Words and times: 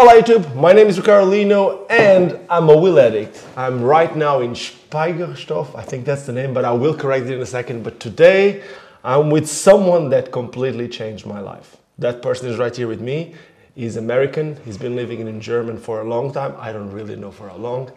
Hola 0.00 0.14
YouTube, 0.14 0.54
my 0.54 0.72
name 0.72 0.86
is 0.86 0.96
Ricardo 0.96 1.26
Lino 1.26 1.84
and 1.88 2.40
I'm 2.48 2.70
a 2.70 2.74
wheel 2.74 2.98
addict. 2.98 3.44
I'm 3.54 3.82
right 3.82 4.16
now 4.16 4.40
in 4.40 4.52
Speichersdorf, 4.52 5.76
I 5.76 5.82
think 5.82 6.06
that's 6.06 6.24
the 6.24 6.32
name, 6.32 6.54
but 6.54 6.64
I 6.64 6.72
will 6.72 6.94
correct 6.94 7.26
it 7.26 7.34
in 7.34 7.42
a 7.42 7.44
second. 7.44 7.82
But 7.84 8.00
today 8.00 8.64
I'm 9.04 9.28
with 9.28 9.46
someone 9.46 10.08
that 10.08 10.32
completely 10.32 10.88
changed 10.88 11.26
my 11.26 11.40
life. 11.40 11.76
That 11.98 12.22
person 12.22 12.48
is 12.48 12.56
right 12.56 12.74
here 12.74 12.88
with 12.88 13.02
me. 13.02 13.34
He's 13.74 13.96
American, 13.96 14.56
he's 14.64 14.78
been 14.78 14.96
living 14.96 15.20
in 15.20 15.38
Germany 15.38 15.78
for 15.78 16.00
a 16.00 16.04
long 16.04 16.32
time. 16.32 16.54
I 16.58 16.72
don't 16.72 16.90
really 16.90 17.14
know 17.14 17.30
for 17.30 17.50
how 17.50 17.56
long. 17.56 17.92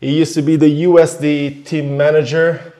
He 0.00 0.16
used 0.16 0.34
to 0.34 0.42
be 0.42 0.54
the 0.54 0.84
USD 0.84 1.66
team 1.66 1.96
manager, 1.96 2.72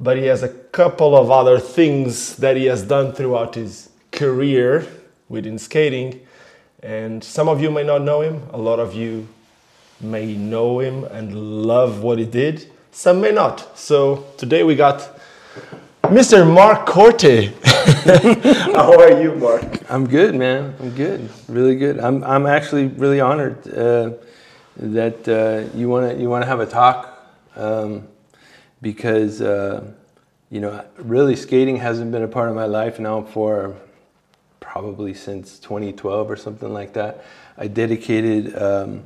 but 0.00 0.16
he 0.16 0.24
has 0.24 0.42
a 0.42 0.48
couple 0.48 1.16
of 1.16 1.30
other 1.30 1.60
things 1.60 2.34
that 2.38 2.56
he 2.56 2.64
has 2.64 2.82
done 2.82 3.12
throughout 3.12 3.54
his 3.54 3.90
career 4.10 4.84
within 5.28 5.60
skating 5.60 6.25
and 6.86 7.22
some 7.22 7.48
of 7.48 7.60
you 7.60 7.68
may 7.68 7.82
not 7.82 8.02
know 8.02 8.20
him, 8.20 8.40
a 8.52 8.58
lot 8.58 8.78
of 8.78 8.94
you 8.94 9.26
may 10.00 10.36
know 10.36 10.78
him 10.78 11.02
and 11.02 11.64
love 11.66 12.00
what 12.00 12.16
he 12.16 12.24
did, 12.24 12.70
some 12.92 13.20
may 13.20 13.32
not. 13.32 13.76
So 13.76 14.24
today 14.36 14.62
we 14.62 14.76
got 14.76 15.18
Mr. 16.02 16.46
Mark 16.48 16.86
Corti. 16.86 17.46
How 18.76 18.96
are 19.00 19.20
you, 19.20 19.34
Mark? 19.34 19.64
I'm 19.90 20.06
good, 20.06 20.36
man. 20.36 20.76
I'm 20.78 20.90
good. 20.90 21.28
Really 21.48 21.74
good. 21.74 21.98
I'm, 21.98 22.22
I'm 22.22 22.46
actually 22.46 22.86
really 22.86 23.18
honored 23.20 23.66
uh, 23.66 24.12
that 24.76 25.26
uh, 25.28 25.76
you 25.76 25.88
want 25.88 26.12
to 26.12 26.22
you 26.22 26.30
want 26.30 26.42
to 26.42 26.46
have 26.46 26.60
a 26.60 26.66
talk 26.66 27.34
um, 27.56 28.06
because 28.80 29.42
uh, 29.42 29.82
you 30.50 30.60
know 30.60 30.84
really 30.98 31.34
skating 31.34 31.78
hasn't 31.78 32.12
been 32.12 32.22
a 32.22 32.28
part 32.28 32.48
of 32.48 32.54
my 32.54 32.66
life 32.66 33.00
now 33.00 33.22
for 33.22 33.74
probably 34.76 35.14
since 35.14 35.58
2012 35.60 36.30
or 36.30 36.36
something 36.36 36.70
like 36.70 36.92
that. 36.92 37.24
I 37.56 37.66
dedicated 37.66 38.54
um, 38.60 39.04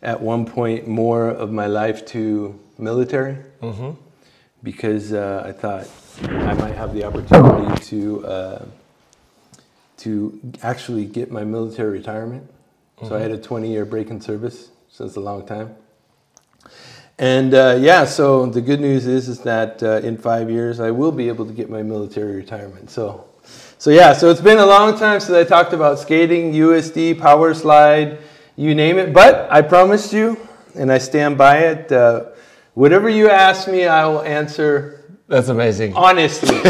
at 0.00 0.20
one 0.20 0.46
point 0.46 0.86
more 0.86 1.28
of 1.28 1.50
my 1.50 1.66
life 1.66 2.06
to 2.14 2.56
military 2.78 3.36
mm-hmm. 3.60 4.00
because 4.62 5.12
uh, 5.12 5.42
I 5.44 5.50
thought 5.50 5.88
I 6.22 6.54
might 6.54 6.76
have 6.76 6.94
the 6.94 7.02
opportunity 7.02 7.84
to 7.86 8.26
uh, 8.26 8.64
to 10.04 10.40
actually 10.62 11.04
get 11.04 11.32
my 11.32 11.42
military 11.42 11.90
retirement. 11.90 12.44
Mm-hmm. 12.44 13.08
So 13.08 13.16
I 13.16 13.18
had 13.18 13.32
a 13.32 13.38
20 13.38 13.68
year 13.68 13.84
break 13.84 14.08
in 14.08 14.20
service, 14.20 14.70
so 14.88 15.04
it's 15.04 15.16
a 15.16 15.20
long 15.20 15.44
time. 15.44 15.74
And 17.18 17.54
uh, 17.54 17.76
yeah, 17.80 18.04
so 18.04 18.46
the 18.46 18.60
good 18.60 18.80
news 18.80 19.08
is 19.08 19.28
is 19.28 19.40
that 19.40 19.82
uh, 19.82 20.06
in 20.06 20.16
five 20.16 20.48
years 20.48 20.78
I 20.78 20.92
will 20.92 21.12
be 21.12 21.26
able 21.26 21.46
to 21.46 21.52
get 21.52 21.68
my 21.68 21.82
military 21.82 22.36
retirement. 22.36 22.88
So 22.88 23.31
so 23.82 23.90
yeah, 23.90 24.12
so 24.12 24.30
it's 24.30 24.40
been 24.40 24.58
a 24.58 24.64
long 24.64 24.96
time 24.96 25.18
since 25.18 25.32
I 25.32 25.42
talked 25.42 25.72
about 25.72 25.98
skating, 25.98 26.52
USD, 26.52 27.18
power 27.18 27.52
slide, 27.52 28.18
you 28.54 28.76
name 28.76 28.96
it. 28.96 29.12
But 29.12 29.50
I 29.50 29.60
promised 29.60 30.12
you, 30.12 30.38
and 30.76 30.92
I 30.92 30.98
stand 30.98 31.36
by 31.36 31.58
it. 31.58 31.90
Uh, 31.90 32.26
whatever 32.74 33.08
you 33.08 33.28
ask 33.28 33.66
me, 33.66 33.86
I 33.86 34.06
will 34.06 34.22
answer. 34.22 35.18
That's 35.26 35.48
amazing. 35.48 35.94
Honestly, 35.96 36.60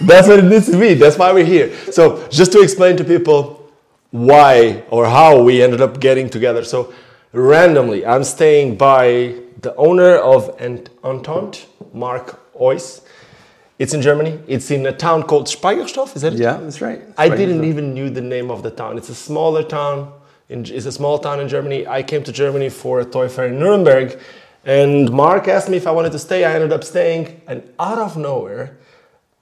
that's 0.00 0.26
what 0.26 0.38
it 0.38 0.46
needs 0.46 0.70
to 0.70 0.78
be. 0.80 0.94
That's 0.94 1.18
why 1.18 1.34
we're 1.34 1.44
here. 1.44 1.76
So 1.92 2.26
just 2.28 2.50
to 2.52 2.62
explain 2.62 2.96
to 2.96 3.04
people 3.04 3.70
why 4.10 4.84
or 4.88 5.04
how 5.04 5.42
we 5.42 5.62
ended 5.62 5.82
up 5.82 6.00
getting 6.00 6.30
together. 6.30 6.64
So 6.64 6.94
randomly, 7.34 8.06
I'm 8.06 8.24
staying 8.24 8.78
by 8.78 9.38
the 9.60 9.74
owner 9.76 10.16
of 10.16 10.58
Entente, 10.58 11.66
Mark 11.92 12.40
Ois 12.58 13.02
it's 13.82 13.94
in 13.94 14.00
Germany. 14.00 14.38
It's 14.46 14.70
in 14.70 14.86
a 14.86 14.92
town 14.92 15.24
called 15.24 15.46
Speichersdorf. 15.48 16.14
Is 16.14 16.22
that 16.22 16.34
it? 16.34 16.38
Yeah, 16.38 16.56
that's 16.58 16.80
right. 16.80 17.02
I 17.18 17.28
didn't 17.28 17.64
even 17.64 17.94
knew 17.94 18.10
the 18.10 18.20
name 18.20 18.48
of 18.48 18.62
the 18.62 18.70
town. 18.70 18.96
It's 18.96 19.08
a 19.08 19.14
smaller 19.14 19.64
town. 19.64 20.12
In, 20.48 20.60
it's 20.66 20.86
a 20.86 20.92
small 20.92 21.18
town 21.18 21.40
in 21.40 21.48
Germany. 21.48 21.84
I 21.88 22.04
came 22.04 22.22
to 22.22 22.32
Germany 22.32 22.68
for 22.68 23.00
a 23.00 23.04
toy 23.04 23.28
fair 23.28 23.46
in 23.46 23.58
Nuremberg, 23.58 24.20
and 24.64 25.10
Mark 25.10 25.48
asked 25.48 25.68
me 25.68 25.76
if 25.76 25.88
I 25.88 25.90
wanted 25.90 26.12
to 26.12 26.20
stay. 26.20 26.44
I 26.44 26.54
ended 26.54 26.72
up 26.72 26.84
staying, 26.84 27.40
and 27.48 27.58
out 27.80 27.98
of 27.98 28.16
nowhere, 28.16 28.78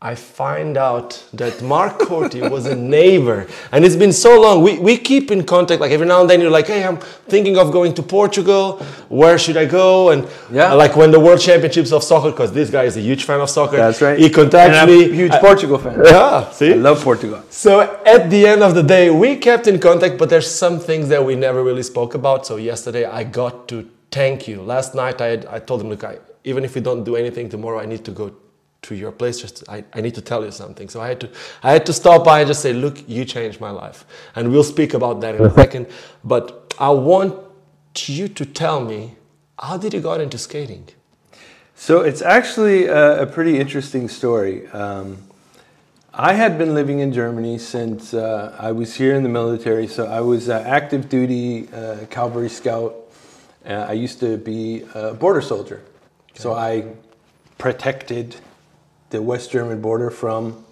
I 0.02 0.14
find 0.14 0.78
out 0.78 1.22
that 1.34 1.60
Mark 1.60 1.98
Corti 1.98 2.40
was 2.40 2.64
a 2.64 2.74
neighbor. 2.74 3.46
And 3.70 3.84
it's 3.84 3.96
been 3.96 4.14
so 4.14 4.40
long. 4.40 4.62
We, 4.62 4.78
we 4.78 4.96
keep 4.96 5.30
in 5.30 5.44
contact. 5.44 5.78
Like 5.78 5.90
every 5.90 6.06
now 6.06 6.22
and 6.22 6.30
then 6.30 6.40
you're 6.40 6.50
like, 6.50 6.68
hey, 6.68 6.84
I'm 6.84 6.96
thinking 6.96 7.58
of 7.58 7.70
going 7.70 7.92
to 7.92 8.02
Portugal. 8.02 8.78
Where 9.10 9.38
should 9.38 9.58
I 9.58 9.66
go? 9.66 10.08
And 10.08 10.26
yeah. 10.50 10.72
Uh, 10.72 10.76
like 10.76 10.96
when 10.96 11.10
the 11.10 11.20
World 11.20 11.38
Championships 11.38 11.92
of 11.92 12.02
Soccer, 12.02 12.30
because 12.30 12.50
this 12.50 12.70
guy 12.70 12.84
is 12.84 12.96
a 12.96 13.02
huge 13.02 13.24
fan 13.24 13.40
of 13.40 13.50
soccer. 13.50 13.76
That's 13.76 14.00
right. 14.00 14.18
He 14.18 14.30
contacts 14.30 14.86
me. 14.86 15.12
huge 15.12 15.32
Portugal 15.32 15.76
fan. 15.76 16.00
Yeah, 16.10 16.50
see? 16.50 16.72
I 16.72 16.76
love 16.76 17.02
Portugal. 17.04 17.44
So 17.50 17.80
at 18.06 18.30
the 18.30 18.46
end 18.46 18.62
of 18.62 18.74
the 18.74 18.82
day, 18.82 19.10
we 19.10 19.36
kept 19.36 19.66
in 19.66 19.78
contact, 19.78 20.16
but 20.16 20.30
there's 20.30 20.50
some 20.50 20.80
things 20.80 21.10
that 21.10 21.22
we 21.22 21.34
never 21.34 21.62
really 21.62 21.82
spoke 21.82 22.14
about. 22.14 22.46
So 22.46 22.56
yesterday 22.56 23.04
I 23.04 23.24
got 23.24 23.68
to 23.68 23.86
thank 24.10 24.48
you. 24.48 24.62
Last 24.62 24.94
night 24.94 25.20
I, 25.20 25.26
had, 25.26 25.44
I 25.44 25.58
told 25.58 25.82
him, 25.82 25.90
look, 25.90 26.04
I, 26.04 26.20
even 26.44 26.64
if 26.64 26.74
we 26.74 26.80
don't 26.80 27.04
do 27.04 27.16
anything 27.16 27.50
tomorrow, 27.50 27.78
I 27.78 27.84
need 27.84 28.02
to 28.06 28.12
go 28.12 28.32
to 28.82 28.94
your 28.94 29.12
place 29.12 29.40
just 29.40 29.68
I, 29.68 29.84
I 29.92 30.00
need 30.00 30.14
to 30.14 30.22
tell 30.22 30.44
you 30.44 30.50
something. 30.50 30.88
So 30.88 31.00
i 31.00 31.08
had 31.08 31.20
to 31.20 31.30
i 31.62 31.72
had 31.72 31.86
to 31.86 31.92
stop 31.92 32.24
by 32.24 32.40
and 32.40 32.48
just 32.48 32.62
say 32.62 32.72
look 32.72 33.08
you 33.08 33.24
changed 33.24 33.60
my 33.60 33.70
life. 33.70 34.04
And 34.34 34.50
we'll 34.50 34.64
speak 34.64 34.94
about 34.94 35.20
that 35.20 35.34
in 35.34 35.44
a 35.44 35.54
second. 35.54 35.86
But 36.24 36.74
i 36.78 36.90
want 36.90 37.34
you 38.06 38.28
to 38.28 38.44
tell 38.46 38.80
me 38.84 39.16
how 39.58 39.76
did 39.76 39.92
you 39.92 40.00
got 40.00 40.20
into 40.20 40.38
skating? 40.38 40.88
So 41.74 42.00
it's 42.00 42.22
actually 42.22 42.86
a, 42.86 43.22
a 43.22 43.26
pretty 43.26 43.58
interesting 43.58 44.08
story. 44.08 44.66
Um, 44.68 45.18
i 46.12 46.32
had 46.32 46.58
been 46.58 46.74
living 46.74 46.98
in 46.98 47.12
germany 47.12 47.56
since 47.56 48.14
uh, 48.14 48.56
i 48.58 48.72
was 48.72 48.94
here 48.96 49.14
in 49.14 49.22
the 49.22 49.28
military. 49.28 49.86
So 49.86 50.06
i 50.06 50.20
was 50.20 50.48
uh, 50.48 50.64
active 50.66 51.08
duty 51.08 51.68
uh, 51.72 52.06
cavalry 52.10 52.48
scout. 52.48 52.96
Uh, 53.66 53.86
i 53.88 53.92
used 53.92 54.20
to 54.20 54.38
be 54.38 54.84
a 54.94 55.12
border 55.12 55.42
soldier. 55.42 55.82
Okay. 56.32 56.42
so 56.42 56.54
i 56.54 56.84
protected 57.58 58.36
the 59.10 59.20
West 59.20 59.50
German 59.50 59.80
border 59.80 60.10
from 60.10 60.64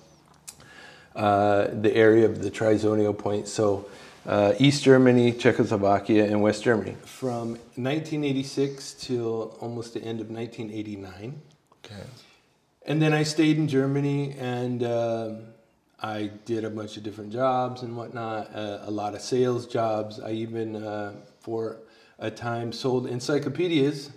uh, 1.14 1.68
the 1.72 1.94
area 1.94 2.24
of 2.24 2.42
the 2.42 2.50
Trizonio 2.50 3.16
point. 3.16 3.48
So 3.48 3.86
uh, 4.24 4.54
East 4.58 4.84
Germany, 4.84 5.32
Czechoslovakia, 5.32 6.24
and 6.24 6.40
West 6.40 6.62
Germany. 6.62 6.96
From 7.04 7.50
1986 7.74 8.94
till 8.94 9.56
almost 9.60 9.94
the 9.94 10.00
end 10.00 10.20
of 10.20 10.30
1989. 10.30 11.40
Okay. 11.84 11.94
And 12.86 13.02
then 13.02 13.12
I 13.12 13.22
stayed 13.24 13.58
in 13.58 13.68
Germany 13.68 14.34
and 14.38 14.82
uh, 14.82 15.34
I 16.00 16.30
did 16.44 16.64
a 16.64 16.70
bunch 16.70 16.96
of 16.96 17.02
different 17.02 17.32
jobs 17.32 17.82
and 17.82 17.96
whatnot, 17.96 18.54
uh, 18.54 18.80
a 18.82 18.90
lot 18.90 19.14
of 19.14 19.20
sales 19.20 19.66
jobs. 19.66 20.20
I 20.20 20.30
even, 20.30 20.76
uh, 20.76 21.14
for 21.40 21.78
a 22.18 22.30
time, 22.30 22.72
sold 22.72 23.06
encyclopedias. 23.06 24.10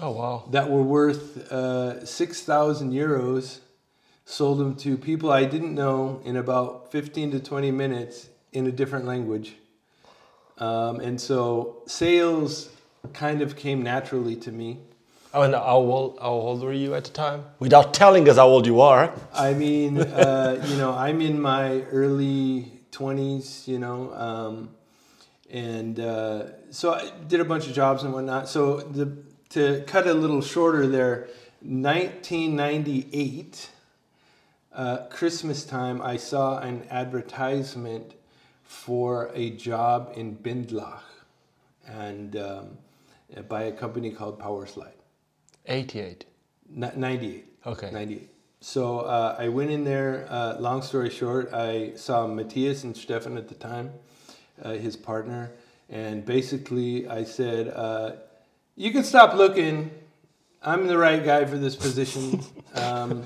Oh, 0.00 0.12
wow. 0.12 0.44
That 0.50 0.70
were 0.70 0.82
worth 0.82 1.50
uh, 1.50 2.04
6,000 2.04 2.92
euros 2.92 3.60
sold 4.24 4.58
them 4.58 4.74
to 4.76 4.96
people 4.96 5.30
I 5.30 5.44
didn't 5.44 5.74
know 5.74 6.20
in 6.24 6.36
about 6.36 6.90
15 6.90 7.32
to 7.32 7.40
20 7.40 7.70
minutes 7.70 8.28
in 8.52 8.66
a 8.66 8.72
different 8.72 9.04
language. 9.04 9.54
Um, 10.58 11.00
and 11.00 11.20
so 11.20 11.82
sales 11.86 12.70
kind 13.12 13.42
of 13.42 13.56
came 13.56 13.82
naturally 13.82 14.36
to 14.36 14.52
me. 14.52 14.78
Oh, 15.34 15.42
and 15.42 15.52
how 15.52 15.78
old, 15.78 16.18
how 16.20 16.30
old 16.30 16.62
were 16.62 16.72
you 16.72 16.94
at 16.94 17.04
the 17.04 17.10
time? 17.10 17.44
Without 17.58 17.92
telling 17.92 18.28
us 18.28 18.36
how 18.36 18.46
old 18.46 18.66
you 18.66 18.80
are. 18.80 19.12
I 19.34 19.52
mean, 19.52 19.98
uh, 20.00 20.64
you 20.68 20.76
know, 20.76 20.92
I'm 20.92 21.20
in 21.20 21.40
my 21.40 21.80
early 21.90 22.80
20s, 22.92 23.66
you 23.66 23.80
know, 23.80 24.14
um, 24.14 24.70
and 25.50 25.98
uh, 25.98 26.44
so 26.70 26.94
I 26.94 27.10
did 27.26 27.40
a 27.40 27.44
bunch 27.44 27.66
of 27.66 27.74
jobs 27.74 28.04
and 28.04 28.12
whatnot. 28.12 28.48
So 28.48 28.78
the, 28.78 29.12
to 29.50 29.82
cut 29.88 30.06
a 30.06 30.14
little 30.14 30.40
shorter 30.40 30.86
there, 30.86 31.26
1998 31.60 33.70
uh, 34.74 35.06
Christmas 35.08 35.64
time, 35.64 36.02
I 36.02 36.16
saw 36.16 36.58
an 36.58 36.86
advertisement 36.90 38.14
for 38.64 39.30
a 39.34 39.50
job 39.50 40.12
in 40.16 40.36
Bindlach 40.36 41.02
and 41.86 42.36
um, 42.36 42.78
by 43.48 43.64
a 43.64 43.72
company 43.72 44.10
called 44.10 44.40
Powerslide. 44.40 44.92
88. 45.66 46.24
N- 46.76 46.92
98. 46.96 47.44
Okay. 47.66 47.90
98. 47.90 48.30
So 48.60 49.00
uh, 49.00 49.36
I 49.38 49.48
went 49.48 49.70
in 49.70 49.84
there. 49.84 50.26
Uh, 50.28 50.56
long 50.58 50.82
story 50.82 51.10
short, 51.10 51.52
I 51.52 51.92
saw 51.96 52.26
Matthias 52.26 52.84
and 52.84 52.96
Stefan 52.96 53.36
at 53.36 53.48
the 53.48 53.54
time, 53.54 53.92
uh, 54.62 54.72
his 54.72 54.96
partner, 54.96 55.52
and 55.90 56.24
basically 56.24 57.06
I 57.06 57.24
said, 57.24 57.68
uh, 57.68 58.12
"You 58.74 58.90
can 58.90 59.04
stop 59.04 59.34
looking. 59.34 59.90
I'm 60.62 60.86
the 60.86 60.96
right 60.96 61.22
guy 61.22 61.44
for 61.44 61.58
this 61.58 61.76
position." 61.76 62.42
Um, 62.76 63.24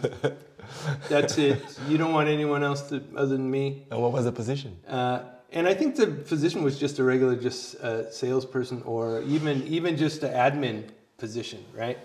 that's 1.09 1.39
it. 1.39 1.63
You 1.89 1.99
don't 1.99 2.13
want 2.13 2.29
anyone 2.29 2.63
else 2.63 2.83
to, 2.91 3.03
other 3.17 3.37
than 3.37 3.51
me. 3.51 3.87
And 3.91 4.01
what 4.01 4.13
was 4.13 4.25
the 4.25 4.33
position? 4.33 4.79
Uh, 4.87 5.21
and 5.51 5.67
I 5.67 5.75
think 5.75 5.97
the 5.97 6.07
position 6.07 6.63
was 6.63 6.79
just 6.79 6.99
a 6.99 7.05
regular, 7.05 7.37
just 7.37 7.75
a 7.75 8.13
salesperson, 8.13 8.83
or 8.85 9.23
even 9.23 9.67
even 9.67 9.97
just 9.97 10.23
an 10.23 10.33
admin 10.33 10.91
position, 11.17 11.65
right? 11.75 11.99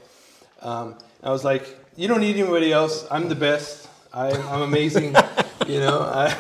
Um, 0.62 0.98
I 1.22 1.32
was 1.32 1.44
like, 1.44 1.78
you 1.96 2.08
don't 2.08 2.22
need 2.22 2.38
anybody 2.38 2.72
else. 2.72 3.06
I'm 3.12 3.28
the 3.28 3.36
best. 3.36 3.90
I, 4.14 4.32
am 4.32 4.62
amazing. 4.62 5.16
you 5.68 5.80
know. 5.80 6.00
I, 6.00 6.36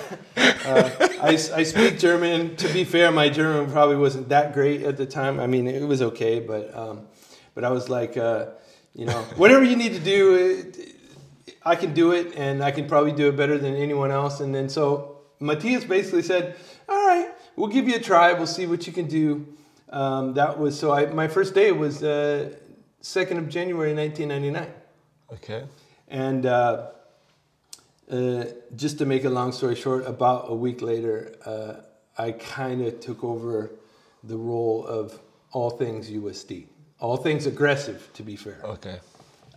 Uh, 0.65 0.89
I, 1.21 1.31
I 1.31 1.63
speak 1.63 1.99
German. 1.99 2.55
To 2.57 2.71
be 2.71 2.85
fair, 2.85 3.11
my 3.11 3.27
German 3.27 3.69
probably 3.71 3.97
wasn't 3.97 4.29
that 4.29 4.53
great 4.53 4.83
at 4.83 4.95
the 4.95 5.05
time. 5.05 5.39
I 5.39 5.47
mean, 5.47 5.67
it 5.67 5.85
was 5.85 6.01
okay, 6.01 6.39
but 6.39 6.73
um, 6.75 7.07
but 7.53 7.65
I 7.65 7.69
was 7.69 7.89
like, 7.89 8.15
uh, 8.15 8.47
you 8.95 9.05
know, 9.05 9.21
whatever 9.35 9.63
you 9.63 9.75
need 9.75 9.93
to 9.93 9.99
do, 9.99 10.35
it, 10.35 10.92
I 11.65 11.75
can 11.75 11.93
do 11.93 12.11
it, 12.11 12.35
and 12.35 12.63
I 12.63 12.71
can 12.71 12.87
probably 12.87 13.11
do 13.11 13.29
it 13.29 13.37
better 13.37 13.57
than 13.57 13.75
anyone 13.75 14.11
else. 14.11 14.39
And 14.39 14.53
then 14.53 14.69
so 14.69 15.19
Matthias 15.39 15.83
basically 15.83 16.23
said, 16.23 16.55
"All 16.89 17.07
right, 17.07 17.29
we'll 17.55 17.69
give 17.69 17.87
you 17.87 17.95
a 17.95 17.99
try. 17.99 18.33
We'll 18.33 18.47
see 18.47 18.65
what 18.65 18.85
you 18.87 18.93
can 18.93 19.07
do." 19.07 19.47
Um, 19.89 20.33
that 20.33 20.59
was 20.59 20.77
so. 20.77 20.91
I 20.91 21.05
my 21.07 21.27
first 21.27 21.53
day 21.53 21.71
was 21.71 22.03
uh, 22.03 22.53
second 23.01 23.37
of 23.37 23.49
January, 23.49 23.93
nineteen 23.93 24.29
ninety 24.29 24.51
nine. 24.51 24.71
Okay. 25.31 25.63
And 26.07 26.45
uh, 26.45 26.87
uh, 28.11 28.45
just 28.75 28.97
to 28.99 29.05
make 29.05 29.23
a 29.23 29.29
long 29.29 29.51
story 29.51 29.75
short, 29.75 30.05
about 30.05 30.45
a 30.47 30.55
week 30.55 30.81
later, 30.81 31.35
uh, 31.45 31.75
I 32.17 32.33
kind 32.33 32.81
of 32.85 32.99
took 32.99 33.23
over 33.23 33.71
the 34.23 34.37
role 34.37 34.85
of 34.85 35.19
all 35.51 35.69
things 35.69 36.09
USD, 36.09 36.67
all 36.99 37.17
things 37.17 37.45
aggressive, 37.45 38.09
to 38.13 38.23
be 38.23 38.35
fair. 38.35 38.59
Okay. 38.63 38.99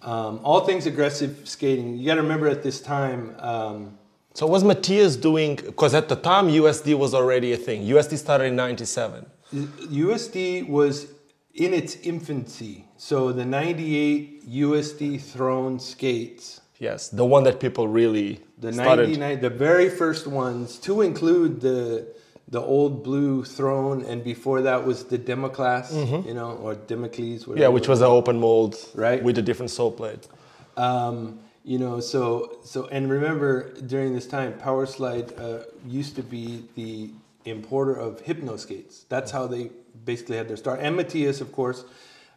Um, 0.06 0.40
all 0.44 0.60
things 0.60 0.86
aggressive 0.86 1.40
skating. 1.44 1.98
You 1.98 2.06
got 2.06 2.14
to 2.14 2.22
remember 2.22 2.48
at 2.48 2.62
this 2.62 2.80
time. 2.80 3.34
Um, 3.40 3.98
So 4.34 4.46
was 4.46 4.62
Matthias 4.62 5.16
doing? 5.16 5.56
Because 5.56 5.94
at 5.94 6.08
the 6.08 6.16
time 6.16 6.48
USD 6.48 6.96
was 6.96 7.12
already 7.12 7.52
a 7.52 7.56
thing. 7.56 7.78
USD 7.94 8.16
started 8.16 8.46
in 8.46 8.56
'97. 8.56 9.26
USD 9.52 10.68
was 10.68 11.08
in 11.54 11.74
its 11.74 11.96
infancy. 11.96 12.84
So 12.96 13.32
the 13.32 13.44
98 13.44 14.48
USD 14.48 15.20
Throne 15.20 15.78
skates, 15.80 16.60
Yes, 16.78 17.08
the 17.08 17.24
one 17.24 17.44
that 17.44 17.58
people 17.58 17.88
really 17.88 18.40
the 18.58 18.70
99, 18.72 19.40
the 19.40 19.50
very 19.50 19.88
first 19.88 20.26
ones, 20.26 20.78
to 20.80 21.02
include 21.02 21.60
the 21.60 22.06
the 22.48 22.60
old 22.60 23.02
blue 23.02 23.44
throne, 23.44 24.04
and 24.04 24.22
before 24.22 24.62
that 24.62 24.86
was 24.86 25.04
the 25.04 25.18
Democlass, 25.18 25.92
you 26.26 26.34
know, 26.34 26.52
or 26.62 26.74
Democles. 26.74 27.44
Mm-hmm. 27.44 27.58
Yeah, 27.58 27.68
which 27.68 27.88
was 27.88 28.00
an 28.00 28.06
open 28.06 28.38
mold, 28.38 28.76
Right. 28.94 29.22
with 29.22 29.36
a 29.38 29.42
different 29.42 29.70
sole 29.70 29.90
plate. 29.90 30.28
Um, 30.76 31.40
you 31.64 31.78
know, 31.78 31.98
so 32.00 32.58
so 32.64 32.86
and 32.86 33.10
remember 33.10 33.72
during 33.80 34.14
this 34.14 34.26
time, 34.28 34.52
Power 34.58 34.86
Slide 34.86 35.32
uh, 35.38 35.62
used 35.84 36.14
to 36.16 36.22
be 36.22 36.62
the 36.76 37.10
importer 37.44 37.94
of 37.94 38.20
hypno 38.20 38.56
skates. 38.56 39.04
That's 39.08 39.32
how 39.32 39.46
they 39.48 39.70
basically 40.04 40.36
had 40.36 40.46
their 40.48 40.56
start. 40.56 40.78
And 40.80 40.94
Matthias, 40.96 41.40
of 41.40 41.50
course, 41.52 41.84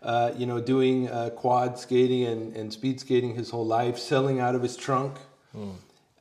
uh, 0.02 0.32
you 0.36 0.46
know, 0.48 0.60
doing 0.60 1.10
uh, 1.10 1.30
quad 1.32 1.78
skating 1.78 2.26
and, 2.26 2.56
and 2.56 2.74
speed 2.74 3.00
skating 3.00 3.36
his 3.36 3.50
whole 3.52 3.66
life, 3.66 4.00
selling 4.00 4.40
out 4.40 4.56
of 4.56 4.64
his 4.64 4.76
trunk. 4.76 5.14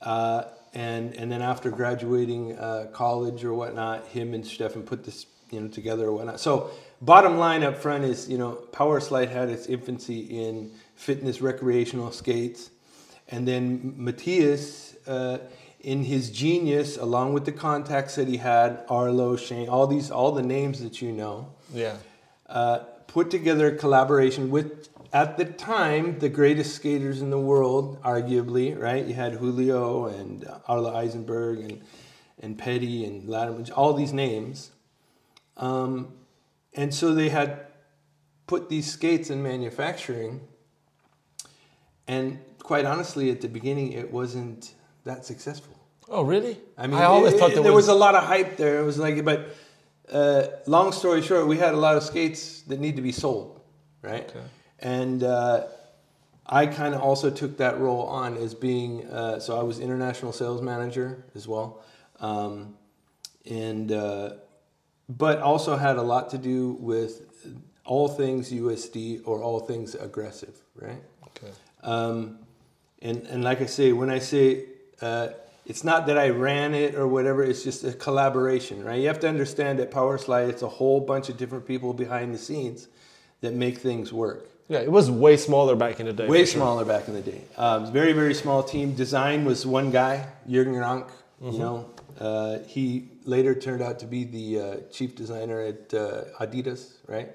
Uh, 0.03 0.43
and 0.75 1.15
and 1.15 1.31
then 1.31 1.43
after 1.43 1.71
graduating 1.71 2.59
uh, 2.59 2.87
college 2.93 3.45
or 3.45 3.55
whatnot, 3.55 4.07
him 4.09 4.35
and 4.35 4.47
Stefan 4.47 4.83
put 4.83 5.05
this 5.05 5.27
you 5.51 5.61
know 5.61 5.69
together 5.69 6.07
or 6.07 6.13
whatnot. 6.13 6.41
So 6.41 6.71
bottom 7.01 7.39
line 7.39 7.63
up 7.63 7.77
front 7.79 8.05
is 8.05 8.29
you 8.29 8.39
know 8.39 8.53
Power 8.53 9.01
Slide 9.01 9.29
had 9.29 9.49
its 9.49 9.67
infancy 9.67 10.21
in 10.21 10.71
fitness 10.95 11.41
recreational 11.41 12.11
skates, 12.13 12.71
and 13.29 13.47
then 13.47 13.95
Matthias. 13.97 14.95
Uh, 15.07 15.39
in 15.81 16.03
his 16.03 16.31
genius, 16.33 16.97
along 16.97 17.33
with 17.33 17.45
the 17.45 17.53
contacts 17.53 18.17
that 18.17 18.27
he 18.27 18.37
had, 18.37 18.81
Arlo, 18.89 19.37
Shane, 19.37 19.69
all 19.69 19.87
these, 19.87 20.11
all 20.11 20.33
the 20.33 20.43
names 20.43 20.83
that 20.83 21.01
you 21.01 21.13
know, 21.13 21.51
Yeah. 21.73 21.95
uh, 22.49 22.79
put 23.07 23.31
together 23.31 23.69
a 23.69 23.77
collaboration 23.77 24.51
with, 24.51 24.89
at 25.13 25.37
the 25.37 25.45
time, 25.45 26.19
the 26.19 26.29
greatest 26.29 26.75
skaters 26.75 27.21
in 27.23 27.31
the 27.31 27.39
world, 27.41 28.01
arguably, 28.03 28.79
right? 28.79 29.05
You 29.05 29.15
had 29.15 29.35
Julio 29.35 30.07
and 30.07 30.45
uh, 30.47 30.59
Arlo 30.67 30.95
Eisenberg 30.95 31.61
and, 31.61 31.81
and 32.41 32.59
Petty 32.59 33.05
and 33.05 33.29
Latimer, 33.29 33.65
all 33.75 33.95
these 33.95 34.13
names. 34.13 34.71
Um, 35.57 36.13
and 36.75 36.95
so 36.95 37.15
they 37.15 37.31
had 37.31 37.67
put 38.47 38.69
these 38.69 38.91
skates 38.93 39.31
in 39.31 39.43
manufacturing. 39.43 40.41
And 42.07 42.39
quite 42.63 42.85
honestly, 42.85 43.31
at 43.31 43.41
the 43.41 43.49
beginning, 43.49 43.93
it 43.93 44.13
wasn't 44.13 44.75
that 45.05 45.25
successful. 45.25 45.75
Oh, 46.09 46.23
really? 46.23 46.59
I 46.77 46.87
mean, 46.87 46.99
I 46.99 47.05
always 47.05 47.35
it- 47.35 47.39
thought 47.41 47.51
it- 47.51 47.55
there, 47.55 47.65
there 47.65 47.73
was. 47.73 47.87
was 47.87 47.95
a 47.97 47.99
lot 47.99 48.15
of 48.15 48.25
hype 48.25 48.57
there. 48.57 48.81
It 48.81 48.85
was 48.85 48.99
like, 48.99 49.25
but 49.25 49.55
uh, 50.13 50.47
long 50.67 50.93
story 50.93 51.23
short, 51.23 51.47
we 51.47 51.59
had 51.59 51.75
a 51.75 51.77
lot 51.79 51.97
of 51.97 52.03
skates 52.03 52.63
that 52.63 52.79
need 52.81 52.97
to 52.97 53.03
be 53.03 53.13
sold, 53.13 53.61
right? 54.03 54.29
Okay. 54.31 54.41
And 54.81 55.23
uh, 55.23 55.67
I 56.47 56.67
kind 56.67 56.95
of 56.95 57.01
also 57.01 57.31
took 57.31 57.59
that 57.59 57.79
role 57.79 58.07
on 58.07 58.37
as 58.37 58.55
being 58.55 59.07
uh, 59.09 59.39
so 59.39 59.59
I 59.59 59.63
was 59.63 59.81
international 59.81 60.33
sales 60.33 60.63
manager 60.63 61.25
as 61.35 61.47
well, 61.47 61.83
um, 62.21 62.77
and 63.49 63.93
uh, 63.93 64.35
but 65.09 65.41
also 65.41 65.77
had 65.77 65.97
a 65.97 66.03
lot 66.03 66.31
to 66.31 66.39
do 66.39 66.73
with 66.81 67.23
all 67.85 68.09
things 68.09 68.51
USD 68.53 69.23
or 69.25 69.43
all 69.43 69.61
things 69.61 69.95
aggressive, 69.95 70.57
right? 70.75 71.03
okay. 71.27 71.53
Um, 71.83 72.39
and 73.03 73.27
and 73.27 73.45
like 73.45 73.61
I 73.61 73.67
say, 73.67 73.93
when 73.93 74.11
I 74.11 74.19
say 74.19 74.65
uh, 75.03 75.29
it's 75.67 75.85
not 75.85 76.07
that 76.07 76.19
I 76.19 76.31
ran 76.31 76.75
it 76.75 76.95
or 76.95 77.07
whatever, 77.07 77.45
it's 77.45 77.63
just 77.63 77.85
a 77.85 77.93
collaboration, 77.93 78.83
right? 78.83 78.99
You 78.99 79.09
have 79.09 79.21
to 79.21 79.29
understand 79.29 79.79
that 79.81 79.91
Power 79.91 80.17
Slide, 80.17 80.49
it's 80.49 80.63
a 80.63 80.69
whole 80.69 81.01
bunch 81.01 81.29
of 81.29 81.37
different 81.37 81.67
people 81.67 81.93
behind 81.93 82.33
the 82.33 82.39
scenes 82.39 82.89
that 83.43 83.53
make 83.53 83.79
things 83.79 84.13
work. 84.13 84.49
Yeah, 84.69 84.81
it 84.81 84.93
was 84.93 85.11
way 85.11 85.37
smaller 85.37 85.77
back 85.77 85.99
in 85.99 86.07
the 86.07 86.13
day. 86.13 86.27
Way 86.27 86.43
for 86.43 86.51
sure. 86.51 86.61
smaller 86.61 86.85
back 86.85 87.09
in 87.09 87.15
the 87.15 87.23
day. 87.23 87.41
Um, 87.57 87.91
very 87.91 88.13
very 88.13 88.35
small 88.35 88.63
team. 88.63 88.95
Design 88.95 89.45
was 89.45 89.65
one 89.65 89.91
guy, 89.91 90.27
Jürgen 90.49 90.79
Rank. 90.79 91.07
You 91.41 91.59
know, 91.59 91.91
uh, 92.19 92.59
he 92.67 93.09
later 93.25 93.55
turned 93.55 93.81
out 93.81 94.01
to 94.01 94.07
be 94.07 94.25
the 94.25 94.61
uh, 94.61 94.77
chief 94.91 95.15
designer 95.15 95.61
at 95.61 95.95
uh, 95.95 96.25
Adidas, 96.41 96.95
right? 97.07 97.31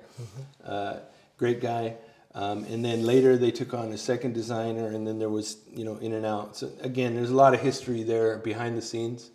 Uh, 0.64 0.98
great 1.38 1.62
guy. 1.62 1.96
Um, 2.36 2.66
and 2.66 2.84
then 2.84 3.06
later 3.06 3.38
they 3.38 3.52
took 3.52 3.74
on 3.74 3.92
a 3.94 3.98
second 3.98 4.34
designer, 4.34 4.88
and 4.88 5.08
then 5.08 5.20
there 5.20 5.30
was 5.30 5.58
you 5.74 5.86
know 5.86 5.98
in 5.98 6.14
and 6.14 6.26
out. 6.26 6.58
So 6.58 6.72
again, 6.82 7.16
there's 7.16 7.30
a 7.30 7.36
lot 7.36 7.54
of 7.54 7.62
history 7.62 8.04
there 8.04 8.38
behind 8.38 8.78
the 8.78 8.82
scenes. 8.82 9.30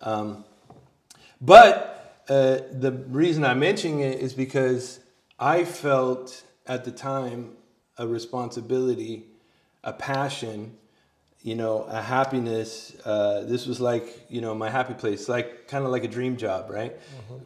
Um, 0.00 0.44
but 1.40 2.22
uh, 2.28 2.58
the 2.72 2.92
reason 3.08 3.44
I'm 3.44 3.58
mentioning 3.58 4.00
it 4.00 4.20
is 4.20 4.32
because 4.32 5.00
I 5.38 5.64
felt 5.64 6.42
at 6.66 6.84
the 6.84 6.90
time 6.90 7.56
a 7.98 8.06
responsibility, 8.06 9.24
a 9.84 9.92
passion, 9.92 10.76
you 11.42 11.54
know, 11.54 11.82
a 11.84 12.02
happiness. 12.02 12.94
Uh, 13.04 13.42
this 13.42 13.66
was 13.66 13.80
like, 13.80 14.26
you 14.28 14.40
know, 14.40 14.54
my 14.54 14.68
happy 14.68 14.94
place, 14.94 15.28
like 15.28 15.68
kind 15.68 15.84
of 15.84 15.90
like 15.90 16.04
a 16.04 16.08
dream 16.08 16.36
job, 16.36 16.70
right? 16.70 16.96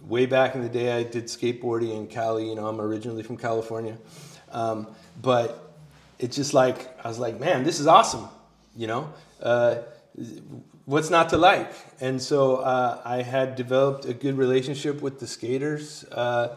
Way 0.09 0.27
back 0.27 0.55
in 0.55 0.63
the 0.63 0.69
day, 0.69 0.93
I 0.93 1.03
did 1.03 1.25
skateboarding 1.27 1.95
in 1.95 2.07
Cali. 2.07 2.49
You 2.49 2.55
know, 2.55 2.67
I'm 2.67 2.81
originally 2.81 3.23
from 3.23 3.37
California, 3.37 3.99
um, 4.51 4.87
but 5.21 5.75
it's 6.19 6.37
just 6.37 6.55
like 6.55 6.89
I 7.05 7.09
was 7.09 7.19
like, 7.19 7.39
man, 7.39 7.63
this 7.63 7.79
is 7.79 7.87
awesome. 7.87 8.29
You 8.77 8.87
know, 8.87 9.13
uh, 9.43 9.77
what's 10.87 11.11
not 11.11 11.29
to 11.31 11.37
like? 11.37 11.73
And 12.01 12.21
so 12.21 12.57
uh, 12.57 13.01
I 13.05 13.23
had 13.23 13.55
developed 13.55 14.05
a 14.07 14.15
good 14.15 14.37
relationship 14.39 15.03
with 15.03 15.21
the 15.21 15.27
skaters. 15.27 16.05
Uh, 16.05 16.57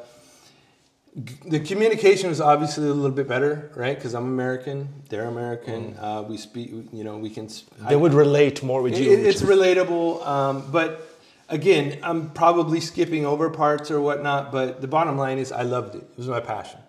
the 1.15 1.59
communication 1.59 2.29
was 2.29 2.41
obviously 2.41 2.87
a 2.87 2.93
little 2.93 3.11
bit 3.11 3.27
better, 3.27 3.71
right? 3.75 3.95
Because 3.95 4.15
I'm 4.15 4.25
American, 4.25 4.89
they're 5.09 5.25
American. 5.25 5.95
Uh, 5.99 6.23
we 6.27 6.37
speak, 6.37 6.71
you 6.91 7.03
know, 7.03 7.17
we 7.17 7.29
can. 7.29 7.47
They 7.87 7.93
I- 7.93 7.95
would 7.95 8.13
relate 8.13 8.63
more 8.63 8.81
with 8.81 8.93
it- 8.93 9.01
you. 9.03 9.11
it- 9.11 9.25
it's 9.25 9.43
relatable, 9.43 10.25
um, 10.25 10.63
but 10.71 11.07
again, 11.49 11.99
I'm 12.01 12.31
probably 12.31 12.79
skipping 12.79 13.25
over 13.27 13.49
parts 13.51 13.91
or 13.91 14.01
whatnot. 14.01 14.51
But 14.51 14.81
the 14.81 14.87
bottom 14.87 15.17
line 15.17 15.37
is, 15.37 15.51
I 15.51 15.61
loved 15.61 15.93
it. 15.95 16.01
It 16.01 16.17
was 16.17 16.27
my 16.27 16.39
passion. 16.39 16.79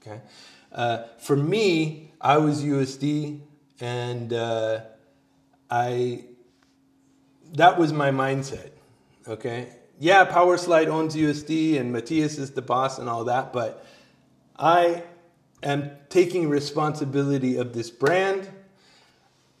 Okay, 0.00 0.20
uh, 0.72 1.02
for 1.18 1.36
me, 1.36 2.10
I 2.22 2.38
was 2.38 2.62
USD, 2.64 3.40
and 3.80 4.32
uh, 4.32 4.80
I 5.70 6.24
that 7.52 7.78
was 7.78 7.92
my 7.92 8.10
mindset. 8.10 8.70
Okay, 9.28 9.68
yeah, 10.04 10.26
PowerSlide 10.26 10.88
owns 10.88 11.16
USD, 11.16 11.80
and 11.80 11.90
Matthias 11.90 12.36
is 12.36 12.50
the 12.50 12.60
boss 12.60 12.98
and 12.98 13.08
all 13.08 13.24
that, 13.24 13.54
but 13.54 13.86
I 14.54 15.02
am 15.62 15.92
taking 16.10 16.50
responsibility 16.50 17.56
of 17.56 17.72
this 17.72 17.88
brand. 17.88 18.50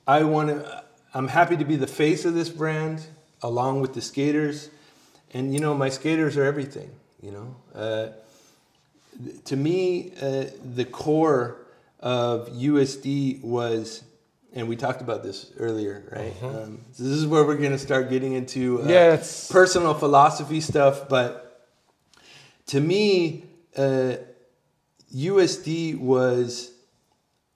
I 0.06 0.24
want 0.24 0.50
to. 0.50 0.84
I'm 1.14 1.28
happy 1.28 1.56
to 1.56 1.64
be 1.64 1.76
the 1.76 1.86
face 1.86 2.26
of 2.26 2.34
this 2.34 2.50
brand, 2.50 3.06
along 3.40 3.80
with 3.80 3.94
the 3.94 4.02
skaters, 4.02 4.68
and 5.32 5.54
you 5.54 5.60
know 5.60 5.72
my 5.72 5.88
skaters 5.88 6.36
are 6.36 6.44
everything. 6.44 6.90
You 7.22 7.30
know, 7.30 7.56
uh, 7.74 8.08
to 9.46 9.56
me, 9.56 10.12
uh, 10.20 10.44
the 10.62 10.84
core 10.84 11.56
of 12.00 12.50
USD 12.50 13.42
was, 13.42 14.04
and 14.54 14.68
we 14.68 14.76
talked 14.76 15.02
about 15.02 15.22
this 15.22 15.50
earlier, 15.58 16.08
right? 16.12 16.32
Um, 16.42 16.84
so 16.92 17.02
this 17.02 17.12
is 17.12 17.26
where 17.26 17.44
we're 17.44 17.56
going 17.56 17.72
to 17.72 17.78
start 17.78 18.08
getting 18.08 18.32
into 18.32 18.82
uh, 18.82 18.86
Yeah, 18.88 19.22
personal 19.50 19.94
philosophy 19.94 20.60
stuff, 20.60 21.08
but 21.08 21.68
to 22.66 22.80
me, 22.80 23.44
uh, 23.76 24.16
USD 25.14 25.98
was 25.98 26.70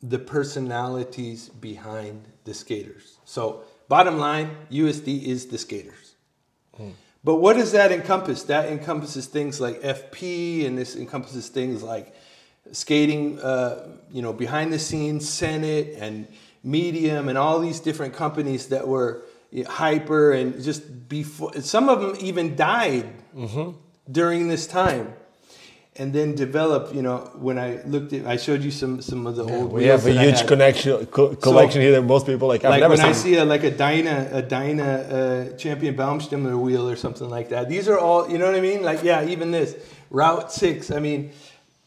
the 0.03 0.19
personalities 0.19 1.49
behind 1.49 2.25
the 2.45 2.55
skaters. 2.55 3.19
So, 3.25 3.63
bottom 3.89 4.19
line, 4.19 4.57
USD 4.71 5.25
is 5.25 5.47
the 5.47 5.59
skaters. 5.59 6.15
But 7.25 7.37
what 7.37 7.55
does 7.57 7.73
that 7.73 7.91
encompass? 7.91 8.45
That 8.45 8.69
encompasses 8.71 9.27
things 9.27 9.61
like 9.61 9.81
FP, 9.83 10.65
and 10.67 10.79
this 10.79 10.95
encompasses 10.95 11.49
things 11.49 11.83
like 11.83 12.15
skating, 12.71 13.41
uh, 13.41 13.89
you 14.11 14.23
know, 14.23 14.33
behind 14.33 14.73
the 14.73 14.79
scenes, 14.79 15.29
Senate, 15.29 15.97
and 15.99 16.29
Medium, 16.63 17.29
and 17.29 17.39
all 17.39 17.61
these 17.61 17.81
different 17.81 18.15
companies 18.15 18.69
that 18.69 18.87
were 18.87 19.23
hyper 19.67 20.33
and 20.33 20.63
just 20.63 21.09
before. 21.09 21.53
Some 21.61 21.89
of 21.89 22.01
them 22.01 22.17
even 22.21 22.57
died 22.57 23.07
during 24.11 24.49
this 24.49 24.67
time. 24.67 25.15
And 26.01 26.13
then 26.13 26.37
develop, 26.37 26.95
you 26.95 27.03
know, 27.03 27.29
when 27.35 27.59
I 27.59 27.83
looked 27.85 28.13
at, 28.13 28.25
I 28.25 28.37
showed 28.37 28.63
you 28.63 28.71
some 28.71 29.03
some 29.03 29.27
of 29.27 29.35
the 29.35 29.43
old. 29.43 29.73
We 29.73 29.87
have 29.87 30.07
a 30.07 30.13
huge 30.13 30.47
connection 30.47 31.07
co- 31.07 31.35
collection 31.35 31.81
here 31.83 31.91
that 31.91 32.03
most 32.03 32.25
people 32.25 32.47
like. 32.47 32.65
I've 32.65 32.71
Like 32.71 32.83
never 32.83 32.95
when 32.95 33.05
I 33.05 33.11
see 33.11 33.35
a, 33.35 33.45
like 33.45 33.65
a 33.65 33.73
Dyna, 33.73 34.29
a 34.31 34.41
Dyna 34.41 34.85
uh, 34.85 35.57
Champion 35.57 35.97
Baumstimmer 35.97 36.57
wheel 36.57 36.89
or 36.89 36.95
something 36.95 37.29
like 37.29 37.49
that. 37.49 37.69
These 37.69 37.89
are 37.89 37.99
all, 37.99 38.31
you 38.31 38.39
know 38.39 38.47
what 38.47 38.55
I 38.55 38.61
mean? 38.61 38.83
Like, 38.85 39.03
yeah, 39.03 39.27
even 39.27 39.51
this 39.51 39.75
Route 40.11 40.53
Six. 40.53 40.93
I 40.93 41.01
mean, 41.01 41.33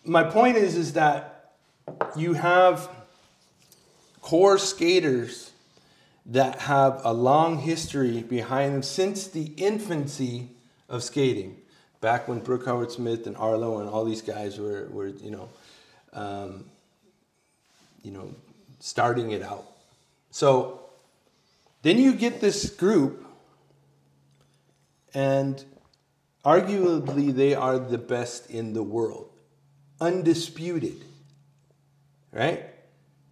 my 0.03 0.23
point 0.23 0.57
is, 0.57 0.75
is 0.75 0.91
that 0.93 1.53
you 2.17 2.33
have 2.33 2.89
core 4.21 4.57
skaters 4.57 5.51
that 6.25 6.59
have 6.59 7.01
a 7.03 7.13
long 7.13 7.59
history 7.59 8.21
behind 8.21 8.75
them 8.75 8.83
since 8.83 9.27
the 9.27 9.45
infancy 9.57 10.49
of 10.87 11.03
skating. 11.03 11.57
Back 11.99 12.27
when 12.27 12.39
Brooke 12.39 12.65
Howard 12.65 12.91
Smith 12.91 13.27
and 13.27 13.35
Arlo 13.37 13.79
and 13.79 13.89
all 13.89 14.05
these 14.05 14.21
guys 14.21 14.59
were, 14.59 14.87
were 14.91 15.07
you 15.07 15.31
know, 15.31 15.49
um, 16.13 16.65
you 18.03 18.11
know, 18.11 18.33
starting 18.79 19.31
it 19.31 19.41
out. 19.41 19.65
So 20.31 20.81
then 21.81 21.97
you 21.97 22.13
get 22.13 22.41
this 22.41 22.69
group, 22.69 23.25
and 25.13 25.63
arguably 26.45 27.33
they 27.33 27.53
are 27.53 27.77
the 27.77 27.97
best 27.97 28.49
in 28.49 28.73
the 28.73 28.83
world, 28.83 29.29
undisputed. 29.99 31.03
Right? 32.31 32.70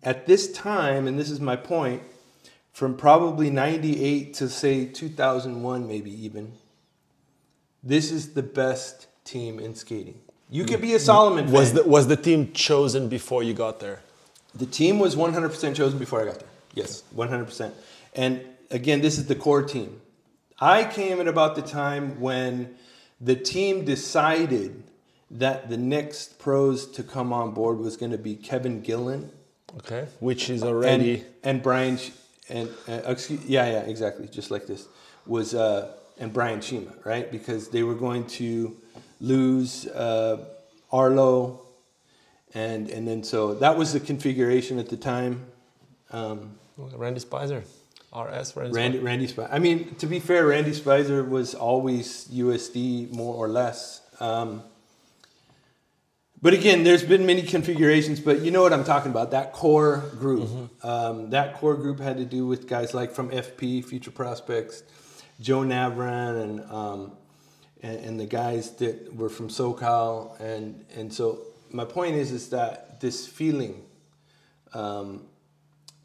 At 0.03 0.25
this 0.25 0.51
time, 0.51 1.07
and 1.07 1.19
this 1.19 1.29
is 1.29 1.39
my 1.39 1.55
point, 1.55 2.03
from 2.71 2.95
probably 2.95 3.49
98 3.49 4.33
to 4.35 4.47
say 4.47 4.85
2001, 4.85 5.87
maybe 5.87 6.11
even, 6.25 6.53
this 7.83 8.11
is 8.11 8.33
the 8.33 8.43
best 8.43 9.07
team 9.25 9.59
in 9.59 9.75
skating. 9.75 10.21
You 10.49 10.65
could 10.65 10.81
be 10.81 10.93
a 10.93 10.97
mm. 10.97 11.01
Salomon 11.01 11.45
fan. 11.45 11.53
Was 11.53 11.73
the 11.73 11.83
was 11.83 12.07
the 12.07 12.15
team 12.15 12.53
chosen 12.53 13.07
before 13.09 13.43
you 13.43 13.53
got 13.53 13.79
there? 13.79 14.01
The 14.55 14.65
team 14.65 14.97
was 14.97 15.15
100% 15.15 15.75
chosen 15.75 15.99
before 15.99 16.21
I 16.21 16.25
got 16.25 16.39
there. 16.39 16.49
Yes, 16.73 17.03
100%. 17.15 17.71
And 18.15 18.41
again, 18.71 19.01
this 19.01 19.17
is 19.17 19.27
the 19.27 19.35
core 19.35 19.61
team. 19.61 20.01
I 20.59 20.85
came 20.85 21.19
at 21.21 21.27
about 21.27 21.55
the 21.55 21.61
time 21.61 22.19
when 22.19 22.75
the 23.21 23.35
team 23.35 23.85
decided 23.85 24.83
that 25.29 25.69
the 25.69 25.77
next 25.77 26.39
pros 26.39 26.89
to 26.91 27.03
come 27.03 27.31
on 27.31 27.51
board 27.51 27.77
was 27.77 27.95
going 27.95 28.11
to 28.11 28.17
be 28.17 28.35
Kevin 28.35 28.81
Gillen 28.81 29.31
Okay, 29.77 30.07
which 30.19 30.49
is 30.49 30.61
and, 30.61 30.71
already 30.71 31.23
and 31.43 31.61
Brian 31.61 31.97
Sh- 31.97 32.11
and 32.49 32.69
uh, 32.87 33.01
excuse, 33.05 33.45
yeah, 33.45 33.67
yeah, 33.67 33.79
exactly, 33.81 34.27
just 34.27 34.51
like 34.51 34.65
this 34.65 34.87
was 35.25 35.53
uh, 35.53 35.91
and 36.17 36.33
Brian 36.33 36.61
Shima, 36.61 36.91
right? 37.05 37.31
Because 37.31 37.69
they 37.69 37.83
were 37.83 37.95
going 37.95 38.25
to 38.27 38.75
lose 39.21 39.87
uh, 39.87 40.43
Arlo, 40.91 41.61
and 42.53 42.89
and 42.89 43.07
then 43.07 43.23
so 43.23 43.53
that 43.55 43.77
was 43.77 43.93
the 43.93 43.99
configuration 43.99 44.79
at 44.79 44.89
the 44.89 44.97
time. 44.97 45.45
Um, 46.11 46.55
Randy 46.77 47.19
Spicer, 47.19 47.63
RS 48.15 48.55
Randy. 48.55 48.75
Randy 48.75 48.99
Randy 48.99 49.27
Spicer. 49.27 49.49
I 49.51 49.59
mean, 49.59 49.95
to 49.95 50.07
be 50.07 50.19
fair, 50.19 50.47
Randy 50.47 50.73
Spicer 50.73 51.23
was 51.23 51.53
always 51.53 52.27
USD 52.29 53.11
more 53.13 53.35
or 53.35 53.47
less. 53.47 54.01
Um, 54.19 54.63
but 56.41 56.53
again, 56.53 56.83
there's 56.83 57.03
been 57.03 57.25
many 57.25 57.41
configurations, 57.41 58.19
but 58.19 58.41
you 58.41 58.51
know 58.51 58.61
what 58.61 58.71
I'm 58.71 58.85
talking 58.85 59.11
about. 59.11 59.31
That 59.31 59.51
core 59.51 59.97
group. 60.19 60.49
Um, 60.83 61.29
that 61.31 61.55
core 61.55 61.75
group 61.75 61.99
had 61.99 62.17
to 62.17 62.25
do 62.25 62.47
with 62.47 62.67
guys 62.67 62.93
like 62.93 63.11
from 63.11 63.29
FP, 63.29 63.83
Future 63.83 64.11
Prospects, 64.11 64.83
Joe 65.41 65.61
Navran, 65.61 66.41
and, 66.41 66.71
um, 66.71 67.11
and 67.81 67.99
and 67.99 68.19
the 68.19 68.25
guys 68.25 68.71
that 68.77 69.13
were 69.15 69.29
from 69.29 69.49
SoCal, 69.49 70.39
and 70.39 70.85
and 70.95 71.13
so 71.13 71.41
my 71.71 71.85
point 71.85 72.15
is 72.15 72.31
is 72.31 72.49
that 72.49 72.99
this 73.01 73.27
feeling 73.27 73.83
um, 74.73 75.25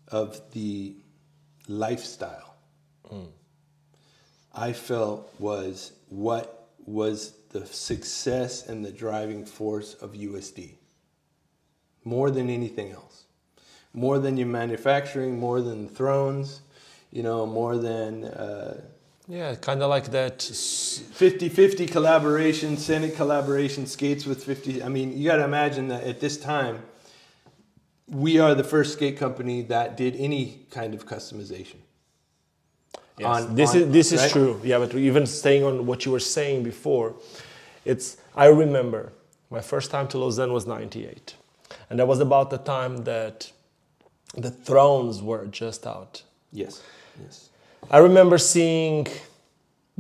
of 0.09 0.41
the 0.53 0.97
lifestyle, 1.69 2.57
I 4.55 4.73
felt 4.73 5.33
was 5.39 5.93
what 6.09 6.69
was 6.87 7.35
the 7.55 7.65
success 7.67 8.67
and 8.69 8.85
the 8.85 8.91
driving 8.91 9.47
force 9.47 9.95
of 9.95 10.13
USD. 10.15 10.75
More 12.05 12.31
than 12.31 12.51
anything 12.51 12.91
else. 12.91 13.23
More 13.93 14.19
than 14.19 14.37
your 14.37 14.49
manufacturing, 14.49 15.39
more 15.39 15.61
than 15.61 15.89
thrones, 15.89 16.61
you 17.13 17.23
know, 17.23 17.47
more 17.47 17.79
than 17.79 18.25
uh, 18.25 18.81
Yeah, 19.29 19.55
kind 19.55 19.81
of 19.85 19.89
like 19.89 20.11
that. 20.11 20.43
s- 20.51 21.01
50 21.13 21.49
50 21.49 21.87
collaboration, 21.87 22.77
Senate 22.77 23.15
collaboration, 23.15 23.87
skates 23.87 24.27
with 24.27 24.43
50. 24.43 24.83
I 24.83 24.89
mean, 24.89 25.17
you 25.17 25.25
got 25.31 25.37
to 25.37 25.45
imagine 25.45 25.87
that 25.89 26.03
at 26.03 26.19
this 26.19 26.37
time, 26.37 26.83
we 28.09 28.41
are 28.41 28.55
the 28.57 28.65
first 28.65 28.95
skate 28.95 29.17
company 29.17 29.63
that 29.63 29.97
did 29.97 30.17
any 30.17 30.67
kind 30.71 30.93
of 30.93 31.07
customization. 31.07 31.79
Yes, 33.17 33.27
on- 33.29 33.55
this 33.55 33.71
on- 33.71 33.81
is 33.83 33.93
this 33.93 34.11
is 34.13 34.33
true. 34.33 34.61
Yeah, 34.65 34.79
but 34.81 34.93
even 34.97 35.25
staying 35.27 35.63
on 35.65 35.87
what 35.87 36.05
you 36.05 36.11
were 36.11 36.25
saying 36.37 36.65
before, 36.65 37.15
it's 37.85 38.17
I 38.35 38.47
remember 38.47 39.13
my 39.51 39.61
first 39.61 39.91
time 39.91 40.09
to 40.09 40.19
Lausanne 40.19 40.53
was 40.53 40.67
'98, 40.67 41.35
and 41.91 41.99
that 41.99 42.07
was 42.07 42.21
about 42.21 42.51
the 42.51 42.59
time 42.59 43.05
that 43.05 43.53
the 44.37 44.51
thrones 44.51 45.23
were 45.23 45.47
just 45.47 45.87
out. 45.87 46.23
Yes, 46.53 46.83
yes. 47.23 47.51
I 47.91 47.99
remember 47.99 48.39
seeing 48.39 49.07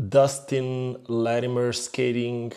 Dustin 0.09 0.97
Latimer 1.07 1.73
skating, 1.73 2.53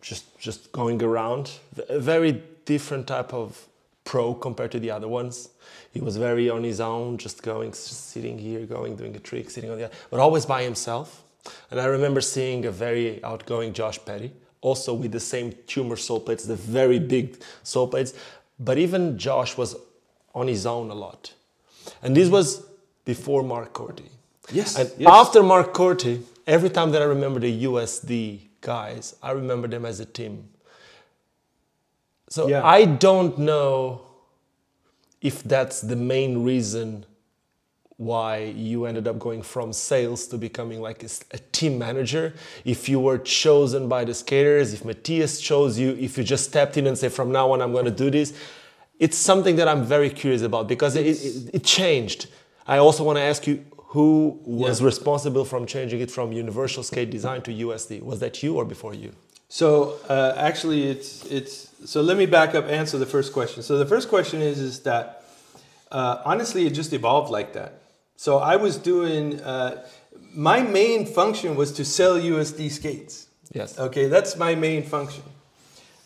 just 0.00 0.38
just 0.38 0.72
going 0.72 1.02
around. 1.02 1.52
A 1.88 2.00
very 2.00 2.42
different 2.64 3.06
type 3.06 3.32
of 3.32 3.66
pro 4.04 4.34
compared 4.34 4.72
to 4.72 4.80
the 4.80 4.90
other 4.90 5.08
ones. 5.08 5.50
He 5.92 6.00
was 6.00 6.16
very 6.16 6.48
on 6.50 6.62
his 6.64 6.80
own, 6.80 7.18
just 7.18 7.42
going, 7.42 7.70
just 7.70 8.10
sitting 8.10 8.38
here, 8.38 8.66
going, 8.66 8.96
doing 8.96 9.14
a 9.16 9.18
trick, 9.18 9.50
sitting 9.50 9.70
on 9.70 9.78
the 9.78 9.86
other, 9.86 9.94
but 10.10 10.20
always 10.20 10.46
by 10.46 10.62
himself. 10.62 11.22
And 11.70 11.80
I 11.80 11.86
remember 11.86 12.20
seeing 12.20 12.64
a 12.66 12.70
very 12.70 13.22
outgoing 13.24 13.72
Josh 13.72 13.98
Petty, 14.04 14.32
also 14.60 14.94
with 14.94 15.12
the 15.12 15.20
same 15.20 15.52
tumor 15.66 15.96
sole 15.96 16.20
plates, 16.20 16.44
the 16.44 16.56
very 16.56 16.98
big 16.98 17.38
sole 17.62 17.88
plates. 17.88 18.14
But 18.58 18.78
even 18.78 19.18
Josh 19.18 19.56
was 19.56 19.76
on 20.34 20.48
his 20.48 20.66
own 20.66 20.90
a 20.90 20.94
lot. 20.94 21.32
And 22.02 22.16
this 22.16 22.28
was 22.28 22.66
before 23.04 23.42
Mark 23.42 23.72
Corti. 23.72 24.10
Yes, 24.52 24.76
And 24.78 24.90
yes. 24.98 25.08
after 25.10 25.42
Mark 25.42 25.72
Corti, 25.72 26.22
every 26.46 26.70
time 26.70 26.90
that 26.92 27.02
I 27.02 27.04
remember 27.06 27.40
the 27.40 27.64
USD 27.64 28.40
guys, 28.60 29.14
I 29.22 29.32
remember 29.32 29.68
them 29.68 29.84
as 29.84 30.00
a 30.00 30.04
team. 30.06 30.48
So 32.28 32.48
Yeah. 32.48 32.64
I 32.64 32.84
don't 32.84 33.38
know 33.38 34.02
if 35.20 35.42
that's 35.42 35.80
the 35.80 35.96
main 35.96 36.44
reason 36.44 37.06
why 37.98 38.38
you 38.54 38.84
ended 38.84 39.08
up 39.08 39.18
going 39.18 39.40
from 39.42 39.72
sales 39.72 40.26
to 40.28 40.36
becoming 40.36 40.82
like 40.82 41.02
a 41.02 41.38
team 41.52 41.78
manager. 41.78 42.34
If 42.64 42.88
you 42.88 43.00
were 43.00 43.16
chosen 43.18 43.88
by 43.88 44.04
the 44.04 44.12
skaters, 44.12 44.74
if 44.74 44.84
Matthias 44.84 45.40
chose 45.40 45.78
you, 45.78 45.92
if 45.98 46.18
you 46.18 46.24
just 46.24 46.44
stepped 46.44 46.76
in 46.76 46.86
and 46.86 46.96
say, 46.98 47.08
from 47.08 47.32
now 47.32 47.52
on, 47.52 47.62
I'm 47.62 47.72
going 47.72 47.86
to 47.86 47.90
do 47.90 48.10
this. 48.10 48.34
It's 48.98 49.16
something 49.16 49.56
that 49.56 49.66
I'm 49.68 49.82
very 49.84 50.10
curious 50.10 50.42
about 50.42 50.68
because 50.68 50.94
it, 50.96 51.06
it, 51.06 51.50
it 51.54 51.64
changed. 51.64 52.26
I 52.66 52.78
also 52.78 53.02
want 53.04 53.16
to 53.16 53.22
ask 53.22 53.46
you 53.46 53.64
who 53.88 54.38
was 54.44 54.80
Yeah. 54.80 54.86
responsible 54.86 55.44
from 55.46 55.64
changing 55.64 56.00
it 56.00 56.10
from 56.10 56.32
Universal 56.32 56.82
Skate 56.82 57.10
Design 57.10 57.40
to 57.42 57.50
USD. 57.50 58.02
Was 58.02 58.20
that 58.20 58.42
you 58.42 58.56
or 58.56 58.64
before 58.66 58.92
you? 58.94 59.12
So 59.48 59.94
uh, 60.08 60.34
actually, 60.36 60.88
it's 60.88 61.24
it's. 61.26 61.70
So 61.84 62.02
let 62.02 62.16
me 62.18 62.26
back 62.26 62.54
up. 62.54 62.66
Answer 62.68 62.98
the 62.98 63.06
first 63.06 63.32
question. 63.32 63.62
So 63.62 63.78
the 63.78 63.86
first 63.86 64.08
question 64.08 64.42
is 64.42 64.58
is 64.58 64.80
that 64.80 65.24
uh, 65.92 66.20
honestly, 66.24 66.66
it 66.66 66.70
just 66.74 66.92
evolved 66.92 67.30
like 67.30 67.52
that. 67.52 67.80
So 68.16 68.38
I 68.38 68.56
was 68.56 68.76
doing. 68.76 69.40
Uh, 69.40 69.84
my 70.34 70.60
main 70.60 71.06
function 71.06 71.56
was 71.56 71.72
to 71.72 71.84
sell 71.84 72.18
USD 72.18 72.70
skates. 72.70 73.28
Yes. 73.52 73.78
Okay, 73.78 74.06
that's 74.06 74.36
my 74.36 74.54
main 74.54 74.82
function, 74.82 75.22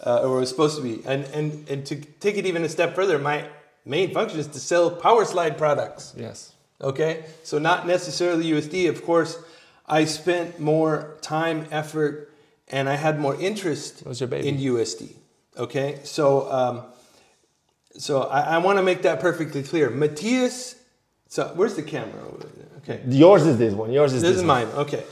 uh, 0.05 0.21
or 0.23 0.37
it 0.37 0.41
was 0.41 0.49
supposed 0.51 0.77
to 0.77 0.83
be. 0.83 1.03
And 1.07 1.25
and 1.27 1.69
and 1.69 1.87
to 1.87 1.97
take 1.97 2.37
it 2.37 2.47
even 2.47 2.65
a 2.65 2.69
step 2.69 2.95
further, 2.95 3.19
my 3.19 3.47
main 3.85 4.13
function 4.13 4.39
is 4.39 4.47
to 4.49 4.61
sell 4.61 4.91
power 4.91 5.25
slide 5.25 5.59
products. 5.59 6.15
Yes. 6.17 6.53
Okay, 6.81 7.25
so 7.43 7.59
not 7.59 7.87
necessarily 7.87 8.51
USD. 8.53 8.89
Of 8.89 9.05
course, 9.05 9.39
I 9.87 10.05
spent 10.05 10.59
more 10.59 11.19
time, 11.21 11.67
effort, 11.71 12.33
and 12.69 12.89
I 12.89 12.95
had 12.95 13.21
more 13.21 13.39
interest 13.41 14.07
was 14.07 14.21
your 14.21 14.29
baby. 14.29 14.49
in 14.49 14.59
USD. 14.59 15.15
Okay, 15.57 16.01
so 16.05 16.51
um, 16.51 16.83
so 17.99 18.23
I, 18.23 18.55
I 18.55 18.59
want 18.59 18.79
to 18.79 18.83
make 18.83 19.03
that 19.03 19.21
perfectly 19.21 19.63
clear. 19.63 19.91
Matthias, 19.91 20.77
so 21.31 21.41
where's 21.59 21.75
the 21.81 21.83
camera? 21.95 22.23
Okay, 22.83 23.01
Yours 23.09 23.47
is 23.47 23.57
this 23.57 23.73
one. 23.83 23.91
Yours 23.99 24.13
is 24.13 24.21
this 24.23 24.31
this 24.33 24.37
is 24.43 24.47
one. 24.47 24.67
mine. 24.67 24.69
Okay, 24.85 25.03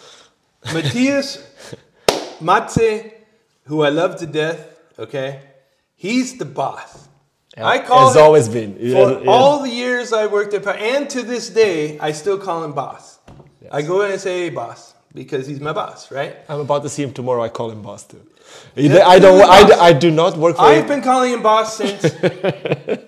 Matthias 0.75 1.29
Matze, 2.49 3.13
who 3.65 3.83
I 3.83 3.91
love 4.01 4.17
to 4.23 4.27
death, 4.27 4.61
okay, 4.99 5.41
he's 5.97 6.37
the 6.39 6.45
boss. 6.61 7.09
I 7.57 7.79
call 7.81 8.07
Has 8.09 8.17
him- 8.17 8.23
always 8.27 8.49
been. 8.49 8.75
for 8.75 8.81
Yeah, 8.81 9.19
yeah. 9.25 9.31
all 9.31 9.63
the 9.67 9.71
years 9.85 10.13
I 10.13 10.27
worked 10.27 10.55
at, 10.55 10.65
and 10.93 11.11
to 11.11 11.23
this 11.23 11.51
day, 11.51 11.99
I 11.99 12.13
still 12.13 12.39
call 12.39 12.63
him 12.65 12.73
boss. 12.73 13.19
I 13.73 13.83
go 13.83 13.97
in 14.03 14.13
and 14.13 14.21
say, 14.21 14.35
"Hey, 14.45 14.51
boss," 14.51 14.95
because 15.13 15.47
he's 15.51 15.61
my 15.61 15.73
boss, 15.73 16.11
right? 16.19 16.33
I'm 16.49 16.61
about 16.61 16.83
to 16.85 16.89
see 16.89 17.03
him 17.03 17.13
tomorrow. 17.13 17.43
I 17.43 17.49
call 17.59 17.69
him 17.71 17.83
boss 17.83 18.03
too. 18.13 18.23
Yeah, 18.77 19.07
I 19.15 19.19
don't. 19.19 19.43
I. 19.43 19.61
I 19.89 19.93
do 19.93 20.11
not 20.11 20.37
work 20.39 20.57
for. 20.57 20.63
I've 20.63 20.83
him. 20.83 20.89
been 20.93 21.03
calling 21.03 21.33
him 21.35 21.43
boss 21.43 21.77
since 21.77 22.01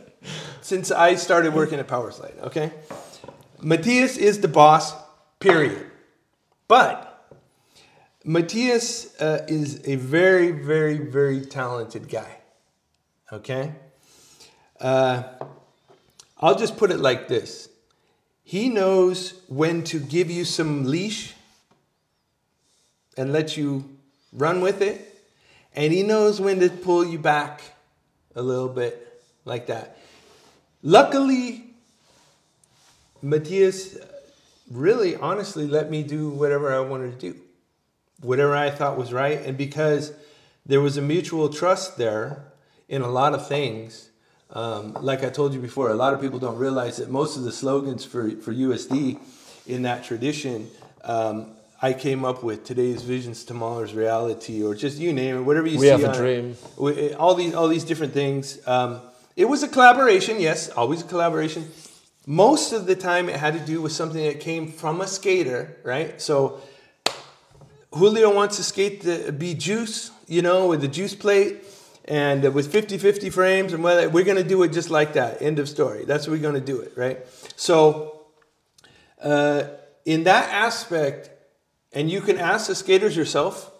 since 0.70 0.92
I 0.92 1.16
started 1.16 1.52
working 1.52 1.80
at 1.80 1.88
Powerslide. 1.88 2.38
Okay, 2.42 2.70
Matthias 3.60 4.16
is 4.16 4.40
the 4.40 4.46
boss. 4.46 4.94
Period. 5.40 5.84
But 6.68 7.28
Matthias 8.24 9.20
uh, 9.20 9.44
is 9.48 9.80
a 9.88 9.96
very, 9.96 10.52
very, 10.52 10.98
very 10.98 11.40
talented 11.40 12.08
guy. 12.08 12.36
Okay, 13.32 13.72
uh, 14.80 15.24
I'll 16.38 16.54
just 16.54 16.76
put 16.76 16.92
it 16.92 17.00
like 17.00 17.26
this: 17.26 17.68
He 18.44 18.68
knows 18.68 19.42
when 19.48 19.82
to 19.84 19.98
give 19.98 20.30
you 20.30 20.44
some 20.44 20.84
leash 20.84 21.34
and 23.16 23.32
let 23.32 23.56
you 23.56 23.90
run 24.32 24.60
with 24.60 24.82
it. 24.82 25.06
And 25.74 25.92
he 25.92 26.04
knows 26.04 26.40
when 26.40 26.60
to 26.60 26.68
pull 26.68 27.04
you 27.04 27.18
back 27.18 27.60
a 28.36 28.42
little 28.42 28.68
bit 28.68 29.20
like 29.44 29.66
that. 29.66 29.96
Luckily, 30.82 31.64
Matthias 33.22 33.98
really 34.70 35.16
honestly 35.16 35.66
let 35.66 35.90
me 35.90 36.02
do 36.02 36.30
whatever 36.30 36.72
I 36.72 36.80
wanted 36.80 37.18
to 37.20 37.32
do, 37.32 37.40
whatever 38.22 38.54
I 38.56 38.70
thought 38.70 38.96
was 38.96 39.12
right. 39.12 39.40
And 39.44 39.58
because 39.58 40.12
there 40.64 40.80
was 40.80 40.96
a 40.96 41.02
mutual 41.02 41.48
trust 41.48 41.98
there 41.98 42.44
in 42.88 43.02
a 43.02 43.08
lot 43.10 43.34
of 43.34 43.46
things, 43.46 44.10
um, 44.52 44.94
like 45.00 45.22
I 45.22 45.28
told 45.30 45.52
you 45.54 45.60
before, 45.60 45.90
a 45.90 45.94
lot 45.94 46.14
of 46.14 46.20
people 46.20 46.38
don't 46.38 46.56
realize 46.58 46.96
that 46.96 47.10
most 47.10 47.36
of 47.36 47.44
the 47.44 47.52
slogans 47.52 48.04
for, 48.04 48.30
for 48.36 48.52
USD 48.52 49.20
in 49.66 49.82
that 49.82 50.02
tradition, 50.04 50.68
um, 51.04 51.52
I 51.82 51.92
came 51.92 52.24
up 52.24 52.42
with 52.42 52.64
today's 52.64 53.02
visions, 53.02 53.44
tomorrow's 53.44 53.94
reality, 53.94 54.62
or 54.62 54.74
just 54.74 54.98
you 54.98 55.12
name 55.12 55.36
it, 55.36 55.40
whatever 55.42 55.66
you 55.66 55.78
We 55.78 55.86
see. 55.86 55.90
have 55.90 56.04
a 56.04 56.14
dream. 56.16 56.56
All 57.18 57.34
these 57.34 57.54
all 57.54 57.68
these 57.68 57.84
different 57.84 58.12
things. 58.12 58.58
Um, 58.66 59.00
it 59.36 59.44
was 59.46 59.62
a 59.62 59.68
collaboration, 59.68 60.40
yes, 60.40 60.68
always 60.70 61.02
a 61.02 61.04
collaboration. 61.04 61.70
Most 62.26 62.72
of 62.72 62.86
the 62.86 62.94
time, 62.94 63.28
it 63.28 63.36
had 63.36 63.54
to 63.54 63.60
do 63.60 63.80
with 63.80 63.92
something 63.92 64.22
that 64.22 64.40
came 64.40 64.70
from 64.70 65.00
a 65.00 65.06
skater, 65.06 65.76
right? 65.84 66.20
So 66.20 66.60
Julio 67.92 68.34
wants 68.34 68.56
to 68.56 68.62
skate 68.62 69.02
the 69.02 69.32
be 69.32 69.54
juice, 69.54 70.10
you 70.26 70.42
know, 70.42 70.66
with 70.66 70.80
the 70.80 70.88
juice 70.88 71.14
plate 71.14 71.64
and 72.04 72.54
with 72.54 72.72
50-50 72.72 73.32
frames 73.32 73.72
and 73.72 73.82
whether 73.82 74.08
we're 74.08 74.24
going 74.24 74.36
to 74.36 74.48
do 74.48 74.62
it 74.62 74.72
just 74.72 74.90
like 74.90 75.14
that. 75.14 75.42
End 75.42 75.58
of 75.58 75.68
story. 75.68 76.04
That's 76.04 76.26
what 76.26 76.34
we're 76.34 76.42
going 76.42 76.54
to 76.54 76.60
do 76.60 76.80
it, 76.80 76.92
right? 76.96 77.18
So 77.56 78.26
uh, 79.20 79.64
in 80.04 80.24
that 80.24 80.48
aspect, 80.50 81.30
and 81.92 82.10
you 82.10 82.20
can 82.20 82.38
ask 82.38 82.68
the 82.68 82.74
skaters 82.74 83.16
yourself, 83.16 83.72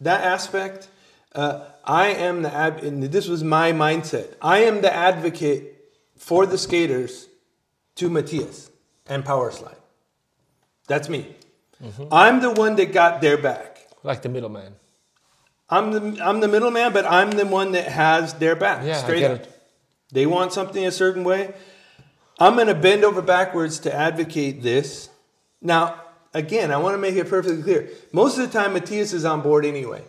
that 0.00 0.22
aspect, 0.22 0.88
uh, 1.34 1.64
I 1.90 2.10
am 2.10 2.42
the 2.42 2.54
ad, 2.54 2.84
and 2.84 3.02
this 3.02 3.26
was 3.26 3.42
my 3.42 3.72
mindset. 3.72 4.34
I 4.40 4.58
am 4.58 4.80
the 4.80 4.94
advocate 4.94 5.90
for 6.16 6.46
the 6.46 6.56
skaters 6.56 7.26
to 7.96 8.08
Matthias 8.08 8.70
and 9.08 9.24
Power 9.24 9.50
Slide. 9.50 9.74
That's 10.86 11.08
me. 11.08 11.34
Mm-hmm. 11.82 12.04
I'm 12.12 12.42
the 12.42 12.52
one 12.52 12.76
that 12.76 12.92
got 12.92 13.20
their 13.20 13.36
back. 13.36 13.88
like 14.04 14.22
the 14.22 14.28
middleman. 14.28 14.74
I'm 15.68 15.90
the 15.90 16.24
I'm 16.24 16.38
the 16.38 16.46
middleman, 16.46 16.92
but 16.92 17.06
I'm 17.06 17.32
the 17.32 17.44
one 17.44 17.72
that 17.72 17.88
has 17.88 18.34
their 18.34 18.54
back. 18.54 18.84
Yeah, 18.84 18.98
I 18.98 19.02
straight 19.02 19.18
get 19.18 19.30
up. 19.32 19.40
it. 19.42 19.62
They 20.12 20.26
want 20.26 20.52
something 20.52 20.86
a 20.86 20.92
certain 20.92 21.24
way. 21.24 21.54
I'm 22.38 22.54
going 22.54 22.68
to 22.68 22.74
bend 22.76 23.02
over 23.02 23.20
backwards 23.20 23.80
to 23.80 23.92
advocate 23.92 24.62
this. 24.62 25.08
Now, 25.60 26.00
again, 26.34 26.70
I 26.70 26.76
want 26.76 26.94
to 26.94 26.98
make 26.98 27.16
it 27.16 27.28
perfectly 27.28 27.64
clear. 27.64 27.88
Most 28.12 28.38
of 28.38 28.46
the 28.46 28.56
time, 28.56 28.74
Matthias 28.74 29.12
is 29.12 29.24
on 29.24 29.40
board 29.42 29.64
anyway. 29.64 30.04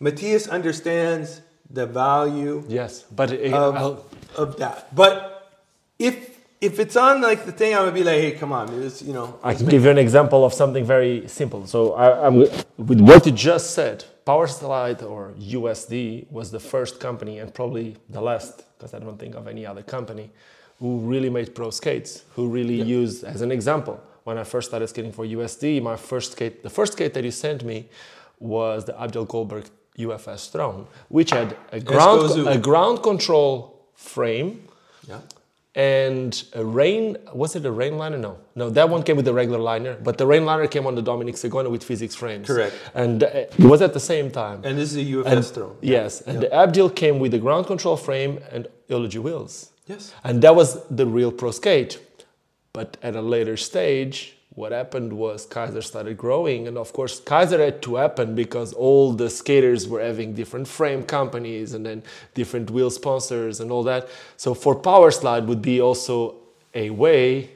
Matthias 0.00 0.46
understands 0.46 1.42
the 1.70 1.86
value 1.86 2.64
Yes, 2.68 3.02
but 3.02 3.32
it, 3.32 3.52
of, 3.52 4.04
of 4.36 4.56
that. 4.58 4.94
But 4.94 5.50
if 5.98 6.38
if 6.60 6.80
it's 6.80 6.96
on 6.96 7.20
like 7.20 7.44
the 7.44 7.52
thing, 7.52 7.74
I'm 7.74 7.82
gonna 7.82 7.92
be 7.92 8.02
like, 8.02 8.16
hey, 8.16 8.32
come 8.32 8.52
on, 8.52 8.82
it's, 8.82 9.00
you 9.02 9.12
know. 9.12 9.38
I 9.42 9.54
can 9.54 9.66
give 9.66 9.84
you 9.84 9.90
an 9.90 9.98
example 9.98 10.44
of 10.44 10.52
something 10.52 10.84
very 10.84 11.28
simple. 11.28 11.66
So 11.66 11.92
I, 11.94 12.26
I'm 12.26 12.36
with 12.36 13.00
what 13.00 13.26
you 13.26 13.32
just 13.32 13.72
said. 13.72 14.04
PowerSlide 14.26 15.02
or 15.02 15.32
USD 15.38 16.30
was 16.30 16.50
the 16.50 16.60
first 16.60 17.00
company 17.00 17.38
and 17.38 17.54
probably 17.54 17.96
the 18.10 18.20
last, 18.20 18.64
because 18.76 18.92
I 18.92 18.98
don't 18.98 19.18
think 19.18 19.34
of 19.36 19.46
any 19.48 19.64
other 19.64 19.82
company, 19.82 20.30
who 20.80 20.98
really 20.98 21.30
made 21.30 21.54
pro 21.54 21.70
skates. 21.70 22.24
Who 22.34 22.48
really 22.48 22.82
used, 22.82 23.24
as 23.24 23.40
an 23.40 23.52
example, 23.52 24.00
when 24.24 24.36
I 24.36 24.44
first 24.44 24.68
started 24.68 24.88
skating 24.88 25.12
for 25.12 25.24
USD, 25.24 25.80
my 25.80 25.96
first 25.96 26.32
skate, 26.32 26.62
the 26.62 26.70
first 26.70 26.92
skate 26.94 27.14
that 27.14 27.24
you 27.24 27.30
sent 27.30 27.64
me 27.64 27.88
was 28.38 28.84
the 28.84 29.00
Abdel 29.00 29.24
Goldberg 29.24 29.64
UFS 29.98 30.50
Throne, 30.50 30.86
which 31.08 31.30
had 31.30 31.56
a 31.72 31.80
ground 31.80 32.30
a 32.48 32.58
ground 32.58 33.02
control 33.02 33.74
frame 33.94 34.62
Yeah. 35.08 35.20
and 35.74 36.32
a 36.54 36.64
rain 36.64 37.16
was 37.34 37.54
it 37.56 37.64
a 37.66 37.70
rain 37.70 37.98
liner? 37.98 38.18
No. 38.18 38.38
No 38.54 38.70
that 38.70 38.88
one 38.88 39.02
came 39.02 39.16
with 39.16 39.24
the 39.24 39.34
regular 39.34 39.58
liner 39.58 39.94
but 40.02 40.16
the 40.18 40.26
rain 40.26 40.44
liner 40.44 40.66
came 40.68 40.86
on 40.86 40.94
the 40.94 41.02
dominic 41.02 41.34
sagona 41.34 41.68
with 41.70 41.82
physics 41.84 42.14
frames. 42.14 42.46
Correct. 42.46 42.74
and 42.94 43.22
uh, 43.24 43.26
it 43.58 43.64
was 43.72 43.82
at 43.82 43.92
the 43.92 44.00
same 44.12 44.30
time. 44.30 44.60
And 44.64 44.78
this 44.78 44.88
is 44.94 44.96
a 44.96 45.06
UFS 45.16 45.26
and, 45.32 45.44
throne. 45.46 45.76
yes 45.82 46.20
and 46.28 46.40
the 46.40 46.48
abdil 46.62 46.90
came 46.94 47.18
with 47.18 47.32
the 47.32 47.38
ground 47.38 47.66
control 47.66 47.96
frame 47.96 48.38
and 48.52 48.66
eulogy 48.88 49.18
wheels. 49.18 49.70
Yes. 49.86 50.12
and 50.24 50.42
that 50.42 50.54
was 50.54 50.68
the 51.00 51.06
real 51.06 51.32
pro 51.32 51.50
skate. 51.50 51.98
But 52.72 52.96
at 53.02 53.16
a 53.16 53.22
later 53.22 53.56
stage 53.56 54.36
what 54.58 54.72
happened 54.72 55.12
was 55.12 55.46
kizer 55.46 55.82
started 55.82 56.16
growing 56.16 56.66
and 56.68 56.76
of 56.76 56.92
course 56.92 57.20
kizer 57.20 57.60
had 57.60 57.80
to 57.80 57.94
happen 57.94 58.34
because 58.34 58.72
all 58.72 59.12
the 59.12 59.30
skaters 59.30 59.86
were 59.88 60.02
having 60.10 60.34
different 60.34 60.66
frame 60.66 61.02
companies 61.02 61.74
and 61.74 61.86
then 61.86 62.02
different 62.34 62.70
wheel 62.70 62.90
sponsors 62.90 63.60
and 63.60 63.70
all 63.70 63.84
that 63.84 64.08
so 64.36 64.54
for 64.54 64.74
power 64.74 65.10
slide 65.10 65.46
would 65.46 65.62
be 65.62 65.80
also 65.80 66.34
a 66.74 66.90
way 66.90 67.50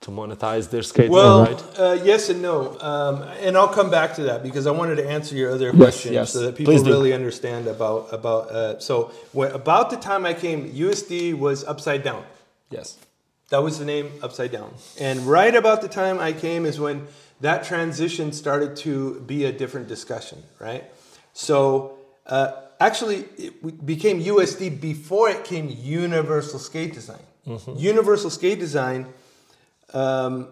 to 0.00 0.10
monetize 0.10 0.70
their 0.70 0.82
skate 0.82 1.10
Well, 1.10 1.44
right 1.44 1.64
uh, 1.78 1.98
yes 2.04 2.28
and 2.28 2.42
no, 2.42 2.78
um, 2.80 3.22
and 3.40 3.56
I'll 3.56 3.74
come 3.80 3.90
back 3.90 4.14
to 4.16 4.22
that 4.24 4.42
because 4.42 4.66
I 4.66 4.70
wanted 4.70 4.96
to 4.96 5.08
answer 5.08 5.34
your 5.34 5.50
other 5.50 5.72
question 5.72 6.12
yes. 6.12 6.32
so 6.32 6.40
that 6.40 6.54
people 6.54 6.72
Please 6.72 6.82
do. 6.82 6.90
really 6.90 7.14
understand 7.14 7.66
about 7.66 8.12
about. 8.12 8.50
Uh, 8.50 8.78
so 8.78 9.10
when, 9.32 9.50
about 9.52 9.90
the 9.90 9.96
time 9.96 10.26
I 10.26 10.34
came, 10.34 10.70
USD 10.70 11.34
was 11.34 11.64
upside 11.64 12.02
down. 12.04 12.22
yes 12.70 12.98
That 13.50 13.62
was 13.62 13.78
the 13.78 13.84
name 13.84 14.10
Upside 14.22 14.50
Down. 14.50 14.74
And 14.98 15.20
right 15.20 15.54
about 15.54 15.80
the 15.80 15.88
time 15.88 16.18
I 16.18 16.32
came 16.32 16.66
is 16.66 16.80
when 16.80 17.06
that 17.40 17.64
transition 17.64 18.32
started 18.32 18.76
to 18.78 19.20
be 19.20 19.44
a 19.44 19.52
different 19.52 19.88
discussion, 19.88 20.42
right? 20.58 20.84
So 21.32 21.98
uh, 22.26 22.52
actually, 22.80 23.24
it 23.38 23.86
became 23.86 24.20
USD 24.22 24.80
before 24.80 25.28
it 25.28 25.44
came 25.44 25.68
Universal 25.68 26.58
Skate 26.58 26.94
Design. 26.94 27.20
Universal 27.76 28.30
Skate 28.30 28.58
Design, 28.58 29.06
um, 29.94 30.48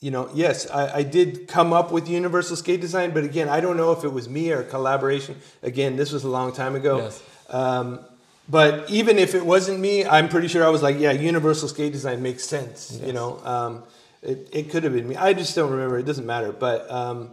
you 0.00 0.10
know, 0.10 0.28
yes, 0.34 0.70
I, 0.70 0.98
I 0.98 1.02
did 1.02 1.48
come 1.48 1.72
up 1.72 1.90
with 1.90 2.10
Universal 2.10 2.56
Skate 2.56 2.82
Design, 2.82 3.12
but 3.12 3.24
again, 3.24 3.48
I 3.48 3.60
don't 3.60 3.78
know 3.78 3.92
if 3.92 4.04
it 4.04 4.12
was 4.12 4.28
me 4.28 4.50
or 4.52 4.62
collaboration. 4.62 5.36
Again, 5.62 5.96
this 5.96 6.12
was 6.12 6.24
a 6.24 6.28
long 6.28 6.52
time 6.52 6.74
ago. 6.74 6.98
Yes. 6.98 7.22
Um, 7.48 8.00
but 8.48 8.88
even 8.88 9.18
if 9.18 9.34
it 9.34 9.44
wasn't 9.44 9.80
me, 9.80 10.04
I'm 10.04 10.28
pretty 10.28 10.48
sure 10.48 10.64
I 10.64 10.68
was 10.68 10.82
like, 10.82 10.98
yeah, 10.98 11.12
Universal 11.12 11.68
Skate 11.68 11.92
Design 11.92 12.22
makes 12.22 12.44
sense. 12.44 12.98
You 13.04 13.12
know, 13.12 13.40
um, 13.44 13.82
it, 14.22 14.48
it 14.52 14.70
could 14.70 14.84
have 14.84 14.92
been 14.92 15.08
me. 15.08 15.16
I 15.16 15.32
just 15.32 15.54
don't 15.54 15.70
remember. 15.70 15.98
It 15.98 16.06
doesn't 16.06 16.26
matter. 16.26 16.52
But 16.52 16.88
um, 16.90 17.30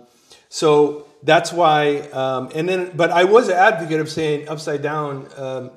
so 0.49 1.07
that's 1.21 1.53
why. 1.53 1.97
Um, 2.11 2.51
and 2.55 2.67
then, 2.67 2.91
but 2.95 3.11
I 3.11 3.25
was 3.25 3.47
an 3.49 3.57
advocate 3.57 3.99
of 3.99 4.09
saying 4.09 4.49
Upside 4.49 4.81
Down. 4.81 5.27
Um, 5.37 5.71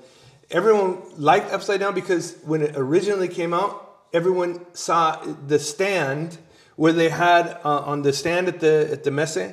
everyone 0.51 1.03
liked 1.16 1.53
Upside 1.53 1.81
Down 1.81 1.94
because 1.94 2.37
when 2.44 2.62
it 2.62 2.72
originally 2.75 3.29
came 3.29 3.53
out, 3.53 3.83
everyone 4.12 4.64
saw 4.75 5.22
the 5.46 5.59
stand 5.59 6.38
where 6.77 6.92
they 6.92 7.11
had 7.11 7.59
uh, 7.64 7.81
on 7.81 8.03
the 8.03 8.12
stand 8.12 8.49
at 8.49 8.61
the 8.61 8.88
at 8.90 9.05
the 9.05 9.11
messe. 9.11 9.53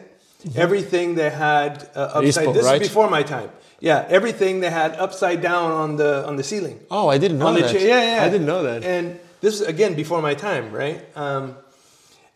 Everything 0.55 1.15
they 1.15 1.29
had 1.29 1.89
uh, 1.95 2.19
upside. 2.19 2.53
This 2.53 2.65
right? 2.65 2.81
is 2.81 2.87
before 2.87 3.09
my 3.09 3.23
time. 3.23 3.49
Yeah, 3.79 4.05
everything 4.09 4.61
they 4.61 4.69
had 4.69 4.93
upside 4.93 5.41
down 5.41 5.71
on 5.71 5.97
the 5.97 6.25
on 6.25 6.37
the 6.37 6.43
ceiling. 6.43 6.79
oh 6.89 7.09
i 7.09 7.17
didn't 7.17 7.39
know 7.39 7.47
on 7.47 7.55
that 7.55 7.71
chair. 7.71 7.87
Yeah, 7.87 8.15
yeah. 8.15 8.23
i 8.23 8.29
didn't 8.29 8.47
know 8.47 8.63
that 8.63 8.83
And 8.83 9.19
this 9.41 9.59
is 9.59 9.61
again 9.67 9.93
before 9.93 10.21
my 10.21 10.35
time, 10.35 10.71
right? 10.71 11.05
Um, 11.17 11.57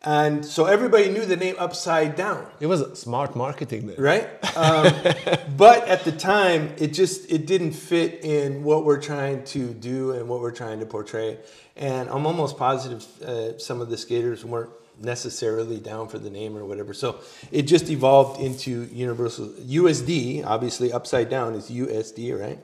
and 0.04 0.46
so 0.46 0.66
everybody 0.66 1.10
knew 1.10 1.26
the 1.26 1.36
name 1.36 1.56
Upside 1.58 2.16
Down, 2.16 2.46
it 2.60 2.68
was 2.68 3.00
smart 3.00 3.36
marketing 3.36 3.88
then 3.88 3.96
right? 3.98 4.28
Um, 4.56 4.94
but 5.58 5.88
at 5.88 6.04
the 6.04 6.12
time, 6.12 6.74
it 6.78 6.90
just 6.94 7.32
it 7.32 7.48
didn't 7.48 7.72
fit 7.72 8.24
in 8.24 8.64
what 8.64 8.86
we're 8.86 9.02
trying 9.02 9.44
to 9.46 9.74
do 9.74 10.12
and 10.12 10.30
what 10.30 10.40
we're 10.42 10.52
trying 10.52 10.80
to 10.82 10.86
portray. 10.86 11.40
And 11.76 12.10
I'm 12.10 12.26
almost 12.26 12.58
positive 12.58 13.06
uh, 13.22 13.58
some 13.58 13.82
of 13.82 13.90
the 13.90 13.98
skaters 13.98 14.46
weren't 14.46 14.72
necessarily 15.00 15.80
down 15.80 16.08
for 16.08 16.20
the 16.20 16.30
name 16.30 16.58
or 16.58 16.66
whatever. 16.66 16.94
So 16.94 17.20
it 17.52 17.64
just 17.64 17.90
evolved 17.90 18.42
into 18.42 18.86
Universal 18.92 19.48
USD. 19.48 20.46
Obviously, 20.46 20.92
upside 20.92 21.30
down 21.30 21.54
is 21.54 21.70
USD, 21.70 22.40
right? 22.40 22.60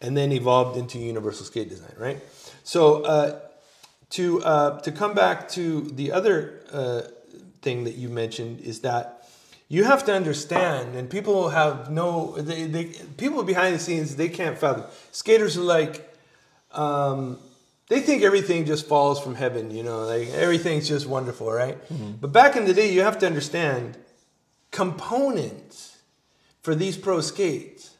And 0.00 0.16
then 0.16 0.32
evolved 0.32 0.76
into 0.76 0.98
Universal 0.98 1.46
Skate 1.46 1.68
Design, 1.68 1.94
right? 1.98 2.20
So 2.62 3.02
uh, 3.02 3.40
to 4.10 4.42
uh, 4.42 4.80
to 4.80 4.92
come 4.92 5.14
back 5.14 5.48
to 5.50 5.82
the 5.82 6.12
other 6.12 6.60
uh, 6.72 7.02
thing 7.62 7.84
that 7.84 7.94
you 7.94 8.08
mentioned 8.08 8.60
is 8.60 8.80
that 8.80 9.28
you 9.68 9.84
have 9.84 10.04
to 10.04 10.14
understand, 10.14 10.94
and 10.94 11.08
people 11.08 11.48
have 11.48 11.90
no, 11.90 12.36
they, 12.36 12.64
they 12.64 12.84
people 13.16 13.42
behind 13.42 13.74
the 13.74 13.78
scenes 13.78 14.16
they 14.16 14.28
can't 14.28 14.58
fathom. 14.58 14.84
Skaters 15.12 15.56
are 15.56 15.62
like. 15.62 16.10
Um, 16.72 17.38
they 17.88 18.00
think 18.00 18.22
everything 18.22 18.64
just 18.64 18.86
falls 18.86 19.20
from 19.20 19.34
heaven, 19.34 19.70
you 19.70 19.82
know, 19.82 20.04
like 20.04 20.28
everything's 20.30 20.88
just 20.88 21.06
wonderful, 21.06 21.50
right? 21.52 21.76
Mm-hmm. 21.92 22.12
But 22.20 22.32
back 22.32 22.56
in 22.56 22.64
the 22.64 22.72
day, 22.72 22.90
you 22.92 23.02
have 23.02 23.18
to 23.18 23.26
understand 23.26 23.98
components 24.70 25.98
for 26.62 26.74
these 26.74 26.96
pro 26.96 27.20
skates. 27.20 27.90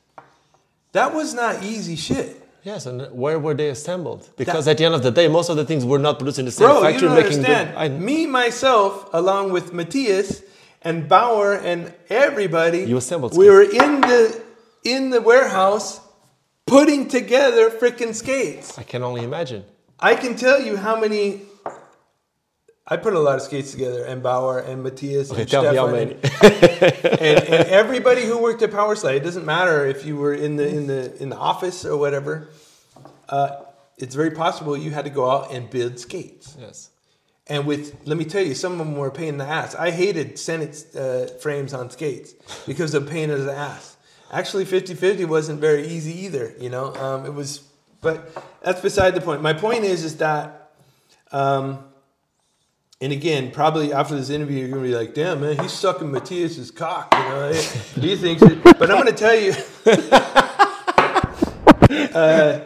That 0.93 1.15
was 1.15 1.35
not 1.35 1.63
easy 1.63 1.97
shit. 1.97 2.41
Yes, 2.63 2.87
and 2.87 3.13
where 3.13 3.39
were 3.39 3.53
they 3.53 3.69
assembled? 3.69 4.31
Because 4.39 4.65
that, 4.65 4.73
at 4.73 4.79
the 4.79 4.85
end 4.87 4.95
of 4.95 5.03
the 5.03 5.11
day, 5.11 5.29
most 5.29 5.51
of 5.51 5.57
the 5.57 5.67
things 5.67 5.85
were 5.85 5.99
not 5.99 6.19
produced 6.19 6.39
in 6.39 6.47
the 6.47 6.51
same 6.51 6.67
bro, 6.67 6.81
factory. 6.81 6.95
You 6.95 7.01
don't 7.01 7.17
making 7.17 7.39
understand. 7.45 7.77
I, 7.77 7.89
Me, 7.89 8.27
myself, 8.27 9.11
along 9.13 9.53
with 9.53 9.75
Matthias 9.75 10.43
and 10.81 11.07
Bauer 11.07 11.55
and 11.55 11.93
everybody, 12.09 12.85
you 12.85 12.97
assembled. 12.97 13.37
We 13.37 13.51
were 13.51 13.63
in 13.63 14.01
the 14.01 14.43
in 14.83 15.11
the 15.11 15.21
warehouse 15.21 16.01
putting 16.67 17.09
together 17.09 17.69
freaking 17.69 18.15
skates. 18.15 18.79
I 18.79 18.83
can 18.83 19.03
only 19.03 19.25
imagine. 19.25 19.65
I 19.99 20.15
can 20.15 20.37
tell 20.37 20.61
you 20.61 20.77
how 20.77 20.99
many. 20.99 21.43
I 22.87 22.99
put 22.99 23.15
a 23.15 23.19
lot 23.19 23.37
of 23.37 23.43
skates 23.43 23.73
together, 23.73 24.05
and 24.05 24.23
Bauer 24.23 24.59
and 24.59 24.83
Matthias 24.83 25.31
okay, 25.31 25.43
and 25.43 25.49
Stefan, 25.49 25.95
and, 25.95 26.13
and, 26.43 27.45
and, 27.45 27.69
everybody 27.71 28.27
who 28.27 28.43
worked 28.43 28.61
at 28.61 28.73
Powerslide. 28.73 29.17
It 29.17 29.25
doesn't 29.25 29.47
matter 29.47 29.87
if 29.87 30.05
you 30.05 30.17
were 30.17 30.35
in 30.35 30.57
the 30.57 30.69
in 30.69 30.87
the 30.87 31.23
in 31.23 31.31
the 31.31 31.37
office 31.37 31.87
or 31.87 31.97
whatever. 31.97 32.49
Uh, 33.29 33.63
it's 33.97 34.15
very 34.15 34.33
possible 34.33 34.77
you 34.77 34.91
had 34.91 35.05
to 35.05 35.11
go 35.11 35.31
out 35.31 35.53
and 35.53 35.71
build 35.71 35.99
skates. 35.99 36.57
Yes. 36.61 36.91
And 37.47 37.67
with, 37.67 37.95
let 38.07 38.17
me 38.17 38.25
tell 38.25 38.43
you, 38.43 38.55
some 38.55 38.73
of 38.73 38.79
them 38.79 38.97
were 38.97 39.09
a 39.09 39.13
pain 39.13 39.29
in 39.29 39.39
the 39.39 39.45
ass. 39.45 39.75
I 39.75 39.91
hated 39.91 40.39
Senate 40.39 40.83
uh, 40.97 41.27
frames 41.27 41.75
on 41.75 41.91
skates 41.91 42.33
because 42.67 42.95
of 42.95 43.09
pain 43.09 43.31
in 43.31 43.45
the 43.45 43.55
ass. 43.55 43.97
Actually, 44.33 44.65
50 44.65 44.95
50 44.95 45.27
wasn't 45.27 45.61
very 45.61 45.87
easy 45.87 46.25
either, 46.25 46.55
you 46.59 46.71
know. 46.71 46.95
Um, 46.95 47.27
it 47.27 47.35
was 47.35 47.69
but 48.05 48.29
that's 48.63 48.81
beside 48.81 49.17
the 49.17 49.21
point. 49.21 49.43
My 49.43 49.53
point 49.53 49.83
is, 49.83 50.05
is 50.05 50.19
that, 50.19 50.71
um, 51.33 51.85
and 53.01 53.13
again, 53.13 53.51
probably 53.51 53.93
after 53.93 54.15
this 54.15 54.31
interview, 54.31 54.61
you're 54.61 54.69
gonna 54.69 54.83
be 54.83 54.95
like, 54.95 55.15
"Damn, 55.15 55.41
man, 55.41 55.59
he's 55.59 55.73
sucking 55.73 56.13
Matthias's 56.13 56.71
cock," 56.71 57.13
you 57.13 57.19
know. 57.19 57.53
he 57.53 58.15
thinks, 58.15 58.43
it, 58.43 58.63
but 58.63 58.91
I'm 58.91 58.99
gonna 58.99 59.13
tell 59.13 59.35
you. 59.35 59.53
uh, 62.15 62.61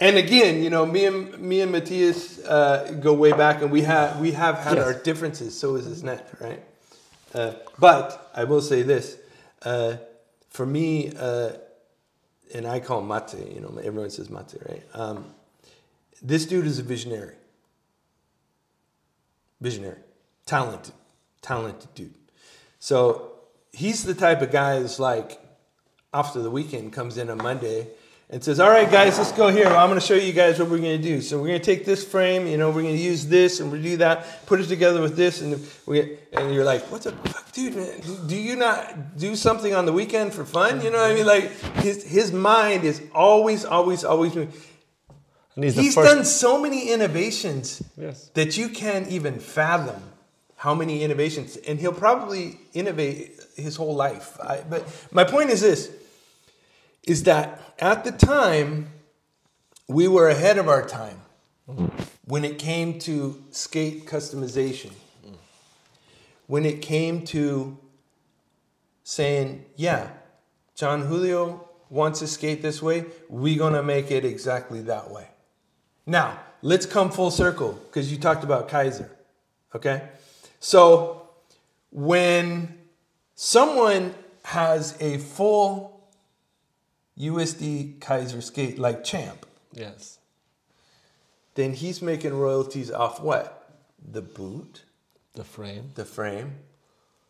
and 0.00 0.16
again, 0.16 0.62
you 0.62 0.70
know, 0.70 0.86
me 0.86 1.06
and 1.06 1.38
me 1.38 1.60
and 1.60 1.72
Matthias 1.72 2.38
uh, 2.44 2.96
go 3.00 3.14
way 3.14 3.32
back, 3.32 3.62
and 3.62 3.70
we 3.70 3.82
have 3.82 4.20
we 4.20 4.32
have 4.32 4.58
had 4.58 4.76
yes. 4.76 4.86
our 4.86 4.94
differences. 4.94 5.58
So 5.58 5.76
is 5.76 5.86
his 5.86 6.04
net, 6.04 6.28
right? 6.40 6.62
Uh, 7.34 7.54
but 7.78 8.30
I 8.34 8.44
will 8.44 8.60
say 8.60 8.82
this: 8.82 9.16
uh, 9.62 9.96
for 10.50 10.66
me, 10.66 11.12
uh, 11.18 11.52
and 12.54 12.66
I 12.66 12.80
call 12.80 13.00
him 13.00 13.08
Mate, 13.08 13.54
you 13.54 13.60
know, 13.60 13.78
everyone 13.82 14.10
says 14.10 14.30
Mate, 14.30 14.54
right? 14.68 14.82
Um, 14.94 15.32
this 16.22 16.46
dude 16.46 16.66
is 16.66 16.78
a 16.78 16.82
visionary. 16.82 17.34
Visionary. 19.60 19.98
Talented. 20.46 20.94
Talented 21.42 21.94
dude. 21.94 22.14
So 22.78 23.32
he's 23.72 24.04
the 24.04 24.14
type 24.14 24.42
of 24.42 24.50
guy 24.50 24.80
that's 24.80 24.98
like, 24.98 25.40
after 26.12 26.40
the 26.40 26.50
weekend, 26.50 26.92
comes 26.92 27.18
in 27.18 27.30
on 27.30 27.38
Monday 27.38 27.88
and 28.30 28.44
says, 28.44 28.60
All 28.60 28.68
right, 28.68 28.90
guys, 28.90 29.18
let's 29.18 29.32
go 29.32 29.48
here. 29.48 29.66
Well, 29.66 29.78
I'm 29.78 29.88
going 29.88 30.00
to 30.00 30.06
show 30.06 30.14
you 30.14 30.32
guys 30.32 30.58
what 30.58 30.68
we're 30.68 30.78
going 30.78 31.00
to 31.00 31.02
do. 31.02 31.20
So 31.20 31.38
we're 31.38 31.48
going 31.48 31.60
to 31.60 31.64
take 31.64 31.84
this 31.84 32.04
frame, 32.04 32.46
you 32.46 32.56
know, 32.56 32.68
we're 32.68 32.82
going 32.82 32.96
to 32.96 33.02
use 33.02 33.26
this 33.26 33.60
and 33.60 33.72
we 33.72 33.80
do 33.80 33.96
that, 33.98 34.46
put 34.46 34.60
it 34.60 34.66
together 34.66 35.00
with 35.00 35.16
this. 35.16 35.40
And, 35.40 35.66
we, 35.86 36.18
and 36.32 36.52
you're 36.52 36.64
like, 36.64 36.82
What 36.90 37.02
the 37.02 37.12
fuck, 37.12 37.50
dude, 37.52 37.76
man? 37.76 38.00
Do 38.26 38.36
you 38.36 38.56
not 38.56 39.16
do 39.16 39.34
something 39.34 39.74
on 39.74 39.86
the 39.86 39.92
weekend 39.92 40.34
for 40.34 40.44
fun? 40.44 40.82
You 40.82 40.90
know 40.90 40.98
what 40.98 41.10
I 41.10 41.14
mean? 41.14 41.26
Like, 41.26 41.50
his, 41.82 42.04
his 42.04 42.32
mind 42.32 42.84
is 42.84 43.02
always, 43.14 43.64
always, 43.64 44.04
always 44.04 44.34
moving. 44.34 44.52
And 45.54 45.64
he's, 45.64 45.74
he's 45.74 45.94
done 45.96 46.24
so 46.24 46.60
many 46.60 46.92
innovations 46.92 47.82
yes. 47.96 48.28
that 48.34 48.56
you 48.56 48.68
can't 48.68 49.08
even 49.08 49.40
fathom 49.40 50.00
how 50.54 50.72
many 50.74 51.02
innovations. 51.02 51.56
And 51.56 51.80
he'll 51.80 51.92
probably 51.92 52.60
innovate 52.74 53.40
his 53.56 53.74
whole 53.74 53.94
life. 53.94 54.38
I, 54.40 54.62
but 54.68 54.86
my 55.10 55.24
point 55.24 55.50
is 55.50 55.60
this 55.60 55.90
is 57.08 57.24
that 57.24 57.60
at 57.78 58.04
the 58.04 58.12
time, 58.12 58.88
we 59.86 60.08
were 60.08 60.28
ahead 60.28 60.58
of 60.58 60.68
our 60.68 60.86
time 60.86 61.20
when 62.24 62.44
it 62.44 62.58
came 62.58 62.98
to 63.00 63.42
skate 63.50 64.06
customization. 64.06 64.92
When 66.46 66.64
it 66.64 66.82
came 66.82 67.24
to 67.26 67.78
saying, 69.04 69.64
yeah, 69.76 70.10
Jon 70.74 71.02
Julio 71.02 71.68
wants 71.90 72.20
to 72.20 72.26
skate 72.26 72.62
this 72.62 72.82
way, 72.82 73.06
we're 73.28 73.58
gonna 73.58 73.82
make 73.82 74.10
it 74.10 74.24
exactly 74.24 74.80
that 74.82 75.10
way. 75.10 75.28
Now, 76.06 76.40
let's 76.62 76.86
come 76.86 77.10
full 77.10 77.30
circle 77.30 77.72
because 77.72 78.10
you 78.10 78.18
talked 78.18 78.44
about 78.44 78.68
Kizer, 78.68 79.10
okay? 79.74 80.08
So, 80.60 81.28
when 81.90 82.78
someone 83.34 84.14
has 84.44 84.96
a 85.00 85.18
full 85.18 85.97
USD 87.18 87.98
Kizer 87.98 88.42
skate 88.42 88.78
like 88.78 89.04
Champ. 89.04 89.46
Yes. 89.72 90.18
Then 91.54 91.72
he's 91.72 92.00
making 92.00 92.34
royalties 92.34 92.90
off 92.90 93.20
what? 93.20 93.54
The 94.12 94.22
boot, 94.22 94.84
the 95.34 95.44
frame, 95.44 95.90
the 95.96 96.04
frame, 96.04 96.54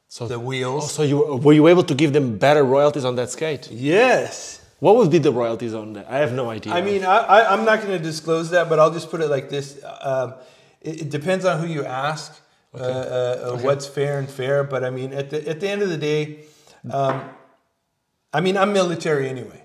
so 0.08 0.28
the 0.28 0.38
wheels. 0.38 0.84
Oh, 0.84 0.86
so 0.88 1.02
you 1.02 1.18
were 1.18 1.54
you 1.54 1.66
able 1.68 1.82
to 1.84 1.94
give 1.94 2.12
them 2.12 2.36
better 2.36 2.62
royalties 2.62 3.04
on 3.04 3.16
that 3.16 3.30
skate? 3.30 3.70
Yes. 3.70 4.64
What 4.80 4.96
would 4.96 5.10
be 5.10 5.18
the 5.18 5.32
royalties 5.32 5.74
on 5.74 5.94
that? 5.94 6.06
I 6.08 6.18
have 6.18 6.32
no 6.32 6.50
idea. 6.50 6.72
I 6.72 6.82
mean, 6.82 7.04
I, 7.04 7.52
am 7.52 7.64
not 7.64 7.80
going 7.82 7.98
to 7.98 8.02
disclose 8.02 8.50
that, 8.50 8.68
but 8.68 8.78
I'll 8.78 8.92
just 8.92 9.10
put 9.10 9.20
it 9.20 9.28
like 9.28 9.48
this: 9.48 9.82
um, 10.02 10.34
it, 10.80 11.02
it, 11.02 11.10
depends 11.10 11.44
on 11.44 11.60
who 11.60 11.66
you 11.66 11.84
ask, 11.84 12.40
okay. 12.74 12.84
uh, 12.84 12.88
uh, 12.88 13.52
okay. 13.54 13.64
what's 13.64 13.86
fair 13.86 14.20
and 14.20 14.28
fair. 14.30 14.62
But 14.62 14.84
I 14.84 14.90
mean, 14.90 15.12
at 15.12 15.30
the 15.30 15.48
at 15.48 15.60
the 15.60 15.68
end 15.68 15.82
of 15.82 15.88
the 15.88 15.96
day, 15.96 16.44
um, 16.90 17.28
I 18.32 18.40
mean, 18.40 18.56
I'm 18.56 18.72
military 18.72 19.28
anyway. 19.28 19.64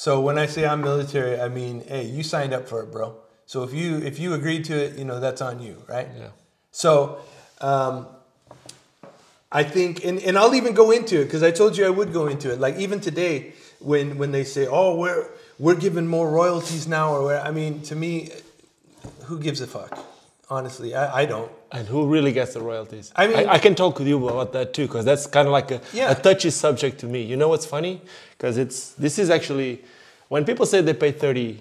So 0.00 0.18
when 0.18 0.38
I 0.38 0.46
say 0.46 0.64
I'm 0.66 0.80
military, 0.80 1.38
I 1.38 1.50
mean, 1.50 1.84
hey, 1.86 2.06
you 2.06 2.22
signed 2.22 2.54
up 2.54 2.66
for 2.66 2.82
it, 2.82 2.90
bro. 2.90 3.16
So 3.44 3.64
if 3.64 3.74
you 3.74 3.98
if 3.98 4.18
you 4.18 4.32
agreed 4.32 4.64
to 4.64 4.74
it, 4.74 4.96
you 4.96 5.04
know 5.04 5.20
that's 5.20 5.42
on 5.42 5.60
you, 5.60 5.76
right? 5.86 6.08
Yeah. 6.16 6.28
So 6.70 7.18
um, 7.60 8.06
I 9.52 9.62
think, 9.62 10.02
and, 10.02 10.18
and 10.20 10.38
I'll 10.38 10.54
even 10.54 10.72
go 10.72 10.90
into 10.90 11.20
it 11.20 11.24
because 11.24 11.42
I 11.42 11.50
told 11.50 11.76
you 11.76 11.84
I 11.84 11.90
would 11.90 12.14
go 12.14 12.28
into 12.28 12.50
it. 12.50 12.58
Like 12.58 12.76
even 12.76 13.00
today, 13.00 13.52
when 13.78 14.16
when 14.16 14.32
they 14.32 14.42
say, 14.42 14.66
oh, 14.66 14.96
we're 14.96 15.28
we're 15.58 15.74
giving 15.74 16.06
more 16.06 16.30
royalties 16.30 16.88
now, 16.88 17.12
or 17.12 17.24
where 17.26 17.42
I 17.42 17.50
mean, 17.50 17.82
to 17.82 17.94
me, 17.94 18.30
who 19.24 19.38
gives 19.38 19.60
a 19.60 19.66
fuck? 19.66 19.98
Honestly, 20.50 20.94
I, 20.96 21.20
I 21.22 21.24
don't. 21.26 21.50
And 21.70 21.86
who 21.86 22.06
really 22.06 22.32
gets 22.32 22.54
the 22.54 22.60
royalties? 22.60 23.12
I 23.14 23.28
mean, 23.28 23.48
I, 23.48 23.52
I 23.52 23.58
can 23.58 23.76
talk 23.76 24.00
with 24.00 24.08
you 24.08 24.28
about 24.28 24.52
that 24.52 24.74
too, 24.74 24.86
because 24.86 25.04
that's 25.04 25.26
kind 25.26 25.46
of 25.46 25.52
like 25.52 25.70
a, 25.70 25.80
yeah. 25.92 26.10
a 26.10 26.14
touchy 26.14 26.50
subject 26.50 26.98
to 27.00 27.06
me. 27.06 27.22
You 27.22 27.36
know 27.36 27.48
what's 27.48 27.66
funny? 27.66 28.02
Because 28.32 28.58
it's 28.58 28.90
this 28.94 29.18
is 29.18 29.30
actually 29.30 29.84
when 30.28 30.44
people 30.44 30.66
say 30.66 30.80
they 30.80 30.94
pay 30.94 31.12
30, 31.12 31.60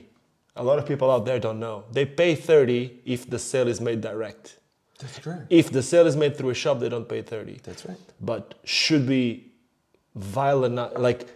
a 0.56 0.64
lot 0.64 0.80
of 0.80 0.88
people 0.88 1.12
out 1.12 1.26
there 1.26 1.40
don't 1.40 1.60
know. 1.60 1.86
They 1.92 2.06
pay 2.06 2.34
30 2.34 3.02
if 3.06 3.30
the 3.30 3.38
sale 3.38 3.68
is 3.68 3.80
made 3.80 4.02
direct. 4.02 4.58
That's 5.00 5.20
true. 5.20 5.42
If 5.50 5.72
the 5.72 5.84
sale 5.84 6.08
is 6.08 6.16
made 6.16 6.36
through 6.36 6.50
a 6.50 6.56
shop, 6.56 6.80
they 6.80 6.90
don't 6.90 7.08
pay 7.08 7.22
30. 7.22 7.60
That's 7.64 7.86
right. 7.86 7.98
But 8.20 8.56
should 8.64 9.08
we 9.08 9.52
violent 10.16 11.00
like 11.00 11.28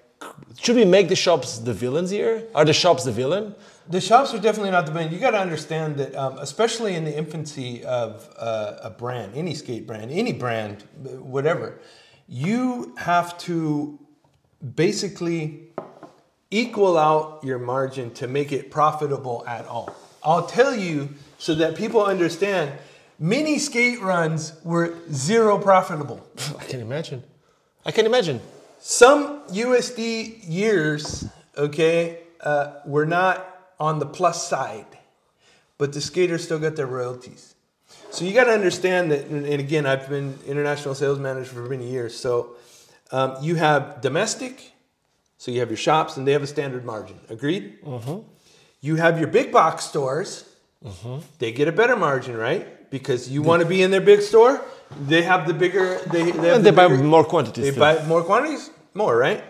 should 0.60 0.76
we 0.76 0.86
make 0.86 1.10
the 1.10 1.16
shops 1.16 1.60
the 1.60 1.74
villains 1.74 2.10
here? 2.10 2.44
Are 2.56 2.66
the 2.66 2.74
shops 2.74 3.04
the 3.04 3.12
villain? 3.12 3.56
The 3.90 4.00
shops 4.00 4.34
are 4.34 4.40
definitely 4.40 4.72
not 4.72 4.86
the 4.86 4.94
villain. 4.94 5.12
You 5.12 5.20
got 5.20 5.32
to 5.32 5.40
understand 5.40 5.98
that, 5.98 6.16
um, 6.16 6.38
especially 6.38 6.96
in 6.96 7.04
the 7.04 7.16
infancy 7.16 7.84
of 7.84 8.34
uh, 8.38 8.78
a 8.82 8.90
brand, 8.90 9.34
any 9.36 9.54
skate 9.54 9.86
brand, 9.86 10.10
any 10.10 10.32
brand, 10.32 10.84
whatever, 11.20 11.80
you 12.28 12.96
have 12.98 13.38
to 13.40 14.00
basically 14.76 15.74
equal 16.50 16.98
out 16.98 17.44
your 17.44 17.60
margin 17.60 18.14
to 18.14 18.28
make 18.28 18.52
it 18.52 18.72
profitable 18.72 19.44
at 19.48 19.66
all. 19.66 19.94
I'll 20.24 20.46
tell 20.46 20.74
you 20.74 21.10
so 21.38 21.56
that 21.56 21.76
people 21.76 22.06
understand. 22.06 22.72
Many 23.20 23.60
skate 23.60 24.02
runs 24.02 24.54
were 24.64 24.98
zero 25.12 25.58
profitable. 25.58 26.26
I 26.60 26.64
can 26.64 26.80
imagine. 26.80 27.24
I 27.86 27.92
can 27.92 28.06
imagine. 28.06 28.40
Some 28.80 29.42
USD 29.50 30.44
years, 30.48 31.26
okay, 31.58 32.20
uh, 32.42 32.76
were 32.86 33.06
not 33.06 33.53
on 33.84 34.00
the 34.00 34.06
plus 34.06 34.48
side, 34.48 34.92
but 35.78 35.92
the 35.92 36.00
skaters 36.00 36.42
still 36.48 36.60
got 36.60 36.78
their 36.78 36.88
royalties. 36.88 37.56
So 38.12 38.24
you 38.24 38.34
got 38.34 38.46
to 38.46 38.56
understand 38.62 39.12
that, 39.12 39.26
and 39.26 39.46
again, 39.46 39.86
I've 39.86 40.08
been 40.08 40.40
international 40.48 40.96
sales 40.96 41.20
manager 41.20 41.52
for 41.60 41.66
many 41.76 41.88
years. 41.96 42.16
So 42.16 42.56
um, 43.12 43.36
you 43.42 43.56
have 43.56 44.00
domestic, 44.02 44.72
so 45.38 45.52
you 45.52 45.60
have 45.60 45.70
your 45.70 45.84
shops, 45.90 46.16
and 46.16 46.26
they 46.26 46.32
have 46.32 46.44
a 46.44 46.48
standard 46.48 46.86
margin. 46.86 47.20
Agreed. 47.30 47.66
You 48.80 48.96
have 48.96 49.20
your 49.20 49.28
big 49.40 49.52
box 49.52 49.84
stores. 49.92 50.32
They 51.40 51.52
get 51.52 51.68
a 51.68 51.74
better 51.74 51.98
margin, 51.98 52.38
right? 52.38 52.90
Because 52.90 53.30
you 53.30 53.42
want 53.42 53.62
to 53.64 53.68
be 53.68 53.82
in 53.82 53.92
their 53.92 54.06
big 54.14 54.22
store. 54.22 54.62
They 55.08 55.24
have 55.24 55.46
the 55.46 55.54
bigger. 55.54 56.00
They, 56.14 56.32
they 56.32 56.54
And 56.56 56.64
the 56.64 56.72
they 56.72 56.76
buy 56.82 56.88
more 56.88 57.26
quantities. 57.26 57.66
They 57.66 57.72
too. 57.72 57.80
buy 57.80 58.06
more 58.06 58.24
quantities, 58.24 58.70
more, 58.94 59.18
right? 59.18 59.44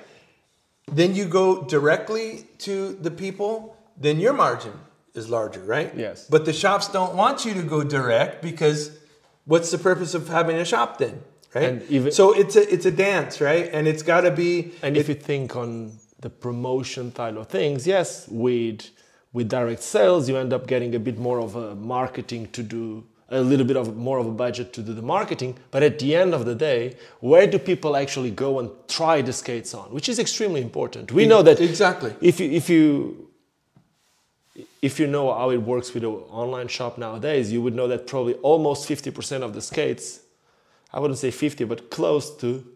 Then 0.91 1.15
you 1.15 1.25
go 1.25 1.63
directly 1.63 2.45
to 2.59 2.93
the 2.93 3.11
people, 3.11 3.72
then 3.97 4.19
your 4.19 4.33
margin 4.33 4.73
is 5.13 5.29
larger, 5.29 5.61
right? 5.61 5.91
Yes. 5.95 6.27
But 6.29 6.45
the 6.45 6.53
shops 6.53 6.87
don't 6.87 7.15
want 7.15 7.45
you 7.45 7.53
to 7.53 7.61
go 7.63 7.83
direct 7.83 8.41
because 8.41 8.91
what's 9.45 9.69
the 9.71 9.77
purpose 9.77 10.13
of 10.13 10.27
having 10.27 10.57
a 10.57 10.65
shop 10.65 10.97
then? 10.97 11.21
Right? 11.53 11.69
And 11.69 11.83
even- 11.89 12.11
so 12.11 12.33
it's 12.33 12.55
a 12.55 12.73
it's 12.73 12.85
a 12.85 12.91
dance, 12.91 13.39
right? 13.39 13.69
And 13.71 13.87
it's 13.87 14.01
gotta 14.01 14.31
be 14.31 14.71
And 14.81 14.97
if 14.97 15.07
you 15.07 15.15
think 15.15 15.55
on 15.55 15.99
the 16.19 16.29
promotion 16.29 17.13
side 17.15 17.37
of 17.37 17.47
things, 17.47 17.85
yes, 17.85 18.27
with 18.29 18.89
with 19.33 19.49
direct 19.49 19.81
sales, 19.83 20.27
you 20.29 20.37
end 20.37 20.53
up 20.53 20.67
getting 20.67 20.93
a 20.95 20.99
bit 20.99 21.17
more 21.19 21.39
of 21.39 21.55
a 21.55 21.75
marketing 21.75 22.47
to 22.53 22.63
do 22.63 23.03
a 23.29 23.41
little 23.41 23.65
bit 23.65 23.77
of 23.77 23.95
more 23.97 24.19
of 24.19 24.27
a 24.27 24.31
budget 24.31 24.73
to 24.73 24.81
do 24.81 24.93
the 24.93 25.01
marketing. 25.01 25.55
But 25.71 25.81
at 25.81 25.97
the 25.97 26.15
end 26.15 26.33
of 26.35 26.45
the 26.45 26.53
day, 26.53 26.95
where 27.19 27.47
do 27.47 27.57
people 27.57 27.95
actually 27.95 28.29
go 28.29 28.59
and 28.59 28.69
try 28.87 29.21
the 29.23 29.33
skates 29.33 29.73
on? 29.73 29.85
Which 29.91 30.07
is 30.07 30.19
extremely 30.19 30.61
important. 30.61 31.11
We 31.11 31.25
know 31.25 31.41
that 31.43 31.59
Exactly. 31.59 32.13
if 32.21 32.39
you 32.39 32.49
if 32.51 32.69
you 32.69 33.22
if 34.83 34.99
you 34.99 35.07
know 35.07 35.33
how 35.33 35.49
it 35.49 35.61
works 35.61 35.93
with 35.93 36.03
an 36.03 36.09
online 36.09 36.67
shop 36.67 36.97
nowadays, 36.97 37.53
you 37.53 37.61
would 37.61 37.73
know 37.73 37.87
that 37.87 38.05
probably 38.05 38.33
almost 38.51 38.87
50% 38.87 39.41
of 39.41 39.53
the 39.53 39.61
skates, 39.61 40.19
I 40.91 40.99
wouldn't 40.99 41.19
say 41.19 41.31
50, 41.31 41.63
but 41.63 41.89
close 41.89 42.35
to, 42.41 42.67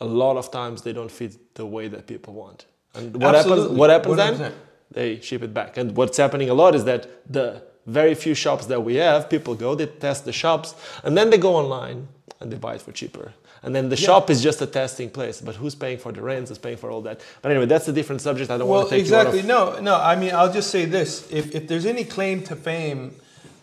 a 0.00 0.06
lot 0.06 0.38
of 0.38 0.50
times 0.50 0.80
they 0.80 0.94
don't 0.94 1.10
fit 1.10 1.54
the 1.54 1.66
way 1.66 1.86
that 1.88 2.06
people 2.06 2.32
want. 2.32 2.64
And 2.94 3.14
what 3.22 3.34
happens? 3.34 3.68
What 3.68 3.90
happens 3.90 4.16
then? 4.16 4.34
100%. 4.36 4.52
They 4.92 5.20
ship 5.20 5.42
it 5.42 5.52
back. 5.52 5.76
And 5.76 5.94
what's 5.94 6.16
happening 6.16 6.48
a 6.48 6.54
lot 6.54 6.74
is 6.74 6.84
that 6.86 7.30
the 7.30 7.62
very 7.84 8.14
few 8.14 8.34
shops 8.34 8.64
that 8.66 8.82
we 8.82 8.94
have, 8.94 9.28
people 9.28 9.54
go, 9.54 9.74
they 9.74 9.84
test 9.84 10.24
the 10.24 10.32
shops, 10.32 10.74
and 11.04 11.14
then 11.14 11.28
they 11.28 11.38
go 11.38 11.56
online 11.56 12.08
and 12.40 12.50
they 12.50 12.56
buy 12.56 12.76
it 12.76 12.80
for 12.80 12.92
cheaper. 12.92 13.34
And 13.62 13.74
then 13.74 13.90
the 13.90 13.96
shop 13.96 14.30
is 14.30 14.42
just 14.42 14.62
a 14.62 14.66
testing 14.66 15.10
place, 15.10 15.40
but 15.40 15.54
who's 15.54 15.74
paying 15.74 15.98
for 15.98 16.12
the 16.12 16.22
rents? 16.22 16.48
Who's 16.48 16.58
paying 16.58 16.78
for 16.78 16.90
all 16.90 17.02
that? 17.02 17.20
But 17.42 17.50
anyway, 17.50 17.66
that's 17.66 17.88
a 17.88 17.92
different 17.92 18.22
subject. 18.22 18.50
I 18.50 18.56
don't 18.56 18.68
well, 18.68 18.80
want 18.80 18.90
to 18.90 18.94
take 18.94 19.00
exactly. 19.02 19.40
you 19.40 19.52
out 19.52 19.76
of 19.76 19.82
No, 19.84 19.96
no. 19.96 20.02
I 20.02 20.16
mean, 20.16 20.32
I'll 20.32 20.52
just 20.52 20.70
say 20.70 20.86
this: 20.86 21.30
if 21.30 21.54
if 21.54 21.68
there's 21.68 21.84
any 21.84 22.04
claim 22.04 22.42
to 22.44 22.56
fame 22.56 23.14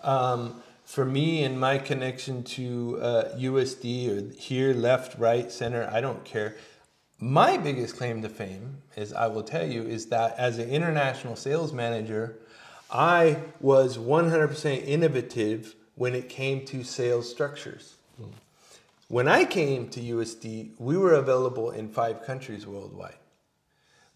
um, 0.04 0.62
for 0.86 1.04
me 1.04 1.44
and 1.44 1.60
my 1.60 1.80
connection 1.80 2.44
to 2.44 3.00
uh, 3.02 3.24
USD 3.38 4.10
or 4.10 4.40
here, 4.40 4.74
left, 4.74 5.18
right, 5.18 5.52
center, 5.52 5.90
I 5.92 6.00
don't 6.00 6.24
care. 6.24 6.56
My 7.20 7.58
biggest 7.58 7.98
claim 7.98 8.22
to 8.22 8.30
fame 8.30 8.84
is 8.96 9.12
I 9.12 9.26
will 9.26 9.42
tell 9.42 9.66
you 9.66 9.82
is 9.82 10.06
that 10.08 10.38
as 10.38 10.60
an 10.60 10.70
international 10.70 11.36
sales 11.36 11.74
manager, 11.74 12.38
I 12.92 13.38
was 13.60 13.98
100% 13.98 14.88
innovative 14.88 15.74
when 15.96 16.14
it 16.14 16.30
came 16.30 16.64
to 16.68 16.84
sales 16.84 17.28
structures. 17.28 17.96
When 19.10 19.30
I 19.30 19.46
came 19.46 19.88
to 19.90 20.02
USD, 20.02 20.72
we 20.80 20.98
were 20.98 21.14
available 21.14 21.72
in 21.72 21.88
five 21.88 22.24
countries 22.24 22.68
worldwide. 22.68 23.16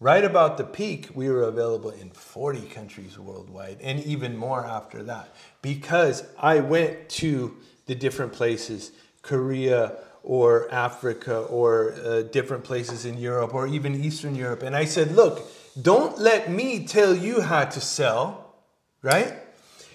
Right 0.00 0.24
about 0.24 0.58
the 0.58 0.64
peak, 0.64 1.10
we 1.14 1.30
were 1.30 1.44
available 1.44 1.90
in 1.90 2.10
40 2.10 2.62
countries 2.62 3.18
worldwide 3.18 3.78
and 3.80 4.00
even 4.00 4.36
more 4.36 4.66
after 4.66 5.02
that 5.04 5.34
because 5.62 6.24
I 6.38 6.60
went 6.60 7.08
to 7.10 7.56
the 7.86 7.94
different 7.94 8.32
places, 8.32 8.92
Korea 9.22 9.96
or 10.22 10.70
Africa 10.74 11.38
or 11.38 11.92
uh, 11.92 12.22
different 12.22 12.64
places 12.64 13.06
in 13.06 13.16
Europe 13.16 13.54
or 13.54 13.66
even 13.66 13.94
Eastern 13.94 14.34
Europe. 14.34 14.62
And 14.62 14.76
I 14.76 14.84
said, 14.84 15.12
look, 15.12 15.48
don't 15.80 16.18
let 16.18 16.50
me 16.50 16.84
tell 16.84 17.14
you 17.14 17.40
how 17.40 17.64
to 17.64 17.80
sell, 17.80 18.56
right? 19.00 19.34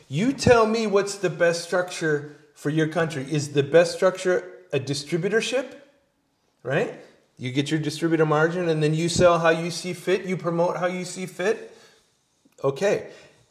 You 0.10 0.34
tell 0.34 0.66
me 0.66 0.88
what's 0.88 1.16
the 1.16 1.30
best 1.30 1.66
structure 1.66 2.38
for 2.56 2.70
your 2.70 2.88
country. 2.88 3.28
Is 3.30 3.52
the 3.52 3.62
best 3.62 3.94
structure 3.94 4.57
a 4.74 4.80
distributorship? 4.80 5.76
Right? 6.64 6.94
You 7.38 7.52
get 7.52 7.70
your 7.70 7.80
distributor 7.80 8.26
margin 8.26 8.68
and 8.68 8.82
then 8.82 8.94
you 8.94 9.10
sell 9.10 9.40
how 9.40 9.50
you 9.50 9.72
see 9.72 9.94
fit, 9.94 10.26
you 10.26 10.38
promote 10.38 10.78
how 10.78 10.88
you 10.88 11.06
see 11.06 11.26
fit. 11.26 11.76
Okay. 12.64 13.10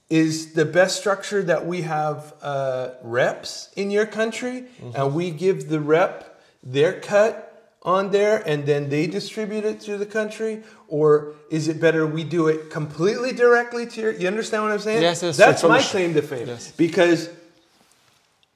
Is 0.08 0.52
the 0.52 0.64
best 0.64 0.98
structure 0.98 1.42
that 1.42 1.66
we 1.66 1.82
have 1.82 2.34
uh, 2.42 2.90
reps 3.02 3.70
in 3.76 3.90
your 3.90 4.06
country 4.06 4.64
and 4.94 5.14
we 5.14 5.30
give 5.30 5.68
the 5.68 5.80
rep 5.80 6.40
their 6.62 7.00
cut 7.00 7.46
on 7.82 8.10
there 8.10 8.42
and 8.46 8.66
then 8.66 8.88
they 8.88 9.06
distribute 9.06 9.64
it 9.64 9.80
to 9.82 9.96
the 9.96 10.06
country? 10.06 10.62
Or 10.88 11.34
is 11.50 11.68
it 11.68 11.80
better 11.80 12.06
we 12.06 12.24
do 12.24 12.48
it 12.48 12.70
completely 12.70 13.32
directly 13.32 13.86
to 13.86 14.00
your. 14.00 14.12
You 14.12 14.28
understand 14.28 14.62
what 14.64 14.72
I'm 14.72 14.78
saying? 14.78 15.02
Yes, 15.02 15.22
yes, 15.22 15.36
That's 15.36 15.62
my 15.62 15.80
claim 15.80 16.14
to 16.14 16.22
fame. 16.22 16.48
Yes. 16.48 16.72
Because 16.72 17.28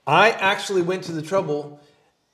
I 0.07 0.31
actually 0.31 0.83
went 0.83 1.05
to 1.05 1.13
the 1.13 1.23
trouble, 1.23 1.81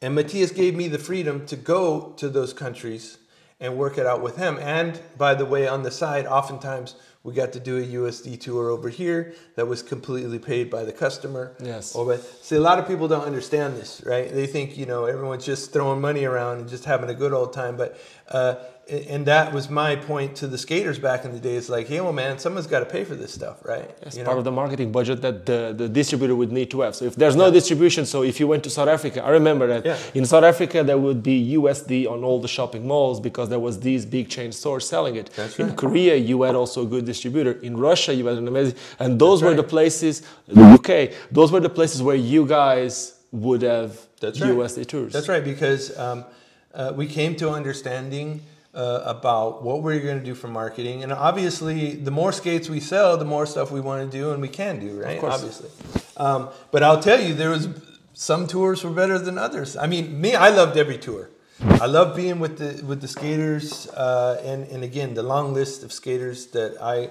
and 0.02 0.14
Matthias 0.14 0.50
gave 0.50 0.74
me 0.74 0.88
the 0.88 0.98
freedom 0.98 1.46
to 1.46 1.56
go 1.56 2.12
to 2.16 2.28
those 2.28 2.52
countries 2.52 3.18
and 3.59 3.76
work 3.76 3.96
it 3.96 4.06
out 4.06 4.22
with 4.22 4.37
him. 4.37 4.59
And 4.59 5.00
by 5.16 5.35
the 5.35 5.46
way, 5.46 5.66
on 5.66 5.82
the 5.82 5.90
side, 5.90 6.26
oftentimes 6.26 6.94
we 7.22 7.32
got 7.32 7.52
to 7.54 7.61
do 7.61 7.78
a 7.78 7.82
USD 7.82 8.38
tour 8.40 8.70
over 8.70 8.88
here 8.88 9.35
that 9.56 9.66
was 9.66 9.82
completely 9.82 10.38
paid 10.38 10.70
by 10.70 10.85
the 10.85 10.92
customer. 10.92 11.56
Yes. 11.61 11.94
Or 11.94 12.04
by, 12.04 12.18
see, 12.18 12.56
a 12.56 12.61
lot 12.61 12.78
of 12.78 12.87
people 12.87 13.09
don't 13.09 13.24
understand 13.24 13.76
this, 13.76 14.02
right? 14.04 14.32
They 14.32 14.46
think 14.46 14.76
you 14.76 14.87
know 14.87 15.06
everyone's 15.06 15.44
just 15.44 15.72
throwing 15.72 16.00
money 16.00 16.24
around 16.24 16.61
and 16.61 16.68
just 16.68 16.85
having 16.85 17.11
a 17.11 17.14
good 17.14 17.32
old 17.32 17.52
time, 17.52 17.76
but. 17.76 17.98
Uh, 18.28 18.56
and 18.88 19.27
that 19.27 19.53
was 19.53 19.68
my 19.68 19.96
point 19.96 20.37
to 20.37 20.46
the 20.46 20.57
skaters 20.57 20.99
back 20.99 21.25
in 21.25 21.33
the 21.33 21.40
day. 21.40 21.57
It's 21.57 21.68
like, 21.68 21.88
hey, 21.88 22.01
well, 22.01 22.12
man, 22.12 22.38
someone's 22.38 22.68
got 22.68 22.81
to 22.81 22.87
pay 22.87 23.03
for 23.03 23.16
this 23.16 23.35
stuff, 23.35 23.64
right? 23.64 23.90
It's 24.03 24.16
part 24.16 24.29
know? 24.29 24.38
of 24.38 24.44
the 24.44 24.53
marketing 24.53 24.92
budget 24.92 25.22
that 25.22 25.44
the, 25.44 25.75
the 25.77 25.88
distributor 25.88 26.37
would 26.37 26.53
need 26.53 26.70
to 26.70 26.83
have. 26.83 26.94
So 26.94 27.05
if 27.05 27.16
there's 27.16 27.35
no 27.35 27.51
distribution, 27.51 28.07
so 28.07 28.22
if 28.22 28.38
you 28.38 28.46
went 28.46 28.62
to 28.62 28.70
South 28.70 28.87
Africa, 28.87 29.25
I 29.25 29.31
remember 29.31 29.66
that 29.66 29.85
Yeah. 29.85 29.99
in 30.14 30.25
South 30.25 30.44
Africa 30.44 30.85
there 30.85 30.99
would 30.99 31.20
be 31.20 31.57
USD 31.57 32.09
on 32.09 32.22
all 32.22 32.40
the 32.40 32.46
shopping 32.46 32.87
malls 32.87 33.18
because 33.18 33.49
there 33.49 33.59
was 33.59 33.81
these 33.81 34.07
big 34.07 34.29
chain 34.29 34.53
stores 34.53 34.88
selling 34.88 35.16
it. 35.16 35.31
That's 35.35 35.59
in 35.59 35.68
right. 35.68 35.77
Korea, 35.77 36.14
you 36.14 36.42
had 36.42 36.55
also 36.55 36.83
a 36.83 36.87
good 36.87 37.07
distributor. 37.07 37.53
In 37.62 37.77
Russia, 37.77 38.14
you 38.14 38.27
had 38.27 38.38
an 38.38 38.46
amazing, 38.46 38.77
and 39.01 39.18
those 39.18 39.42
were 39.42 39.49
right. 39.49 39.57
the 39.57 39.64
places. 39.64 40.22
The 40.46 40.62
UK, 40.62 41.12
those 41.33 41.51
were 41.51 41.61
the 41.61 41.70
places 41.70 42.03
where 42.03 42.16
you 42.16 42.46
guys 42.46 43.18
would 43.33 43.62
have 43.62 44.01
That's 44.20 44.40
right. 44.40 44.51
USD 44.51 44.87
tours. 44.87 45.12
That's 45.12 45.29
right, 45.29 45.42
because 45.42 45.96
um, 45.99 46.25
uh, 46.72 46.92
we 46.94 47.09
came 47.09 47.35
to 47.37 47.51
understanding 47.51 48.42
uh, 48.76 49.02
about 49.06 49.62
what 49.62 49.82
we're 49.82 50.00
going 50.00 50.18
to 50.18 50.24
do 50.24 50.34
for 50.34 50.48
marketing, 50.48 51.02
and 51.02 51.12
obviously, 51.12 51.96
the 51.96 52.10
more 52.10 52.30
skates 52.30 52.68
we 52.68 52.78
sell, 52.78 53.16
the 53.16 53.24
more 53.24 53.46
stuff 53.46 53.70
we 53.70 53.80
want 53.80 54.10
to 54.10 54.18
do 54.18 54.32
and 54.32 54.42
we 54.42 54.48
can 54.48 54.78
do, 54.78 55.00
right? 55.02 55.14
Of 55.14 55.20
course. 55.20 55.34
Obviously, 55.34 55.70
um, 56.18 56.50
but 56.70 56.82
I'll 56.82 57.00
tell 57.00 57.20
you, 57.20 57.32
there 57.34 57.50
was 57.50 57.68
some 58.12 58.46
tours 58.46 58.84
were 58.84 58.90
better 58.90 59.18
than 59.18 59.38
others. 59.38 59.76
I 59.76 59.86
mean, 59.86 60.20
me, 60.20 60.34
I 60.34 60.50
loved 60.50 60.76
every 60.76 60.98
tour. 60.98 61.30
I 61.60 61.86
love 61.86 62.14
being 62.14 62.38
with 62.38 62.58
the 62.58 62.84
with 62.84 63.00
the 63.00 63.08
skaters, 63.08 63.88
uh, 63.88 64.42
and 64.44 64.66
and 64.68 64.84
again, 64.84 65.14
the 65.14 65.22
long 65.22 65.54
list 65.54 65.82
of 65.82 65.90
skaters 65.90 66.48
that 66.48 66.76
I 66.82 67.08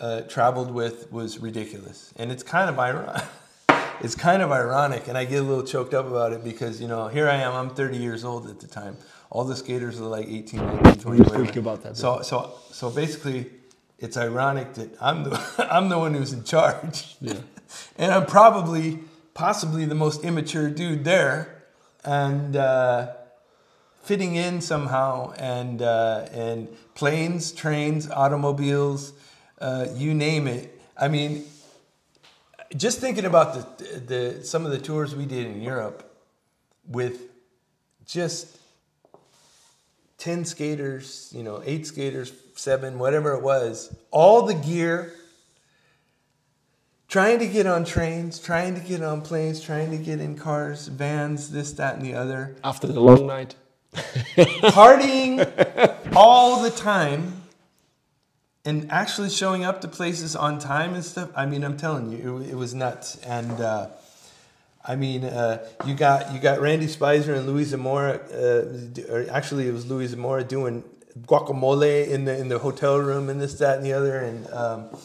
uh, 0.00 0.20
traveled 0.22 0.70
with 0.70 1.10
was 1.10 1.40
ridiculous, 1.40 2.12
and 2.16 2.30
it's 2.30 2.44
kind 2.44 2.70
of 2.70 2.78
ironic. 2.78 3.24
It's 4.02 4.14
kind 4.14 4.40
of 4.40 4.50
ironic, 4.50 5.08
and 5.08 5.18
I 5.18 5.26
get 5.26 5.42
a 5.42 5.42
little 5.42 5.62
choked 5.62 5.92
up 5.92 6.06
about 6.06 6.32
it 6.32 6.42
because 6.42 6.80
you 6.80 6.88
know 6.88 7.08
here 7.08 7.28
I 7.28 7.34
am. 7.34 7.52
I'm 7.52 7.68
30 7.68 7.98
years 7.98 8.24
old 8.24 8.48
at 8.48 8.58
the 8.58 8.66
time. 8.66 8.96
All 9.30 9.44
the 9.44 9.54
skaters 9.54 10.00
are 10.00 10.04
like 10.04 10.26
18, 10.26 10.60
19, 10.82 10.94
20. 10.94 11.22
We'll 11.22 11.44
speak 11.44 11.56
about 11.56 11.82
that, 11.84 11.96
So 11.96 12.22
so 12.22 12.54
so 12.72 12.90
basically, 12.90 13.46
it's 13.98 14.16
ironic 14.16 14.74
that 14.74 14.90
I'm 15.00 15.24
the 15.24 15.66
I'm 15.70 15.88
the 15.88 15.98
one 15.98 16.14
who's 16.14 16.32
in 16.32 16.44
charge. 16.44 17.16
Yeah. 17.20 17.34
and 17.96 18.12
I'm 18.12 18.26
probably 18.26 18.98
possibly 19.34 19.84
the 19.84 19.94
most 19.94 20.24
immature 20.24 20.68
dude 20.68 21.04
there, 21.04 21.62
and 22.04 22.56
uh, 22.56 23.12
fitting 24.02 24.34
in 24.34 24.60
somehow, 24.60 25.32
and 25.38 25.80
uh, 25.80 26.26
and 26.32 26.68
planes, 26.94 27.52
trains, 27.52 28.10
automobiles, 28.10 29.12
uh, 29.60 29.86
you 29.94 30.12
name 30.12 30.48
it. 30.48 30.80
I 30.96 31.06
mean, 31.06 31.44
just 32.76 32.98
thinking 32.98 33.24
about 33.24 33.78
the, 33.78 34.00
the 34.00 34.44
some 34.44 34.66
of 34.66 34.72
the 34.72 34.78
tours 34.78 35.14
we 35.14 35.26
did 35.26 35.46
in 35.46 35.62
Europe 35.62 36.02
with 36.88 37.28
just 38.04 38.59
10 40.20 40.44
skaters, 40.44 41.32
you 41.34 41.42
know, 41.42 41.62
8 41.64 41.86
skaters, 41.86 42.32
7, 42.54 42.98
whatever 42.98 43.34
it 43.34 43.42
was, 43.42 43.94
all 44.10 44.42
the 44.42 44.54
gear 44.54 45.14
trying 47.08 47.40
to 47.40 47.46
get 47.46 47.66
on 47.66 47.84
trains, 47.84 48.38
trying 48.38 48.74
to 48.74 48.80
get 48.80 49.02
on 49.02 49.20
planes, 49.22 49.60
trying 49.60 49.90
to 49.90 49.98
get 49.98 50.20
in 50.20 50.36
cars, 50.36 50.86
vans, 50.86 51.50
this 51.50 51.72
that 51.72 51.96
and 51.96 52.04
the 52.04 52.14
other, 52.14 52.56
After 52.62 52.86
the 52.86 53.00
long 53.00 53.26
night. 53.26 53.56
partying 53.92 55.44
all 56.14 56.62
the 56.62 56.70
time 56.70 57.42
and 58.64 58.90
actually 58.92 59.30
showing 59.30 59.64
up 59.64 59.80
to 59.80 59.88
places 59.88 60.36
on 60.36 60.60
time 60.60 60.94
and 60.94 61.04
stuff. 61.04 61.30
I 61.34 61.46
mean, 61.46 61.64
I'm 61.64 61.76
telling 61.76 62.12
you, 62.12 62.38
it, 62.38 62.50
it 62.50 62.54
was 62.54 62.74
nuts. 62.74 63.16
And 63.26 63.60
uh, 63.60 63.88
I 64.84 64.96
mean, 64.96 65.24
uh, 65.24 65.66
you 65.86 65.94
got 65.94 66.32
you 66.32 66.40
got 66.40 66.60
Randy 66.60 66.86
Spicer 66.88 67.34
and 67.34 67.46
Louis 67.46 67.64
Zamora. 67.64 68.20
Uh, 68.32 69.12
or 69.12 69.26
actually, 69.30 69.68
it 69.68 69.72
was 69.72 69.86
Louis 69.86 70.08
Zamora 70.08 70.42
doing 70.44 70.84
guacamole 71.22 72.08
in 72.08 72.24
the 72.24 72.36
in 72.38 72.48
the 72.48 72.58
hotel 72.58 72.98
room 72.98 73.28
and 73.28 73.40
this, 73.40 73.54
that, 73.58 73.76
and 73.76 73.84
the 73.86 73.92
other. 73.92 74.18
And 74.18 74.50
um, 74.50 74.96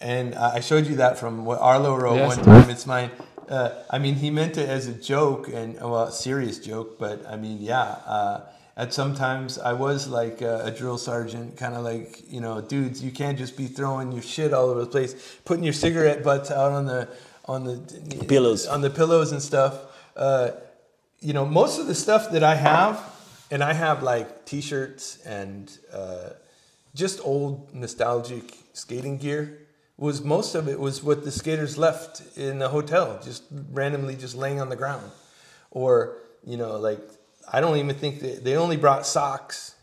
and 0.00 0.34
I 0.34 0.60
showed 0.60 0.86
you 0.86 0.96
that 0.96 1.18
from 1.18 1.44
what 1.44 1.60
Arlo 1.60 1.94
wrote 1.96 2.16
Yes. 2.16 2.36
one 2.36 2.44
time. 2.46 2.70
It's 2.70 2.86
mine. 2.86 3.10
Uh, 3.48 3.82
I 3.90 3.98
mean, 3.98 4.14
he 4.14 4.30
meant 4.30 4.56
it 4.56 4.68
as 4.68 4.86
a 4.86 4.94
joke 4.94 5.48
and 5.48 5.74
well, 5.74 6.04
a 6.04 6.12
serious 6.12 6.58
joke, 6.58 6.98
but 6.98 7.26
I 7.26 7.36
mean, 7.36 7.58
yeah. 7.60 7.82
Uh, 8.06 8.40
at 8.74 8.94
sometimes 8.94 9.58
I 9.58 9.74
was 9.74 10.08
like 10.08 10.40
a, 10.40 10.64
a 10.64 10.70
drill 10.70 10.96
sergeant, 10.96 11.58
kind 11.58 11.74
of 11.74 11.84
like 11.84 12.22
you 12.30 12.40
know, 12.40 12.62
dudes, 12.62 13.02
you 13.04 13.10
can't 13.10 13.36
just 13.36 13.54
be 13.56 13.66
throwing 13.66 14.12
your 14.12 14.22
shit 14.22 14.54
all 14.54 14.70
over 14.70 14.80
the 14.80 14.86
place, 14.86 15.14
putting 15.44 15.62
your 15.62 15.74
cigarette 15.74 16.24
butts 16.24 16.50
out 16.50 16.72
on 16.72 16.86
the 16.86 17.08
on 17.46 17.64
the 17.64 18.24
Pillows. 18.28 18.66
on 18.66 18.80
the 18.80 18.90
pillows 18.90 19.32
and 19.32 19.42
stuff. 19.42 19.78
Uh, 20.16 20.52
you 21.20 21.32
know, 21.32 21.46
most 21.46 21.78
of 21.78 21.86
the 21.86 21.94
stuff 21.94 22.30
that 22.32 22.42
I 22.42 22.54
have, 22.54 23.00
and 23.50 23.62
I 23.62 23.72
have 23.72 24.02
like 24.02 24.44
T-shirts 24.44 25.18
and 25.24 25.70
uh, 25.92 26.30
just 26.94 27.20
old 27.24 27.74
nostalgic 27.74 28.54
skating 28.72 29.18
gear. 29.18 29.58
Was 29.98 30.22
most 30.22 30.54
of 30.54 30.68
it 30.68 30.80
was 30.80 31.02
what 31.02 31.22
the 31.22 31.30
skaters 31.30 31.78
left 31.78 32.36
in 32.36 32.58
the 32.58 32.68
hotel, 32.68 33.20
just 33.22 33.44
randomly 33.70 34.16
just 34.16 34.34
laying 34.34 34.60
on 34.60 34.68
the 34.68 34.76
ground, 34.76 35.10
or 35.70 36.16
you 36.44 36.56
know, 36.56 36.76
like 36.78 37.00
I 37.52 37.60
don't 37.60 37.76
even 37.76 37.94
think 37.94 38.20
that 38.20 38.42
they 38.42 38.56
only 38.56 38.76
brought 38.76 39.06
socks 39.06 39.76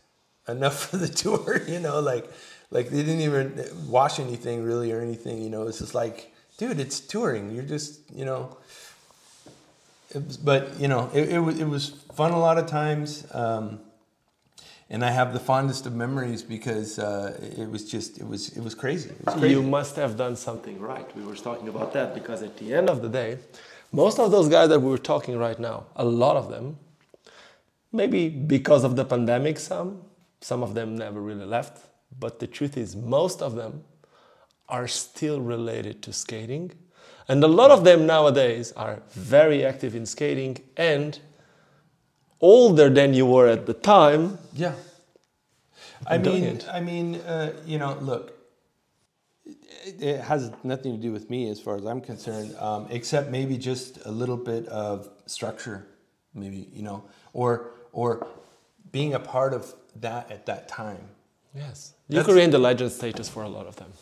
enough 0.48 0.90
for 0.90 0.96
the 0.98 1.08
tour. 1.22 1.62
You 1.66 1.80
know, 1.80 2.00
like 2.00 2.30
like 2.70 2.90
they 2.90 3.02
didn't 3.02 3.20
even 3.22 3.64
wash 3.88 4.18
anything 4.18 4.62
really 4.62 4.92
or 4.92 5.00
anything. 5.00 5.42
You 5.42 5.50
know, 5.50 5.66
it's 5.66 5.78
just 5.78 5.94
like, 5.94 6.29
dude, 6.60 6.78
it's 6.78 7.00
touring. 7.00 7.50
You're 7.54 7.70
just 7.76 8.00
you 8.14 8.24
know. 8.24 8.56
Was, 10.14 10.36
but 10.36 10.78
you 10.78 10.88
know, 10.88 11.10
it, 11.14 11.30
it 11.30 11.38
was 11.40 11.58
it 11.58 11.68
was 11.76 11.84
fun 12.14 12.32
a 12.32 12.38
lot 12.38 12.58
of 12.58 12.66
times, 12.66 13.26
um, 13.32 13.80
and 14.90 15.04
I 15.04 15.10
have 15.10 15.32
the 15.32 15.40
fondest 15.40 15.86
of 15.86 15.94
memories 15.94 16.42
because 16.42 16.98
uh, 16.98 17.38
it 17.56 17.68
was 17.70 17.90
just 17.90 18.18
it 18.18 18.26
was 18.26 18.56
it 18.56 18.62
was 18.62 18.74
crazy. 18.74 19.10
It 19.10 19.24
was 19.24 19.34
crazy. 19.36 19.54
You 19.54 19.62
must 19.62 19.96
have 19.96 20.16
done 20.16 20.36
something 20.36 20.78
right. 20.80 21.08
We 21.16 21.22
were 21.22 21.36
talking 21.36 21.68
about 21.68 21.92
that 21.94 22.14
because 22.14 22.42
at 22.42 22.58
the 22.58 22.74
end 22.74 22.90
of 22.90 23.00
the 23.02 23.08
day, 23.08 23.38
most 23.92 24.18
of 24.18 24.30
those 24.30 24.48
guys 24.48 24.68
that 24.68 24.80
we 24.80 24.90
were 24.90 25.04
talking 25.14 25.38
right 25.38 25.58
now, 25.58 25.86
a 25.96 26.04
lot 26.04 26.36
of 26.36 26.50
them, 26.50 26.76
maybe 27.90 28.28
because 28.28 28.84
of 28.84 28.96
the 28.96 29.04
pandemic, 29.04 29.58
some, 29.58 30.02
some 30.40 30.62
of 30.62 30.74
them 30.74 30.96
never 30.96 31.20
really 31.20 31.46
left. 31.46 31.86
But 32.18 32.40
the 32.40 32.48
truth 32.48 32.76
is, 32.76 32.96
most 32.96 33.40
of 33.40 33.54
them 33.54 33.84
are 34.70 34.88
still 34.88 35.40
related 35.40 36.02
to 36.02 36.12
skating. 36.12 36.72
And 37.28 37.42
a 37.44 37.48
lot 37.48 37.70
of 37.70 37.84
them 37.84 38.06
nowadays 38.06 38.72
are 38.72 39.02
very 39.10 39.64
active 39.64 39.94
in 39.94 40.06
skating 40.06 40.58
and 40.76 41.18
older 42.40 42.88
than 42.88 43.14
you 43.14 43.26
were 43.26 43.46
at 43.46 43.66
the 43.66 43.74
time. 43.74 44.38
Yeah. 44.52 44.74
I 46.06 46.18
mean, 46.18 46.44
it. 46.44 46.66
I 46.72 46.80
mean, 46.80 47.16
uh, 47.16 47.52
you 47.66 47.78
know, 47.78 47.98
look, 48.00 48.32
it, 49.44 50.02
it 50.02 50.20
has 50.20 50.50
nothing 50.64 50.96
to 50.96 51.00
do 51.00 51.12
with 51.12 51.28
me 51.28 51.50
as 51.50 51.60
far 51.60 51.76
as 51.76 51.84
I'm 51.84 52.00
concerned, 52.00 52.56
um, 52.58 52.86
except 52.90 53.30
maybe 53.30 53.58
just 53.58 54.04
a 54.06 54.10
little 54.10 54.36
bit 54.38 54.66
of 54.68 55.08
structure, 55.26 55.86
maybe 56.34 56.68
you 56.72 56.82
know, 56.82 57.04
or 57.32 57.72
or 57.92 58.26
being 58.92 59.14
a 59.14 59.20
part 59.20 59.52
of 59.52 59.74
that 59.96 60.30
at 60.30 60.46
that 60.46 60.68
time. 60.68 61.04
Yes. 61.54 61.92
You 62.08 62.16
That's- 62.16 62.34
could 62.34 62.52
the 62.52 62.58
legend 62.58 62.92
status 62.92 63.28
for 63.28 63.42
a 63.42 63.48
lot 63.48 63.66
of 63.66 63.76
them. 63.76 63.92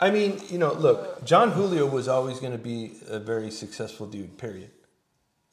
I 0.00 0.10
mean, 0.10 0.40
you 0.48 0.58
know, 0.58 0.72
look, 0.72 1.24
Jon 1.24 1.50
Julio 1.50 1.86
was 1.86 2.08
always 2.08 2.40
going 2.40 2.52
to 2.52 2.58
be 2.58 2.92
a 3.06 3.18
very 3.18 3.50
successful 3.50 4.06
dude, 4.06 4.38
period. 4.38 4.70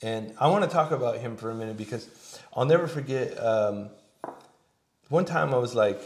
And 0.01 0.33
I 0.39 0.47
want 0.47 0.63
to 0.63 0.69
talk 0.69 0.91
about 0.91 1.17
him 1.17 1.35
for 1.35 1.51
a 1.51 1.55
minute 1.55 1.75
because 1.75 2.07
I'll 2.55 2.65
never 2.65 2.87
forget. 2.87 3.37
Um, 3.43 3.89
one 5.09 5.25
time 5.25 5.53
I 5.53 5.57
was 5.57 5.75
like, 5.75 5.99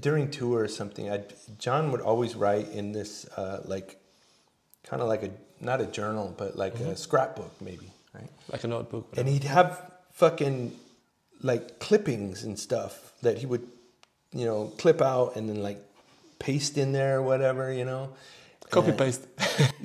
during 0.00 0.30
tour 0.30 0.60
or 0.60 0.68
something, 0.68 1.10
I 1.10 1.22
Jon 1.58 1.90
would 1.92 2.02
always 2.02 2.34
write 2.34 2.68
in 2.68 2.92
this, 2.92 3.26
uh, 3.36 3.62
like, 3.64 3.98
kind 4.84 5.00
of 5.00 5.08
like 5.08 5.22
a, 5.22 5.30
not 5.60 5.80
a 5.80 5.86
journal, 5.86 6.34
but 6.36 6.56
like 6.56 6.74
a 6.74 6.94
scrapbook, 6.96 7.52
maybe, 7.60 7.90
right? 8.14 8.30
Like 8.50 8.64
a 8.64 8.68
notebook. 8.68 9.14
and 9.16 9.28
he'd 9.28 9.44
have 9.44 9.90
fucking 10.12 10.72
like 11.42 11.78
clippings 11.80 12.44
and 12.44 12.58
stuff 12.58 13.12
that 13.22 13.38
he 13.38 13.46
would 13.46 13.66
you 14.32 14.44
know 14.44 14.72
clip 14.78 15.02
out 15.02 15.36
and 15.36 15.48
then 15.48 15.62
like 15.62 15.82
paste 16.46 16.74
in 16.82 16.92
there 16.98 17.12
or 17.18 17.22
whatever 17.22 17.64
you 17.72 17.84
know? 17.90 18.02
Copy 18.70 18.88
And- 18.88 18.98
paste. 19.02 19.22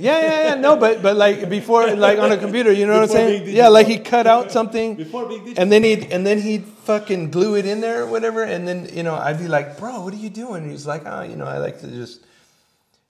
yeah 0.08 0.20
yeah 0.28 0.40
yeah 0.48 0.56
no 0.66 0.72
but 0.84 1.02
but 1.06 1.16
like 1.26 1.50
before 1.50 1.84
like 2.08 2.20
on 2.26 2.32
a 2.32 2.40
computer 2.46 2.72
you 2.80 2.86
know 2.88 2.96
what 3.02 3.10
i'm 3.10 3.16
saying? 3.20 3.44
Yeah 3.62 3.68
like 3.78 3.88
he 3.94 3.98
cut 4.00 4.26
out 4.34 4.46
something 4.58 4.96
Before 4.96 5.26
being 5.28 5.58
and 5.62 5.68
then 5.72 5.84
he'd 5.84 6.04
and 6.14 6.22
then 6.28 6.40
he'd 6.48 6.66
fucking 6.90 7.24
glue 7.36 7.54
it 7.60 7.66
in 7.66 7.82
there 7.86 8.04
or 8.04 8.08
whatever 8.16 8.42
and 8.54 8.62
then 8.68 8.80
you 8.98 9.04
know 9.08 9.16
i'd 9.26 9.40
be 9.46 9.50
like 9.58 9.68
bro 9.80 9.94
what 10.04 10.14
are 10.16 10.24
you 10.28 10.30
doing? 10.44 10.64
And 10.64 10.72
he's 10.72 10.88
like 10.94 11.04
ah 11.06 11.24
you 11.32 11.36
know 11.40 11.46
i 11.56 11.58
like 11.68 11.78
to 11.84 11.88
just 12.02 12.24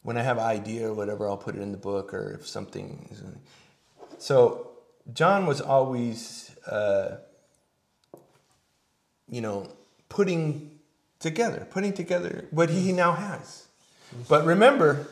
when 0.02 0.18
i 0.18 0.24
have 0.30 0.38
an 0.40 0.46
idea 0.60 0.88
or 0.90 0.94
whatever 1.00 1.22
i'll 1.30 1.44
put 1.48 1.54
it 1.56 1.62
in 1.62 1.72
the 1.78 1.84
book 1.92 2.08
or 2.18 2.26
if 2.40 2.48
something 2.48 2.88
so 4.18 4.72
jon 5.20 5.46
was 5.46 5.62
always 5.62 6.24
uh, 6.78 7.18
you 9.30 9.42
know 9.46 9.58
putting 10.10 10.72
together 11.20 11.68
putting 11.70 11.94
together 11.94 12.46
what 12.52 12.70
he 12.70 12.92
now 12.92 13.14
has 13.14 13.68
but 14.30 14.46
remember 14.46 15.08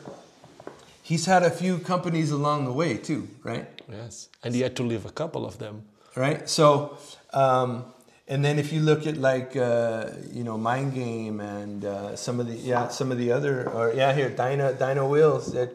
he's 1.02 1.26
had 1.26 1.42
a 1.42 1.50
few 1.50 1.78
companies 1.78 2.30
along 2.30 2.64
the 2.64 2.72
way 2.72 2.96
too 2.96 3.28
right 3.42 3.68
Yes, 3.88 4.28
and 4.42 4.52
he 4.52 4.62
had 4.62 4.74
to 4.76 4.82
leave 4.82 5.06
a 5.06 5.12
couple 5.12 5.46
of 5.46 5.58
them. 5.58 5.84
right? 6.16 6.48
So, 6.48 6.98
um, 7.32 7.84
and 8.26 8.44
then 8.44 8.58
if 8.58 8.72
you 8.72 8.80
look 8.80 9.06
at 9.06 9.16
like 9.16 9.54
uh, 9.56 10.10
you 10.32 10.42
know 10.42 10.58
Mind 10.58 10.92
Game 10.92 11.38
and 11.38 11.84
uh, 11.84 12.16
some 12.16 12.40
of 12.40 12.48
the 12.48 12.54
yeah 12.54 12.88
some 12.88 13.12
of 13.12 13.18
the 13.18 13.30
other 13.30 13.70
or 13.70 13.92
yeah 13.94 14.12
here 14.12 14.28
Dino 14.28 14.72
Dino 14.74 15.06
Wheels 15.08 15.52
that 15.52 15.70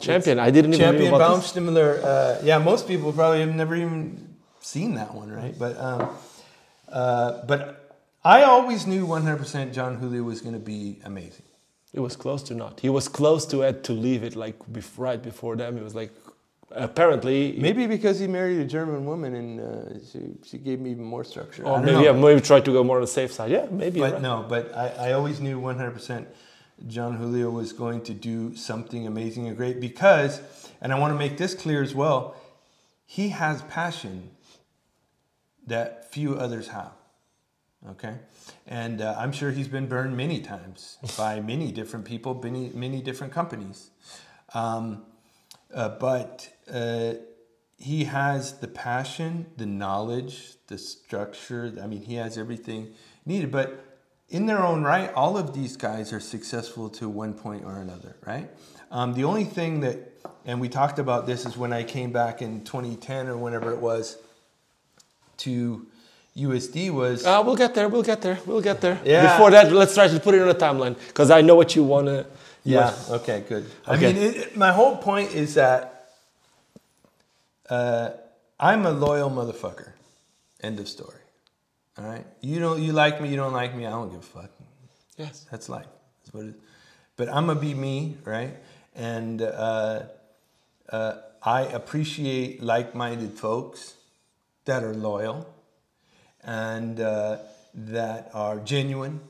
Champion, 0.00 0.38
I 0.38 0.50
didn't 0.50 0.72
even 0.72 0.80
Champion 0.80 1.10
know 1.10 1.16
about 1.16 1.42
this. 1.42 1.52
Baumstimmuler. 1.52 2.02
Uh, 2.02 2.40
yeah, 2.42 2.56
most 2.56 2.88
people 2.88 3.12
probably 3.12 3.40
have 3.40 3.54
never 3.54 3.76
even 3.76 4.34
seen 4.60 4.94
that 4.94 5.14
one, 5.14 5.30
right? 5.30 5.54
But 5.58 5.76
um, 5.78 6.08
uh, 6.88 7.44
but 7.46 7.81
I 8.24 8.42
always 8.42 8.86
knew 8.86 9.06
100% 9.06 9.72
Jon 9.72 9.96
Julio 9.96 10.22
was 10.22 10.40
going 10.40 10.54
to 10.54 10.60
be 10.60 11.00
amazing. 11.04 11.44
It 11.92 12.00
was 12.00 12.16
close 12.16 12.42
to 12.44 12.54
not. 12.54 12.80
He 12.80 12.88
was 12.88 13.08
close 13.08 13.44
to 13.46 13.62
it 13.62 13.84
to 13.84 13.92
leave 13.92 14.22
it 14.22 14.36
like 14.36 14.56
right 14.96 15.22
before 15.22 15.56
them. 15.56 15.76
It 15.76 15.82
was 15.82 15.94
like 15.94 16.12
apparently 16.70 17.54
Maybe 17.58 17.86
because 17.86 18.18
he 18.18 18.26
married 18.26 18.58
a 18.60 18.64
German 18.64 19.04
woman 19.04 19.34
and 19.34 19.60
uh, 19.60 19.98
she, 20.10 20.20
she 20.44 20.58
gave 20.58 20.80
me 20.80 20.92
even 20.92 21.04
more 21.04 21.24
structure. 21.24 21.64
Or 21.64 21.80
maybe 21.80 21.92
know. 21.92 22.02
yeah, 22.02 22.12
maybe 22.12 22.40
try 22.40 22.60
to 22.60 22.72
go 22.72 22.82
more 22.82 22.96
on 22.96 23.02
the 23.02 23.08
safe 23.08 23.32
side. 23.32 23.50
Yeah, 23.50 23.66
maybe. 23.70 24.00
But 24.00 24.14
right. 24.14 24.22
no, 24.22 24.46
but 24.48 24.74
I, 24.74 25.08
I 25.08 25.12
always 25.12 25.40
knew 25.40 25.60
100% 25.60 26.26
Jon 26.86 27.16
Julio 27.16 27.50
was 27.50 27.72
going 27.72 28.02
to 28.04 28.14
do 28.14 28.56
something 28.56 29.06
amazing 29.06 29.48
and 29.48 29.56
great 29.56 29.80
because, 29.80 30.40
and 30.80 30.92
I 30.92 30.98
want 30.98 31.12
to 31.12 31.18
make 31.18 31.36
this 31.38 31.54
clear 31.54 31.82
as 31.82 31.94
well, 31.94 32.36
he 33.04 33.28
has 33.30 33.62
passion 33.62 34.30
that 35.66 36.10
few 36.10 36.36
others 36.36 36.68
have. 36.68 36.92
Okay? 37.90 38.14
And 38.66 39.00
uh, 39.00 39.14
I'm 39.18 39.32
sure 39.32 39.50
he's 39.50 39.68
been 39.68 39.86
burned 39.86 40.16
many 40.16 40.40
times 40.40 40.98
by 41.16 41.40
many 41.40 41.72
different 41.72 42.04
people, 42.04 42.40
many, 42.42 42.70
many 42.74 43.00
different 43.00 43.32
companies. 43.32 43.90
Um, 44.54 45.04
uh, 45.74 45.88
but 45.90 46.48
uh, 46.72 47.14
he 47.78 48.04
has 48.04 48.58
the 48.58 48.68
passion, 48.68 49.46
the 49.56 49.66
knowledge, 49.66 50.54
the 50.68 50.78
structure. 50.78 51.72
I 51.82 51.86
mean, 51.86 52.02
he 52.02 52.14
has 52.14 52.38
everything 52.38 52.94
needed. 53.26 53.50
But 53.50 53.84
in 54.28 54.46
their 54.46 54.62
own 54.62 54.82
right, 54.82 55.12
all 55.14 55.36
of 55.36 55.52
these 55.52 55.76
guys 55.76 56.12
are 56.12 56.20
successful 56.20 56.88
to 56.90 57.08
one 57.08 57.34
point 57.34 57.64
or 57.64 57.78
another, 57.78 58.16
right? 58.26 58.50
Um, 58.90 59.14
the 59.14 59.24
only 59.24 59.44
thing 59.44 59.80
that, 59.80 59.98
and 60.44 60.60
we 60.60 60.68
talked 60.68 60.98
about 60.98 61.26
this, 61.26 61.44
is 61.46 61.56
when 61.56 61.72
I 61.72 61.82
came 61.82 62.12
back 62.12 62.42
in 62.42 62.62
2010 62.64 63.28
or 63.28 63.36
whenever 63.36 63.72
it 63.72 63.78
was 63.78 64.18
to 65.38 65.86
USD 66.36 66.90
was. 66.90 67.26
Uh, 67.26 67.42
we'll 67.44 67.56
get 67.56 67.74
there. 67.74 67.88
We'll 67.88 68.02
get 68.02 68.22
there. 68.22 68.38
We'll 68.46 68.62
get 68.62 68.80
there. 68.80 68.98
Yeah. 69.04 69.32
Before 69.36 69.50
that, 69.50 69.70
let's 69.72 69.94
try 69.94 70.08
to 70.08 70.18
put 70.20 70.34
it 70.34 70.42
on 70.42 70.48
a 70.48 70.54
timeline 70.54 70.96
because 71.08 71.30
I 71.30 71.40
know 71.42 71.54
what 71.56 71.76
you 71.76 71.84
want 71.84 72.06
to. 72.06 72.26
Yeah. 72.64 72.94
Okay. 73.10 73.44
Good. 73.48 73.64
Okay. 73.64 73.70
I 73.86 73.96
mean, 74.12 74.16
it, 74.16 74.36
it- 74.36 74.56
my 74.56 74.72
whole 74.72 74.96
point 74.96 75.32
is 75.34 75.54
that 75.54 76.08
uh, 77.68 78.10
I'm 78.58 78.86
a 78.86 78.92
loyal 78.92 79.30
motherfucker. 79.30 79.92
End 80.62 80.78
of 80.80 80.88
story. 80.88 81.18
All 81.98 82.04
right. 82.06 82.24
You 82.40 82.60
don't. 82.60 82.80
You 82.80 82.92
like 82.92 83.20
me. 83.20 83.28
You 83.28 83.36
don't 83.36 83.52
like 83.52 83.74
me. 83.74 83.84
I 83.86 83.90
don't 83.90 84.10
give 84.10 84.20
a 84.20 84.22
fuck. 84.22 84.50
Yes. 85.18 85.46
That's 85.50 85.68
life. 85.68 85.86
That's 86.22 86.32
what 86.34 86.44
it 86.44 86.48
is. 86.50 86.54
But 87.16 87.28
I'm 87.28 87.46
gonna 87.46 87.60
be 87.60 87.74
me, 87.74 88.16
right? 88.24 88.56
And 88.94 89.42
uh, 89.42 90.04
uh, 90.88 91.14
I 91.42 91.62
appreciate 91.62 92.62
like-minded 92.62 93.38
folks 93.38 93.94
that 94.64 94.82
are 94.82 94.94
loyal 94.94 95.51
and 96.44 97.00
uh, 97.00 97.38
that 97.74 98.30
are 98.34 98.58
genuine, 98.58 99.20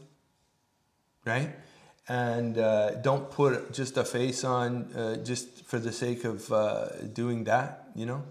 right? 1.25 1.51
and 2.09 2.59
uh, 2.59 2.95
don't 2.97 3.31
put 3.31 3.73
just 3.73 3.97
a 3.97 4.05
face 4.05 4.45
on 4.45 4.93
uh, 4.95 5.17
just 5.17 5.65
for 5.65 5.79
the 5.79 5.93
sake 5.93 6.25
of 6.25 6.53
uh, 6.53 6.89
doing 7.13 7.45
that, 7.45 7.89
you 7.95 8.07
know. 8.07 8.23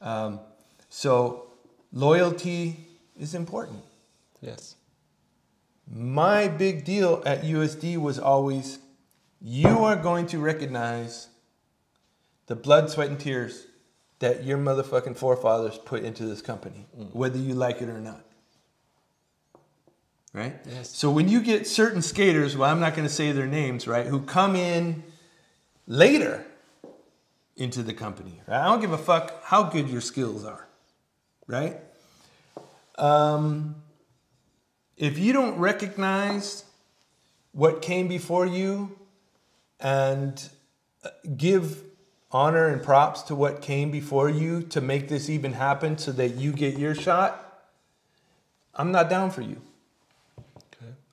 Um, 0.00 0.40
so 0.88 1.46
loyalty 1.92 2.76
is 3.18 3.34
important. 3.34 3.82
Yes. 4.40 4.76
My 5.92 6.48
big 6.48 6.84
deal 6.84 7.22
at 7.24 7.42
USD 7.42 7.98
was 7.98 8.18
always 8.18 8.78
you 9.40 9.84
are 9.84 9.96
going 9.96 10.26
to 10.26 10.38
recognize 10.38 11.28
the 12.46 12.56
blood, 12.56 12.90
sweat, 12.90 13.08
and 13.08 13.18
tears 13.18 13.66
that 14.18 14.44
your 14.44 14.58
motherfucking 14.58 15.16
forefathers 15.16 15.78
put 15.78 16.02
into 16.02 16.26
this 16.26 16.42
company, 16.42 16.86
whether 17.12 17.38
you 17.38 17.54
like 17.54 17.80
it 17.80 17.88
or 17.88 18.00
not. 18.00 18.24
Right? 20.32 20.56
Yes. 20.68 20.90
So 20.90 21.10
when 21.10 21.28
you 21.28 21.42
get 21.42 21.66
certain 21.66 22.02
skaters, 22.02 22.56
well, 22.56 22.70
I'm 22.70 22.78
not 22.78 22.94
going 22.94 23.06
to 23.06 23.12
say 23.12 23.32
their 23.32 23.48
names, 23.48 23.88
right, 23.88 24.06
who 24.06 24.20
come 24.20 24.54
in 24.54 25.02
later 25.86 26.46
into 27.56 27.82
the 27.82 27.92
company, 27.92 28.40
right? 28.46 28.60
I 28.60 28.66
don't 28.66 28.80
give 28.80 28.92
a 28.92 28.98
fuck 28.98 29.42
how 29.44 29.64
good 29.64 29.88
your 29.88 30.00
skills 30.00 30.44
are, 30.44 30.68
right? 31.46 31.78
Um, 32.96 33.76
if 34.96 35.18
you 35.18 35.32
don't 35.32 35.58
recognize 35.58 36.64
what 37.52 37.82
came 37.82 38.06
before 38.06 38.46
you 38.46 38.96
and 39.80 40.48
uh, 41.04 41.08
give 41.36 41.82
honor 42.30 42.68
and 42.68 42.82
props 42.82 43.22
to 43.22 43.34
what 43.34 43.62
came 43.62 43.90
before 43.90 44.28
you 44.28 44.62
to 44.62 44.80
make 44.80 45.08
this 45.08 45.28
even 45.28 45.54
happen 45.54 45.98
so 45.98 46.12
that 46.12 46.36
you 46.36 46.52
get 46.52 46.78
your 46.78 46.94
shot, 46.94 47.64
I'm 48.74 48.92
not 48.92 49.10
down 49.10 49.30
for 49.30 49.42
you. 49.42 49.60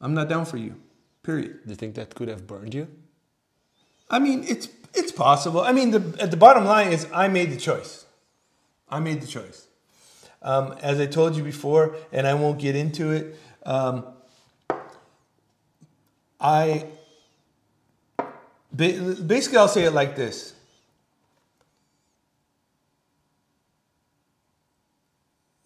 I'm 0.01 0.13
not 0.13 0.29
down 0.29 0.45
for 0.45 0.57
you. 0.57 0.75
Period. 1.23 1.63
Do 1.63 1.69
you 1.69 1.75
think 1.75 1.95
that 1.95 2.15
could 2.15 2.27
have 2.27 2.47
burned 2.47 2.73
you? 2.73 2.87
I 4.09 4.19
mean, 4.19 4.45
it's 4.47 4.69
it's 4.93 5.11
possible. 5.11 5.61
I 5.61 5.71
mean, 5.71 5.91
the 5.91 5.99
the 5.99 6.37
bottom 6.37 6.65
line 6.65 6.91
is 6.91 7.07
I 7.13 7.27
made 7.27 7.51
the 7.51 7.57
choice. 7.57 8.05
I 8.89 8.99
made 8.99 9.21
the 9.21 9.27
choice. 9.27 9.67
Um, 10.41 10.75
as 10.81 10.99
I 10.99 11.07
told 11.07 11.35
you 11.35 11.43
before, 11.43 11.95
and 12.11 12.27
I 12.27 12.35
won't 12.35 12.59
get 12.59 12.75
into 12.75 13.11
it. 13.11 13.37
Um, 13.65 14.05
I 16.39 16.85
basically 18.73 19.57
I'll 19.57 19.67
say 19.67 19.83
it 19.83 19.91
like 19.91 20.15
this. 20.15 20.53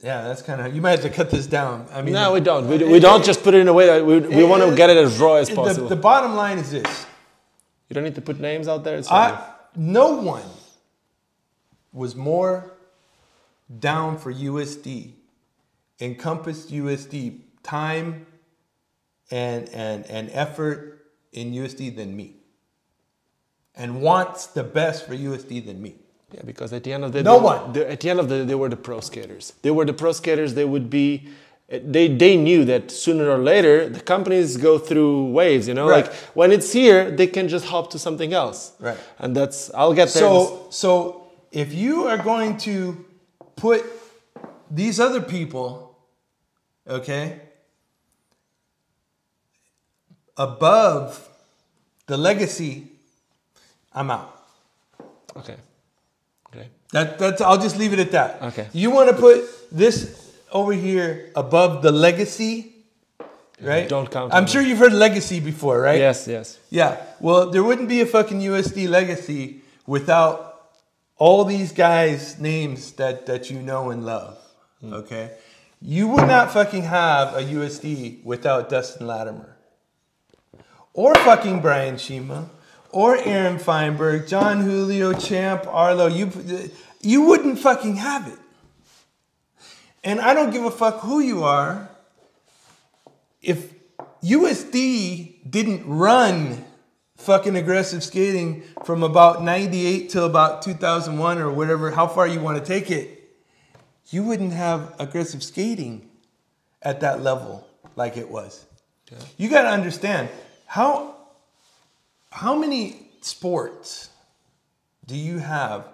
Yeah, 0.04 0.24
that's 0.24 0.42
kind 0.42 0.62
of. 0.62 0.74
You 0.76 0.82
might 0.82 0.92
have 0.92 1.02
to 1.02 1.10
cut 1.10 1.30
this 1.30 1.46
down. 1.46 1.88
I 1.92 2.02
mean, 2.02 2.14
No, 2.14 2.34
we 2.34 2.40
don't. 2.40 2.68
We, 2.68 2.78
we 2.84 3.00
don't 3.00 3.24
just 3.24 3.44
put 3.44 3.54
it 3.54 3.60
in 3.60 3.68
a 3.68 3.74
way 3.74 3.86
that 3.86 4.06
we, 4.06 4.20
we 4.20 4.44
want 4.44 4.64
to 4.64 4.76
get 4.76 4.90
it 4.90 4.98
as 4.98 5.20
raw 5.20 5.36
as 5.36 5.50
the, 5.50 5.56
possible. 5.56 5.88
the 5.88 5.96
bottom 5.96 6.36
line 6.36 6.58
is 6.58 6.72
this. 6.72 7.06
you 7.88 7.94
don't 7.94 8.04
need 8.04 8.16
to 8.16 8.22
put 8.22 8.40
names 8.40 8.68
out 8.68 8.84
there. 8.84 9.00
I, 9.12 9.54
no 9.76 10.16
one 10.16 10.44
was 11.94 12.16
more 12.16 12.74
down 13.80 14.18
for 14.18 14.34
USD, 14.34 15.12
encompassed 16.00 16.72
USD 16.72 17.40
time 17.64 18.26
and, 19.30 19.70
and, 19.70 20.06
and 20.08 20.30
effort 20.32 21.06
in 21.32 21.54
USD 21.54 21.96
than 21.96 22.16
me. 22.16 22.36
And 23.76 24.02
wants 24.02 24.48
the 24.48 24.64
best 24.64 25.06
for 25.06 25.16
USD 25.16 25.66
than 25.66 25.82
me. 25.82 25.96
Yeah, 26.34 26.42
because 26.46 26.72
at 26.74 26.84
the 26.84 26.94
end 26.94 27.04
of 27.04 27.12
the 27.12 27.24
No 27.24 27.38
they- 27.40 27.44
one. 27.46 27.74
they- 27.74 27.86
at 27.86 28.00
the 28.00 28.10
end 28.10 28.20
of 28.20 28.30
the 28.30 28.40
day, 28.40 28.46
they 28.46 28.56
were 28.56 28.70
the 28.70 28.78
pro 28.78 29.00
skaters. 29.02 29.54
They 29.62 29.72
were 29.72 29.86
the 29.86 29.94
pro 29.94 30.12
skaters. 30.14 30.54
They 30.54 30.66
would 30.66 30.90
be. 30.90 31.28
Eh, 31.70 31.80
they 31.84 32.08
they 32.08 32.36
knew 32.38 32.64
that 32.66 32.92
sooner 32.92 33.30
or 33.30 33.38
later 33.38 33.88
the 33.90 34.00
companies 34.02 34.58
go 34.58 34.78
through 34.78 35.32
waves. 35.32 35.68
You 35.68 35.74
know, 35.74 35.88
Right. 35.88 36.06
like 36.06 36.14
when 36.36 36.52
it's 36.52 36.72
here, 36.74 37.10
they 37.12 37.28
can 37.28 37.48
just 37.48 37.66
hop 37.66 37.90
to 37.92 38.00
something 38.00 38.34
else. 38.34 38.72
Right. 38.80 38.98
And 39.20 39.36
that's 39.36 39.72
I'll 39.74 39.94
get 39.94 40.10
there. 40.14 40.26
in 40.26 40.32
a 40.36 40.40
s- 40.42 40.48
So, 40.50 40.68
so 40.70 41.24
if 41.52 41.74
you 41.74 42.08
are 42.08 42.18
going 42.18 42.58
to 42.60 43.06
put 43.56 43.84
these 44.70 45.00
other 45.00 45.22
people, 45.22 45.96
okay, 46.88 47.40
above 50.38 51.28
the 52.08 52.18
legacy, 52.18 52.88
I'm 53.94 54.12
out. 54.12 54.38
okay. 55.38 55.56
That, 56.92 57.18
that's, 57.18 57.42
I'll 57.42 57.58
just 57.58 57.78
leave 57.78 57.94
it 57.94 58.00
at 58.00 58.12
that. 58.12 58.42
Okay. 58.42 58.68
You 58.74 58.92
want 58.92 59.10
to 59.10 59.16
put 59.16 59.46
this 59.72 60.34
over 60.52 60.74
here 60.74 61.32
above 61.36 61.82
the 61.82 61.92
legacy, 61.92 62.74
right? 63.62 63.88
don't 63.88 64.12
count 64.12 64.34
I'm 64.34 64.46
sure 64.46 64.62
you've 64.62 64.80
heard 64.80 64.94
legacy 64.94 65.40
before, 65.40 65.80
right? 65.80 66.00
Yes. 66.00 66.28
Yes. 66.28 66.60
Yeah. 66.70 67.02
Well, 67.20 67.50
there 67.50 67.64
wouldn't 67.64 67.88
be 67.88 68.02
a 68.02 68.06
fucking 68.06 68.42
USD 68.42 68.90
legacy 68.90 69.62
without 69.88 70.52
all 71.18 71.46
these 71.46 71.72
guys' 71.72 72.40
names 72.40 72.92
that, 72.94 73.26
that 73.28 73.50
you 73.50 73.62
know 73.62 73.92
and 73.92 74.06
love. 74.06 74.38
Hmm. 74.82 74.94
Okay? 74.94 75.32
You 75.82 76.08
would 76.10 76.28
not 76.28 76.52
fucking 76.52 76.84
have 76.84 77.36
a 77.36 77.42
USD 77.42 78.24
without 78.24 78.70
Dustin 78.70 79.08
Latimer. 79.08 79.56
Or 80.94 81.16
fucking 81.16 81.62
Brian 81.62 81.98
Shima. 81.98 82.50
Or 82.92 83.18
Aaron 83.18 83.58
Feinberg, 83.58 84.28
Jon 84.28 84.62
Julio, 84.62 85.14
Champ, 85.14 85.66
Arlo. 85.68 86.08
You, 86.08 86.32
you 87.02 87.24
wouldn't 87.24 87.60
fucking 87.60 87.96
have 87.98 88.28
it. 88.28 88.40
And 90.04 90.20
I 90.20 90.34
don't 90.34 90.52
give 90.52 90.66
a 90.66 90.72
fuck 90.72 91.02
who 91.02 91.20
you 91.20 91.44
are 91.44 91.90
if 93.42 93.74
USD 94.24 95.50
didn't 95.50 95.88
run 95.88 96.64
fucking 97.18 97.56
aggressive 97.56 98.04
skating 98.04 98.64
from 98.84 99.04
about 99.04 99.44
98 99.44 100.10
till 100.10 100.26
about 100.26 100.62
2001 100.62 101.38
or 101.38 101.52
whatever, 101.52 101.92
how 101.92 102.08
far 102.08 102.28
you 102.28 102.40
want 102.40 102.58
to 102.58 102.64
take 102.64 102.90
it, 102.90 103.20
you 104.10 104.24
wouldn't 104.24 104.54
have 104.54 104.96
aggressive 105.00 105.44
skating 105.44 106.10
at 106.82 107.02
that 107.02 107.22
level 107.22 107.68
like 107.96 108.18
it 108.18 108.30
was. 108.30 108.66
You 109.38 109.50
got 109.50 109.64
to 109.64 109.70
understand 109.70 110.30
how 110.66 111.16
how 112.32 112.56
many 112.56 113.08
sports 113.22 114.10
do 115.06 115.16
you 115.16 115.40
have 115.40 115.88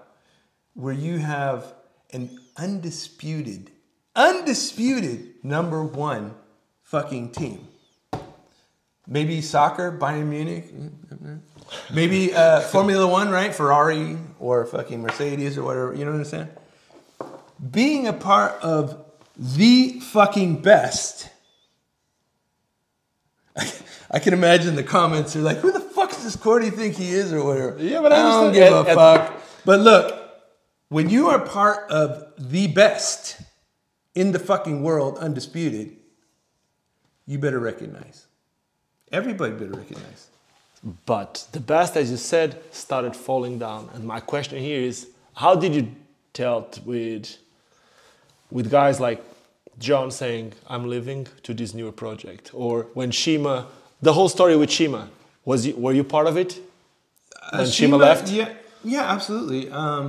where 0.74 0.94
you 0.94 1.18
have 1.18 1.74
an 2.14 2.40
undisputed 2.56 3.72
undisputed 4.16 5.34
number 5.44 5.84
1 5.84 6.34
fucking 6.84 7.32
team? 7.32 7.68
Maybe 9.08 9.42
soccer, 9.42 9.92
Bayern 9.92 10.28
Munich. 10.28 10.74
Maybe 11.94 12.34
uh, 12.34 12.60
Formula 12.62 13.08
One, 13.08 13.30
right? 13.30 13.56
Ferrari 13.56 14.18
or 14.40 14.66
fucking 14.66 15.02
Mercedes 15.02 15.58
or 15.58 15.64
whatever. 15.64 15.96
You 15.96 16.04
know 16.04 16.12
what 16.12 16.18
I'm 16.18 16.26
saying? 16.26 16.50
Being 17.72 18.08
a 18.08 18.14
part 18.14 18.62
of 18.62 19.06
the 19.38 20.00
fucking 20.02 20.62
best. 20.62 21.30
I 24.12 24.20
can 24.20 24.34
imagine 24.34 24.76
the 24.76 24.84
comments 24.84 25.36
are 25.36 25.42
like, 25.42 25.58
"Who 25.58 25.72
the 25.72 25.87
does 26.28 26.34
this 26.36 26.44
Corti 26.44 26.70
think 26.70 26.96
he 26.96 27.10
is?" 27.12 27.32
or 27.34 27.44
whatever. 27.44 27.78
Yeah, 27.80 28.02
but 28.02 28.12
I 28.12 28.18
I 28.20 28.22
don't 28.24 28.46
understand. 28.48 28.54
give 28.54 28.74
a 28.74 28.80
At- 28.80 28.88
at- 28.88 28.96
fuck. 29.30 29.42
But 29.66 29.80
look, 29.80 30.06
when 30.90 31.10
you 31.10 31.28
are 31.30 31.40
part 31.40 31.90
of 31.92 32.08
the 32.38 32.68
best 32.68 33.42
in 34.16 34.32
the 34.32 34.40
fucking 34.40 34.82
world, 34.84 35.18
undisputed, 35.18 35.96
you 37.26 37.38
better 37.40 37.60
recognize. 37.60 38.26
Everybody 39.12 39.54
better 39.54 39.72
recognize. 39.84 40.28
But 41.06 41.48
the 41.52 41.60
best, 41.60 41.98
as 41.98 42.12
you 42.12 42.18
said, 42.18 42.62
started 42.72 43.16
falling 43.16 43.60
down. 43.60 43.90
And 43.94 44.04
my 44.06 44.20
question 44.20 44.60
here 44.60 44.80
is, 44.82 45.08
how 45.34 45.56
did 45.56 45.74
you 45.76 45.92
dealt 46.34 46.80
with 46.86 47.38
with 48.52 48.70
guys 48.72 49.00
like 49.00 49.20
Jon 49.80 50.10
saying, 50.12 50.54
"I'm 50.68 50.88
leaving 50.90 51.28
to 51.44 51.54
this 51.54 51.74
newer 51.74 51.92
project," 51.92 52.52
or 52.54 52.88
when 52.94 53.12
Shima, 53.12 53.68
the 54.02 54.14
whole 54.14 54.30
story 54.30 54.56
with 54.56 54.72
Shima, 54.72 55.10
was 55.48 55.66
you 55.66 55.74
were 55.84 55.94
you 56.00 56.04
part 56.04 56.28
of 56.28 56.36
it? 56.44 56.52
When 57.54 57.66
Shima, 57.66 57.98
left, 57.98 58.28
Uh, 58.28 58.40
Yeah, 58.40 58.50
yeah, 58.84 59.14
absolutely. 59.16 59.72
Um, 59.72 60.08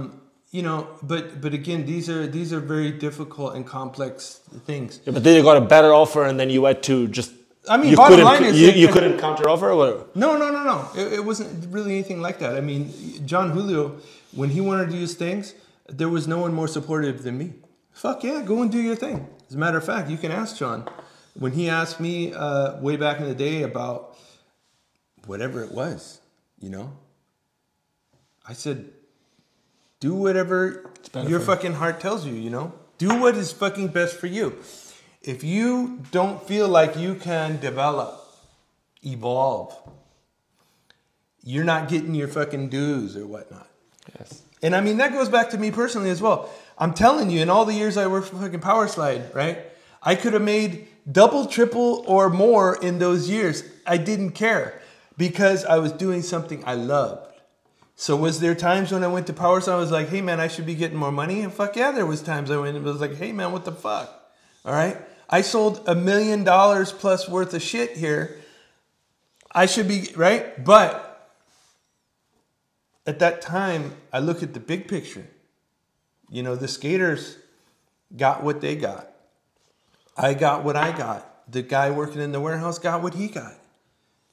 you 0.51 0.63
know, 0.63 0.79
but 1.03 1.41
but 1.41 1.53
again, 1.55 1.87
these 1.87 2.11
are 2.15 2.27
these 2.27 2.53
are 2.53 2.63
very 2.75 2.91
difficult 2.91 3.55
and 3.55 3.65
complex 3.67 4.41
things. 4.67 5.01
Yeah, 5.05 5.13
but 5.15 5.23
then 5.25 5.37
you 5.37 5.43
got 5.43 5.57
a 5.57 5.67
better 5.75 5.93
offer, 5.95 6.25
and 6.25 6.41
then 6.41 6.51
you 6.51 6.65
had 6.65 6.83
to 6.91 7.07
just. 7.07 7.31
I 7.71 7.77
mean, 7.77 7.91
you 7.91 7.97
bottom 7.97 8.23
line 8.23 8.45
is 8.45 8.61
you, 8.61 8.71
you 8.71 8.89
couldn't 8.89 9.19
counter 9.19 9.49
offer 9.49 9.69
or 9.71 9.77
whatever. 9.77 10.07
No, 10.15 10.37
no, 10.43 10.51
no, 10.51 10.63
no. 10.65 10.79
It, 11.01 11.13
it 11.19 11.25
wasn't 11.25 11.51
really 11.73 11.93
anything 11.93 12.21
like 12.27 12.39
that. 12.39 12.57
I 12.57 12.63
mean, 12.63 12.83
Jon 13.27 13.51
Julio, 13.51 13.83
when 14.33 14.51
he 14.51 14.61
wanted 14.61 14.87
to 14.87 14.93
do 14.93 15.01
his 15.01 15.15
things, 15.15 15.55
there 15.87 16.09
was 16.09 16.27
no 16.27 16.39
one 16.39 16.53
more 16.55 16.67
supportive 16.67 17.23
than 17.23 17.37
me. 17.37 17.53
Fuck 17.93 18.25
yeah, 18.25 18.43
go 18.43 18.63
and 18.63 18.73
do 18.73 18.81
your 18.81 18.97
thing. 18.97 19.29
As 19.49 19.55
a 19.55 19.59
matter 19.59 19.79
of 19.79 19.85
fact, 19.85 20.09
you 20.11 20.17
can 20.17 20.33
ask 20.33 20.57
Jon. 20.57 20.89
When 21.35 21.53
he 21.53 21.69
asked 21.69 22.01
me 22.01 22.33
uh, 22.33 22.81
way 22.81 22.97
back 22.97 23.21
in 23.21 23.27
the 23.29 23.35
day 23.35 23.63
about 23.63 24.08
whatever 25.29 25.63
it 25.63 25.71
was, 25.71 26.21
you 26.59 26.71
know, 26.71 26.97
I 28.49 28.55
said, 28.55 28.89
do 30.01 30.15
whatever 30.15 30.91
your 31.27 31.41
fucking 31.41 31.75
heart 31.75 32.01
tells 32.01 32.27
you, 32.27 32.33
you 32.33 32.51
know? 32.51 32.73
Do 32.97 33.21
what 33.21 33.37
is 33.37 33.53
fucking 33.53 33.89
best 33.89 34.17
for 34.17 34.27
you. 34.27 34.59
If 35.23 35.45
you 35.45 36.03
don't 36.11 36.43
feel 36.49 36.69
like 36.69 36.97
you 36.97 37.15
can 37.15 37.61
develop, 37.61 38.25
evolve, 39.05 39.77
you're 41.45 41.65
not 41.65 41.89
getting 41.89 42.15
your 42.15 42.29
fucking 42.29 42.71
dues 42.71 43.17
or 43.17 43.27
whatnot. 43.27 43.69
Yes. 44.19 44.43
And 44.63 44.75
I 44.75 44.81
mean, 44.81 44.97
that 44.97 45.13
goes 45.13 45.29
back 45.29 45.51
to 45.51 45.59
me 45.59 45.71
personally 45.71 46.11
as 46.11 46.23
well. 46.23 46.51
I'm 46.79 46.95
telling 46.95 47.31
you, 47.31 47.41
in 47.41 47.51
all 47.51 47.65
the 47.65 47.75
years 47.75 47.97
I 47.97 48.07
worked 48.07 48.29
for 48.29 48.37
fucking 48.37 48.61
Power 48.61 48.89
Slide, 48.89 49.35
right? 49.35 49.59
I 50.03 50.15
could 50.15 50.33
have 50.33 50.43
made 50.43 50.89
double, 51.11 51.47
triple, 51.47 52.05
or 52.07 52.31
more 52.31 52.83
in 52.83 52.99
those 52.99 53.29
years. 53.29 53.63
I 53.87 53.99
didn't 53.99 54.33
care 54.33 54.81
because 55.19 55.65
I 55.67 55.79
was 55.79 55.93
doing 55.93 56.23
something 56.23 56.63
I 56.65 56.75
loved. 56.75 57.35
So 57.97 58.15
was 58.15 58.39
there 58.39 58.55
times 58.55 58.93
when 58.93 59.03
I 59.03 59.09
went 59.09 59.27
to 59.27 59.33
Power 59.33 59.61
Slide, 59.61 59.75
I 59.75 59.79
was 59.79 59.91
like, 59.91 60.09
hey 60.09 60.23
man, 60.23 60.39
I 60.39 60.47
should 60.47 60.65
be 60.65 60.77
getting 60.77 60.97
more 60.97 61.13
money? 61.13 61.41
And 61.43 61.53
fuck 61.53 61.75
yeah, 61.77 61.91
there 61.91 62.07
was 62.07 62.23
times 62.23 62.51
I 62.51 62.57
went 62.57 62.77
and 62.77 62.85
was 62.85 63.01
like, 63.01 63.17
hey 63.17 63.33
man, 63.33 63.51
what 63.53 63.65
the 63.65 63.73
fuck? 63.73 64.33
All 64.65 64.73
right? 64.73 64.97
I 65.29 65.43
sold 65.43 65.83
a 65.87 65.95
million 65.95 66.45
dollars 66.45 66.93
plus 66.93 67.29
worth 67.29 67.53
of 67.53 67.61
shit 67.61 67.97
here. 67.97 68.39
I 69.51 69.67
should 69.67 69.89
be, 69.89 70.09
right? 70.15 70.65
But 70.65 71.33
at 73.07 73.19
that 73.19 73.43
time, 73.43 73.95
I 74.13 74.21
look 74.21 74.43
at 74.43 74.55
the 74.55 74.61
big 74.61 74.87
picture. 74.87 75.27
You 76.31 76.43
know, 76.45 76.55
the 76.55 76.69
skaters 76.69 77.37
got 78.17 78.45
what 78.45 78.61
they 78.61 78.77
got. 78.77 79.11
I 80.17 80.35
got 80.35 80.63
what 80.63 80.77
I 80.77 80.97
got. 80.97 81.51
The 81.51 81.63
guy 81.63 81.91
working 81.91 82.21
in 82.21 82.33
the 82.33 82.41
warehouse 82.41 82.79
got 82.79 83.03
what 83.03 83.15
he 83.15 83.29
got. 83.29 83.55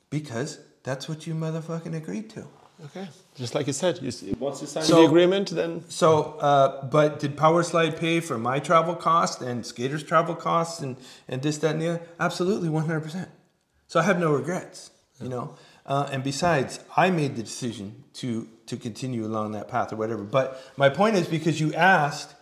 Because 0.10 0.60
that's 0.86 1.10
what 1.10 1.28
you 1.28 1.34
motherfucking 1.36 1.96
agreed 1.96 2.30
to. 2.32 2.46
Okay. 2.86 3.08
Just 3.36 3.56
like 3.56 3.68
you 3.68 3.74
said, 3.74 4.00
you, 4.02 4.10
s- 4.10 4.24
once 4.40 4.60
you 4.62 4.68
sign 4.68 4.84
So- 4.84 5.02
the 5.02 5.08
agreement, 5.08 5.50
then 5.50 5.84
So, 5.90 6.38
uh, 6.40 6.86
but 6.86 7.20
did 7.20 7.36
PowerSlide 7.38 7.98
pay 8.00 8.20
for 8.20 8.38
my 8.38 8.60
travel 8.60 8.96
costs 8.96 9.42
and 9.42 9.66
skaters' 9.66 10.04
travel 10.04 10.36
costs 10.36 10.82
and, 10.82 10.98
and 11.28 11.42
this, 11.42 11.58
that, 11.60 11.72
and 11.72 11.82
the 11.82 11.88
other? 11.90 12.02
Absolutely, 12.20 12.70
100%. 12.70 13.28
So 13.88 14.00
I 14.00 14.04
have 14.04 14.20
no 14.20 14.34
regrets, 14.34 14.92
you 15.22 15.30
know? 15.30 15.56
Uh, 15.86 16.10
and 16.12 16.24
besides, 16.24 16.80
I 16.98 17.12
made 17.12 17.36
the 17.38 17.44
decision 17.44 18.04
to, 18.16 18.48
to 18.66 18.76
continue 18.76 19.26
along 19.26 19.54
that 19.54 19.68
path 19.70 19.94
or 19.94 19.96
whatever. 19.96 20.24
But 20.24 20.62
my 20.76 20.90
point 20.90 21.16
is 21.16 21.28
because 21.28 21.62
you 21.62 21.74
asked, 21.76 22.36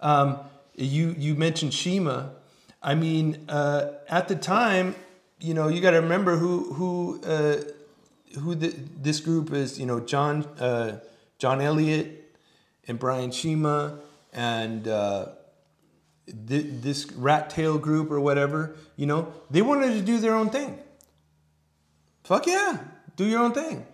um, 0.00 0.38
you, 0.76 1.14
you 1.18 1.34
mentioned 1.34 1.74
Shima. 1.74 2.30
I 2.82 2.94
mean, 2.94 3.44
uh, 3.48 3.92
at 4.08 4.28
the 4.28 4.36
time, 4.36 4.94
you 5.40 5.52
know, 5.54 5.66
you 5.68 5.80
got 5.80 5.92
to 5.92 6.00
remember 6.00 6.36
who, 6.36 6.72
who, 6.74 7.20
uh, 7.24 7.62
who 8.38 8.54
the, 8.54 8.74
this 9.00 9.20
group 9.20 9.52
is, 9.52 9.78
you 9.78 9.86
know, 9.86 10.00
John 10.00 10.44
uh, 10.58 11.00
John 11.38 11.60
Elliott 11.60 12.36
and 12.86 12.98
Brian 12.98 13.30
Shima 13.30 13.98
and 14.32 14.86
uh, 14.86 15.30
th- 16.26 16.66
this 16.80 17.10
Rat 17.12 17.50
Tail 17.50 17.78
group 17.78 18.10
or 18.10 18.20
whatever, 18.20 18.76
you 18.96 19.06
know, 19.06 19.32
they 19.50 19.62
wanted 19.62 19.94
to 19.94 20.02
do 20.02 20.18
their 20.18 20.34
own 20.34 20.50
thing. 20.50 20.78
Fuck 22.24 22.46
yeah, 22.46 22.78
do 23.16 23.24
your 23.24 23.40
own 23.42 23.52
thing. 23.52 23.86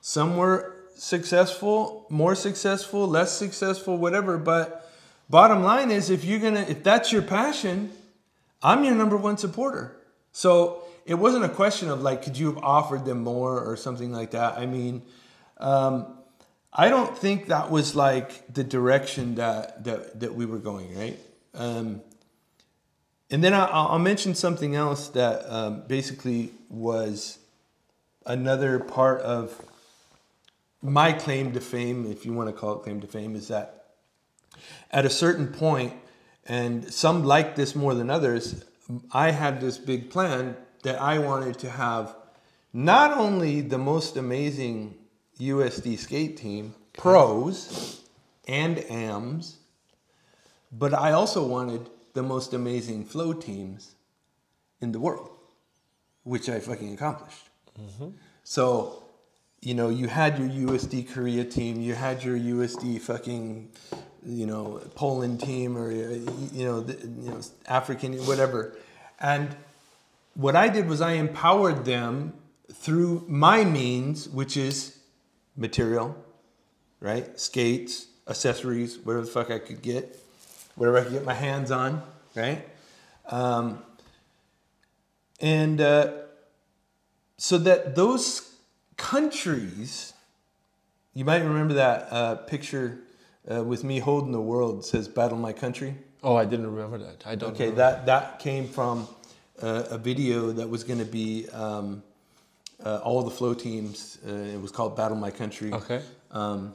Some 0.00 0.36
were 0.36 0.76
successful, 0.96 2.06
more 2.10 2.34
successful, 2.34 3.06
less 3.06 3.36
successful, 3.36 3.96
whatever. 3.96 4.36
But 4.36 4.90
bottom 5.30 5.62
line 5.62 5.90
is, 5.90 6.10
if 6.10 6.24
you're 6.24 6.40
gonna, 6.40 6.66
if 6.68 6.82
that's 6.82 7.12
your 7.12 7.22
passion, 7.22 7.92
I'm 8.62 8.84
your 8.84 8.94
number 8.94 9.16
one 9.16 9.38
supporter. 9.38 9.96
So 10.32 10.81
it 11.04 11.14
wasn't 11.14 11.44
a 11.44 11.48
question 11.48 11.88
of 11.88 12.02
like, 12.02 12.22
could 12.22 12.38
you 12.38 12.46
have 12.46 12.62
offered 12.62 13.04
them 13.04 13.20
more 13.22 13.60
or 13.60 13.76
something 13.76 14.12
like 14.12 14.32
that. 14.32 14.58
I 14.58 14.66
mean, 14.66 15.02
um, 15.58 16.18
I 16.72 16.88
don't 16.88 17.16
think 17.16 17.48
that 17.48 17.70
was 17.70 17.94
like 17.94 18.52
the 18.52 18.64
direction 18.64 19.34
that 19.36 19.84
that, 19.84 20.20
that 20.20 20.34
we 20.34 20.46
were 20.46 20.58
going, 20.58 20.96
right? 20.96 21.18
Um, 21.54 22.00
and 23.30 23.42
then 23.42 23.52
I, 23.52 23.64
I'll 23.66 23.88
I'll 23.88 23.98
mention 23.98 24.34
something 24.34 24.74
else 24.74 25.08
that 25.08 25.44
um, 25.52 25.82
basically 25.86 26.52
was 26.68 27.38
another 28.24 28.78
part 28.78 29.20
of 29.22 29.60
my 30.82 31.12
claim 31.12 31.52
to 31.52 31.60
fame, 31.60 32.10
if 32.10 32.26
you 32.26 32.32
want 32.32 32.48
to 32.48 32.52
call 32.52 32.74
it 32.76 32.82
claim 32.82 33.00
to 33.00 33.06
fame, 33.06 33.36
is 33.36 33.48
that 33.48 33.84
at 34.90 35.04
a 35.04 35.10
certain 35.10 35.48
point, 35.48 35.94
and 36.46 36.92
some 36.92 37.22
like 37.22 37.54
this 37.54 37.74
more 37.76 37.94
than 37.94 38.10
others, 38.10 38.64
I 39.12 39.30
had 39.30 39.60
this 39.60 39.78
big 39.78 40.10
plan 40.10 40.56
that 40.82 41.00
I 41.00 41.18
wanted 41.18 41.58
to 41.60 41.70
have 41.70 42.14
not 42.72 43.16
only 43.16 43.60
the 43.60 43.78
most 43.78 44.16
amazing 44.16 44.94
USD 45.38 45.98
skate 45.98 46.36
team, 46.36 46.74
pros 46.92 48.00
and 48.46 48.78
AMs, 48.90 49.58
but 50.70 50.94
I 50.94 51.12
also 51.12 51.46
wanted 51.46 51.88
the 52.14 52.22
most 52.22 52.52
amazing 52.52 53.04
flow 53.04 53.32
teams 53.32 53.94
in 54.80 54.92
the 54.92 55.00
world, 55.00 55.30
which 56.24 56.48
I 56.48 56.60
fucking 56.60 56.92
accomplished. 56.94 57.48
Mm-hmm. 57.80 58.10
So, 58.44 59.02
you 59.60 59.74
know, 59.74 59.88
you 59.88 60.08
had 60.08 60.38
your 60.38 60.48
USD 60.48 61.12
Korea 61.12 61.44
team, 61.44 61.80
you 61.80 61.94
had 61.94 62.22
your 62.22 62.36
USD 62.36 63.00
fucking, 63.00 63.70
you 64.24 64.46
know, 64.46 64.80
Poland 64.94 65.40
team, 65.40 65.76
or 65.76 65.90
you 65.90 66.64
know, 66.64 66.80
the, 66.80 66.94
you 67.06 67.30
know, 67.30 67.40
African, 67.66 68.14
whatever, 68.26 68.76
and 69.20 69.54
what 70.34 70.56
I 70.56 70.68
did 70.68 70.88
was 70.88 71.00
I 71.00 71.12
empowered 71.12 71.84
them 71.84 72.34
through 72.72 73.24
my 73.28 73.64
means, 73.64 74.28
which 74.28 74.56
is 74.56 74.98
material, 75.56 76.16
right? 77.00 77.38
Skates, 77.38 78.06
accessories, 78.28 78.98
whatever 78.98 79.24
the 79.24 79.30
fuck 79.30 79.50
I 79.50 79.58
could 79.58 79.82
get, 79.82 80.18
whatever 80.74 80.98
I 80.98 81.02
could 81.04 81.12
get 81.12 81.24
my 81.24 81.34
hands 81.34 81.70
on, 81.70 82.02
right? 82.34 82.66
Um, 83.26 83.82
and 85.40 85.80
uh, 85.80 86.12
so 87.36 87.58
that 87.58 87.94
those 87.94 88.54
countries, 88.96 90.14
you 91.14 91.24
might 91.24 91.42
remember 91.42 91.74
that 91.74 92.08
uh, 92.10 92.34
picture 92.36 93.00
uh, 93.50 93.62
with 93.62 93.82
me 93.82 93.98
holding 93.98 94.32
the 94.32 94.40
world 94.40 94.84
says 94.84 95.08
"Battle 95.08 95.38
My 95.38 95.52
Country." 95.52 95.96
oh, 96.22 96.36
I 96.36 96.44
didn't 96.44 96.72
remember 96.72 96.98
that. 96.98 97.24
I 97.26 97.34
don't. 97.34 97.52
Okay, 97.54 97.70
that 97.72 98.06
that 98.06 98.38
came 98.38 98.68
from 98.68 99.08
uh, 99.62 99.84
a 99.90 99.98
video 99.98 100.52
that 100.52 100.68
was 100.68 100.84
going 100.84 100.98
to 100.98 101.04
be 101.04 101.48
um, 101.50 102.02
uh, 102.84 102.98
all 103.04 103.22
the 103.22 103.30
flow 103.30 103.54
teams. 103.54 104.18
Uh, 104.26 104.30
it 104.54 104.60
was 104.60 104.70
called 104.72 104.96
"Battle 104.96 105.16
My 105.16 105.30
Country." 105.30 105.72
Okay. 105.72 106.00
Um, 106.30 106.74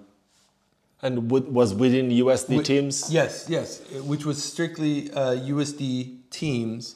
And 1.04 1.30
was 1.32 1.74
within 1.76 2.10
USD 2.10 2.48
Wi- 2.58 2.64
teams? 2.64 3.12
Yes, 3.12 3.46
yes, 3.48 3.82
which 4.12 4.26
was 4.26 4.38
strictly 4.44 5.12
uh, 5.12 5.36
USD 5.54 6.18
teams, 6.32 6.96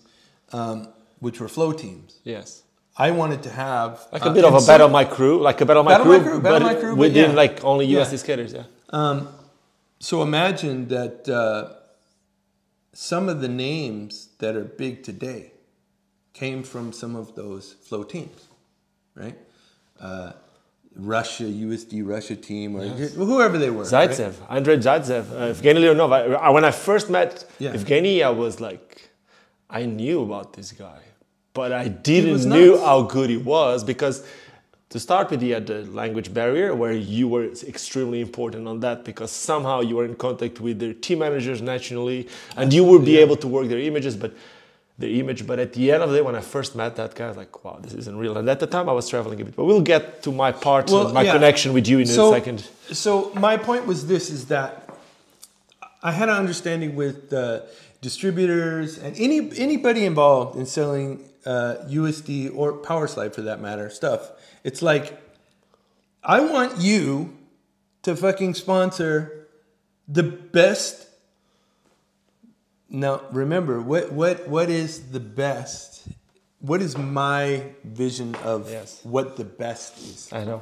um, 0.53 0.87
which 1.19 1.39
were 1.39 1.47
flow 1.47 1.71
teams. 1.71 2.17
Yes. 2.23 2.63
I 2.97 3.11
wanted 3.11 3.43
to 3.43 3.49
have 3.51 3.91
Like 4.11 4.25
a 4.25 4.29
uh, 4.29 4.33
bit 4.33 4.43
of 4.43 4.53
a 4.53 4.65
battle 4.65 4.89
my 4.89 5.05
crew, 5.05 5.39
like 5.39 5.61
a 5.61 5.65
battle 5.65 5.83
my 5.83 5.91
Battle 5.91 6.05
crew, 6.07 6.17
My 6.19 6.23
Crew, 6.29 6.39
Battle 6.41 6.67
My 6.67 6.75
Crew, 6.75 6.95
within 6.95 7.29
yeah. 7.31 7.35
like 7.43 7.63
only 7.63 7.85
Yeah. 7.85 7.99
USD 8.01 8.17
skaters. 8.17 8.53
Yeah. 8.53 8.63
Um, 8.89 9.27
so 9.99 10.23
imagine 10.23 10.87
that 10.87 11.29
uh, 11.29 11.69
some 12.93 13.29
of 13.29 13.39
the 13.41 13.47
names 13.47 14.29
that 14.39 14.55
are 14.55 14.65
big 14.65 15.03
today 15.03 15.50
came 16.33 16.63
from 16.63 16.91
some 16.91 17.15
of 17.15 17.35
those 17.35 17.73
flow 17.73 18.03
teams, 18.03 18.47
right? 19.15 19.37
Uh, 19.99 20.31
Russia, 20.95 21.43
USD 21.43 22.05
Russia 22.05 22.35
team, 22.35 22.75
or 22.75 22.83
whoever 22.83 23.57
they 23.57 23.69
were. 23.69 23.83
right? 23.83 24.19
Andrei 24.49 24.77
Zaitsev, 24.77 25.31
uh, 25.31 25.53
Evgeny 25.53 25.79
Leonov. 25.79 26.11
I, 26.11 26.33
I, 26.33 26.49
when 26.49 26.65
I 26.65 26.71
first 26.71 27.09
met 27.09 27.45
Yeah. 27.59 27.73
Evgeny, 27.73 28.23
I 28.23 28.29
was 28.29 28.59
like, 28.59 29.09
I 29.69 29.85
knew 29.85 30.21
about 30.21 30.53
this 30.53 30.71
guy, 30.73 30.99
but 31.53 31.71
I 31.71 31.87
didn't 31.87 32.49
knew 32.49 32.71
nuts. 32.71 32.83
how 32.83 33.03
good 33.03 33.29
he 33.29 33.37
was 33.37 33.83
because 33.85 34.25
to 34.89 34.99
start 34.99 35.31
with, 35.31 35.41
he 35.41 35.51
had 35.51 35.67
the 35.67 35.83
language 35.85 36.33
barrier 36.33 36.75
where 36.75 36.91
you 36.91 37.29
were 37.29 37.45
extremely 37.65 38.19
important 38.19 38.67
on 38.67 38.81
that 38.81 39.05
because 39.05 39.31
somehow 39.31 39.79
you 39.79 39.95
were 39.95 40.03
in 40.03 40.15
contact 40.15 40.59
with 40.59 40.79
their 40.79 40.93
team 40.93 41.19
managers 41.19 41.61
nationally 41.61 42.27
and 42.57 42.73
you 42.73 42.83
would 42.83 43.05
be 43.05 43.17
able 43.17 43.37
to 43.37 43.47
work 43.47 43.69
their 43.69 43.79
images, 43.79 44.17
but 44.17 44.33
their 45.01 45.09
image. 45.09 45.45
But 45.45 45.59
at 45.59 45.73
the 45.73 45.91
end 45.91 46.03
of 46.03 46.09
the 46.09 46.17
day, 46.17 46.21
when 46.21 46.35
I 46.35 46.41
first 46.41 46.75
met 46.75 46.95
that 46.95 47.15
guy, 47.15 47.25
I 47.25 47.27
was 47.29 47.37
like, 47.37 47.63
wow, 47.63 47.79
this 47.81 47.93
isn't 47.93 48.17
real. 48.17 48.37
And 48.37 48.49
at 48.49 48.59
the 48.59 48.67
time, 48.67 48.87
I 48.87 48.93
was 48.93 49.09
traveling 49.09 49.41
a 49.41 49.45
bit. 49.45 49.55
But 49.55 49.65
we'll 49.65 49.81
get 49.81 50.23
to 50.23 50.31
my 50.31 50.51
part, 50.51 50.89
Well, 50.89 51.11
my 51.13 51.23
yeah. 51.23 51.33
connection 51.33 51.73
with 51.73 51.87
you 51.87 51.99
in 51.99 52.05
so, 52.05 52.31
a 52.31 52.35
second. 52.37 52.67
So 52.91 53.31
my 53.33 53.57
point 53.57 53.85
was 53.85 54.07
this: 54.07 54.29
is 54.29 54.45
that 54.47 54.89
I 56.01 56.11
had 56.11 56.29
an 56.29 56.35
understanding 56.35 56.95
with 56.95 57.33
uh, 57.33 57.61
distributors 58.01 58.97
and 58.97 59.15
any 59.17 59.37
anybody 59.57 60.05
involved 60.05 60.57
in 60.57 60.65
selling 60.65 61.23
uh, 61.45 61.75
USD 61.87 62.55
or 62.55 62.73
Power 62.73 63.07
Slide 63.07 63.33
for 63.33 63.41
that 63.41 63.61
matter 63.61 63.89
stuff. 63.89 64.31
It's 64.63 64.81
like 64.81 65.19
I 66.23 66.41
want 66.41 66.79
you 66.79 67.37
to 68.03 68.15
fucking 68.15 68.55
sponsor 68.55 69.47
the 70.07 70.23
best. 70.23 71.00
Now 72.93 73.21
remember 73.31 73.81
what 73.81 74.11
what 74.11 74.47
what 74.47 74.69
is 74.69 75.11
the 75.11 75.19
best? 75.21 76.03
What 76.59 76.81
is 76.81 76.97
my 76.97 77.63
vision 77.83 78.35
of 78.43 78.69
Yes. 78.69 78.99
what 79.03 79.37
the 79.37 79.45
best 79.45 79.97
is? 79.97 80.29
I 80.31 80.43
know. 80.43 80.61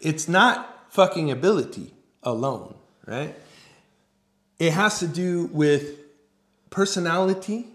it's 0.00 0.28
not 0.28 0.86
fucking 0.90 1.30
ability 1.30 1.92
alone, 2.22 2.74
right? 3.06 3.34
It 4.58 4.72
has 4.72 4.98
to 5.00 5.06
do 5.06 5.46
with 5.52 5.98
personality, 6.70 7.66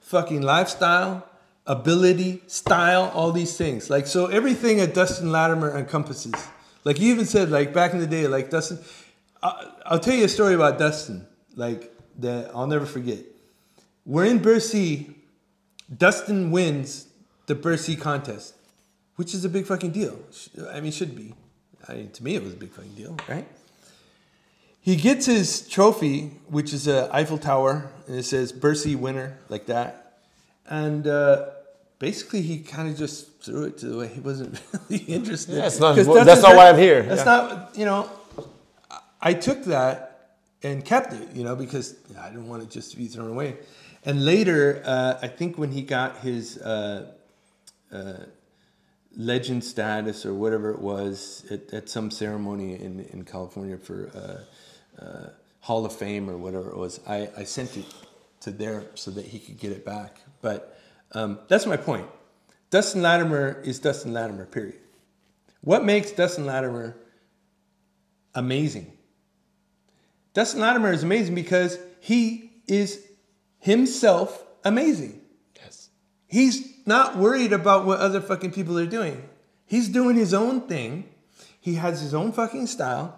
fucking 0.00 0.40
lifestyle, 0.42 1.26
ability, 1.66 2.42
style, 2.46 3.12
all 3.14 3.30
these 3.32 3.56
things. 3.56 3.90
Like 3.90 4.06
so, 4.06 4.26
everything 4.26 4.78
that 4.78 4.94
Dustin 4.94 5.30
Latimer 5.30 5.76
encompasses. 5.76 6.34
Like 6.84 6.98
you 6.98 7.12
even 7.12 7.26
said, 7.26 7.50
like 7.50 7.72
back 7.74 7.92
in 7.92 7.98
the 8.00 8.06
day, 8.06 8.26
like 8.26 8.50
Dustin. 8.50 8.78
I, 9.42 9.66
I'll 9.86 10.00
tell 10.00 10.14
you 10.14 10.24
a 10.24 10.28
story 10.28 10.54
about 10.54 10.78
Dustin. 10.78 11.26
Like 11.54 11.92
that, 12.22 12.50
I'll 12.54 12.66
never 12.66 12.86
forget. 12.86 13.18
We're 14.06 14.24
in 14.26 14.38
Bercy. 14.38 15.14
Dustin 15.96 16.50
wins 16.50 17.06
the 17.46 17.54
Bercy 17.54 17.96
contest, 17.96 18.54
which 19.16 19.34
is 19.34 19.44
a 19.44 19.48
big 19.48 19.66
fucking 19.66 19.90
deal. 19.90 20.18
I 20.72 20.80
mean, 20.80 20.92
should 20.92 21.16
be. 21.16 21.34
I 21.88 21.94
mean, 21.94 22.10
to 22.10 22.24
me, 22.24 22.34
it 22.36 22.42
was 22.42 22.52
a 22.52 22.56
big 22.56 22.70
fucking 22.70 22.94
deal, 22.94 23.16
right? 23.28 23.46
He 24.80 24.96
gets 24.96 25.26
his 25.26 25.68
trophy, 25.68 26.30
which 26.48 26.72
is 26.72 26.86
a 26.88 27.14
Eiffel 27.14 27.38
Tower, 27.38 27.90
and 28.06 28.16
it 28.16 28.22
says 28.24 28.52
Bercy 28.52 28.94
winner, 28.94 29.38
like 29.48 29.66
that. 29.66 30.18
And 30.66 31.06
uh, 31.06 31.46
basically, 31.98 32.42
he 32.42 32.60
kind 32.60 32.88
of 32.88 32.96
just 32.96 33.42
threw 33.42 33.64
it 33.64 33.78
to 33.78 33.86
the 33.86 33.98
way 33.98 34.08
he 34.08 34.20
wasn't 34.20 34.60
really 34.88 35.02
interested. 35.04 35.54
Yeah, 35.56 35.68
not- 35.80 35.96
'Cause 35.96 36.06
that's 36.24 36.42
not 36.42 36.56
why 36.56 36.68
I'm 36.70 36.78
here. 36.78 37.02
That's 37.02 37.20
Yeah. 37.20 37.24
not, 37.24 37.76
you 37.76 37.84
know. 37.84 38.08
I 39.20 39.34
took 39.34 39.64
that 39.64 40.09
and 40.62 40.84
kept 40.84 41.12
it, 41.12 41.32
you 41.34 41.44
know, 41.44 41.56
because 41.56 41.96
I 42.18 42.28
didn't 42.28 42.48
want 42.48 42.62
it 42.62 42.70
just 42.70 42.90
to 42.92 42.96
be 42.96 43.06
thrown 43.06 43.30
away. 43.30 43.56
And 44.04 44.24
later, 44.24 44.82
uh, 44.84 45.18
I 45.22 45.28
think 45.28 45.58
when 45.58 45.72
he 45.72 45.82
got 45.82 46.18
his 46.18 46.58
uh, 46.58 47.12
uh, 47.92 48.12
legend 49.16 49.64
status 49.64 50.24
or 50.24 50.34
whatever 50.34 50.70
it 50.70 50.80
was 50.80 51.44
at, 51.50 51.72
at 51.72 51.88
some 51.88 52.10
ceremony 52.10 52.74
in, 52.74 53.00
in 53.12 53.24
California 53.24 53.76
for 53.76 54.10
uh, 54.14 55.02
uh, 55.02 55.28
Hall 55.60 55.84
of 55.84 55.94
Fame 55.94 56.30
or 56.30 56.36
whatever 56.36 56.70
it 56.70 56.76
was, 56.76 57.00
I, 57.06 57.28
I 57.36 57.44
sent 57.44 57.76
it 57.76 57.86
to 58.40 58.50
there 58.50 58.84
so 58.94 59.10
that 59.10 59.26
he 59.26 59.38
could 59.38 59.58
get 59.58 59.72
it 59.72 59.84
back. 59.84 60.20
But 60.40 60.78
um, 61.12 61.38
that's 61.48 61.66
my 61.66 61.76
point. 61.76 62.06
Dustin 62.70 63.02
Latimer 63.02 63.60
is 63.64 63.80
Dustin 63.80 64.12
Latimer, 64.12 64.46
period. 64.46 64.78
What 65.60 65.84
makes 65.84 66.12
Dustin 66.12 66.46
Latimer 66.46 66.96
amazing? 68.34 68.96
Dustin 70.34 70.60
Latimer 70.60 70.92
is 70.92 71.02
amazing 71.02 71.34
because 71.34 71.78
he 72.00 72.52
is 72.66 73.04
himself 73.58 74.44
amazing. 74.64 75.20
Yes. 75.56 75.90
He's 76.26 76.72
not 76.86 77.16
worried 77.16 77.52
about 77.52 77.86
what 77.86 77.98
other 78.00 78.20
fucking 78.20 78.52
people 78.52 78.78
are 78.78 78.86
doing. 78.86 79.28
He's 79.66 79.88
doing 79.88 80.16
his 80.16 80.34
own 80.34 80.62
thing. 80.62 81.08
He 81.60 81.74
has 81.74 82.00
his 82.00 82.14
own 82.14 82.32
fucking 82.32 82.66
style. 82.66 83.16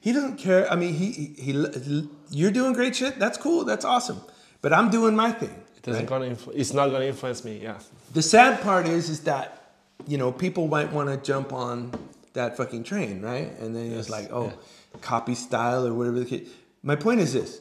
He 0.00 0.12
doesn't 0.12 0.36
care. 0.36 0.70
I 0.70 0.76
mean, 0.76 0.94
he, 0.94 1.10
he, 1.10 1.52
he 1.52 2.08
you're 2.30 2.50
doing 2.50 2.72
great 2.72 2.94
shit. 2.94 3.18
That's 3.18 3.38
cool. 3.38 3.64
That's 3.64 3.84
awesome. 3.84 4.20
But 4.60 4.72
I'm 4.72 4.90
doing 4.90 5.16
my 5.16 5.32
thing. 5.32 5.64
It 5.76 5.82
doesn't 5.82 6.02
right? 6.02 6.08
gonna 6.08 6.34
influ- 6.34 6.52
it's 6.54 6.72
not 6.72 6.90
gonna 6.90 7.06
influence 7.06 7.44
me. 7.44 7.60
Yeah. 7.62 7.78
The 8.12 8.22
sad 8.22 8.60
part 8.62 8.86
is, 8.86 9.08
is 9.08 9.20
that 9.20 9.74
you 10.06 10.18
know 10.18 10.30
people 10.30 10.68
might 10.68 10.92
want 10.92 11.08
to 11.08 11.16
jump 11.16 11.52
on 11.52 11.92
that 12.34 12.56
fucking 12.56 12.84
train, 12.84 13.20
right? 13.20 13.50
And 13.58 13.74
then 13.74 13.92
it's 13.92 14.10
like, 14.10 14.28
oh, 14.32 14.46
yeah. 14.46 14.52
Copy 14.98 15.34
style 15.34 15.86
or 15.86 15.94
whatever 15.94 16.18
the 16.20 16.26
case. 16.26 16.48
My 16.82 16.96
point 16.96 17.20
is 17.20 17.32
this: 17.32 17.60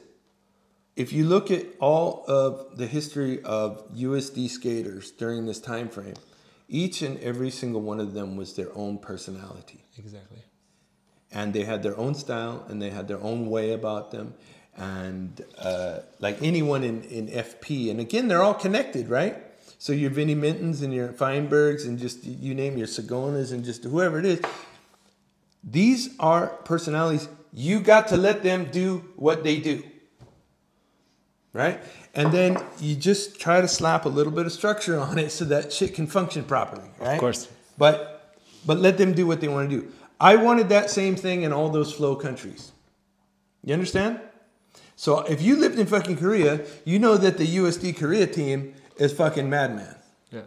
if 0.96 1.14
you 1.14 1.26
look 1.26 1.50
at 1.52 1.66
all 1.80 2.24
of 2.28 2.78
the 2.78 2.88
history 2.88 3.42
of 3.44 3.88
USD 3.96 4.50
skaters 4.50 5.12
during 5.12 5.46
this 5.46 5.60
time 5.60 5.90
frame, 5.90 6.16
each 6.70 7.02
and 7.02 7.20
every 7.20 7.50
single 7.50 7.82
one 7.82 8.00
of 8.00 8.14
them 8.14 8.36
was 8.36 8.56
their 8.56 8.76
own 8.78 8.98
personality 8.98 9.84
Exactly. 9.98 10.40
and 11.32 11.54
they 11.54 11.64
had 11.64 11.82
their 11.84 11.98
own 11.98 12.14
style 12.14 12.66
and 12.68 12.82
they 12.82 12.90
had 12.90 13.08
their 13.08 13.22
own 13.22 13.50
way 13.50 13.72
about 13.72 14.12
them 14.12 14.34
and 14.76 15.44
uh, 15.58 16.00
like 16.20 16.42
anyone 16.44 16.84
in, 16.84 17.04
in 17.04 17.28
fp 17.28 17.90
and 17.90 18.00
again 18.02 18.28
they're 18.28 18.44
all 18.44 18.54
connected 18.54 19.08
right 19.08 19.38
so 19.80 19.94
your 19.94 20.10
vinnie 20.10 20.36
mintons 20.36 20.84
and 20.84 20.94
your 20.94 21.08
feinbergs 21.14 21.86
and 21.86 21.98
just 22.00 22.24
you 22.26 22.54
name 22.54 22.78
your 22.78 22.86
sagonas 22.88 23.52
and 23.54 23.64
just 23.64 23.84
whoever 23.86 24.20
it 24.20 24.26
is 24.26 24.42
these 25.64 26.10
are 26.20 26.48
personalities 26.66 27.28
you 27.54 27.80
got 27.80 28.08
to 28.10 28.18
let 28.18 28.44
them 28.44 28.66
do 28.72 29.04
what 29.16 29.44
they 29.44 29.60
do 29.60 29.84
right 31.54 31.82
and 32.14 32.32
then 32.32 32.58
you 32.80 32.96
just 32.96 33.40
try 33.40 33.62
to 33.62 33.68
slap 33.68 34.06
a 34.06 34.10
little 34.10 34.32
bit 34.32 34.46
of 34.46 34.52
structure 34.52 35.00
on 35.00 35.18
it 35.18 35.32
so 35.32 35.46
that 35.46 35.72
shit 35.74 35.94
can 35.96 36.08
function 36.08 36.44
properly 36.44 36.90
right 37.00 37.14
Of 37.16 37.20
course. 37.20 37.48
but 37.78 38.36
but 38.66 38.80
let 38.80 38.98
them 38.98 39.14
do 39.14 39.26
what 39.26 39.40
they 39.40 39.48
want 39.48 39.70
to 39.70 39.80
do. 39.80 39.88
I 40.20 40.36
wanted 40.36 40.68
that 40.70 40.90
same 40.90 41.16
thing 41.16 41.44
in 41.44 41.54
all 41.54 41.70
those 41.70 41.94
flow 41.94 42.18
countries. 42.18 42.74
You 43.64 43.72
understand? 43.74 44.20
So 44.98 45.20
if 45.22 45.42
you 45.42 45.56
lived 45.56 45.80
in 45.80 45.86
fucking 45.86 46.18
Korea, 46.18 46.66
you 46.84 47.00
know 47.00 47.16
that 47.16 47.38
the 47.38 47.46
USD 47.48 47.96
Korea 47.96 48.28
team 48.28 48.74
is 48.98 49.14
fucking 49.14 49.50
madman. 49.50 49.96
Yeah. 50.32 50.42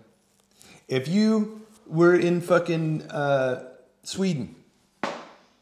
If 0.87 1.09
you 1.09 1.63
were 1.87 2.15
in 2.15 2.43
fucking 2.43 3.05
uh, 3.11 3.65
Sweden, 4.03 4.55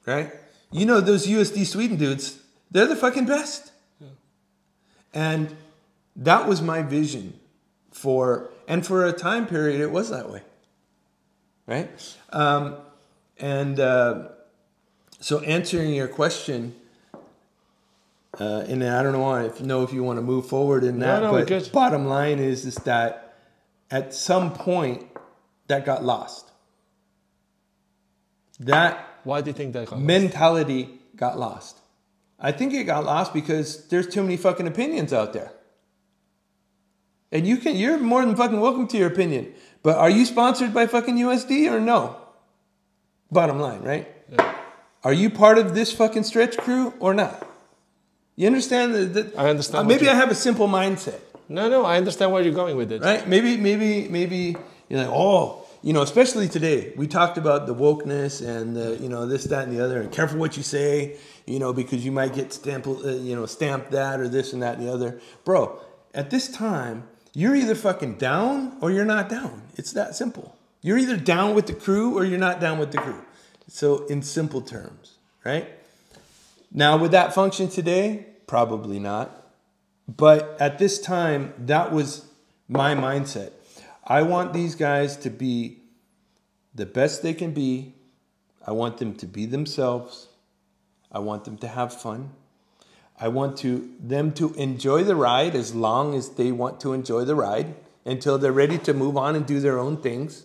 right? 0.08 0.32
You 0.72 0.86
know 0.86 1.00
those 1.00 1.26
USD 1.26 1.66
Sweden 1.66 1.96
dudes, 1.96 2.38
they're 2.70 2.86
the 2.86 2.96
fucking 2.96 3.26
best. 3.26 3.72
And 5.14 5.56
that 6.16 6.46
was 6.46 6.60
my 6.60 6.82
vision 6.82 7.38
for, 7.90 8.50
and 8.66 8.86
for 8.86 9.06
a 9.06 9.12
time 9.12 9.46
period, 9.46 9.80
it 9.80 9.90
was 9.90 10.10
that 10.10 10.30
way. 10.30 10.42
Right? 11.66 11.88
Um, 12.30 12.76
and 13.38 13.78
uh, 13.80 14.28
so 15.20 15.40
answering 15.40 15.94
your 15.94 16.08
question, 16.08 16.74
uh, 18.38 18.64
and 18.68 18.84
I 18.84 19.02
don't 19.02 19.12
know 19.12 19.34
if 19.36 19.60
know 19.60 19.82
if 19.82 19.92
you 19.92 20.02
want 20.02 20.18
to 20.18 20.22
move 20.22 20.46
forward 20.46 20.84
in 20.84 20.98
that, 21.00 21.22
no, 21.22 21.32
we're 21.32 21.40
but 21.40 21.48
good. 21.48 21.72
bottom 21.72 22.06
line 22.06 22.38
is 22.38 22.64
is 22.64 22.76
that 22.76 23.36
at 23.90 24.14
some 24.14 24.52
point 24.52 25.06
that 25.66 25.84
got 25.84 26.04
lost. 26.04 26.50
That 28.60 29.07
Why 29.28 29.42
do 29.42 29.50
you 29.50 29.52
think 29.52 29.74
that? 29.74 29.84
got 29.90 29.96
lost? 29.98 30.06
mentality 30.06 30.88
got 31.14 31.38
lost. 31.38 31.76
I 32.40 32.50
think 32.50 32.72
it 32.72 32.84
got 32.84 33.04
lost 33.04 33.34
because 33.34 33.86
there's 33.88 34.08
too 34.08 34.22
many 34.22 34.38
fucking 34.38 34.66
opinions 34.66 35.12
out 35.12 35.34
there. 35.34 35.52
And 37.30 37.46
you 37.46 37.58
can 37.58 37.76
you're 37.76 37.98
more 37.98 38.24
than 38.24 38.34
fucking 38.36 38.58
welcome 38.58 38.88
to 38.88 38.96
your 38.96 39.08
opinion. 39.08 39.52
But 39.82 39.98
are 39.98 40.08
you 40.08 40.24
sponsored 40.24 40.72
by 40.72 40.86
fucking 40.86 41.16
USD 41.16 41.70
or 41.70 41.78
no? 41.78 42.16
Bottom 43.30 43.60
line, 43.60 43.82
right? 43.82 44.08
Yeah. 44.32 44.54
Are 45.04 45.12
you 45.12 45.28
part 45.28 45.58
of 45.58 45.74
this 45.74 45.92
fucking 45.92 46.24
stretch 46.24 46.56
crew 46.56 46.94
or 46.98 47.12
not? 47.12 47.46
You 48.36 48.46
understand 48.46 48.94
that? 48.94 49.12
that- 49.12 49.38
I 49.38 49.50
understand 49.50 49.84
uh, 49.84 49.88
maybe 49.88 50.08
I 50.08 50.14
have 50.14 50.30
a 50.30 50.34
simple 50.34 50.68
mindset 50.68 51.20
No, 51.50 51.68
no, 51.68 51.84
I 51.84 51.98
understand 51.98 52.32
where 52.32 52.42
you're 52.42 52.60
going 52.64 52.76
with 52.78 52.92
it. 52.92 53.02
right? 53.02 53.28
Maybe, 53.28 53.58
maybe, 53.58 54.08
maybe 54.08 54.56
you're 54.88 55.00
like, 55.00 55.12
oh, 55.12 55.67
you 55.82 55.92
know, 55.92 56.02
especially 56.02 56.48
today, 56.48 56.92
we 56.96 57.06
talked 57.06 57.38
about 57.38 57.66
the 57.66 57.74
wokeness 57.74 58.46
and 58.46 58.76
the, 58.76 58.96
you 59.00 59.08
know, 59.08 59.26
this, 59.26 59.44
that, 59.44 59.68
and 59.68 59.76
the 59.76 59.84
other, 59.84 60.00
and 60.00 60.10
careful 60.10 60.38
what 60.38 60.56
you 60.56 60.62
say, 60.62 61.16
you 61.46 61.58
know, 61.58 61.72
because 61.72 62.04
you 62.04 62.10
might 62.10 62.34
get 62.34 62.52
stamped, 62.52 62.86
uh, 62.86 63.08
you 63.08 63.36
know, 63.36 63.46
stamped 63.46 63.92
that 63.92 64.18
or 64.18 64.28
this 64.28 64.52
and 64.52 64.62
that 64.62 64.78
and 64.78 64.86
the 64.86 64.92
other, 64.92 65.20
bro. 65.44 65.80
At 66.14 66.30
this 66.30 66.48
time, 66.48 67.06
you're 67.32 67.54
either 67.54 67.74
fucking 67.74 68.14
down 68.14 68.76
or 68.80 68.90
you're 68.90 69.04
not 69.04 69.28
down. 69.28 69.62
It's 69.76 69.92
that 69.92 70.16
simple. 70.16 70.56
You're 70.82 70.98
either 70.98 71.16
down 71.16 71.54
with 71.54 71.66
the 71.66 71.74
crew 71.74 72.18
or 72.18 72.24
you're 72.24 72.38
not 72.38 72.60
down 72.60 72.78
with 72.78 72.92
the 72.92 72.98
crew. 72.98 73.22
So, 73.68 74.06
in 74.06 74.22
simple 74.22 74.62
terms, 74.62 75.14
right? 75.44 75.68
Now, 76.72 76.96
would 76.96 77.10
that 77.12 77.34
function 77.34 77.68
today? 77.68 78.26
Probably 78.46 78.98
not. 78.98 79.46
But 80.08 80.56
at 80.58 80.78
this 80.78 80.98
time, 81.00 81.52
that 81.58 81.92
was 81.92 82.26
my 82.68 82.94
mindset. 82.94 83.52
I 84.08 84.22
want 84.22 84.52
these 84.54 84.74
guys 84.74 85.16
to 85.18 85.30
be 85.30 85.78
the 86.74 86.86
best 86.86 87.22
they 87.22 87.34
can 87.34 87.52
be. 87.52 87.94
I 88.66 88.72
want 88.72 88.96
them 88.98 89.14
to 89.16 89.26
be 89.26 89.44
themselves. 89.44 90.28
I 91.12 91.18
want 91.18 91.44
them 91.44 91.58
to 91.58 91.68
have 91.68 91.92
fun. 91.92 92.30
I 93.20 93.28
want 93.28 93.58
to 93.58 93.90
them 94.00 94.32
to 94.34 94.54
enjoy 94.54 95.02
the 95.04 95.16
ride 95.16 95.54
as 95.54 95.74
long 95.74 96.14
as 96.14 96.30
they 96.30 96.52
want 96.52 96.80
to 96.80 96.92
enjoy 96.92 97.24
the 97.24 97.34
ride 97.34 97.74
until 98.04 98.38
they're 98.38 98.52
ready 98.52 98.78
to 98.78 98.94
move 98.94 99.16
on 99.16 99.36
and 99.36 99.44
do 99.44 99.60
their 99.60 99.78
own 99.78 99.96
things. 99.98 100.44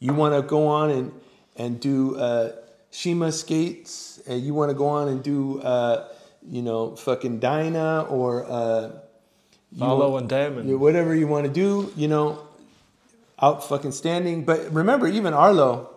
You 0.00 0.14
want 0.14 0.34
to 0.34 0.42
go 0.42 0.66
on 0.66 0.90
and 0.90 1.12
and 1.56 1.80
do 1.80 2.16
uh, 2.16 2.52
Shima 2.90 3.30
skates, 3.32 4.20
and 4.26 4.42
you 4.42 4.54
want 4.54 4.70
to 4.70 4.74
go 4.74 4.86
on 4.88 5.08
and 5.08 5.22
do 5.22 5.60
uh, 5.60 6.08
you 6.48 6.62
know 6.62 6.96
fucking 6.96 7.38
Dyna 7.40 8.02
or 8.08 8.44
uh, 8.44 8.90
Follow 9.78 10.16
and 10.16 10.28
you- 10.70 10.78
whatever 10.78 11.14
you 11.14 11.26
want 11.26 11.46
to 11.46 11.52
do, 11.52 11.92
you 11.96 12.08
know, 12.08 12.45
out 13.40 13.68
fucking 13.68 13.92
standing. 13.92 14.44
But 14.44 14.72
remember, 14.72 15.06
even 15.06 15.34
Arlo 15.34 15.90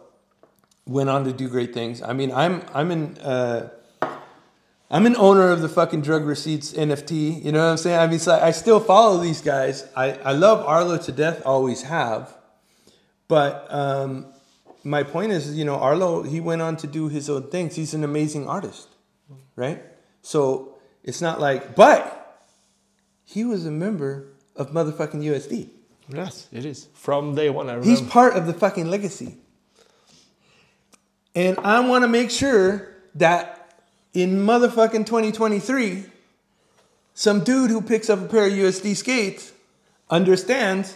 went 0.85 1.09
on 1.09 1.23
to 1.25 1.33
do 1.33 1.47
great 1.47 1.73
things. 1.73 2.01
I 2.01 2.13
mean, 2.13 2.31
I'm 2.31 2.63
I'm 2.73 2.91
in. 2.91 3.17
Uh, 3.17 3.69
I'm 4.91 5.05
an 5.05 5.15
owner 5.17 5.51
of 5.51 5.61
the 5.61 5.69
fucking 5.69 6.01
drug 6.01 6.25
receipts 6.25 6.73
NFT. 6.73 7.45
You 7.45 7.51
know 7.51 7.63
what 7.63 7.71
I'm 7.71 7.77
saying? 7.77 7.99
I 7.99 8.07
mean, 8.07 8.17
so 8.17 8.39
I 8.39 8.49
still 8.49 8.79
follow 8.79 9.21
these 9.21 9.39
guys. 9.39 9.87
I, 9.95 10.13
I 10.13 10.31
love 10.31 10.65
Arlo 10.65 10.97
to 10.97 11.11
death, 11.11 11.43
always 11.45 11.83
have. 11.83 12.35
But 13.27 13.67
um, 13.69 14.25
my 14.83 15.03
point 15.03 15.31
is, 15.31 15.55
you 15.55 15.63
know, 15.63 15.75
Arlo, 15.75 16.23
he 16.23 16.39
went 16.39 16.63
on 16.63 16.75
to 16.77 16.87
do 16.87 17.07
his 17.07 17.29
own 17.29 17.51
things. 17.51 17.75
He's 17.75 17.93
an 17.93 18.03
amazing 18.03 18.47
artist, 18.47 18.87
right? 19.55 19.83
So 20.23 20.79
it's 21.03 21.21
not 21.21 21.39
like, 21.39 21.75
but 21.75 22.49
he 23.23 23.43
was 23.45 23.67
a 23.67 23.71
member 23.71 24.33
of 24.55 24.71
motherfucking 24.71 25.23
USD. 25.23 25.69
Yes, 26.11 26.47
it 26.51 26.65
is. 26.65 26.87
From 26.93 27.35
day 27.35 27.49
one, 27.49 27.67
I 27.67 27.73
remember. 27.73 27.89
He's 27.89 28.01
part 28.01 28.35
of 28.35 28.47
the 28.47 28.53
fucking 28.53 28.89
legacy. 28.89 29.37
And 31.35 31.57
I 31.59 31.79
want 31.81 32.03
to 32.03 32.07
make 32.07 32.31
sure 32.31 32.95
that 33.15 33.83
in 34.13 34.39
motherfucking 34.39 35.05
2023, 35.05 36.05
some 37.13 37.43
dude 37.43 37.69
who 37.69 37.81
picks 37.81 38.09
up 38.09 38.19
a 38.19 38.27
pair 38.27 38.47
of 38.47 38.53
USD 38.53 38.95
skates 38.95 39.51
understands 40.09 40.95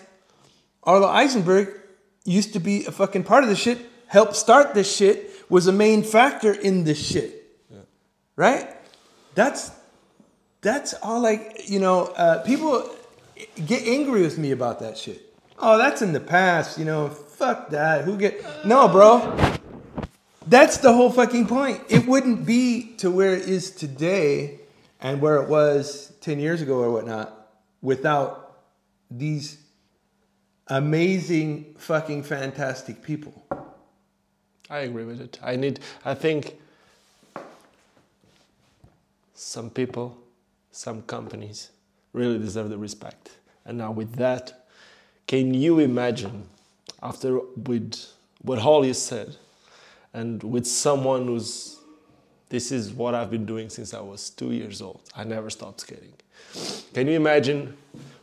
Arlo 0.82 1.07
Eisenberg 1.07 1.80
used 2.26 2.53
to 2.53 2.59
be 2.59 2.86
a 2.86 2.91
fucking 2.91 3.24
part 3.24 3.43
of 3.43 3.49
this 3.49 3.59
shit, 3.59 3.80
helped 4.07 4.36
start 4.36 4.74
this 4.74 4.93
shit, 4.93 5.30
was 5.49 5.68
a 5.68 5.72
main 5.72 6.01
factor 6.01 6.51
in 6.51 6.84
this 6.84 7.05
shit. 7.05 7.39
Right? 8.36 8.68
That's 9.36 9.72
that's 10.61 10.93
all 10.95 11.22
like, 11.22 11.70
you 11.70 11.80
know, 11.80 12.05
uh, 12.16 12.41
people 12.43 12.89
get 13.65 13.87
angry 13.87 14.21
with 14.21 14.37
me 14.37 14.51
about 14.51 14.79
that 14.79 14.97
shit. 14.97 15.33
Oh, 15.59 15.77
that's 15.77 16.01
in 16.01 16.13
the 16.13 16.19
past, 16.19 16.77
you 16.77 16.85
know, 16.85 17.09
fuck 17.09 17.69
that. 17.69 18.03
Who 18.03 18.17
get 18.17 18.43
No, 18.65 18.87
bro. 18.87 19.59
That's 20.45 20.77
the 20.77 20.91
whole 20.91 21.09
fucking 21.09 21.47
point. 21.47 21.81
It 21.89 22.05
wouldn't 22.05 22.45
be 22.45 22.95
to 22.97 23.09
where 23.09 23.33
it 23.33 23.47
is 23.47 23.71
today 23.71 24.59
and 24.99 25.21
where 25.21 25.41
it 25.41 25.47
was 25.47 26.11
10 26.21 26.39
years 26.39 26.61
ago 26.61 26.79
or 26.79 26.91
whatnot 26.91 27.49
without 27.81 28.61
these 29.09 29.57
amazing, 30.67 31.75
fucking 31.77 32.23
fantastic 32.23 33.01
people. 33.03 33.45
I 34.69 34.79
agree 34.79 35.05
with 35.05 35.21
it. 35.21 35.39
I 35.43 35.55
need, 35.55 35.79
I 36.03 36.13
think 36.13 36.59
some 39.33 39.69
people, 39.69 40.17
some 40.71 41.03
companies 41.03 41.69
really 42.14 42.38
deserve 42.39 42.70
the 42.70 42.78
respect. 42.78 43.32
And 43.66 43.78
now 43.78 43.91
with 43.91 44.16
that, 44.16 44.66
can 45.28 45.53
you 45.53 45.80
imagine 45.80 46.47
after 47.01 47.39
with 47.39 47.95
what 48.41 48.59
Holly 48.59 48.93
said 48.93 49.36
and 50.14 50.43
with 50.43 50.66
someone 50.66 51.26
who's 51.28 51.80
this 52.49 52.72
is 52.72 52.93
what 52.93 53.16
I've 53.16 53.32
been 53.32 53.47
doing 53.47 53.68
since 53.70 53.95
I 53.95 53.99
was 54.01 54.30
two 54.30 54.51
years 54.51 54.80
old. 54.80 55.01
I 55.16 55.24
never 55.24 55.49
stopped 55.49 55.82
skating. 55.82 56.14
Can 56.93 57.07
you 57.07 57.16
imagine 57.16 57.76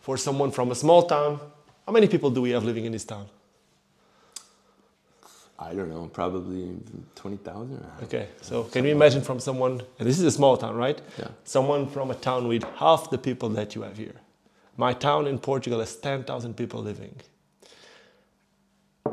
for 0.02 0.16
someone 0.16 0.52
from 0.52 0.70
a 0.70 0.74
small 0.76 1.02
town? 1.02 1.40
How 1.84 1.92
many 1.92 2.06
people 2.06 2.30
do 2.30 2.40
we 2.40 2.50
have 2.50 2.62
living 2.62 2.84
in 2.84 2.92
this 2.92 3.04
town? 3.04 3.26
I 5.62 5.74
don't 5.74 5.90
know, 5.90 6.08
probably 6.10 6.74
20,000. 7.16 7.86
Okay, 8.04 8.28
so 8.40 8.64
can 8.64 8.84
you 8.86 8.92
imagine 8.92 9.20
from 9.20 9.38
someone, 9.38 9.82
and 9.98 10.08
this 10.08 10.18
is 10.18 10.24
a 10.24 10.30
small 10.30 10.56
town, 10.56 10.74
right? 10.74 11.00
Yeah. 11.18 11.28
Someone 11.44 11.86
from 11.86 12.10
a 12.10 12.14
town 12.14 12.48
with 12.48 12.64
half 12.76 13.10
the 13.10 13.18
people 13.18 13.50
that 13.50 13.74
you 13.74 13.82
have 13.82 13.98
here. 13.98 14.14
My 14.78 14.94
town 14.94 15.26
in 15.26 15.38
Portugal 15.38 15.80
has 15.80 15.94
10,000 15.96 16.56
people 16.56 16.80
living. 16.80 17.14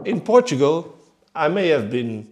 In 0.06 0.22
Portugal, 0.22 0.98
I 1.36 1.50
may 1.50 1.68
have 1.68 1.92
been, 1.92 2.30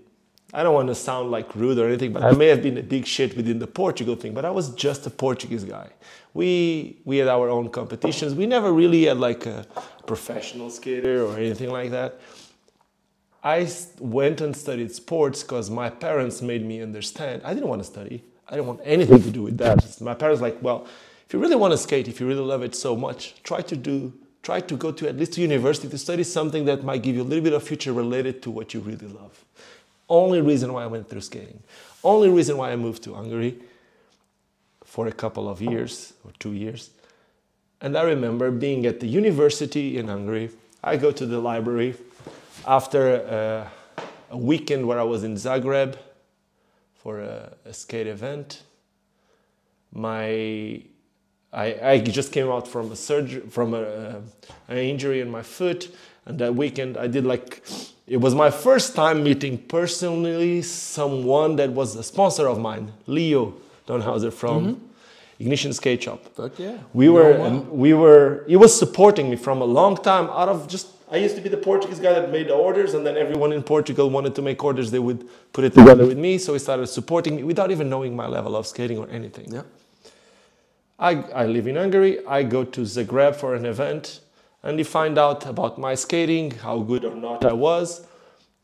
I 0.53 0.63
don't 0.63 0.73
want 0.73 0.87
to 0.87 0.95
sound 0.95 1.29
like 1.29 1.53
rude 1.53 1.77
or 1.77 1.87
anything, 1.87 2.13
but 2.13 2.23
I 2.23 2.31
may 2.31 2.47
have 2.47 2.63
been 2.63 2.77
a 2.77 2.83
big 2.83 3.05
shit 3.05 3.35
within 3.35 3.59
the 3.59 3.67
Portugal 3.67 4.15
thing, 4.15 4.33
but 4.33 4.45
I 4.45 4.49
was 4.51 4.69
just 4.75 5.05
a 5.05 5.09
Portuguese 5.09 5.65
guy. 5.65 5.89
We, 6.33 6.99
we 7.03 7.17
had 7.17 7.27
our 7.27 7.49
own 7.49 7.69
competitions. 7.69 8.33
We 8.33 8.45
never 8.45 8.71
really 8.71 9.05
had 9.05 9.17
like 9.17 9.45
a 9.45 9.65
professional 10.05 10.69
skater 10.69 11.25
or 11.25 11.37
anything 11.37 11.69
like 11.69 11.91
that. 11.91 12.21
I 13.45 13.69
went 13.99 14.41
and 14.41 14.57
studied 14.57 14.91
sports 14.91 15.43
because 15.43 15.69
my 15.69 15.91
parents 15.91 16.41
made 16.41 16.65
me 16.65 16.81
understand. 16.81 17.43
I 17.45 17.53
didn't 17.53 17.69
want 17.69 17.79
to 17.81 17.87
study. 17.87 18.23
I 18.49 18.55
didn't 18.55 18.65
want 18.65 18.81
anything 18.83 19.21
to 19.21 19.29
do 19.29 19.43
with 19.43 19.59
that. 19.59 20.01
My 20.01 20.15
parents 20.15 20.41
like, 20.41 20.57
well, 20.63 20.87
if 21.27 21.33
you 21.33 21.37
really 21.37 21.55
want 21.55 21.71
to 21.71 21.77
skate, 21.77 22.07
if 22.07 22.19
you 22.19 22.27
really 22.27 22.41
love 22.41 22.63
it 22.63 22.73
so 22.73 22.95
much, 22.95 23.35
try 23.43 23.61
to 23.61 23.75
do, 23.75 24.11
try 24.41 24.61
to 24.61 24.75
go 24.75 24.91
to 24.91 25.07
at 25.07 25.17
least 25.17 25.33
to 25.33 25.41
university 25.41 25.87
to 25.87 25.97
study 25.97 26.23
something 26.23 26.65
that 26.65 26.83
might 26.83 27.03
give 27.03 27.15
you 27.15 27.21
a 27.21 27.23
little 27.23 27.43
bit 27.43 27.53
of 27.53 27.61
future 27.61 27.93
related 27.93 28.41
to 28.41 28.49
what 28.49 28.73
you 28.73 28.79
really 28.79 29.07
love. 29.07 29.45
Only 30.09 30.41
reason 30.41 30.73
why 30.73 30.83
I 30.83 30.87
went 30.87 31.07
through 31.07 31.21
skating. 31.21 31.61
Only 32.03 32.29
reason 32.29 32.57
why 32.57 32.71
I 32.71 32.75
moved 32.75 33.03
to 33.03 33.13
Hungary 33.13 33.59
for 34.83 35.05
a 35.05 35.11
couple 35.11 35.47
of 35.47 35.61
years 35.61 36.13
or 36.23 36.31
two 36.39 36.53
years. 36.53 36.89
And 37.79 37.95
I 37.95 38.01
remember 38.01 38.49
being 38.49 38.87
at 38.87 39.01
the 39.01 39.07
university 39.07 39.99
in 39.99 40.07
Hungary. 40.07 40.49
I 40.83 40.97
go 40.97 41.11
to 41.11 41.25
the 41.27 41.39
library 41.39 41.95
after 42.67 43.67
uh, 43.97 44.03
a 44.31 44.37
weekend 44.37 44.87
where 44.87 44.99
I 44.99 45.03
was 45.03 45.23
in 45.23 45.35
Zagreb 45.35 45.95
for 46.95 47.21
a, 47.21 47.53
a 47.65 47.73
skate 47.73 48.07
event. 48.07 48.63
My 49.93 50.81
I, 51.53 51.79
I 51.81 51.99
just 51.99 52.31
came 52.33 52.49
out 52.49 52.67
from 52.67 52.91
a 52.91 52.95
surgery 52.95 53.41
from 53.49 53.73
a, 53.73 53.81
uh, 53.81 54.21
an 54.67 54.77
injury 54.77 55.21
in 55.21 55.29
my 55.29 55.41
foot, 55.41 55.95
and 56.25 56.37
that 56.39 56.55
weekend 56.55 56.97
I 56.97 57.07
did 57.07 57.25
like 57.25 57.63
it 58.07 58.17
was 58.17 58.35
my 58.35 58.51
first 58.51 58.95
time 58.95 59.23
meeting 59.23 59.57
personally 59.57 60.61
someone 60.61 61.55
that 61.55 61.71
was 61.71 61.95
a 61.95 62.03
sponsor 62.03 62.47
of 62.47 62.59
mine, 62.59 62.91
Leo 63.07 63.55
Donhauser 63.87 64.31
from 64.31 64.81
Ignition 65.39 65.73
Skate 65.73 66.03
Shop. 66.03 66.23
Fuck 66.35 66.59
yeah. 66.59 66.77
We 66.93 67.09
were, 67.09 67.37
well. 67.37 67.59
we 67.71 67.93
were, 67.93 68.43
he 68.47 68.55
was 68.55 68.77
supporting 68.77 69.29
me 69.29 69.35
from 69.35 69.61
a 69.61 69.65
long 69.65 69.97
time 69.97 70.29
out 70.29 70.49
of 70.49 70.67
just, 70.67 70.87
I 71.11 71.17
used 71.17 71.35
to 71.35 71.41
be 71.41 71.49
the 71.49 71.57
Portuguese 71.57 71.99
guy 71.99 72.13
that 72.13 72.31
made 72.31 72.47
the 72.47 72.55
orders 72.55 72.95
and 72.95 73.05
then 73.05 73.15
everyone 73.15 73.51
in 73.51 73.61
Portugal 73.61 74.09
wanted 74.09 74.33
to 74.35 74.41
make 74.41 74.63
orders, 74.63 74.89
they 74.89 74.99
would 74.99 75.27
put 75.53 75.63
it 75.63 75.73
together 75.73 76.05
with 76.05 76.17
me. 76.17 76.37
So 76.39 76.53
he 76.53 76.59
started 76.59 76.87
supporting 76.87 77.35
me 77.35 77.43
without 77.43 77.69
even 77.69 77.89
knowing 77.89 78.15
my 78.15 78.27
level 78.27 78.55
of 78.55 78.65
skating 78.65 78.97
or 78.97 79.07
anything. 79.09 79.53
Yeah. 79.53 79.63
I, 80.97 81.21
I 81.33 81.45
live 81.45 81.67
in 81.67 81.75
Hungary. 81.75 82.25
I 82.25 82.43
go 82.43 82.63
to 82.63 82.81
Zagreb 82.81 83.35
for 83.35 83.53
an 83.53 83.65
event 83.65 84.21
and 84.63 84.79
he 84.79 84.83
find 84.83 85.19
out 85.19 85.45
about 85.45 85.77
my 85.77 85.93
skating, 85.93 86.51
how 86.51 86.79
good 86.79 87.05
or 87.05 87.15
not 87.15 87.45
I 87.45 87.53
was. 87.53 88.07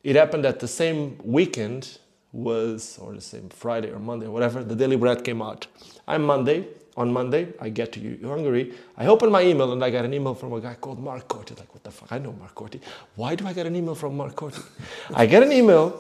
It 0.04 0.16
happened 0.16 0.44
that 0.46 0.60
the 0.60 0.68
same 0.68 1.20
weekend 1.24 2.00
was, 2.32 2.98
or 3.00 3.14
the 3.14 3.22
same 3.22 3.50
Friday 3.50 3.92
or 3.92 4.00
Monday 4.00 4.26
or 4.26 4.32
whatever, 4.32 4.64
the 4.64 4.76
Daily 4.76 4.96
Bread 4.96 5.24
came 5.24 5.42
out. 5.42 5.68
I'm 6.08 6.24
Monday. 6.24 6.66
On 6.98 7.12
Monday, 7.12 7.54
I 7.60 7.70
get 7.70 7.94
to 7.94 8.20
Hungary. 8.24 8.74
I 8.98 9.08
open 9.08 9.32
my 9.32 9.42
email 9.44 9.72
and 9.72 9.82
I 9.82 9.90
got 9.90 10.04
an 10.04 10.14
email 10.14 10.34
from 10.34 10.52
a 10.52 10.60
guy 10.60 10.74
called 10.74 11.00
Mark 11.00 11.28
Corti. 11.28 11.56
Like, 11.56 11.74
what 11.74 11.84
the 11.86 11.92
fuck? 11.92 12.12
I 12.12 12.18
know 12.18 12.34
Mark 12.34 12.54
Corti. 12.54 12.82
Why 13.16 13.36
do 13.36 13.48
I 13.48 13.54
get 13.54 13.66
an 13.66 13.76
email 13.78 13.96
from 13.96 14.18
Mark 14.18 14.36
Corti? 14.36 14.62
I 15.14 15.26
get 15.26 15.42
an 15.42 15.54
email 15.54 15.98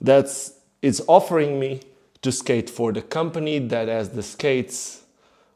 that's 0.00 0.54
it's 0.80 1.02
offering 1.06 1.60
me 1.60 1.82
to 2.22 2.32
skate 2.32 2.70
for 2.70 2.90
the 2.90 3.02
company 3.02 3.58
that 3.58 3.88
has 3.88 4.10
the 4.10 4.22
skates 4.22 5.00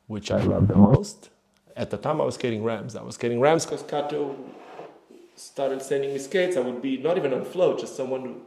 which 0.07 0.31
I 0.31 0.41
love 0.43 0.69
the 0.69 0.77
most. 0.77 1.31
At 1.77 1.91
the 1.91 1.97
time, 1.97 2.21
I 2.21 2.25
was 2.25 2.35
skating 2.37 2.63
Rams. 2.63 2.95
I 2.95 3.03
was 3.03 3.17
skating 3.17 3.41
Rams 3.41 3.65
because 3.65 3.83
Kato 3.83 4.37
started 5.35 5.83
sending 5.83 6.13
me 6.13 6.19
skates. 6.19 6.57
I 6.57 6.61
would 6.61 6.81
be 6.81 6.99
not 6.99 7.17
even 7.17 7.33
on 7.33 7.45
float, 7.45 7.81
just 7.81 7.97
someone 7.97 8.43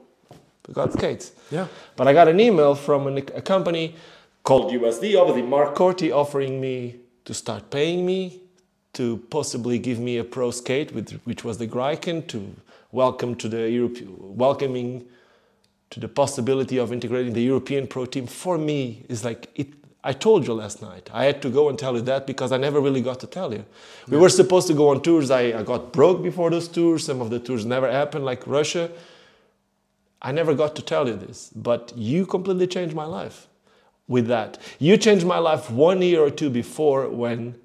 who 0.66 0.74
got 0.74 0.94
skates. 0.94 1.32
Yeah. 1.52 1.68
But 1.96 2.08
I 2.08 2.14
got 2.14 2.28
an 2.28 2.40
email 2.40 2.76
from 2.76 3.08
an, 3.08 3.18
a 3.18 3.42
company 3.42 3.96
called 4.48 4.72
USD, 4.72 5.20
obviously 5.20 5.42
Mark 5.42 5.76
Corti, 5.76 6.10
offering 6.10 6.62
me 6.62 6.96
to 7.26 7.34
start 7.34 7.70
paying 7.70 8.06
me 8.06 8.44
to 8.94 9.18
possibly 9.30 9.78
give 9.78 10.00
me 10.00 10.20
a 10.20 10.24
pro 10.24 10.52
skate, 10.52 10.94
with, 10.94 11.20
which 11.26 11.44
was 11.44 11.58
the 11.58 11.68
Greiken, 11.68 12.26
to 12.28 12.56
welcome 12.94 13.36
to 13.36 13.50
the 13.50 13.70
Europe, 13.70 13.98
welcoming 14.08 15.06
to 15.90 16.00
the 16.00 16.08
possibility 16.08 16.78
of 16.78 16.94
integrating 16.94 17.34
the 17.34 17.42
European 17.42 17.88
pro 17.88 18.06
team. 18.06 18.26
For 18.26 18.58
me, 18.58 19.06
is 19.10 19.26
like 19.26 19.50
it. 19.56 19.68
I 20.02 20.14
told 20.14 20.48
you 20.48 20.54
last 20.54 20.82
night. 20.82 21.10
I 21.14 21.26
had 21.26 21.42
to 21.42 21.50
go 21.50 21.68
and 21.68 21.78
tell 21.78 21.96
you 21.96 22.02
that 22.04 22.26
because 22.26 22.54
I 22.54 22.58
never 22.58 22.80
really 22.80 23.02
got 23.02 23.20
to 23.20 23.28
tell 23.28 23.54
you. 23.54 23.66
We 24.08 24.16
were 24.16 24.30
supposed 24.30 24.68
to 24.68 24.74
go 24.74 24.88
on 24.88 25.02
tours. 25.02 25.30
I, 25.30 25.60
I 25.60 25.64
got 25.64 25.92
broke 25.92 26.24
before 26.24 26.50
those 26.52 26.70
tours. 26.70 27.04
Some 27.04 27.20
of 27.20 27.32
the 27.32 27.40
tours 27.40 27.66
never 27.66 27.92
happened, 27.92 28.24
like 28.24 28.48
Russia. 28.48 28.92
I 30.22 30.32
never 30.32 30.54
got 30.54 30.74
to 30.78 30.82
tell 30.82 31.06
you 31.06 31.18
this, 31.18 31.52
but 31.54 31.92
you 31.98 32.26
completely 32.26 32.68
changed 32.68 32.96
my 32.96 33.04
life 33.04 33.48
with 34.08 34.28
that. 34.28 34.58
You 34.80 34.98
changed 34.98 35.26
my 35.26 35.38
life 35.38 35.70
one 35.70 36.02
year 36.02 36.22
or 36.22 36.30
two 36.30 36.50
before 36.50 37.10
when, 37.10 37.56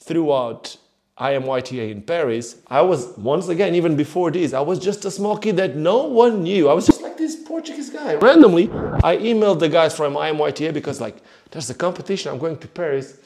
throughout 0.00 0.76
IMYTA 1.18 1.90
in 1.90 2.02
Paris, 2.02 2.56
I 2.68 2.82
was, 2.82 3.08
once 3.16 3.48
again, 3.48 3.74
even 3.74 3.96
before 3.96 4.30
this, 4.30 4.52
I 4.52 4.60
was 4.60 4.78
just 4.78 5.04
a 5.04 5.10
small 5.10 5.38
kid 5.38 5.56
that 5.56 5.76
no 5.76 6.04
one 6.04 6.42
knew. 6.42 6.68
I 6.68 6.74
was 6.74 6.86
just 6.86 7.02
like 7.02 7.16
this 7.16 7.36
Portuguese 7.36 7.90
guy. 7.90 8.16
Randomly, 8.16 8.64
I 9.02 9.16
emailed 9.16 9.60
the 9.60 9.68
guys 9.68 9.96
from 9.96 10.14
IMYTA 10.14 10.74
because, 10.74 11.00
like, 11.00 11.16
there's 11.50 11.70
a 11.70 11.74
competition, 11.74 12.32
I'm 12.32 12.38
going 12.38 12.58
to 12.58 12.68
Paris. 12.68 13.18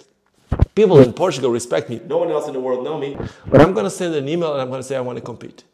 People 0.74 0.98
in 1.00 1.12
Portugal 1.12 1.50
respect 1.50 1.88
me. 1.90 2.00
No 2.06 2.18
one 2.18 2.30
else 2.30 2.46
in 2.46 2.54
the 2.54 2.60
world 2.60 2.84
know 2.84 2.98
me. 2.98 3.16
But 3.46 3.60
I'm 3.60 3.72
to 3.84 3.90
send 3.90 4.14
an 4.14 4.28
email 4.28 4.52
and 4.52 4.60
I'm 4.60 4.68
to 4.80 4.86
say 4.86 4.96
I 4.96 5.00
want 5.00 5.16
to 5.18 5.24
compete. 5.24 5.64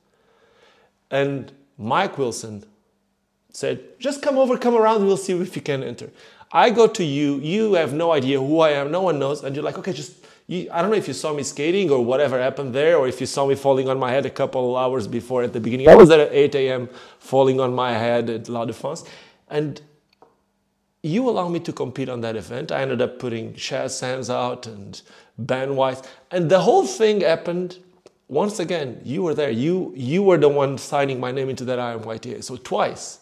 And 1.11 1.53
Mike 1.79 2.19
Wilson 2.19 2.65
said, 3.57 3.99
just 3.99 4.21
come 4.21 4.37
over, 4.37 4.59
come 4.59 4.75
around, 4.75 5.07
we'll 5.07 5.17
see 5.17 5.33
if 5.33 5.57
you 5.57 5.63
can 5.63 5.83
enter. 5.83 6.11
I 6.53 6.69
go 6.69 6.87
to 6.87 7.03
you, 7.03 7.41
you 7.41 7.73
have 7.73 7.95
no 7.95 8.13
idea 8.13 8.39
who 8.39 8.61
I 8.61 8.73
am, 8.73 8.91
no 8.91 9.01
one 9.01 9.19
knows, 9.19 9.43
and 9.43 9.57
you're 9.57 9.65
like, 9.65 9.79
okay, 9.79 9.95
just, 9.95 10.13
you, 10.47 10.69
I 10.71 10.83
don't 10.83 10.91
know 10.91 10.97
if 10.99 11.09
you 11.09 11.15
saw 11.15 11.33
me 11.33 11.43
skating 11.43 11.91
or 11.91 12.05
whatever 12.05 12.39
happened 12.39 12.75
there, 12.75 12.99
or 12.99 13.09
if 13.09 13.19
you 13.19 13.27
saw 13.27 13.47
me 13.47 13.55
falling 13.55 13.89
on 13.89 13.99
my 13.99 14.11
head 14.11 14.27
a 14.27 14.31
couple 14.31 14.77
of 14.77 14.83
hours 14.83 15.09
before 15.09 15.43
at 15.43 15.55
the 15.55 15.61
beginning. 15.61 15.89
I 15.89 15.95
was 15.95 16.11
there 16.11 16.21
at 16.21 16.33
8 16.33 16.55
a.m. 16.55 16.91
falling 17.19 17.59
on 17.59 17.75
my 17.75 17.93
head 17.95 18.29
at 18.29 18.51
La 18.51 18.67
Défense, 18.67 19.09
and 19.49 19.81
you 21.03 21.27
allow 21.27 21.49
me 21.49 21.59
to 21.61 21.73
compete 21.73 22.11
on 22.11 22.21
that 22.21 22.37
event. 22.37 22.71
I 22.71 22.83
ended 22.83 23.01
up 23.01 23.19
putting 23.19 23.55
Chaz 23.55 23.93
Sands 23.93 24.29
out 24.29 24.67
and 24.67 25.01
Ben 25.39 25.77
Weiss, 25.77 26.03
and 26.31 26.51
the 26.51 26.61
whole 26.61 26.87
thing 26.87 27.23
happened 27.23 27.79
once 28.29 28.59
again, 28.59 29.01
you 29.05 29.23
were 29.23 29.35
there. 29.35 29.51
You 29.51 29.93
you 29.97 30.23
were 30.23 30.37
the 30.37 30.49
one 30.49 30.79
signing 30.79 31.21
my 31.21 31.31
name 31.31 31.49
into 31.49 31.65
that 31.67 31.79
IMYTA. 31.79 32.43
So 32.43 32.57
twice, 32.57 33.21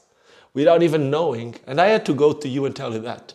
without 0.54 0.82
even 0.82 1.10
knowing, 1.10 1.56
and 1.66 1.80
I 1.80 1.86
had 1.86 2.06
to 2.06 2.14
go 2.14 2.32
to 2.32 2.48
you 2.48 2.64
and 2.64 2.74
tell 2.74 2.92
you 2.92 3.00
that. 3.00 3.34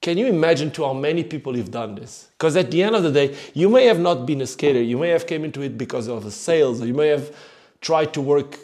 Can 0.00 0.16
you 0.16 0.28
imagine 0.28 0.70
to 0.72 0.84
how 0.84 0.94
many 0.94 1.24
people 1.24 1.56
you've 1.56 1.72
done 1.72 1.96
this? 1.96 2.28
Because 2.32 2.56
at 2.56 2.70
the 2.70 2.82
end 2.84 2.94
of 2.94 3.02
the 3.02 3.10
day, 3.10 3.36
you 3.52 3.68
may 3.68 3.86
have 3.86 3.98
not 3.98 4.26
been 4.26 4.40
a 4.40 4.46
skater. 4.46 4.80
You 4.80 4.96
may 4.96 5.08
have 5.08 5.26
came 5.26 5.44
into 5.44 5.60
it 5.60 5.76
because 5.76 6.06
of 6.06 6.22
the 6.22 6.30
sales, 6.30 6.80
or 6.80 6.86
you 6.86 6.94
may 6.94 7.08
have 7.08 7.34
tried 7.80 8.14
to 8.14 8.20
work 8.20 8.58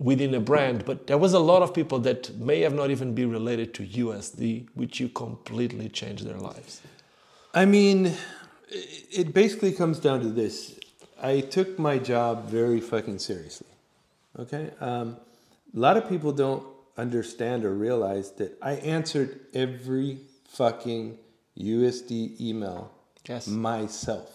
within 0.00 0.34
a 0.34 0.40
brand, 0.40 0.84
but 0.84 1.06
there 1.06 1.16
was 1.16 1.32
a 1.32 1.38
lot 1.38 1.62
of 1.62 1.72
people 1.72 2.00
that 2.00 2.34
may 2.36 2.60
have 2.60 2.74
not 2.74 2.90
even 2.90 3.14
been 3.14 3.30
related 3.30 3.72
to 3.74 3.86
USD, 3.86 4.66
which 4.74 4.98
you 4.98 5.08
completely 5.08 5.88
changed 5.88 6.26
their 6.26 6.36
lives. 6.36 6.80
I 7.54 7.64
mean, 7.64 8.12
it 8.68 9.32
basically 9.32 9.72
comes 9.72 10.00
down 10.00 10.20
to 10.20 10.28
this. 10.28 10.78
I 11.22 11.40
took 11.40 11.78
my 11.78 11.98
job 11.98 12.48
very 12.48 12.80
fucking 12.80 13.20
seriously. 13.20 13.68
Okay? 14.38 14.70
Um, 14.80 15.16
a 15.74 15.78
lot 15.78 15.96
of 15.96 16.08
people 16.08 16.32
don't 16.32 16.64
understand 16.96 17.64
or 17.64 17.74
realize 17.74 18.32
that 18.32 18.56
I 18.62 18.72
answered 18.74 19.40
every 19.54 20.18
fucking 20.48 21.18
USD 21.58 22.40
email 22.40 22.90
Yes. 23.28 23.46
myself. 23.46 24.30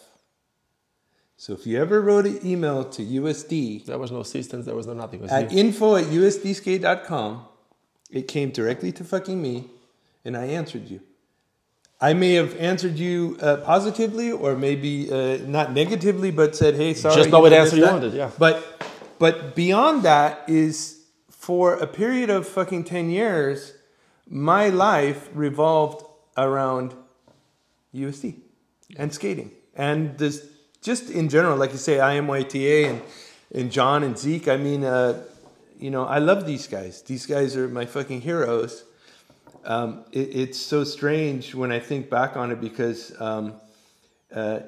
So 1.38 1.54
if 1.54 1.66
you 1.66 1.80
ever 1.80 2.02
wrote 2.02 2.26
an 2.26 2.40
email 2.46 2.84
to 2.86 3.02
USD 3.02 3.86
There 3.86 3.98
was 3.98 4.12
no 4.12 4.20
assistance, 4.22 4.66
there 4.66 4.76
was 4.76 4.88
no 4.88 4.94
nothing. 4.94 5.22
Was 5.22 5.32
at 5.32 5.52
you. 5.52 5.60
info 5.60 5.96
at 5.96 6.06
usdskate.com, 6.06 7.46
it 8.12 8.28
came 8.28 8.50
directly 8.52 8.92
to 8.94 9.04
fucking 9.04 9.42
me 9.42 9.70
and 10.26 10.36
I 10.36 10.46
answered 10.46 10.90
you. 10.90 11.02
I 12.02 12.14
may 12.14 12.34
have 12.36 12.56
answered 12.58 12.98
you 12.98 13.38
uh, 13.42 13.58
positively 13.58 14.32
or 14.32 14.56
maybe 14.56 15.12
uh, 15.12 15.38
not 15.46 15.74
negatively, 15.74 16.32
but 16.32 16.56
said, 16.56 16.76
"Hey, 16.76 16.94
sorry." 16.94 17.16
Just 17.16 17.30
know 17.30 17.42
what 17.42 17.52
answer 17.52 17.76
you 17.76 17.84
wanted, 17.84 18.14
yeah. 18.14 18.32
But 18.38 18.64
but 19.20 19.54
beyond 19.54 20.04
that 20.04 20.44
is 20.48 20.99
for 21.50 21.74
a 21.74 21.88
period 21.88 22.30
of 22.30 22.48
fucking 22.48 22.84
ten 22.84 23.10
years, 23.10 23.74
my 24.28 24.70
life 24.70 25.30
revolved 25.34 26.06
around 26.38 26.94
USD 27.92 28.36
and 28.96 29.12
skating 29.12 29.50
and 29.74 30.16
this 30.20 30.46
just 30.84 31.10
in 31.10 31.28
general, 31.28 31.58
like 31.58 31.72
you 31.72 31.80
say, 31.80 31.98
IMYTA 31.98 32.90
and 32.92 33.02
and 33.52 33.72
Jon 33.72 34.04
and 34.04 34.16
Zeke. 34.16 34.48
I 34.48 34.58
mean, 34.58 34.84
uh, 34.84 35.24
you 35.80 35.90
know, 35.90 36.06
I 36.06 36.20
love 36.20 36.46
these 36.46 36.68
guys. 36.68 37.02
These 37.02 37.26
guys 37.26 37.58
are 37.58 37.68
my 37.68 37.88
fucking 37.88 38.22
heroes. 38.22 38.84
Um, 39.66 40.06
it, 40.12 40.30
it's 40.42 40.60
so 40.60 40.84
strange 40.84 41.56
when 41.56 41.72
I 41.72 41.80
think 41.80 42.12
back 42.12 42.38
on 42.38 42.52
it 42.52 42.62
because 42.62 43.20
um, 43.20 43.56
uh, 44.32 44.60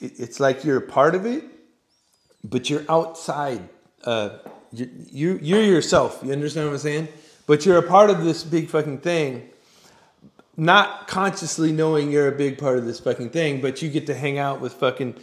it, 0.00 0.18
it's 0.18 0.40
like 0.40 0.64
you're 0.64 0.78
a 0.78 0.88
part 0.98 1.14
of 1.14 1.26
it, 1.26 1.44
but 2.42 2.68
you're 2.68 2.86
outside. 2.88 3.68
Uh, 4.02 4.38
you, 4.72 4.90
you, 5.10 5.38
you're 5.42 5.62
yourself. 5.62 6.20
You 6.24 6.32
understand 6.32 6.66
what 6.66 6.72
I'm 6.74 6.78
saying? 6.78 7.08
But 7.46 7.66
you're 7.66 7.78
a 7.78 7.82
part 7.82 8.10
of 8.10 8.24
this 8.24 8.44
big 8.44 8.68
fucking 8.68 8.98
thing, 8.98 9.48
not 10.56 11.08
consciously 11.08 11.72
knowing 11.72 12.10
you're 12.10 12.28
a 12.28 12.32
big 12.36 12.58
part 12.58 12.78
of 12.78 12.84
this 12.84 13.00
fucking 13.00 13.30
thing, 13.30 13.60
but 13.60 13.82
you 13.82 13.90
get 13.90 14.06
to 14.06 14.14
hang 14.14 14.38
out 14.38 14.60
with 14.60 14.74
fucking 14.74 15.16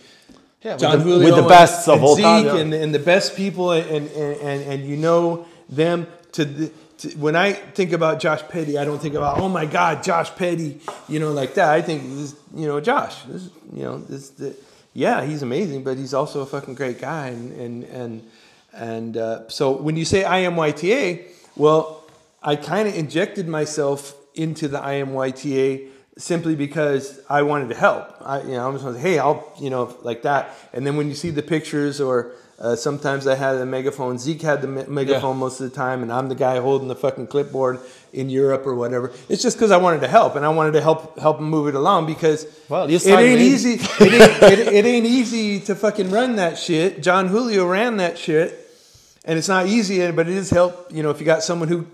Yeah, 0.61 0.73
with 0.73 0.81
Jon 0.81 0.97
the- 0.99 1.03
Julio 1.03 1.25
with 1.25 1.35
the 1.35 1.41
and- 1.43 1.87
of 1.97 2.03
all 2.03 2.15
Zeke 2.15 2.25
time, 2.25 2.45
yeah. 2.45 2.55
and, 2.57 2.73
and 2.73 2.93
the 2.93 2.99
best 2.99 3.35
people, 3.35 3.71
and, 3.71 4.07
and, 4.09 4.37
and, 4.41 4.63
and 4.63 4.85
you 4.85 4.97
know 4.97 5.45
them 5.69 6.07
to, 6.33 6.45
the, 6.45 6.71
to. 6.99 7.09
When 7.17 7.35
I 7.35 7.53
think 7.53 7.93
about 7.93 8.19
Josh 8.19 8.41
Petty, 8.49 8.77
I 8.77 8.83
don't 8.85 9.01
think 9.01 9.15
about 9.15 9.37
oh 9.39 9.47
my 9.49 9.65
God, 9.65 10.03
Josh 10.03 10.31
Petty, 10.35 10.81
you 11.07 11.19
know, 11.19 11.31
like 11.31 11.53
that. 11.53 11.69
I 11.69 11.81
think 11.81 12.03
this, 12.15 12.35
you 12.53 12.67
know, 12.67 12.81
Josh, 12.81 13.23
this, 13.23 13.49
you 13.73 13.83
know, 13.83 13.99
this, 13.99 14.29
the, 14.31 14.55
yeah, 14.93 15.23
he's 15.23 15.41
amazing, 15.43 15.83
but 15.83 15.97
he's 15.97 16.13
also 16.13 16.41
a 16.41 16.45
fucking 16.45 16.73
great 16.75 16.99
guy, 16.99 17.27
and 17.27 17.51
and 17.53 17.83
and 17.85 18.29
and 18.73 19.17
uh, 19.17 19.47
so 19.49 19.71
when 19.71 19.95
you 19.95 20.05
say 20.05 20.23
IMYTA, 20.23 21.25
well, 21.55 22.03
I 22.41 22.55
kind 22.55 22.87
of 22.87 22.95
injected 22.95 23.47
myself 23.47 24.15
into 24.35 24.67
the 24.67 24.79
IMYTA 24.79 25.87
simply 26.17 26.55
because 26.55 27.19
I 27.29 27.41
wanted 27.43 27.69
to 27.69 27.75
help. 27.75 28.13
I, 28.21 28.41
you 28.41 28.49
know, 28.51 28.65
I 28.65 28.69
was 28.69 28.83
like, 28.83 28.97
hey, 28.97 29.19
I'll, 29.19 29.51
you 29.59 29.69
know, 29.69 29.95
like 30.01 30.21
that. 30.23 30.53
And 30.73 30.85
then 30.85 30.97
when 30.97 31.07
you 31.07 31.15
see 31.15 31.29
the 31.29 31.41
pictures, 31.41 31.99
or 32.01 32.33
uh, 32.59 32.75
sometimes 32.75 33.25
I 33.25 33.35
had 33.35 33.53
the 33.53 33.65
megaphone. 33.65 34.19
Zeke 34.19 34.41
had 34.41 34.61
the 34.61 34.67
me- 34.67 34.85
megaphone 34.87 35.35
Yeah. 35.35 35.39
most 35.39 35.61
of 35.61 35.69
the 35.69 35.75
time, 35.75 36.03
and 36.03 36.11
I'm 36.11 36.27
the 36.27 36.35
guy 36.35 36.59
holding 36.59 36.89
the 36.89 36.95
fucking 36.95 37.27
clipboard 37.27 37.79
in 38.13 38.29
Europe 38.29 38.65
or 38.65 38.75
whatever. 38.75 39.11
It's 39.27 39.41
just 39.41 39.57
because 39.57 39.71
I 39.71 39.77
wanted 39.77 40.01
to 40.01 40.07
help, 40.07 40.35
and 40.35 40.45
I 40.45 40.49
wanted 40.49 40.73
to 40.73 40.81
help 40.81 41.19
help 41.19 41.39
move 41.39 41.67
it 41.67 41.75
along 41.75 42.05
because 42.05 42.47
Well, 42.67 42.89
it 42.89 43.05
ain't 43.07 43.41
easy. 43.41 43.79
It 43.99 44.13
ain't, 44.13 44.43
it, 44.43 44.67
it 44.67 44.85
ain't 44.85 45.05
easy 45.05 45.59
to 45.61 45.75
fucking 45.75 46.09
run 46.09 46.37
that 46.37 46.57
shit. 46.57 47.01
Jon 47.03 47.27
Julio 47.27 47.67
ran 47.67 47.97
that 47.97 48.17
shit, 48.17 48.67
and 49.25 49.37
it's 49.37 49.47
not 49.47 49.67
easy, 49.67 50.09
but 50.11 50.27
it 50.27 50.35
is 50.35 50.49
help. 50.49 50.91
You 50.91 51.03
know, 51.03 51.09
if 51.09 51.19
you 51.19 51.25
got 51.25 51.43
someone 51.43 51.67
who 51.67 51.87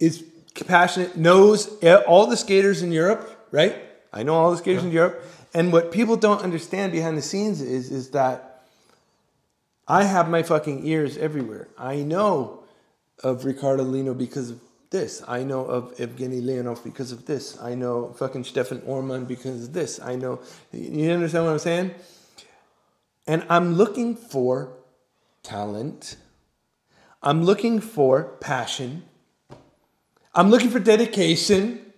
is 0.00 0.24
compassionate, 0.54 1.16
knows 1.16 1.68
all 2.06 2.26
the 2.26 2.36
skaters 2.36 2.82
in 2.82 2.92
Europe, 2.92 3.48
right? 3.50 3.76
I 4.12 4.22
know 4.22 4.34
all 4.34 4.50
the 4.50 4.56
skaters 4.56 4.84
in 4.84 4.92
Europe, 4.92 5.22
and 5.52 5.72
what 5.72 5.92
people 5.92 6.16
don't 6.16 6.42
understand 6.42 6.92
behind 6.92 7.16
the 7.16 7.22
scenes 7.22 7.60
is 7.60 7.90
is 7.90 8.10
that 8.10 8.62
I 9.86 10.04
have 10.04 10.28
my 10.28 10.42
fucking 10.42 10.86
ears 10.86 11.18
everywhere. 11.18 11.68
I 11.76 11.96
know 11.96 12.64
of 13.22 13.44
Ricardo 13.44 13.82
Lino 13.82 14.14
because 14.14 14.50
of 14.50 14.60
this. 14.94 15.24
I 15.26 15.42
know 15.42 15.64
of 15.64 15.92
Evgeny 15.96 16.40
Leonov 16.40 16.84
because 16.84 17.10
of 17.10 17.26
this. 17.26 17.60
I 17.60 17.74
know 17.74 18.12
fucking 18.12 18.44
Stefan 18.44 18.80
Orman 18.86 19.24
because 19.24 19.64
of 19.64 19.72
this. 19.72 19.98
I 20.00 20.14
know. 20.14 20.40
You 20.70 21.10
understand 21.10 21.46
what 21.46 21.50
I'm 21.50 21.58
saying? 21.58 21.94
And 23.26 23.44
I'm 23.48 23.74
looking 23.74 24.14
for 24.14 24.72
talent. 25.42 26.16
I'm 27.24 27.42
looking 27.42 27.80
for 27.80 28.36
passion. 28.40 29.02
I'm 30.32 30.48
looking 30.48 30.70
for 30.70 30.78
dedication. 30.78 31.92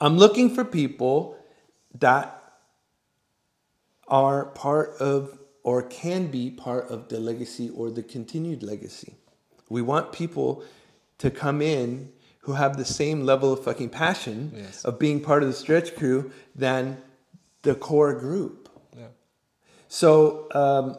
I'm 0.00 0.16
looking 0.16 0.48
for 0.54 0.64
people 0.64 1.36
that 1.98 2.42
are 4.08 4.46
part 4.46 4.94
of 4.98 5.38
or 5.62 5.82
can 5.82 6.28
be 6.28 6.50
part 6.50 6.88
of 6.88 7.10
the 7.10 7.20
legacy 7.20 7.68
or 7.68 7.90
the 7.90 8.02
continued 8.02 8.62
legacy. 8.62 9.14
We 9.68 9.82
want 9.82 10.10
people 10.12 10.64
to 11.22 11.30
come 11.30 11.62
in 11.62 12.10
who 12.40 12.52
have 12.54 12.76
the 12.76 12.84
same 12.84 13.24
level 13.24 13.52
of 13.52 13.62
fucking 13.62 13.88
passion 13.88 14.52
Yes. 14.56 14.84
of 14.84 14.98
being 14.98 15.20
part 15.20 15.42
of 15.44 15.48
the 15.48 15.54
stretch 15.54 15.94
crew 15.96 16.30
than 16.56 16.96
the 17.62 17.74
core 17.76 18.12
group. 18.14 18.68
Yeah. 18.98 19.06
So 19.86 20.48
um, 20.52 20.96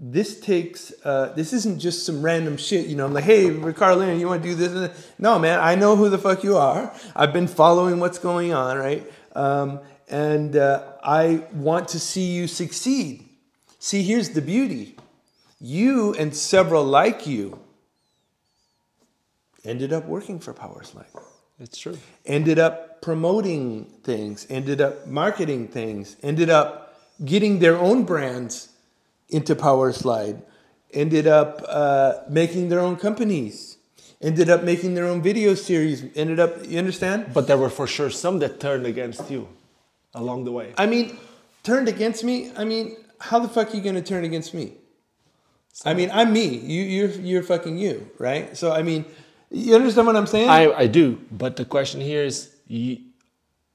this 0.00 0.40
takes 0.40 0.92
uh, 1.04 1.32
this 1.36 1.52
isn't 1.52 1.78
just 1.78 2.04
some 2.04 2.22
random 2.22 2.56
shit. 2.56 2.86
You 2.86 2.96
know, 2.96 3.06
I'm 3.06 3.12
like, 3.14 3.24
hey, 3.24 3.50
Ricardo, 3.50 4.00
Lino, 4.00 4.14
you 4.16 4.26
want 4.26 4.42
to 4.42 4.48
do 4.48 4.54
this? 4.56 5.12
No, 5.18 5.38
man, 5.38 5.60
I 5.60 5.76
know 5.76 5.94
who 5.94 6.08
the 6.08 6.18
fuck 6.18 6.42
you 6.42 6.56
are. 6.56 6.92
I've 7.14 7.32
been 7.32 7.46
following 7.48 8.00
what's 8.00 8.18
going 8.18 8.52
on, 8.52 8.76
right? 8.78 9.04
Um, 9.36 9.78
and 10.08 10.56
uh, 10.56 10.82
I 11.04 11.44
want 11.52 11.86
to 11.88 12.00
see 12.00 12.32
you 12.32 12.48
succeed. 12.48 13.28
See, 13.78 14.02
here's 14.02 14.30
the 14.30 14.42
beauty: 14.42 14.96
you 15.60 16.14
and 16.14 16.34
several 16.34 16.82
like 16.84 17.28
you 17.28 17.60
ended 19.64 19.92
up 19.92 20.04
working 20.06 20.38
for 20.40 20.52
Powerslide 20.54 21.06
It's 21.58 21.78
true. 21.78 21.98
ended 22.26 22.58
up 22.58 23.02
promoting 23.02 23.84
things, 24.02 24.46
ended 24.50 24.80
up 24.80 25.06
marketing 25.06 25.68
things, 25.68 26.16
ended 26.22 26.50
up 26.50 26.94
getting 27.24 27.58
their 27.58 27.76
own 27.78 28.04
brands 28.04 28.70
into 29.28 29.54
Powerslide, 29.54 30.42
ended 30.92 31.26
up 31.26 31.62
uh, 31.68 32.14
making 32.28 32.68
their 32.68 32.80
own 32.80 32.96
companies, 32.96 33.78
ended 34.20 34.50
up 34.50 34.64
making 34.64 34.94
their 34.94 35.06
own 35.06 35.22
video 35.22 35.54
series, 35.54 36.04
ended 36.16 36.40
up, 36.40 36.66
you 36.66 36.78
understand? 36.78 37.32
But 37.32 37.46
there 37.46 37.56
were 37.58 37.70
for 37.70 37.86
sure 37.86 38.10
some 38.10 38.38
that 38.40 38.60
turned 38.60 38.86
against 38.86 39.30
you 39.30 39.48
along 40.14 40.44
the 40.44 40.52
way. 40.52 40.74
I 40.76 40.86
mean, 40.86 41.16
turned 41.62 41.88
against 41.88 42.24
me. 42.24 42.52
I 42.56 42.64
mean, 42.64 42.96
how 43.20 43.38
the 43.38 43.48
fuck 43.48 43.72
are 43.72 43.76
you 43.76 43.82
gonna 43.82 44.02
turn 44.02 44.24
against 44.24 44.54
me? 44.54 44.74
I 45.84 45.94
mean, 45.94 46.10
I'm 46.12 46.32
me. 46.32 46.46
You, 46.46 46.82
you're, 46.82 47.10
you're 47.10 47.42
fucking 47.42 47.78
you, 47.78 48.10
right? 48.18 48.56
So 48.56 48.72
I 48.72 48.82
mean, 48.82 49.04
you 49.50 49.74
understand 49.74 50.06
what 50.06 50.16
I'm 50.16 50.26
saying? 50.26 50.48
I, 50.48 50.72
I 50.72 50.86
do, 50.86 51.20
but 51.30 51.56
the 51.56 51.64
question 51.64 52.00
here 52.00 52.22
is, 52.22 52.54
you, 52.66 52.98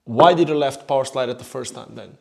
why 0.05 0.34
did 0.34 0.49
you 0.49 0.55
left 0.55 0.88
Power 0.88 1.05
Slide 1.05 1.30
at 1.30 1.38
the 1.38 1.45
first 1.45 1.76
time 1.76 1.95
then? 1.95 2.17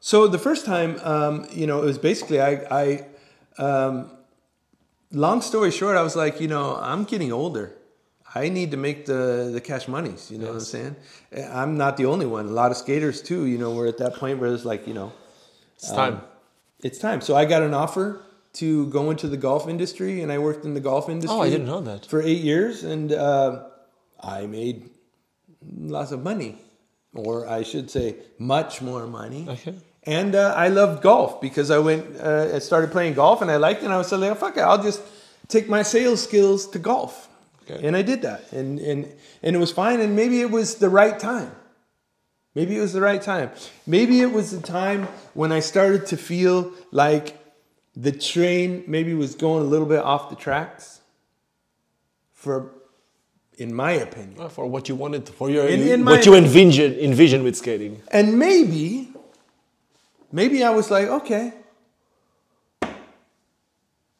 So 0.00 0.26
the 0.26 0.38
first 0.38 0.64
time, 0.66 0.98
um, 1.02 1.46
you 1.52 1.66
know, 1.66 1.82
it 1.82 1.86
was 1.86 1.98
basically 1.98 2.40
I. 2.40 2.52
I 2.70 3.04
um, 3.58 4.10
long 5.12 5.42
story 5.42 5.70
short, 5.70 5.96
I 5.96 6.02
was 6.02 6.16
like, 6.16 6.40
you 6.40 6.48
know, 6.48 6.76
I'm 6.76 7.04
getting 7.04 7.32
older. 7.32 7.74
I 8.34 8.48
need 8.48 8.70
to 8.70 8.76
make 8.76 9.04
the 9.06 9.50
the 9.52 9.60
cash 9.60 9.86
monies. 9.88 10.30
You 10.30 10.38
know 10.38 10.46
what 10.46 10.54
I'm 10.54 10.60
saying? 10.60 10.96
I'm 11.50 11.76
not 11.76 11.96
the 11.98 12.06
only 12.06 12.24
one. 12.26 12.46
A 12.46 12.50
lot 12.50 12.70
of 12.70 12.76
skaters 12.78 13.20
too. 13.20 13.46
You 13.46 13.58
know, 13.58 13.72
we're 13.72 13.86
at 13.88 13.98
that 13.98 14.14
point 14.14 14.38
where 14.38 14.52
it's 14.52 14.64
like, 14.64 14.86
you 14.86 14.94
know, 14.94 15.12
It's 15.76 15.92
time. 15.92 16.22
it's 16.80 16.98
time. 16.98 17.20
So 17.20 17.36
I 17.36 17.44
got 17.44 17.62
an 17.62 17.74
offer 17.74 18.22
to 18.54 18.86
go 18.88 19.10
into 19.10 19.28
the 19.28 19.36
golf 19.36 19.68
industry, 19.68 20.20
and 20.22 20.30
I 20.30 20.38
worked 20.38 20.64
in 20.64 20.74
the 20.74 20.80
golf 20.80 21.08
industry. 21.08 21.36
Oh, 21.38 21.42
I 21.42 21.50
didn't 21.50 21.66
know 21.66 21.80
that. 21.80 22.06
For 22.06 22.20
eight 22.20 22.42
years, 22.42 22.84
and 22.84 23.12
uh, 23.12 23.64
I 24.20 24.46
made 24.46 24.90
lots 25.76 26.12
of 26.12 26.22
money, 26.22 26.58
or 27.14 27.46
I 27.48 27.62
should 27.62 27.90
say, 27.90 28.16
much 28.38 28.82
more 28.82 29.06
money. 29.06 29.46
Okay. 29.48 29.74
and 30.04 30.34
uh, 30.34 30.52
I 30.56 30.68
loved 30.68 31.02
golf 31.02 31.40
because 31.40 31.70
I 31.70 31.78
went, 31.78 32.04
uh, 32.20 32.50
I 32.54 32.58
started 32.58 32.90
playing 32.90 33.14
golf 33.14 33.40
and 33.40 33.50
I 33.50 33.56
liked 33.56 33.82
it. 33.82 33.84
And 33.86 33.94
I 33.94 33.98
was 33.98 34.10
like, 34.12 34.36
fuck 34.36 34.56
it, 34.56 34.60
I'll 34.60 34.82
just 34.82 35.00
take 35.48 35.68
my 35.68 35.82
sales 35.82 36.22
skills 36.22 36.66
to 36.70 36.78
golf, 36.78 37.28
Okay. 37.62 37.86
and 37.86 37.96
I 37.96 38.02
did 38.02 38.22
that, 38.22 38.52
and 38.52 38.78
and 38.80 39.06
and 39.42 39.56
it 39.56 39.58
was 39.58 39.72
fine. 39.72 40.00
And 40.00 40.14
maybe 40.16 40.40
it 40.40 40.50
was 40.50 40.76
the 40.76 40.88
right 40.90 41.18
time. 41.18 41.50
Maybe 42.54 42.76
it 42.76 42.80
was 42.80 42.92
the 42.92 43.00
right 43.00 43.22
time. 43.22 43.50
Maybe 43.86 44.20
it 44.20 44.30
was 44.32 44.50
the 44.50 44.60
time 44.60 45.08
when 45.32 45.52
I 45.52 45.60
started 45.60 46.06
to 46.08 46.16
feel 46.18 46.72
like 46.90 47.38
the 47.94 48.12
train 48.12 48.84
maybe 48.86 49.14
was 49.14 49.34
going 49.34 49.62
a 49.62 49.66
little 49.66 49.86
bit 49.86 49.98
off 50.00 50.30
the 50.30 50.36
tracks. 50.36 51.00
For, 52.32 52.72
in 53.58 53.72
my 53.74 53.92
opinion. 53.92 54.34
Uh, 54.40 54.48
For 54.48 54.66
what 54.66 54.88
you 54.88 54.96
wanted, 54.96 55.28
for 55.28 55.48
your 55.50 55.66
In- 55.68 55.80
in 55.86 56.04
what 56.04 56.26
you 56.26 56.34
envision 56.34 56.94
envision 56.98 57.44
with 57.44 57.56
skating. 57.56 58.02
And 58.10 58.38
maybe, 58.38 59.08
maybe 60.32 60.64
I 60.64 60.70
was 60.70 60.90
like, 60.90 61.06
okay, 61.08 61.52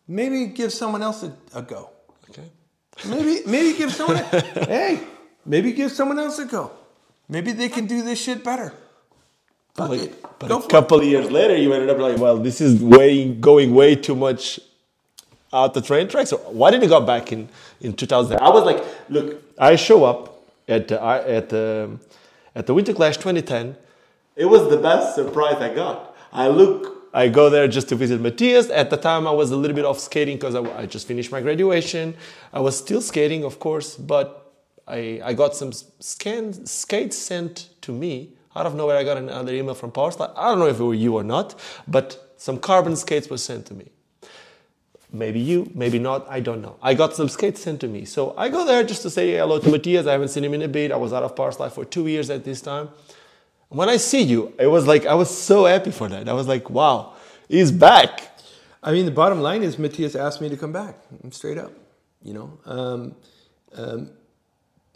maybe 0.06 0.46
give 0.46 0.72
someone 0.72 1.02
else 1.02 1.22
a, 1.24 1.32
a 1.54 1.62
go. 1.62 1.90
Okay. 2.30 2.48
Maybe, 3.08 3.42
maybe 3.46 3.76
give 3.76 3.92
someone, 3.92 4.16
hey, 4.68 5.00
maybe 5.44 5.72
give 5.72 5.90
someone 5.90 6.18
else 6.18 6.38
a 6.38 6.44
go. 6.44 6.70
Maybe 7.28 7.52
they 7.52 7.68
can 7.68 7.86
do 7.86 8.02
this 8.02 8.20
shit 8.20 8.44
better. 8.44 8.72
Fuck 9.74 9.88
Like, 9.90 10.00
it. 10.00 10.22
but 10.38 10.48
Go 10.48 10.58
a 10.60 10.64
it. 10.64 10.68
couple 10.68 10.98
of 10.98 11.04
years 11.04 11.30
later, 11.30 11.56
you 11.56 11.72
ended 11.72 11.90
up 11.90 11.98
like, 11.98 12.18
well, 12.18 12.36
this 12.38 12.60
is 12.60 12.82
way 12.82 13.28
going 13.32 13.74
way 13.74 13.94
too 13.94 14.14
much 14.14 14.60
out 15.52 15.74
the 15.74 15.80
train 15.82 16.08
tracks. 16.08 16.30
So 16.30 16.38
why 16.38 16.70
didn't 16.70 16.84
you 16.84 16.88
go 16.88 17.00
back 17.00 17.32
in 17.32 17.48
in 17.80 17.92
2000? 17.94 18.38
I 18.40 18.48
was 18.50 18.64
like, 18.64 18.82
look, 19.08 19.42
I 19.58 19.76
show 19.76 20.04
up 20.04 20.42
at 20.68 20.88
the, 20.88 21.02
at 21.02 21.48
the 21.48 21.98
at 22.54 22.66
the 22.66 22.74
Winter 22.74 22.92
Clash 22.92 23.16
2010. 23.16 23.76
It 24.36 24.46
was 24.46 24.68
the 24.70 24.76
best 24.78 25.14
surprise 25.14 25.56
I 25.56 25.74
got. 25.74 26.14
I 26.32 26.48
look. 26.48 27.10
I 27.14 27.28
go 27.28 27.50
there 27.50 27.68
just 27.68 27.90
to 27.90 27.94
visit 27.96 28.20
Matthias. 28.22 28.70
At 28.70 28.88
the 28.88 28.96
time, 28.96 29.26
I 29.26 29.30
was 29.32 29.50
a 29.50 29.56
little 29.56 29.74
bit 29.74 29.84
off 29.84 29.98
skating 29.98 30.36
because 30.36 30.54
I, 30.54 30.60
I 30.78 30.86
just 30.86 31.06
finished 31.06 31.30
my 31.30 31.42
graduation. 31.42 32.14
I 32.54 32.60
was 32.60 32.76
still 32.78 33.02
skating, 33.02 33.44
of 33.44 33.58
course, 33.58 33.96
but 33.96 34.50
I, 34.88 35.20
I 35.22 35.34
got 35.34 35.54
some 35.54 35.72
scan, 35.72 36.64
skates 36.64 37.18
sent 37.18 37.68
to 37.82 37.92
me. 37.92 38.30
Out 38.54 38.66
of 38.66 38.74
nowhere, 38.74 38.96
I 38.96 39.04
got 39.04 39.16
another 39.16 39.54
email 39.54 39.74
from 39.74 39.92
Powerslide. 39.92 40.32
I 40.36 40.48
don't 40.48 40.58
know 40.58 40.66
if 40.66 40.78
it 40.78 40.84
were 40.84 40.94
you 40.94 41.16
or 41.16 41.24
not, 41.24 41.58
but 41.88 42.34
some 42.36 42.58
carbon 42.58 42.96
skates 42.96 43.30
were 43.30 43.38
sent 43.38 43.66
to 43.66 43.74
me. 43.74 43.88
Maybe 45.10 45.40
you, 45.40 45.70
maybe 45.74 45.98
not, 45.98 46.26
I 46.28 46.40
don't 46.40 46.62
know. 46.62 46.76
I 46.82 46.94
got 46.94 47.14
some 47.14 47.28
skates 47.28 47.60
sent 47.62 47.80
to 47.82 47.88
me. 47.88 48.06
So 48.06 48.34
I 48.36 48.48
go 48.48 48.64
there 48.64 48.82
just 48.82 49.02
to 49.02 49.10
say 49.10 49.32
hello 49.32 49.58
to 49.58 49.70
Matthias. 49.70 50.06
I 50.06 50.12
haven't 50.12 50.28
seen 50.28 50.44
him 50.44 50.54
in 50.54 50.62
a 50.62 50.68
bit. 50.68 50.90
I 50.90 50.96
was 50.96 51.12
out 51.12 51.22
of 51.22 51.34
Powerslide 51.34 51.72
for 51.72 51.84
two 51.84 52.06
years 52.06 52.30
at 52.30 52.44
this 52.44 52.62
time. 52.62 52.88
When 53.68 53.88
I 53.88 53.96
see 53.98 54.22
you, 54.22 54.54
it 54.58 54.66
was 54.66 54.86
like, 54.86 55.06
I 55.06 55.14
was 55.14 55.30
so 55.30 55.66
happy 55.66 55.90
for 55.90 56.08
that. 56.08 56.28
I 56.28 56.32
was 56.32 56.46
like, 56.46 56.68
wow, 56.68 57.14
he's 57.48 57.70
back. 57.72 58.38
I 58.82 58.92
mean, 58.92 59.04
the 59.04 59.12
bottom 59.12 59.40
line 59.40 59.62
is 59.62 59.78
Matthias 59.78 60.14
asked 60.14 60.40
me 60.40 60.48
to 60.48 60.56
come 60.56 60.72
back, 60.72 60.96
straight 61.30 61.58
up, 61.58 61.72
you 62.22 62.34
know. 62.34 62.58
Um, 62.66 63.14
um, 63.74 64.10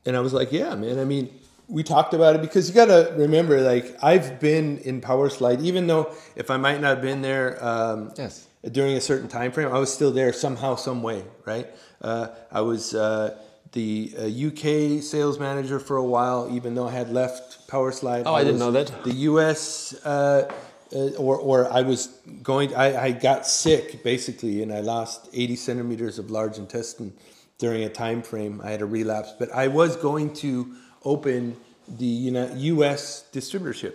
and 0.05 0.17
I 0.17 0.21
was 0.21 0.33
like, 0.33 0.51
yeah, 0.51 0.75
man. 0.75 0.99
I 0.99 1.05
mean, 1.05 1.31
we 1.69 1.83
talked 1.83 2.15
about 2.15 2.35
it 2.37 2.43
because 2.43 2.69
you 2.69 2.75
got 2.75 2.87
to 2.87 3.13
remember, 3.17 3.61
like, 3.61 3.97
I've 4.03 4.39
been 4.41 4.79
in 4.79 5.01
Power 5.01 5.29
Slide, 5.29 5.61
even 5.61 5.87
though 5.87 6.15
if 6.37 6.51
I 6.51 6.57
might 6.57 6.81
not 6.81 6.89
have 6.89 7.03
been 7.03 7.23
there 7.23 7.63
um, 7.65 8.13
Yes. 8.17 8.47
during 8.71 8.97
a 8.97 9.01
certain 9.01 9.29
time 9.29 9.53
frame, 9.53 9.69
I 9.73 9.79
was 9.79 9.93
still 9.93 10.13
there 10.13 10.33
somehow, 10.33 10.77
some 10.77 11.03
way, 11.03 11.25
right? 11.45 11.67
Uh, 12.01 12.29
I 12.53 12.61
was 12.61 12.95
uh, 12.95 13.37
the 13.73 14.15
uh, 14.17 14.23
UK 14.49 15.03
sales 15.03 15.39
manager 15.39 15.79
for 15.81 15.97
a 15.97 16.05
while, 16.05 16.49
even 16.53 16.75
though 16.75 16.87
I 16.87 16.93
had 16.93 17.11
left 17.11 17.67
Power 17.69 17.91
Slide. 17.93 18.23
Oh, 18.27 18.35
I 18.35 18.45
didn't 18.45 18.61
know 18.61 18.71
that. 18.73 19.05
The 19.05 19.15
US, 19.31 19.95
uh, 20.05 20.49
uh, 20.95 21.09
or 21.19 21.37
or 21.37 21.73
I 21.73 21.83
was 21.83 22.07
going. 22.45 22.73
I, 22.77 23.07
I 23.07 23.11
got 23.11 23.45
sick 23.45 24.05
basically, 24.05 24.63
and 24.63 24.73
I 24.73 24.81
lost 24.81 25.29
80 25.33 25.57
centimeters 25.57 26.19
of 26.21 26.31
large 26.31 26.59
intestine 26.59 27.13
during 27.59 27.83
a 27.83 27.89
time 27.89 28.23
frame. 28.23 28.61
I 28.63 28.71
had 28.71 28.83
a 28.83 28.87
relapse, 28.87 29.33
but 29.37 29.51
I 29.53 29.67
was 29.67 29.97
going 29.97 30.33
to 30.35 30.75
open 31.05 31.57
the 31.89 32.05
you 32.05 32.31
know, 32.31 32.51
US 32.55 33.25
distributorship 33.33 33.95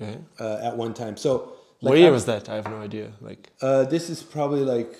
Okay. 0.00 0.18
uh, 0.38 0.58
at 0.62 0.76
one 0.76 0.94
time. 0.94 1.16
So. 1.16 1.52
what 1.80 1.98
year 1.98 2.08
I- 2.08 2.10
was 2.12 2.24
that? 2.26 2.48
I 2.48 2.54
have 2.56 2.66
no 2.68 2.80
idea. 2.80 3.12
Like, 3.20 3.50
uh, 3.62 3.84
this 3.84 4.10
is 4.10 4.22
probably 4.22 4.60
like 4.62 4.92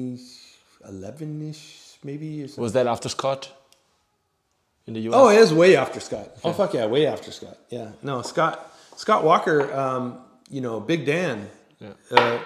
2011 0.00 1.50
ish, 1.50 1.98
maybe. 2.04 2.42
Or 2.44 2.48
something. 2.48 2.62
was 2.62 2.72
that 2.72 2.86
after 2.86 3.08
Scott 3.08 3.50
in 4.86 4.94
the 4.94 5.00
US? 5.00 5.14
Oh, 5.16 5.28
it 5.28 5.38
is 5.38 5.52
way 5.52 5.76
after 5.76 6.00
Scott. 6.00 6.28
Oh, 6.44 6.52
fuck 6.52 6.74
yeah, 6.74 6.86
way 6.86 7.06
after 7.06 7.30
Scott. 7.32 7.56
Yeah. 7.70 7.92
No, 8.02 8.22
Scott 8.22 8.72
Scott 8.96 9.24
Walker, 9.24 9.72
um, 9.72 10.18
you 10.50 10.60
know, 10.60 10.80
Big 10.80 11.06
Dan. 11.06 11.48
Yeah. 11.80 11.92
Uh, 12.10 12.38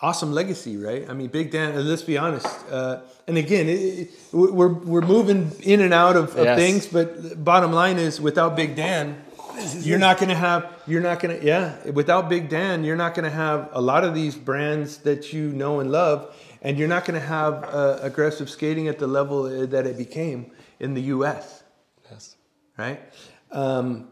awesome 0.00 0.32
legacy, 0.32 0.76
right? 0.76 1.08
I 1.08 1.14
mean, 1.14 1.28
Big 1.28 1.50
Dan, 1.50 1.86
let's 1.88 2.02
be 2.02 2.18
honest. 2.18 2.46
Uh, 2.70 3.00
and 3.26 3.38
again, 3.38 3.68
it, 3.68 3.72
it, 3.74 4.10
we're, 4.32 4.68
we're 4.68 5.00
moving 5.00 5.52
in 5.62 5.80
and 5.80 5.94
out 5.94 6.16
of, 6.16 6.36
of 6.36 6.44
Yes. 6.44 6.58
things, 6.58 6.86
but 6.86 7.42
bottom 7.44 7.72
line 7.72 7.98
is 7.98 8.20
without 8.20 8.56
Big 8.56 8.76
Dan, 8.76 9.22
you're 9.80 9.98
not 9.98 10.18
going 10.18 10.28
to 10.28 10.34
have, 10.34 10.70
you're 10.86 11.00
not 11.00 11.18
going 11.20 11.38
to, 11.40 11.44
yeah, 11.44 11.82
without 11.90 12.28
Big 12.28 12.48
Dan, 12.50 12.84
you're 12.84 12.96
not 12.96 13.14
going 13.14 13.24
to 13.24 13.30
have 13.34 13.70
a 13.72 13.80
lot 13.80 14.04
of 14.04 14.14
these 14.14 14.34
brands 14.36 14.98
that 14.98 15.32
you 15.32 15.48
know 15.50 15.80
and 15.80 15.90
love, 15.90 16.34
and 16.60 16.78
you're 16.78 16.88
not 16.88 17.04
going 17.06 17.18
to 17.18 17.26
have 17.26 17.64
uh, 17.64 17.98
aggressive 18.02 18.50
skating 18.50 18.86
at 18.88 18.98
the 18.98 19.06
level 19.06 19.44
uh, 19.44 19.64
that 19.66 19.86
it 19.86 19.96
became 19.96 20.50
in 20.78 20.92
the 20.94 21.02
US, 21.02 21.62
Yes. 22.10 22.36
right? 22.76 23.00
Um, 23.50 24.08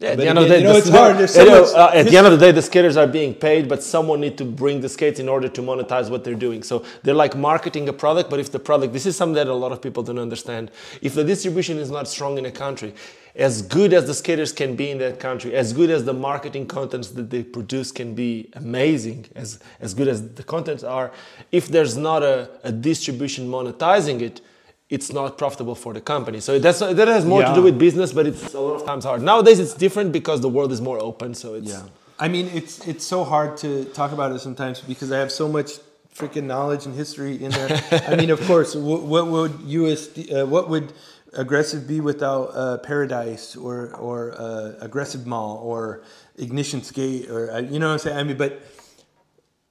Yeah, 0.00 0.10
at 0.10 0.16
But 0.16 0.22
the 0.22 0.28
end 0.28 0.38
of 0.38 0.44
the 0.44 0.50
day, 0.50 0.58
you 0.58 0.64
know, 0.64 0.72
the- 0.74 0.78
it's 0.78 0.88
hard. 0.90 1.28
So 1.28 1.44
know, 1.44 1.64
uh, 1.74 1.90
at 1.92 2.06
the 2.06 2.16
end 2.16 2.26
of 2.28 2.32
the 2.32 2.38
day, 2.38 2.52
the 2.52 2.62
skaters 2.62 2.96
are 2.96 3.08
being 3.08 3.34
paid, 3.34 3.68
but 3.68 3.82
someone 3.82 4.20
need 4.20 4.38
to 4.38 4.44
bring 4.44 4.80
the 4.80 4.88
skates 4.88 5.18
in 5.18 5.28
order 5.28 5.48
to 5.48 5.60
monetize 5.60 6.08
what 6.08 6.22
they're 6.22 6.36
doing. 6.36 6.62
So 6.62 6.84
they're 7.02 7.16
like 7.16 7.36
marketing 7.36 7.88
a 7.88 7.92
product, 7.92 8.30
but 8.30 8.38
if 8.38 8.52
the 8.52 8.60
product, 8.60 8.92
this 8.92 9.06
is 9.06 9.16
something 9.16 9.34
that 9.34 9.48
a 9.48 9.54
lot 9.54 9.72
of 9.72 9.82
people 9.82 10.04
don't 10.04 10.20
understand. 10.20 10.70
If 11.02 11.14
the 11.14 11.24
distribution 11.24 11.78
is 11.78 11.90
not 11.90 12.06
strong 12.06 12.38
in 12.38 12.46
a 12.46 12.52
country, 12.52 12.94
as 13.34 13.60
good 13.60 13.92
as 13.92 14.06
the 14.06 14.14
skaters 14.14 14.52
can 14.52 14.76
be 14.76 14.90
in 14.90 14.98
that 14.98 15.18
country, 15.18 15.52
as 15.54 15.72
good 15.72 15.90
as 15.90 16.04
the 16.04 16.12
marketing 16.12 16.68
contents 16.68 17.08
that 17.08 17.30
they 17.30 17.42
produce 17.42 17.90
can 17.90 18.14
be 18.14 18.50
amazing, 18.54 19.26
as, 19.34 19.58
as 19.80 19.94
good 19.94 20.06
as 20.06 20.28
the 20.34 20.44
contents 20.44 20.84
are, 20.84 21.10
if 21.50 21.66
there's 21.66 21.96
not 21.96 22.22
a, 22.22 22.48
a 22.62 22.70
distribution 22.70 23.48
monetizing 23.48 24.20
it, 24.20 24.42
it's 24.90 25.12
not 25.12 25.36
profitable 25.36 25.74
for 25.74 25.92
the 25.92 26.00
company. 26.00 26.40
So 26.40 26.58
that's, 26.58 26.78
that 26.78 27.08
has 27.08 27.24
more 27.24 27.42
to 27.42 27.54
do 27.54 27.62
with 27.62 27.78
business, 27.78 28.12
but 28.12 28.26
it's 28.26 28.54
a 28.54 28.60
lot 28.60 28.80
of 28.80 28.86
times 28.86 29.04
hard. 29.04 29.22
Nowadays, 29.22 29.58
it's 29.60 29.74
different 29.74 30.12
because 30.12 30.40
the 30.40 30.48
world 30.48 30.72
is 30.72 30.80
more 30.80 30.98
open. 31.00 31.34
So 31.34 31.54
it's 31.54 31.70
Yeah, 31.70 31.82
I 32.18 32.28
mean 32.28 32.50
it's 32.54 32.86
it's 32.86 33.04
so 33.04 33.24
hard 33.24 33.56
to 33.58 33.84
talk 33.86 34.12
about 34.12 34.32
it 34.32 34.40
sometimes 34.40 34.80
because 34.80 35.12
I 35.12 35.18
have 35.18 35.30
so 35.30 35.48
much 35.48 35.72
freaking 36.14 36.44
knowledge 36.44 36.84
and 36.86 36.94
history 36.94 37.42
in 37.42 37.52
there. 37.52 37.80
I 38.08 38.16
mean, 38.16 38.30
of 38.30 38.40
course, 38.46 38.74
what, 38.74 39.02
what 39.02 39.28
would 39.28 39.52
USD, 39.52 40.42
uh, 40.42 40.46
what 40.46 40.68
would 40.68 40.92
aggressive 41.34 41.86
be 41.86 42.00
without 42.00 42.46
uh, 42.54 42.78
Paradise 42.78 43.54
or 43.56 43.94
or 43.96 44.34
uh, 44.38 44.72
aggressive 44.80 45.26
mall 45.26 45.58
or 45.58 46.02
ignition 46.36 46.82
skate 46.82 47.30
or 47.30 47.50
uh, 47.52 47.60
you 47.60 47.78
know 47.78 47.88
what 47.88 47.92
I'm 47.92 47.98
saying? 47.98 48.16
I 48.18 48.22
mean, 48.24 48.36
but 48.36 48.62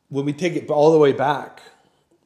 when 0.10 0.26
we 0.26 0.34
take 0.34 0.56
it 0.56 0.70
all 0.70 0.92
the 0.92 1.00
way 1.00 1.12
back, 1.12 1.62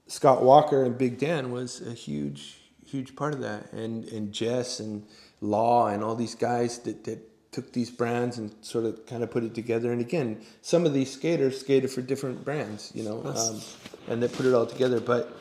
Scott 0.07 0.43
Walker 0.43 0.83
and 0.83 0.97
Big 0.97 1.17
Dan 1.17 1.51
was 1.51 1.81
a 1.81 1.93
huge, 1.93 2.60
huge 2.91 3.15
part 3.15 3.33
of 3.33 3.41
that, 3.41 3.71
and 3.71 4.05
and 4.05 4.31
Jess 4.31 4.79
and 4.79 5.05
Law 5.39 5.87
and 5.87 6.03
all 6.03 6.15
these 6.15 6.35
guys 6.35 6.79
that 6.79 7.03
that 7.05 7.19
took 7.51 7.73
these 7.73 7.91
brands 7.91 8.37
and 8.37 8.53
sort 8.61 8.85
of 8.85 9.05
kind 9.05 9.23
of 9.23 9.31
put 9.31 9.43
it 9.43 9.53
together. 9.53 9.91
And 9.91 9.99
again, 9.99 10.41
some 10.61 10.85
of 10.85 10.93
these 10.93 11.11
skaters 11.11 11.59
skated 11.59 11.91
for 11.91 12.01
different 12.01 12.45
brands, 12.45 12.91
you 12.93 13.03
know, 13.03 13.23
um, 13.25 13.61
and 14.07 14.23
they 14.23 14.27
put 14.27 14.45
it 14.45 14.53
all 14.53 14.65
together. 14.65 14.99
But 14.99 15.37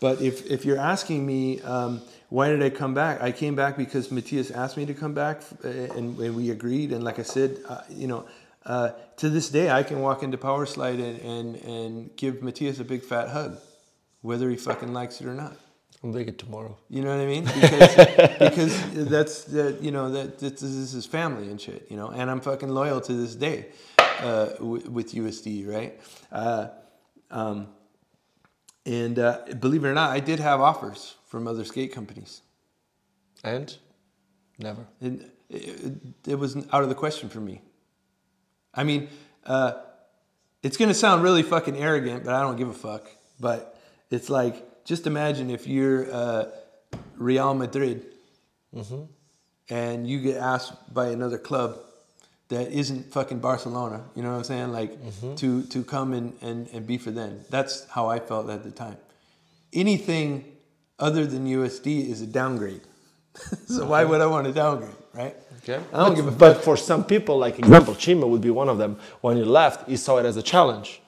but 0.00 0.20
if 0.20 0.46
if 0.50 0.64
you're 0.64 0.78
asking 0.78 1.24
me. 1.26 1.60
Um, 1.62 2.02
why 2.30 2.48
did 2.48 2.62
I 2.64 2.70
come 2.70 2.94
back? 2.94 3.22
I 3.22 3.30
came 3.30 3.54
back 3.54 3.76
because 3.76 4.10
Matthias 4.10 4.50
asked 4.50 4.76
me 4.76 4.86
to 4.86 4.94
come 4.94 5.14
back, 5.14 5.42
uh, 5.64 5.68
and, 5.68 6.18
and 6.18 6.34
we 6.34 6.50
agreed. 6.50 6.90
And 6.90 7.04
like 7.04 7.20
I 7.20 7.22
said, 7.22 7.58
uh, 7.68 7.82
you 7.88 8.08
know, 8.08 8.26
uh, 8.66 8.90
to 9.18 9.28
this 9.28 9.48
day, 9.50 9.70
I 9.70 9.82
can 9.82 10.00
walk 10.00 10.22
into 10.22 10.36
Power 10.36 10.66
Slide 10.66 10.98
and, 10.98 11.20
and, 11.20 11.56
and 11.56 12.16
give 12.16 12.42
Matthias 12.42 12.80
a 12.80 12.84
big 12.84 13.04
fat 13.04 13.28
hug, 13.28 13.58
whether 14.22 14.50
he 14.50 14.56
fucking 14.56 14.92
likes 14.92 15.20
it 15.20 15.26
or 15.26 15.34
not. 15.34 15.56
I'm 16.04 16.12
doing 16.12 16.28
it 16.28 16.38
tomorrow. 16.38 16.76
You 16.90 17.02
know 17.02 17.16
what 17.16 17.22
I 17.22 17.26
mean? 17.26 17.44
Because, 17.44 17.96
because 18.38 19.08
that's 19.08 19.44
that 19.44 19.82
you 19.82 19.90
know 19.90 20.10
that 20.10 20.38
this 20.38 20.62
is 20.62 20.92
his 20.92 21.06
family 21.06 21.48
and 21.50 21.58
shit. 21.58 21.86
You 21.90 21.96
know, 21.96 22.08
and 22.08 22.30
I'm 22.30 22.42
fucking 22.42 22.68
loyal 22.68 23.00
to 23.00 23.14
this 23.14 23.34
day 23.34 23.68
uh, 24.20 24.50
with, 24.60 24.86
with 24.86 25.14
USD, 25.14 25.66
right? 25.66 25.98
Uh, 26.30 26.68
um, 27.30 27.68
and 28.84 29.18
uh, 29.18 29.38
believe 29.58 29.82
it 29.82 29.88
or 29.88 29.94
not, 29.94 30.10
I 30.10 30.20
did 30.20 30.40
have 30.40 30.60
offers 30.60 31.14
from 31.26 31.48
other 31.48 31.64
skate 31.64 31.92
companies. 31.92 32.42
And 33.42 33.74
never. 34.58 34.86
And 35.00 35.30
it, 35.48 35.94
it 36.26 36.38
was 36.38 36.56
out 36.70 36.82
of 36.82 36.90
the 36.90 36.94
question 36.94 37.30
for 37.30 37.40
me. 37.40 37.62
I 38.74 38.84
mean, 38.84 39.08
uh, 39.46 39.72
it's 40.62 40.76
to 40.76 40.94
sound 40.94 41.22
really 41.22 41.42
fucking 41.42 41.76
arrogant, 41.76 42.24
but 42.24 42.34
I 42.34 42.42
don't 42.42 42.56
give 42.56 42.68
a 42.68 42.74
fuck. 42.74 43.08
But 43.40 43.78
it's 44.10 44.28
like, 44.28 44.68
just 44.84 45.06
imagine 45.06 45.50
if 45.50 45.66
you're 45.66 46.12
uh, 46.12 46.46
Real 47.16 47.54
Madrid 47.54 48.06
and 49.70 50.06
you 50.06 50.20
get 50.20 50.36
asked 50.36 50.92
by 50.92 51.08
another 51.08 51.38
club 51.38 51.78
that 52.48 52.70
isn't 52.70 53.12
fucking 53.12 53.38
Barcelona, 53.38 54.04
you 54.14 54.22
know 54.22 54.30
what 54.30 54.38
I'm 54.38 54.44
saying? 54.44 54.72
Like 54.72 55.36
to 55.36 55.62
to 55.64 55.82
come 55.82 56.12
and, 56.12 56.36
and, 56.42 56.68
and 56.68 56.86
be 56.86 56.98
for 56.98 57.10
them. 57.10 57.40
That's 57.50 57.88
how 57.88 58.08
I 58.08 58.18
felt 58.18 58.50
at 58.50 58.62
the 58.62 58.70
time. 58.70 58.98
Anything 59.72 60.44
other 60.98 61.26
than 61.26 61.46
USD 61.46 62.08
is 62.08 62.20
a 62.20 62.26
downgrade. 62.26 62.82
so 63.66 63.86
why 63.86 64.04
would 64.04 64.20
I 64.20 64.26
want 64.26 64.46
to 64.46 64.52
downgrade, 64.52 64.94
right? 65.12 65.34
Okay. 65.58 65.82
I 65.92 65.96
don't 65.96 66.10
but, 66.10 66.14
give 66.14 66.26
a 66.28 66.30
but 66.30 66.62
for 66.62 66.76
some 66.76 67.04
people, 67.04 67.38
like 67.38 67.58
example, 67.58 67.94
Shima 67.94 68.26
would 68.26 68.42
be 68.42 68.50
one 68.50 68.68
of 68.68 68.78
them. 68.78 68.98
When 69.22 69.36
he 69.36 69.44
left, 69.44 69.88
he 69.88 69.96
saw 69.96 70.18
it 70.18 70.26
as 70.26 70.36
a 70.36 70.42
challenge. 70.42 71.00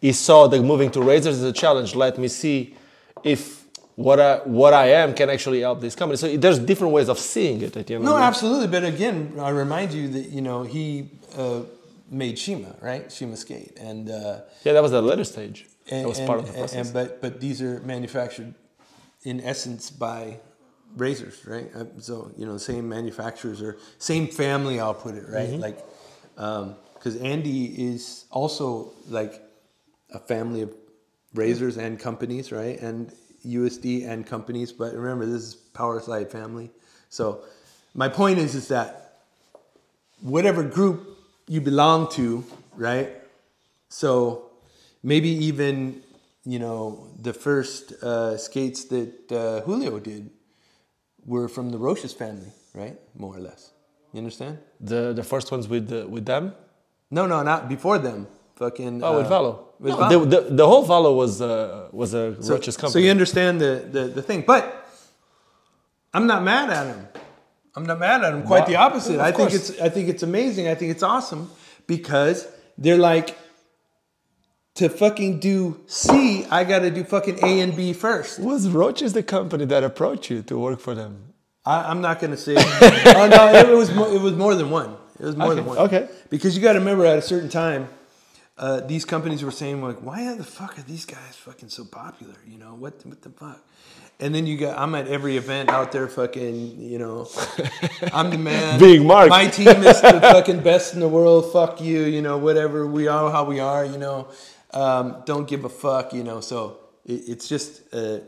He 0.00 0.12
saw 0.12 0.46
the 0.46 0.62
moving 0.62 0.90
to 0.92 1.02
razors 1.02 1.38
as 1.38 1.44
a 1.44 1.52
challenge. 1.52 1.94
Let 1.94 2.18
me 2.18 2.28
see 2.28 2.76
if 3.24 3.62
what 3.96 4.18
I 4.20 4.36
what 4.44 4.72
I 4.72 4.86
am 5.02 5.14
can 5.14 5.28
actually 5.30 5.60
help 5.60 5.80
this 5.80 5.94
company. 5.94 6.16
So 6.16 6.36
there's 6.36 6.58
different 6.58 6.92
ways 6.92 7.08
of 7.08 7.18
seeing 7.18 7.60
it 7.62 7.76
at 7.76 7.86
the 7.86 7.94
end. 7.94 8.04
No, 8.04 8.14
of 8.14 8.18
the 8.20 8.24
absolutely. 8.24 8.68
But 8.68 8.84
again, 8.84 9.34
I 9.38 9.50
remind 9.50 9.92
you 9.92 10.08
that 10.08 10.26
you 10.30 10.40
know 10.40 10.62
he 10.62 11.10
uh, 11.36 11.62
made 12.10 12.38
Shima, 12.38 12.74
right? 12.80 13.10
Shima 13.12 13.36
Skate, 13.36 13.76
and 13.78 14.08
uh, 14.10 14.40
Yeah, 14.64 14.72
that 14.74 14.82
was 14.82 14.90
the 14.92 15.02
later 15.02 15.24
stage. 15.24 15.66
and, 15.90 16.04
that 16.04 16.08
was 16.08 16.18
and- 16.18 16.26
part 16.26 16.38
of 16.40 16.46
the 16.46 16.52
process. 16.52 16.86
and- 16.86 16.94
but 16.94 17.20
but 17.20 17.40
these 17.40 17.60
are 17.62 17.80
manufactured 17.80 18.54
in 19.24 19.40
essence 19.40 19.90
by 19.90 20.38
razors, 20.96 21.36
right? 21.46 21.68
Uh, 21.74 21.84
so 22.00 22.30
you 22.36 22.46
know, 22.46 22.56
same 22.58 22.88
manufacturers 22.88 23.60
or 23.62 23.76
same 23.98 24.26
family. 24.26 24.80
I'll 24.80 24.94
put 25.06 25.14
it 25.14 25.24
right, 25.28 25.50
Mm-hmm. 25.50 25.60
like 25.60 25.78
because 26.94 27.16
Andy 27.16 27.66
is 27.92 28.24
also 28.30 28.92
like 29.08 29.42
a 30.14 30.18
family 30.18 30.62
of 30.62 30.70
razors 31.34 31.76
and 31.76 31.98
companies, 31.98 32.52
right? 32.52 32.80
And 32.80 33.12
USD 33.46 34.06
and 34.08 34.26
companies. 34.26 34.72
But 34.72 34.94
remember, 34.94 35.26
this 35.26 35.42
is 35.42 35.54
Power 35.54 36.00
Slide 36.00 36.30
family. 36.30 36.70
So 37.08 37.42
my 37.94 38.08
point 38.08 38.38
is, 38.38 38.54
is 38.54 38.68
that 38.68 39.20
whatever 40.20 40.62
group 40.62 41.18
you 41.48 41.60
belong 41.60 42.10
to, 42.12 42.44
right? 42.76 43.10
So 43.88 44.50
maybe 45.02 45.28
even 45.28 46.02
you 46.44 46.58
know 46.58 47.06
the 47.20 47.32
first 47.32 47.92
uh, 48.02 48.36
skates 48.36 48.84
that 48.86 49.32
uh, 49.32 49.60
Julio 49.62 49.98
did 49.98 50.30
were 51.24 51.48
from 51.48 51.70
the 51.70 51.78
Roces 51.78 52.12
family, 52.12 52.52
right? 52.74 52.98
More 53.14 53.36
or 53.36 53.40
less. 53.40 53.72
You 54.12 54.18
understand? 54.18 54.58
the 54.80 55.12
the 55.12 55.22
first 55.22 55.50
ones 55.50 55.68
with 55.68 55.88
the, 55.88 56.06
with 56.06 56.26
them. 56.26 56.54
No, 57.10 57.26
no, 57.26 57.42
not 57.42 57.68
before 57.68 57.98
them. 57.98 58.26
Fucking. 58.56 59.02
Oh, 59.02 59.18
with 59.18 59.26
uh, 59.26 59.30
Valo. 59.30 59.58
With 59.82 59.98
No, 59.98 60.24
The, 60.24 60.40
the, 60.40 60.40
the 60.60 60.66
whole 60.70 60.84
Valo 60.86 61.12
was 61.22 61.32
uh, 61.42 61.88
was 62.00 62.14
a 62.14 62.24
So, 62.42 62.54
Roces 62.54 62.76
company. 62.76 62.92
so 62.92 62.98
you 63.04 63.10
understand 63.10 63.60
the, 63.60 63.72
the, 63.96 64.02
the 64.18 64.22
thing. 64.28 64.40
But 64.46 64.62
I'm 66.14 66.26
not 66.32 66.42
mad 66.52 66.70
at 66.78 66.86
him. 66.92 67.00
I'm 67.74 67.86
not 67.90 67.98
mad 67.98 68.22
at 68.24 68.32
him. 68.34 68.42
Quite 68.44 68.66
the 68.72 68.76
opposite. 68.76 69.14
of 69.16 69.20
I 69.20 69.32
think 69.32 69.50
course. 69.50 69.70
it's 69.70 69.80
I 69.80 69.88
think 69.94 70.08
it's 70.08 70.22
amazing. 70.22 70.68
I 70.68 70.74
think 70.78 70.90
it's 70.94 71.02
awesome 71.02 71.50
because 71.86 72.46
they're 72.78 72.98
like 73.12 73.28
to 74.80 74.88
fucking 74.88 75.40
do 75.40 75.80
C, 75.86 76.46
I 76.50 76.64
gotta 76.64 76.90
do 76.90 77.02
fucking 77.04 77.38
A 77.42 77.60
and 77.60 77.74
B 77.76 77.92
first. 77.92 78.38
was 78.40 78.68
Roces 78.68 79.12
the 79.12 79.22
company 79.22 79.64
that 79.66 79.82
approached 79.84 80.30
you 80.30 80.42
to 80.50 80.54
work 80.58 80.80
for 80.80 80.94
them? 80.94 81.12
I, 81.66 81.76
I'm 81.90 82.00
not 82.00 82.20
gonna 82.20 82.36
say. 82.46 82.54
oh 82.58 83.28
no, 83.30 83.42
it 83.72 83.76
was 83.76 83.90
mo- 83.94 84.12
it 84.16 84.20
was 84.20 84.34
more 84.34 84.54
than 84.54 84.70
one. 84.70 84.96
It 85.20 85.26
was 85.26 85.36
more 85.36 85.54
than 85.54 85.66
one. 85.66 85.78
okay. 85.86 86.08
Because 86.30 86.56
you 86.56 86.62
got 86.62 86.72
to 86.72 86.78
remember, 86.80 87.04
at 87.06 87.18
a 87.18 87.22
certain 87.22 87.48
time, 87.50 87.88
uh, 88.58 88.80
these 88.80 89.04
companies 89.04 89.42
were 89.42 89.50
saying 89.50 89.82
like, 89.82 89.98
"Why 89.98 90.34
the 90.34 90.44
fuck 90.44 90.78
are 90.78 90.82
these 90.82 91.04
guys 91.04 91.36
fucking 91.36 91.68
so 91.68 91.84
popular?" 91.84 92.34
You 92.46 92.58
know 92.58 92.74
what? 92.74 93.04
What 93.06 93.22
the 93.22 93.30
fuck? 93.30 93.60
And 94.20 94.34
then 94.34 94.46
you 94.46 94.56
got 94.56 94.78
I'm 94.78 94.94
at 94.94 95.08
every 95.08 95.36
event 95.36 95.70
out 95.70 95.92
there, 95.92 96.06
fucking. 96.08 96.80
You 96.80 96.98
know, 96.98 97.28
I'm 98.12 98.30
the 98.30 98.38
man. 98.38 98.78
Being 98.78 99.06
Mark. 99.06 99.30
My 99.30 99.46
team 99.46 99.68
is 99.68 100.00
the 100.00 100.20
fucking 100.20 100.60
best 100.60 100.94
in 100.94 101.00
the 101.00 101.08
world. 101.08 101.52
Fuck 101.52 101.80
you. 101.80 102.02
You 102.04 102.22
know, 102.22 102.38
whatever. 102.38 102.86
We 102.86 103.08
are 103.08 103.30
how 103.30 103.44
we 103.44 103.60
are. 103.60 103.84
You 103.84 103.98
know, 103.98 104.28
um, 104.72 105.22
don't 105.24 105.48
give 105.48 105.64
a 105.64 105.68
fuck. 105.70 106.12
You 106.12 106.24
know, 106.24 106.40
so 106.40 106.78
it, 107.04 107.28
it's 107.28 107.48
just. 107.48 107.92
Uh, 107.92 108.20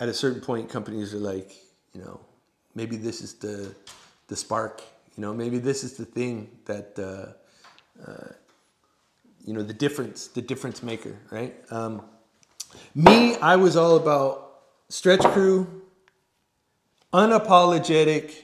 at 0.00 0.08
a 0.08 0.14
certain 0.14 0.40
point, 0.40 0.68
companies 0.68 1.14
are 1.14 1.18
like, 1.18 1.52
you 1.92 2.00
know, 2.00 2.20
maybe 2.74 2.96
this 2.96 3.20
is 3.20 3.34
the 3.34 3.74
the 4.28 4.36
spark. 4.36 4.82
You 5.16 5.20
know, 5.20 5.34
maybe 5.34 5.58
this 5.58 5.84
is 5.84 5.96
the 5.96 6.06
thing 6.06 6.48
that 6.64 6.98
uh, 6.98 8.10
uh, 8.10 8.32
you 9.44 9.54
know 9.54 9.62
the 9.62 9.74
difference, 9.74 10.28
the 10.28 10.42
difference 10.42 10.82
maker, 10.82 11.18
right? 11.30 11.54
Um, 11.70 12.02
me, 12.94 13.36
I 13.36 13.56
was 13.56 13.76
all 13.76 13.96
about 13.96 14.60
stretch 14.88 15.22
crew, 15.22 15.82
unapologetic. 17.12 18.34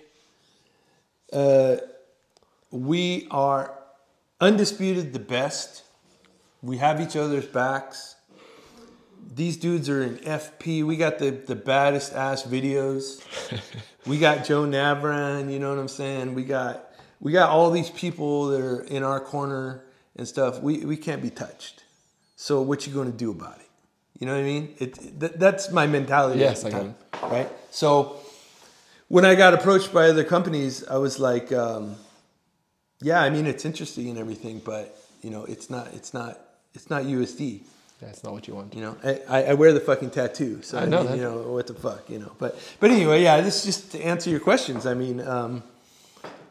Uh, 1.32 1.76
we 2.70 3.26
are 3.30 3.78
undisputed 4.40 5.12
the 5.12 5.18
best. 5.18 5.84
We 6.62 6.78
have 6.78 7.00
each 7.00 7.16
other's 7.16 7.46
backs 7.46 8.16
these 9.34 9.56
dudes 9.56 9.88
are 9.88 10.02
in 10.02 10.16
FP. 10.18 10.84
We 10.84 10.96
got 10.96 11.18
the, 11.18 11.30
the 11.30 11.54
baddest 11.54 12.12
ass 12.14 12.42
videos. 12.42 13.20
we 14.06 14.18
got 14.18 14.44
Joe 14.44 14.64
Navran, 14.64 15.52
you 15.52 15.58
know 15.58 15.70
what 15.70 15.78
I'm 15.78 15.88
saying? 15.88 16.34
We 16.34 16.44
got 16.44 16.90
we 17.20 17.32
got 17.32 17.50
all 17.50 17.70
these 17.70 17.90
people 17.90 18.48
that 18.48 18.60
are 18.60 18.80
in 18.82 19.02
our 19.02 19.20
corner 19.20 19.84
and 20.16 20.26
stuff. 20.26 20.60
We 20.60 20.84
we 20.84 20.96
can't 20.96 21.22
be 21.22 21.30
touched. 21.30 21.84
So 22.36 22.60
what 22.60 22.86
you 22.86 22.92
going 22.92 23.10
to 23.10 23.16
do 23.16 23.30
about 23.30 23.58
it? 23.58 23.68
You 24.18 24.26
know 24.26 24.34
what 24.34 24.40
I 24.40 24.44
mean? 24.44 24.74
It, 24.78 25.20
that, 25.20 25.38
that's 25.38 25.70
my 25.70 25.86
mentality. 25.86 26.40
Yes, 26.40 26.64
I 26.64 26.70
time, 26.70 26.94
Right. 27.22 27.50
So 27.70 28.16
when 29.08 29.24
I 29.24 29.34
got 29.34 29.54
approached 29.54 29.92
by 29.92 30.08
other 30.08 30.24
companies, 30.24 30.86
I 30.86 30.96
was 30.96 31.18
like, 31.18 31.52
um, 31.52 31.96
yeah, 33.00 33.20
I 33.22 33.30
mean 33.30 33.46
it's 33.46 33.64
interesting 33.64 34.08
and 34.10 34.18
everything, 34.18 34.60
but 34.64 34.96
you 35.22 35.30
know, 35.30 35.44
it's 35.44 35.70
not 35.70 35.92
it's 35.94 36.12
not 36.14 36.38
it's 36.74 36.90
not 36.90 37.04
USD. 37.04 37.62
That's 38.00 38.22
not 38.22 38.34
what 38.34 38.46
you 38.46 38.54
want. 38.54 38.74
You 38.74 38.82
know, 38.82 38.96
I, 39.02 39.20
I 39.28 39.42
I 39.44 39.54
wear 39.54 39.72
the 39.72 39.80
fucking 39.80 40.10
tattoo, 40.10 40.60
so 40.62 40.78
I 40.78 40.82
I, 40.82 40.86
know 40.86 40.98
mean, 40.98 41.06
that. 41.06 41.16
you 41.16 41.22
know 41.22 41.38
what 41.52 41.66
the 41.66 41.74
fuck, 41.74 42.08
you 42.10 42.18
know. 42.18 42.32
But 42.38 42.58
but 42.80 42.90
anyway, 42.90 43.22
yeah, 43.22 43.40
this 43.40 43.56
is 43.58 43.64
just 43.64 43.92
to 43.92 44.00
answer 44.02 44.28
your 44.30 44.40
questions. 44.40 44.84
I 44.86 44.94
mean, 44.94 45.20
um, 45.20 45.62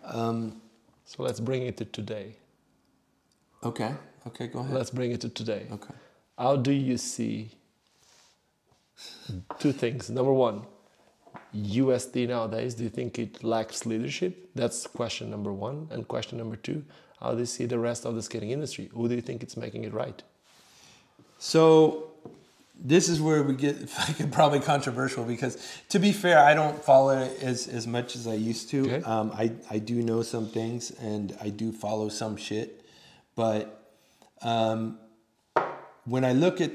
um, 0.03 0.61
So 1.05 1.23
let's 1.23 1.39
bring 1.39 1.63
it 1.63 1.77
to 1.77 1.85
today. 1.85 2.35
Okay, 3.63 3.93
okay, 4.27 4.47
go 4.47 4.59
ahead. 4.59 4.73
Let's 4.73 4.89
bring 4.91 5.11
it 5.11 5.21
to 5.21 5.29
today. 5.29 5.67
Okay. 5.71 5.93
How 6.37 6.55
do 6.55 6.71
you 6.71 6.97
see 6.97 7.51
two 9.59 9.71
things? 9.71 10.09
Number 10.09 10.33
one, 10.33 10.63
USD 11.55 12.27
nowadays, 12.27 12.75
do 12.75 12.83
you 12.83 12.89
think 12.89 13.17
it 13.17 13.43
lacks 13.43 13.85
leadership? 13.85 14.49
That's 14.55 14.87
question 14.87 15.29
number 15.29 15.53
one. 15.53 15.87
And 15.91 16.07
question 16.07 16.37
number 16.37 16.55
two, 16.55 16.83
how 17.19 17.31
do 17.31 17.39
you 17.39 17.45
see 17.45 17.65
the 17.65 17.79
rest 17.79 18.05
of 18.05 18.15
the 18.15 18.21
skating 18.21 18.51
industry? 18.51 18.89
Who 18.93 19.07
do 19.07 19.15
you 19.15 19.21
think 19.21 19.43
it's 19.43 19.55
making 19.55 19.85
it 19.85 19.93
right? 19.93 20.21
So 21.37 22.11
this 22.77 23.07
is 23.07 23.21
where 23.21 23.43
we 23.43 23.55
get 23.55 23.89
fucking 23.89 24.31
probably 24.31 24.59
controversial 24.59 25.23
because 25.23 25.57
to 25.89 25.99
be 25.99 26.11
fair, 26.11 26.39
I 26.39 26.53
don't 26.53 26.83
follow 26.83 27.17
it 27.17 27.41
as, 27.41 27.67
as 27.67 27.87
much 27.87 28.15
as 28.15 28.27
I 28.27 28.33
used 28.33 28.69
to. 28.71 28.81
Okay. 28.81 29.03
Um, 29.03 29.31
I, 29.33 29.51
I 29.69 29.79
do 29.79 30.01
know 30.01 30.21
some 30.21 30.47
things 30.47 30.91
and 30.91 31.35
I 31.41 31.49
do 31.49 31.71
follow 31.71 32.09
some 32.09 32.35
shit. 32.35 32.84
But 33.35 33.91
um, 34.41 34.97
when 36.05 36.23
I 36.23 36.33
look 36.33 36.61
at 36.61 36.71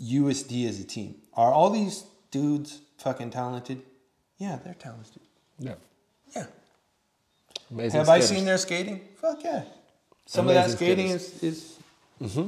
USD 0.00 0.68
as 0.68 0.80
a 0.80 0.84
team, 0.84 1.16
are 1.34 1.52
all 1.52 1.70
these 1.70 2.04
dudes 2.30 2.80
fucking 2.98 3.30
talented? 3.30 3.82
Yeah, 4.38 4.58
they're 4.62 4.74
talented. 4.74 5.22
Yeah. 5.58 5.74
Yeah. 6.34 6.46
Amazing. 7.70 7.98
Have 7.98 8.08
I 8.08 8.20
seen 8.20 8.44
their 8.44 8.58
skating? 8.58 9.00
Fuck 9.20 9.42
yeah. 9.44 9.64
Some 10.26 10.48
of 10.48 10.54
that 10.54 10.70
skating 10.70 11.18
skaters. 11.18 11.42
is, 11.42 11.78
is 12.20 12.38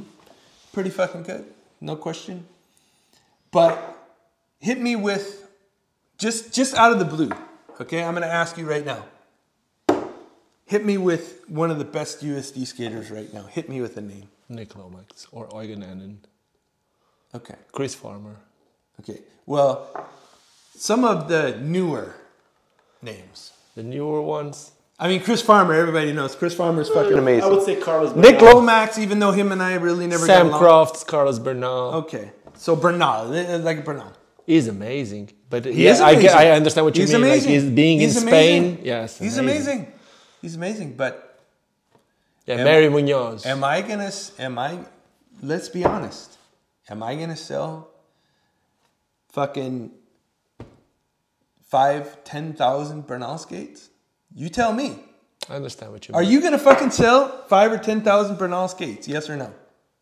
pretty 0.71 0.89
fucking 0.89 1.23
good, 1.23 1.45
no 1.79 1.95
question. 1.95 2.45
But 3.51 3.97
hit 4.59 4.79
me 4.79 4.95
with 4.95 5.49
just 6.17 6.53
just 6.53 6.75
out 6.75 6.91
of 6.91 6.99
the 6.99 7.05
blue. 7.05 7.31
Okay, 7.79 8.03
I'm 8.03 8.13
gonna 8.13 8.27
ask 8.27 8.57
you 8.57 8.69
right 8.69 8.85
now. 8.85 9.03
Hit 10.71 10.85
me 10.85 10.97
with 10.97 11.43
one 11.49 11.69
of 11.69 11.79
the 11.79 11.83
best 11.83 12.23
USD 12.23 12.65
skaters 12.65 13.11
right 13.11 13.31
now. 13.33 13.43
Hit 13.43 13.67
me 13.67 13.81
with 13.81 13.97
a 13.97 14.01
name. 14.01 14.29
Nick 14.47 14.73
Lomax 14.77 15.27
or 15.33 15.49
Eugen 15.53 15.81
Enin, 15.83 16.15
Okay. 17.35 17.55
Chris 17.73 17.93
Farmer. 17.93 18.37
Okay. 19.01 19.19
Well, 19.45 20.07
some 20.77 21.03
of 21.03 21.27
the 21.27 21.57
newer 21.59 22.15
names. 23.01 23.51
The 23.75 23.83
newer 23.83 24.21
ones. 24.21 24.71
I 24.97 25.09
mean, 25.09 25.21
Chris 25.21 25.41
Farmer. 25.41 25.73
Everybody 25.73 26.13
knows 26.13 26.35
Chris 26.35 26.53
Farmer 26.55 26.83
is 26.83 26.87
fucking 26.89 27.17
amazing. 27.17 27.43
I 27.43 27.51
would 27.53 27.63
say 27.65 27.75
Carlos 27.75 28.15
Nick 28.15 28.39
Lomax, 28.41 28.97
even 28.97 29.19
though 29.19 29.31
him 29.31 29.51
and 29.51 29.61
I 29.61 29.73
really 29.73 30.07
never 30.07 30.25
Sam 30.25 30.45
got 30.45 30.49
along. 30.51 30.59
Crofts, 30.61 31.03
Carlos 31.03 31.37
Bernal. 31.39 31.95
Okay, 32.03 32.31
so 32.55 32.77
Bernal, 32.77 33.33
eh, 33.33 33.57
like 33.57 33.83
Bernal. 33.83 34.13
He's 34.45 34.69
amazing. 34.69 35.31
But 35.49 35.65
He 35.65 35.83
yeah, 35.83 35.91
is 35.91 35.99
I, 36.01 36.15
get, 36.21 36.33
I 36.33 36.51
understand 36.51 36.85
what 36.85 36.95
you 36.95 37.01
He's 37.03 37.11
mean. 37.11 37.23
Like 37.23 37.31
amazing. 37.31 37.51
he's 37.51 37.65
being 37.65 37.99
He's 37.99 38.15
in 38.21 38.27
amazing. 38.29 38.73
Spain. 38.75 38.85
Yes. 38.85 39.19
He's 39.19 39.37
amazing. 39.37 39.91
He's 40.41 40.55
amazing. 40.55 40.93
But 40.93 41.39
Yeah, 42.45 42.55
Am- 42.55 42.63
Mary 42.63 42.89
Munoz. 42.89 43.45
am 43.45 43.63
I 43.63 43.81
gonna? 43.81 44.11
Am 44.39 44.57
I? 44.57 44.79
Let's 45.41 45.69
be 45.69 45.85
honest. 45.85 46.37
Am 46.89 47.01
I 47.03 47.15
gonna 47.15 47.35
sell 47.37 47.89
fucking 49.29 49.91
five, 51.63 52.23
ten 52.23 52.53
thousand 52.53 53.07
Bernal 53.07 53.37
skates? 53.37 53.89
You 54.35 54.49
tell 54.49 54.73
me. 54.73 54.99
I 55.49 55.55
understand 55.55 55.91
what 55.91 56.07
you 56.07 56.13
mean. 56.13 56.19
Are 56.19 56.23
mean. 56.23 56.31
you 56.31 56.41
gonna 56.41 56.57
fucking 56.59 56.91
sell 56.91 57.45
five 57.47 57.71
or 57.71 57.77
ten 57.77 58.01
thousand 58.01 58.37
Bernal 58.37 58.67
skates? 58.67 59.07
Yes 59.07 59.29
or 59.29 59.35
no? 59.37 59.53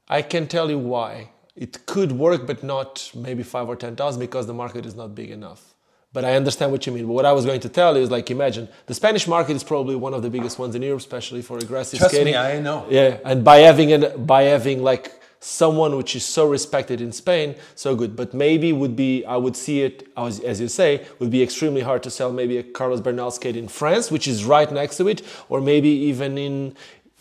I 0.07 0.21
can 0.21 0.47
tell 0.47 0.69
you 0.69 0.79
why. 0.79 1.29
It 1.55 1.85
could 1.85 2.13
work, 2.13 2.47
but 2.47 2.63
not 2.63 3.11
maybe 3.13 3.43
five 3.43 3.67
or 3.67 3.75
ten 3.75 3.95
thousand 3.95 4.19
because 4.21 4.47
the 4.47 4.53
market 4.53 4.85
is 4.85 4.95
not 4.95 5.13
big 5.13 5.29
enough. 5.29 5.68
But 6.11 6.25
I 6.25 6.35
understand 6.35 6.71
what 6.71 6.85
you 6.87 6.91
mean. 6.91 7.05
But 7.05 7.13
what 7.13 7.25
I 7.25 7.33
was 7.33 7.45
going 7.45 7.59
to 7.61 7.69
tell 7.69 7.95
you 7.95 8.01
is 8.01 8.09
like 8.09 8.31
imagine 8.31 8.67
the 8.87 8.93
Spanish 8.95 9.27
market 9.27 9.55
is 9.55 9.63
probably 9.63 9.95
one 9.95 10.13
of 10.13 10.23
the 10.23 10.29
biggest 10.29 10.57
ones 10.57 10.73
in 10.75 10.81
Europe, 10.81 10.99
especially 10.99 11.41
for 11.43 11.57
aggressive 11.59 11.99
Trust 11.99 12.13
me, 12.13 12.19
skating. 12.21 12.35
I 12.35 12.59
know. 12.59 12.87
Yeah, 12.89 13.17
and 13.23 13.43
by 13.43 13.57
having 13.57 13.91
an, 13.93 14.25
by 14.25 14.43
having 14.43 14.81
like 14.81 15.13
someone 15.39 15.95
which 15.95 16.15
is 16.15 16.25
so 16.25 16.49
respected 16.49 16.99
in 16.99 17.11
Spain, 17.11 17.55
so 17.75 17.95
good. 17.95 18.15
But 18.15 18.33
maybe 18.33 18.73
would 18.73 18.95
be 18.95 19.23
I 19.23 19.37
would 19.37 19.55
see 19.55 19.83
it 19.83 20.07
as, 20.17 20.39
as 20.39 20.59
you 20.59 20.67
say 20.67 21.05
would 21.19 21.29
be 21.29 21.43
extremely 21.43 21.81
hard 21.81 22.01
to 22.03 22.09
sell 22.09 22.31
maybe 22.33 22.57
a 22.57 22.63
Carlos 22.63 23.01
Bernal 23.01 23.29
skate 23.29 23.55
in 23.55 23.67
France, 23.67 24.09
which 24.09 24.27
is 24.27 24.43
right 24.43 24.69
next 24.71 24.97
to 24.97 25.07
it, 25.07 25.21
or 25.47 25.61
maybe 25.61 25.89
even 25.89 26.37
in 26.37 26.75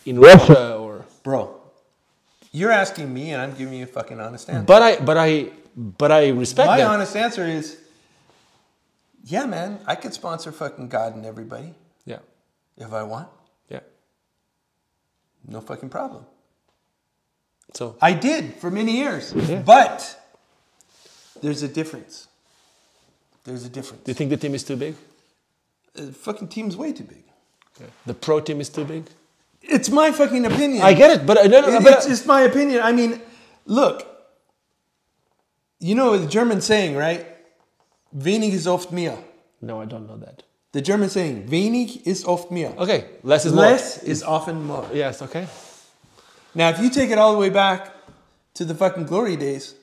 in 0.05 0.19
Russia 0.19 0.75
or. 0.77 1.05
Bro, 1.21 1.55
you're 2.51 2.71
asking 2.71 3.13
me 3.13 3.31
and 3.33 3.41
I'm 3.41 3.53
giving 3.53 3.75
you 3.75 3.83
a 3.83 3.87
fucking 3.87 4.19
honest 4.19 4.49
answer. 4.49 4.65
But 4.65 4.81
I 4.81 4.99
but 4.99 5.17
I 5.17 5.51
but 5.75 6.11
I 6.11 6.29
respect 6.29 6.67
My 6.67 6.77
that. 6.77 6.87
honest 6.87 7.15
answer 7.15 7.45
is 7.45 7.77
yeah, 9.29 9.45
man, 9.45 9.79
I 9.85 9.95
could 9.95 10.13
sponsor 10.13 10.51
fucking 10.51 10.89
God 10.89 11.15
and 11.15 11.25
everybody 11.25 11.73
yeah, 12.05 12.19
if 12.77 12.91
I 12.93 13.03
want. 13.03 13.27
yeah. 13.69 13.79
No 15.47 15.61
fucking 15.61 15.89
problem. 15.89 16.25
So 17.73 17.95
I 18.01 18.13
did 18.13 18.55
for 18.55 18.69
many 18.71 18.93
years. 18.97 19.31
But 19.65 20.19
there's 21.41 21.61
a 21.63 21.67
difference. 21.67 22.27
There's 23.43 23.63
a 23.65 23.69
difference. 23.69 24.03
do 24.03 24.11
you 24.11 24.15
think 24.15 24.31
the 24.31 24.37
team 24.37 24.53
is 24.55 24.63
too 24.63 24.75
big? 24.75 24.95
The 25.93 26.11
fucking 26.11 26.47
team's 26.49 26.75
way 26.75 26.91
too 26.93 27.03
big. 27.03 27.23
The 28.05 28.13
pro 28.13 28.41
team 28.41 28.59
is 28.59 28.69
too 28.69 28.83
big. 28.85 29.05
It's 29.61 29.89
my 29.89 30.11
fucking 30.11 30.45
opinion. 30.45 30.81
I 30.81 30.93
get 30.93 31.11
it, 31.11 31.25
but 31.25 31.37
uh, 31.37 31.47
no, 31.47 31.61
no, 31.61 31.77
It- 31.77 31.83
but 31.83 31.93
it's 31.93 32.07
just 32.07 32.25
my 32.25 32.41
opinion. 32.41 32.81
I 32.81 32.91
mean, 32.91 33.21
look, 33.65 34.05
you 35.79 35.95
know 35.95 36.17
the 36.17 36.27
German 36.27 36.61
saying, 36.61 36.95
right? 36.95 37.25
Wenig 38.11 38.53
ist 38.53 38.67
oft 38.67 38.91
mehr. 38.91 39.17
no, 39.61 39.81
I 39.81 39.85
don't 39.85 40.07
know 40.07 40.17
that. 40.17 40.43
The 40.71 40.81
German 40.81 41.09
saying, 41.09 41.49
wenig 41.49 42.05
ist 42.05 42.25
oft 42.25 42.51
mehr. 42.51 42.73
Okay, 42.77 43.05
less 43.23 43.45
is 43.45 43.53
more. 43.53 43.65
Less 43.65 44.03
is 44.03 44.23
often 44.23 44.63
more. 44.63 44.87
Yes. 44.93 45.21
Okay. 45.21 45.47
Now, 46.53 46.69
if 46.69 46.79
you 46.79 46.89
take 46.89 47.09
it 47.09 47.17
all 47.17 47.33
the 47.33 47.39
way 47.39 47.49
back 47.49 47.91
to 48.53 48.65
the 48.65 48.75
fucking 48.75 49.05
glory 49.05 49.35
days, 49.35 49.75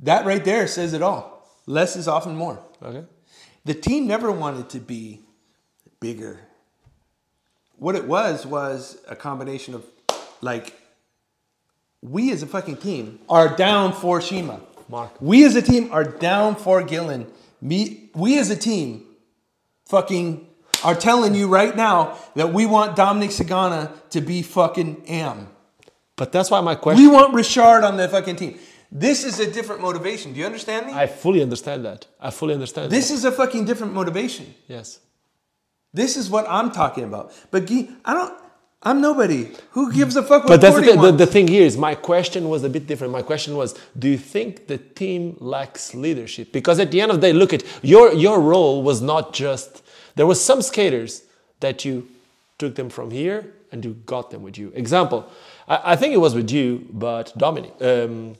that 0.00 0.26
right 0.26 0.44
there 0.44 0.66
says 0.66 0.92
it 0.92 1.02
all. 1.02 1.46
Less 1.66 1.96
is 1.96 2.08
often 2.08 2.36
more. 2.36 2.58
Okay. 2.82 3.04
The 3.64 3.74
team 3.74 4.06
never 4.06 4.30
wanted 4.32 4.68
to 4.70 4.80
be 4.80 5.20
bigger. 6.00 6.40
What 7.76 7.94
it 7.94 8.06
was 8.06 8.46
was 8.46 8.98
a 9.08 9.16
combination 9.16 9.74
of 9.74 9.84
like 10.42 10.74
we 12.02 12.32
as 12.32 12.42
a 12.42 12.46
fucking 12.46 12.78
team 12.78 13.20
are 13.28 13.54
down 13.56 13.92
for 13.92 14.20
Shima. 14.20 14.60
Mark. 14.90 15.12
We 15.20 15.44
as 15.44 15.56
a 15.56 15.62
team 15.62 15.90
are 15.92 16.04
down 16.04 16.56
for 16.56 16.82
Gillen. 16.82 17.26
Me, 17.60 18.10
we 18.14 18.38
as 18.38 18.50
a 18.50 18.56
team 18.56 19.06
fucking 19.86 20.46
are 20.82 20.94
telling 20.94 21.34
you 21.34 21.48
right 21.48 21.76
now 21.76 22.18
that 22.34 22.52
we 22.52 22.66
want 22.66 22.96
Dominic 22.96 23.30
Sagona 23.30 23.92
to 24.10 24.20
be 24.20 24.42
fucking 24.42 25.04
am. 25.06 25.48
But 26.16 26.32
that's 26.32 26.50
why 26.50 26.60
my 26.60 26.74
question. 26.74 27.02
We 27.02 27.10
want 27.10 27.34
Richard 27.34 27.84
on 27.84 27.96
the 27.96 28.08
fucking 28.08 28.36
team. 28.36 28.58
This 28.92 29.24
is 29.24 29.38
a 29.38 29.50
different 29.50 29.80
motivation. 29.80 30.32
Do 30.32 30.40
you 30.40 30.46
understand 30.46 30.86
me? 30.86 30.92
I 30.92 31.06
fully 31.06 31.42
understand 31.42 31.84
that. 31.84 32.06
I 32.20 32.30
fully 32.30 32.54
understand. 32.54 32.90
This 32.90 33.08
that. 33.08 33.14
is 33.14 33.24
a 33.24 33.32
fucking 33.32 33.64
different 33.64 33.94
motivation. 33.94 34.54
yes. 34.66 35.00
This 35.92 36.16
is 36.16 36.30
what 36.30 36.46
I'm 36.48 36.70
talking 36.70 37.02
about. 37.02 37.32
But 37.50 37.66
Guy, 37.66 37.88
I 38.04 38.14
don't. 38.14 38.38
I'm 38.82 39.02
nobody. 39.02 39.50
Who 39.72 39.92
gives 39.92 40.16
a 40.16 40.22
fuck 40.22 40.44
what 40.44 40.48
But 40.48 40.60
that's 40.62 40.76
the, 40.76 40.96
the, 40.96 41.12
the 41.12 41.26
thing 41.26 41.48
here 41.48 41.64
is 41.64 41.76
my 41.76 41.94
question 41.94 42.48
was 42.48 42.64
a 42.64 42.68
bit 42.70 42.86
different. 42.86 43.12
My 43.12 43.20
question 43.20 43.54
was, 43.54 43.78
do 43.98 44.08
you 44.08 44.16
think 44.16 44.68
the 44.68 44.78
team 44.78 45.36
lacks 45.38 45.94
leadership? 45.94 46.50
Because 46.50 46.80
at 46.80 46.90
the 46.90 47.00
end 47.02 47.10
of 47.10 47.20
the 47.20 47.26
day, 47.26 47.32
look 47.34 47.52
at 47.52 47.62
your 47.82 48.12
your 48.14 48.40
role 48.40 48.82
was 48.82 49.02
not 49.02 49.34
just 49.34 49.82
there 50.16 50.26
was 50.26 50.42
some 50.42 50.62
skaters 50.62 51.24
that 51.60 51.84
you 51.84 52.08
took 52.58 52.74
them 52.74 52.88
from 52.88 53.10
here 53.10 53.52
and 53.70 53.84
you 53.84 53.94
got 54.06 54.30
them 54.30 54.42
with 54.42 54.56
you. 54.56 54.72
Example, 54.74 55.30
I, 55.68 55.92
I 55.92 55.96
think 55.96 56.14
it 56.14 56.18
was 56.18 56.34
with 56.34 56.50
you, 56.50 56.86
but 56.90 57.36
Dominic, 57.36 57.74
um, 57.82 58.36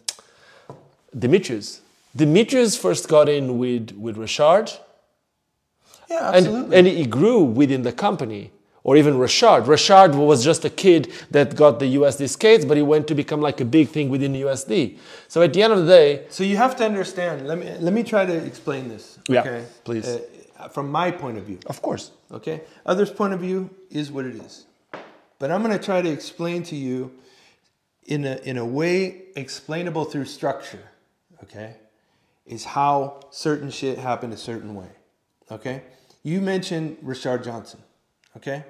Demetrius. 1.16 1.82
Demetrius 2.16 2.76
first 2.76 3.08
got 3.08 3.28
in 3.28 3.58
with 3.58 3.92
with 3.92 4.16
Richard, 4.16 4.72
yeah, 6.08 6.28
and, 6.28 6.46
absolutely. 6.46 6.76
and 6.76 6.86
he 6.86 7.04
grew 7.04 7.44
within 7.44 7.82
the 7.82 7.92
company. 7.92 8.52
Or 8.82 8.96
even 8.96 9.14
Rashard. 9.14 9.66
Rashard 9.66 10.14
was 10.14 10.42
just 10.42 10.64
a 10.64 10.70
kid 10.70 11.12
that 11.30 11.54
got 11.54 11.80
the 11.80 11.96
USD 11.96 12.28
skates, 12.30 12.64
but 12.64 12.78
he 12.78 12.82
went 12.82 13.06
to 13.08 13.14
become 13.14 13.40
like 13.40 13.60
a 13.60 13.64
big 13.64 13.88
thing 13.88 14.08
within 14.08 14.32
the 14.32 14.42
USD. 14.42 14.96
So 15.28 15.42
at 15.42 15.52
the 15.52 15.62
end 15.62 15.74
of 15.74 15.80
the 15.80 15.86
day, 15.86 16.24
so 16.30 16.44
you 16.44 16.56
have 16.56 16.76
to 16.76 16.84
understand. 16.84 17.46
Let 17.46 17.58
me 17.58 17.66
let 17.78 17.92
me 17.92 18.02
try 18.02 18.24
to 18.24 18.34
explain 18.34 18.88
this. 18.88 19.18
Yeah, 19.28 19.40
okay? 19.40 19.64
please. 19.84 20.08
Uh, 20.08 20.68
from 20.68 20.90
my 20.90 21.10
point 21.10 21.38
of 21.38 21.44
view. 21.44 21.58
of 21.66 21.80
course, 21.80 22.10
Okay. 22.32 22.62
Others' 22.86 23.10
point 23.10 23.34
of 23.34 23.40
view 23.40 23.70
is 23.90 24.12
what 24.12 24.24
it 24.24 24.36
is. 24.36 24.66
But 25.38 25.50
I'm 25.50 25.62
going 25.62 25.76
to 25.76 25.84
try 25.84 26.02
to 26.02 26.10
explain 26.10 26.62
to 26.64 26.76
you 26.76 27.12
in 28.04 28.24
a, 28.24 28.36
in 28.44 28.58
a 28.58 28.64
way 28.64 29.22
explainable 29.36 30.04
through 30.04 30.26
structure. 30.26 30.82
Okay. 31.42 31.76
Is 32.46 32.64
how 32.64 33.20
certain 33.30 33.70
shit 33.70 33.98
happened 33.98 34.32
a 34.32 34.36
certain 34.36 34.74
way. 34.74 34.88
Okay. 35.50 35.82
You 36.22 36.40
mentioned 36.40 36.98
Richard 37.02 37.44
Johnson. 37.44 37.80
Okay. 38.36 38.64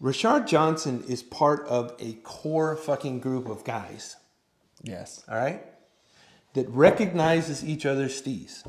Richard 0.00 0.46
Johnson 0.46 1.04
is 1.08 1.22
part 1.22 1.66
of 1.68 1.94
a 2.00 2.14
core 2.24 2.76
fucking 2.76 3.20
group 3.20 3.48
of 3.48 3.64
guys. 3.64 4.16
yes, 4.82 5.24
All 5.28 5.36
right. 5.36 5.64
That 6.54 6.68
recognizes 6.68 7.64
each 7.64 7.86
other's 7.86 8.20
steez. 8.20 8.66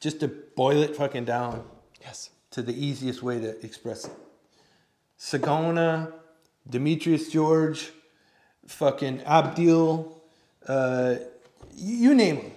Just 0.00 0.20
to 0.20 0.28
boil 0.28 0.82
it 0.82 0.96
fucking 0.96 1.26
down 1.26 1.64
yes, 2.00 2.30
to 2.52 2.62
the 2.62 2.72
easiest 2.72 3.22
way 3.22 3.40
to 3.40 3.64
express 3.64 4.06
it. 4.06 4.12
Sagona, 5.18 6.12
Demetrius 6.68 7.28
George, 7.30 7.90
fucking 8.66 9.18
Abdil, 9.20 10.12
uh, 10.66 11.16
you 11.74 12.14
name 12.14 12.36
them. 12.36 12.52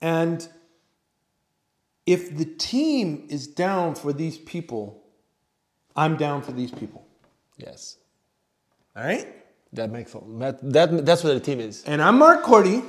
And 0.00 0.48
if 2.08 2.34
the 2.38 2.46
team 2.46 3.26
is 3.28 3.46
down 3.46 3.94
for 3.94 4.14
these 4.14 4.38
people, 4.38 5.02
I'm 5.94 6.16
down 6.16 6.40
for 6.40 6.52
these 6.52 6.70
people. 6.70 7.06
yes. 7.58 7.98
All 8.96 9.04
right? 9.04 9.28
That 9.74 9.90
makes 9.90 10.12
that, 10.12 10.58
that 10.72 11.04
that's 11.04 11.22
what 11.22 11.34
the 11.34 11.40
team 11.40 11.60
is. 11.60 11.84
And 11.84 12.00
I'm 12.00 12.18
Mark 12.18 12.42
Corti, 12.42 12.82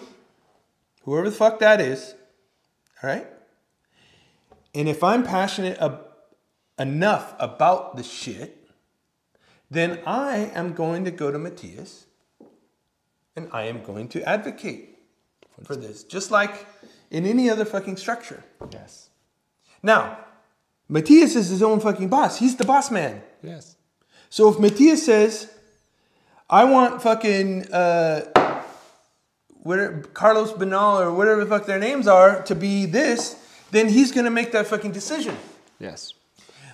whoever 1.03 1.29
the 1.29 1.35
fuck 1.35 1.59
that 1.59 1.81
is. 1.81 2.15
All 3.03 3.09
right? 3.09 3.27
And 4.73 4.87
if 4.87 5.03
I'm 5.03 5.23
passionate 5.23 5.77
ab- 5.81 6.05
enough 6.79 7.35
about 7.39 7.97
the 7.97 8.03
shit, 8.03 8.69
then 9.69 9.99
I 10.05 10.49
am 10.55 10.71
going 10.73 11.03
to 11.03 11.11
go 11.11 11.29
to 11.29 11.37
Matthias 11.37 12.05
and 13.35 13.49
I 13.51 13.63
am 13.63 13.83
going 13.83 14.07
to 14.09 14.23
advocate 14.23 14.97
for 15.65 15.75
this, 15.75 16.05
just 16.05 16.31
like 16.31 16.65
in 17.11 17.25
any 17.25 17.49
other 17.49 17.65
fucking 17.65 17.97
structure. 17.97 18.45
Yes, 18.71 19.08
Now, 19.83 20.17
Matthias 20.87 21.35
is 21.35 21.49
his 21.49 21.61
own 21.63 21.79
fucking 21.79 22.09
boss. 22.09 22.39
He's 22.39 22.55
the 22.55 22.65
boss 22.65 22.89
man. 22.91 23.21
yes, 23.43 23.75
So 24.29 24.49
if 24.49 24.59
Matthias 24.59 25.05
says, 25.05 25.49
I 26.49 26.63
want 26.65 27.01
fucking 27.01 27.71
uh, 27.71 28.63
whatever, 29.49 30.01
Carlos 30.13 30.51
Bernal 30.53 30.99
or 30.99 31.13
whatever 31.13 31.43
the 31.43 31.49
fuck 31.49 31.65
their 31.65 31.79
names 31.79 32.07
are 32.07 32.41
to 32.43 32.55
be 32.55 32.85
this, 32.85 33.35
then 33.71 33.89
he's 33.89 34.11
gonna 34.11 34.31
make 34.31 34.51
that 34.51 34.67
fucking 34.67 34.91
decision. 34.91 35.35
yes, 35.79 36.13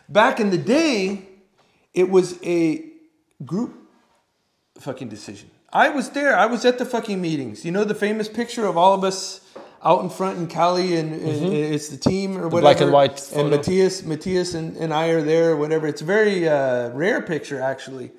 Back 0.07 0.39
in 0.39 0.49
the 0.51 0.57
day, 0.57 1.27
it 1.93 2.09
was 2.09 2.39
a 2.43 2.85
group 3.43 3.73
fucking 4.79 5.09
decision. 5.09 5.49
I 5.73 5.89
was 5.89 6.11
there. 6.11 6.37
I 6.37 6.45
was 6.45 6.63
at 6.63 6.77
the 6.77 6.85
fucking 6.85 7.19
meetings. 7.19 7.65
You 7.65 7.71
know 7.71 7.83
the 7.83 7.95
famous 7.95 8.29
picture 8.29 8.65
of 8.65 8.77
all 8.77 8.93
of 8.93 9.03
us 9.03 9.41
out 9.85 10.01
in 10.01 10.09
front 10.09 10.39
in 10.39 10.47
Cali, 10.47 10.95
and, 10.95 11.13
and 11.13 11.53
it's 11.53 11.89
the 11.89 11.97
team 11.97 12.37
or 12.37 12.49
whatever. 12.49 12.55
Mm-hmm. 12.55 12.61
black 12.61 12.81
and 12.81 12.91
white 12.91 13.31
And. 13.35 13.51
Matthias, 13.51 14.03
Matthias, 14.03 14.55
and, 14.55 14.75
and 14.77 14.91
I 14.93 15.09
are 15.09 15.21
there, 15.21 15.51
or 15.51 15.57
whatever. 15.57 15.85
It's 15.87 16.01
a 16.01 16.05
very 16.05 16.49
uh, 16.49 16.89
rare 16.89 17.21
picture 17.21 17.61
actually, 17.61 18.11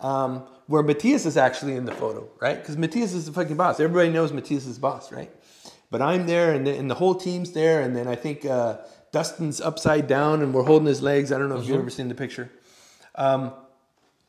um, 0.00 0.42
where 0.66 0.82
Matthias 0.82 1.24
is 1.24 1.36
actually 1.36 1.76
in 1.76 1.84
the 1.84 1.92
photo, 1.92 2.28
right? 2.40 2.58
Because 2.58 2.76
Matthias 2.76 3.14
is 3.14 3.26
the 3.26 3.32
fucking 3.32 3.56
boss. 3.56 3.78
Everybody 3.78 4.10
knows 4.10 4.32
Matthias 4.32 4.66
is 4.66 4.78
boss, 4.78 5.12
right? 5.12 5.30
But 5.90 6.02
I'm 6.02 6.26
there, 6.26 6.52
and 6.52 6.66
the, 6.66 6.76
and 6.76 6.90
the 6.90 6.96
whole 6.96 7.14
team's 7.14 7.52
there, 7.52 7.80
and 7.80 7.94
then 7.94 8.08
I 8.08 8.16
think 8.16 8.44
uh, 8.44 8.78
Dustin's 9.12 9.60
upside 9.60 10.08
down, 10.08 10.42
and 10.42 10.52
we're 10.52 10.64
holding 10.64 10.88
his 10.88 11.00
legs. 11.00 11.30
I 11.30 11.38
don't 11.38 11.48
know 11.48 11.58
if 11.58 11.68
you've 11.68 11.78
ever 11.78 11.90
seen 11.90 12.08
the 12.08 12.16
picture. 12.16 12.50
Um, 13.14 13.52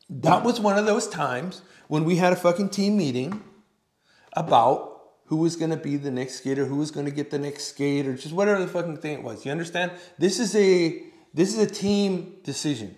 that 0.10 0.44
was 0.44 0.60
one 0.60 0.78
of 0.78 0.86
those 0.86 1.08
times 1.08 1.64
when 1.88 2.04
we 2.04 2.18
had 2.18 2.32
a 2.32 2.36
fucking 2.36 2.70
team 2.70 2.96
meeting 2.96 3.42
about 4.34 4.95
who 5.26 5.38
was 5.38 5.56
gonna 5.56 5.78
be 5.78 5.98
the 5.98 6.12
next 6.12 6.36
skater, 6.36 6.66
who 6.66 6.78
was 6.78 6.92
gonna 6.92 7.12
get 7.12 7.32
the 7.32 7.40
next 7.40 7.66
skate, 7.66 8.08
or 8.08 8.14
just 8.16 8.34
whatever 8.34 8.60
the 8.60 8.68
fucking 8.68 8.98
thing 8.98 9.14
it 9.14 9.24
was. 9.24 9.46
You 9.46 9.52
understand? 9.52 9.92
This 10.18 10.40
is 10.40 10.56
a 10.56 11.04
this 11.34 11.56
is 11.56 11.60
a 11.60 11.70
team 11.70 12.38
decision. 12.44 12.96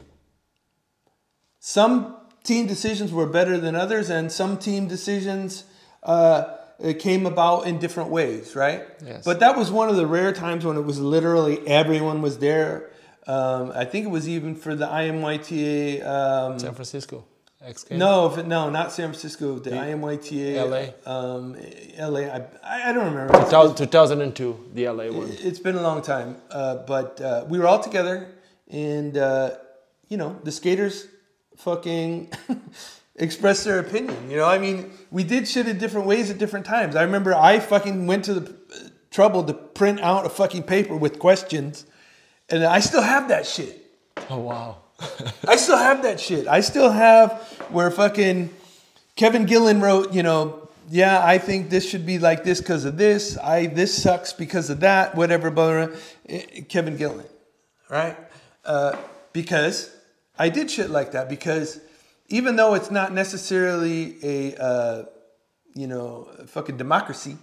Some 1.59 2.15
team 2.43 2.67
decisions 2.67 3.11
were 3.11 3.25
better 3.25 3.57
than 3.57 3.75
others, 3.75 4.09
and 4.09 4.31
some 4.31 4.57
team 4.57 4.87
decisions 4.87 5.63
uh, 6.03 6.57
came 6.99 7.25
about 7.25 7.65
in 7.65 7.79
different 7.79 8.09
ways, 8.09 8.55
right? 8.55 8.85
Yes. 9.03 9.25
But 9.25 9.39
that 9.39 9.57
was 9.57 9.71
one 9.71 9.89
of 9.89 9.95
the 9.95 10.05
rare 10.05 10.31
times 10.31 10.65
when 10.65 10.77
it 10.77 10.81
was 10.85 10.99
literally 10.99 11.65
everyone 11.67 12.21
was 12.21 12.39
there. 12.39 12.91
Um, 13.25 13.71
I 13.75 13.83
think 13.85 14.05
it 14.05 14.09
was 14.09 14.29
even 14.29 14.55
for 14.55 14.75
the 14.75 14.87
IMYTA. 14.87 16.05
Um, 16.05 16.59
San 16.59 16.73
Francisco. 16.73 17.25
X 17.67 17.85
no, 17.91 18.27
if 18.27 18.37
it, 18.37 18.47
no, 18.47 18.69
not 18.69 18.93
San 18.93 19.09
Francisco. 19.09 19.59
The 19.59 19.71
IMYTA. 19.71 20.95
LA? 21.05 21.11
Um, 21.11 21.55
LA. 21.99 22.21
I, 22.21 22.47
I 22.63 22.93
don't 22.93 23.13
remember. 23.13 23.33
2000 23.33 23.75
2002, 23.75 24.69
the 24.73 24.87
LA 24.87 25.11
one. 25.11 25.29
It's 25.31 25.59
been 25.59 25.75
a 25.75 25.81
long 25.81 26.01
time, 26.01 26.37
uh, 26.49 26.77
but 26.87 27.19
uh, 27.19 27.45
we 27.49 27.59
were 27.59 27.67
all 27.67 27.81
together, 27.81 28.33
and 28.69 29.17
uh, 29.17 29.55
you 30.07 30.15
know 30.15 30.39
the 30.43 30.51
skaters 30.51 31.07
fucking 31.57 32.31
expressed 33.17 33.65
their 33.65 33.79
opinion. 33.79 34.31
You 34.31 34.37
know, 34.37 34.45
I 34.45 34.59
mean, 34.59 34.93
we 35.11 35.25
did 35.25 35.45
shit 35.45 35.67
in 35.67 35.77
different 35.77 36.07
ways 36.07 36.29
at 36.29 36.37
different 36.37 36.65
times. 36.65 36.95
I 36.95 37.03
remember 37.03 37.35
I 37.35 37.59
fucking 37.59 38.07
went 38.07 38.23
to 38.25 38.35
the 38.35 38.49
uh, 38.49 38.89
trouble 39.11 39.43
to 39.43 39.53
print 39.53 39.99
out 39.99 40.25
a 40.25 40.29
fucking 40.29 40.63
paper 40.63 40.95
with 40.95 41.19
questions, 41.19 41.85
and 42.49 42.63
I 42.63 42.79
still 42.79 43.03
have 43.03 43.27
that 43.27 43.45
shit. 43.45 43.91
Oh 44.29 44.39
wow. 44.39 44.77
I 45.47 45.55
still 45.55 45.77
have 45.77 46.03
that 46.03 46.19
shit. 46.19 46.47
I 46.47 46.61
still 46.61 46.89
have 46.91 47.41
where 47.69 47.89
fucking 47.91 48.49
Kevin 49.15 49.45
Gillen 49.45 49.81
wrote, 49.81 50.13
you 50.13 50.23
know, 50.23 50.67
yeah, 50.89 51.23
I 51.23 51.37
think 51.37 51.69
this 51.69 51.87
should 51.87 52.05
be 52.05 52.17
like 52.17 52.43
this 52.43 52.59
because 52.59 52.85
of 52.85 52.97
this. 52.97 53.37
I 53.37 53.67
this 53.67 54.01
sucks 54.01 54.31
because 54.31 54.69
of 54.69 54.79
that. 54.79 55.15
Whatever, 55.15 55.51
blah, 55.51 55.71
blah, 55.71 55.85
blah. 55.87 55.97
Eh, 56.29 56.61
Kevin 56.69 56.95
Gillen, 56.95 57.25
right? 57.89 58.15
Uh, 58.63 58.95
because 59.33 59.93
I 60.39 60.49
did 60.49 60.71
shit 60.71 60.89
like 60.89 61.11
that. 61.11 61.27
Because 61.27 61.81
even 62.29 62.55
though 62.55 62.73
it's 62.73 62.89
not 62.89 63.13
necessarily 63.13 64.15
a 64.23 64.55
uh, 64.55 65.05
you 65.73 65.87
know 65.87 66.29
fucking 66.45 66.77
democracy, 66.77 67.37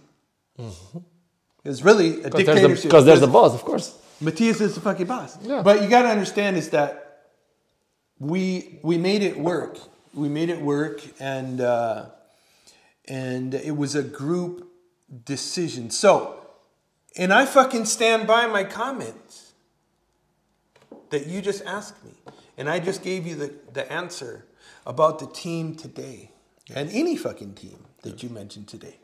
it's 1.65 1.83
really 1.83 2.23
a 2.23 2.31
dictatorship. 2.31 2.85
Because 2.85 3.05
there's, 3.05 3.05
the, 3.05 3.05
there's 3.05 3.21
the 3.21 3.27
boss, 3.27 3.55
of 3.55 3.63
course. 3.63 3.99
Matthias 4.23 4.63
is 4.63 4.75
the 4.75 4.81
fucking 4.81 5.07
boss. 5.07 5.37
Yeah. 5.43 5.61
But 5.63 5.83
you 5.83 5.89
got 5.89 6.03
to 6.03 6.09
understand 6.09 6.57
is 6.57 6.71
that 6.71 7.04
we 8.19 8.79
we 8.83 8.99
made 8.99 9.23
it 9.23 9.39
work. 9.39 9.79
We 10.13 10.29
made 10.29 10.49
it 10.49 10.61
work, 10.61 11.03
and 11.21 11.61
uh, 11.61 12.07
and 13.07 13.55
it 13.55 13.77
was 13.77 13.95
a 13.95 14.03
group 14.03 14.71
decision. 15.25 15.91
So, 15.91 16.47
and 17.17 17.33
I 17.33 17.47
fucking 17.47 17.85
stand 17.87 18.27
by 18.27 18.47
my 18.47 18.65
comments 18.65 19.53
that 21.11 21.27
you 21.27 21.41
just 21.43 21.65
asked 21.65 22.05
me, 22.05 22.13
and 22.57 22.69
I 22.69 22.79
just 22.79 23.03
gave 23.03 23.27
you 23.27 23.35
the 23.35 23.55
the 23.73 23.91
answer 23.93 24.47
about 24.87 25.19
the 25.19 25.27
team 25.27 25.75
today, 25.75 26.31
and 26.75 26.91
any 26.91 27.17
fucking 27.17 27.55
team 27.55 27.85
that 28.03 28.23
you 28.23 28.29
mentioned 28.29 28.69
today, 28.69 28.99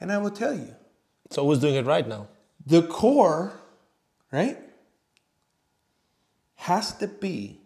and 0.00 0.12
I 0.12 0.18
will 0.18 0.30
tell 0.30 0.54
you 0.54 0.74
So 1.30 1.44
who's 1.46 1.58
doing 1.58 1.74
it 1.74 1.86
right 1.86 2.06
now? 2.06 2.28
the 2.66 2.82
core, 2.82 3.52
right, 4.30 4.58
has 6.56 6.92
to 6.98 7.08
be, 7.08 7.59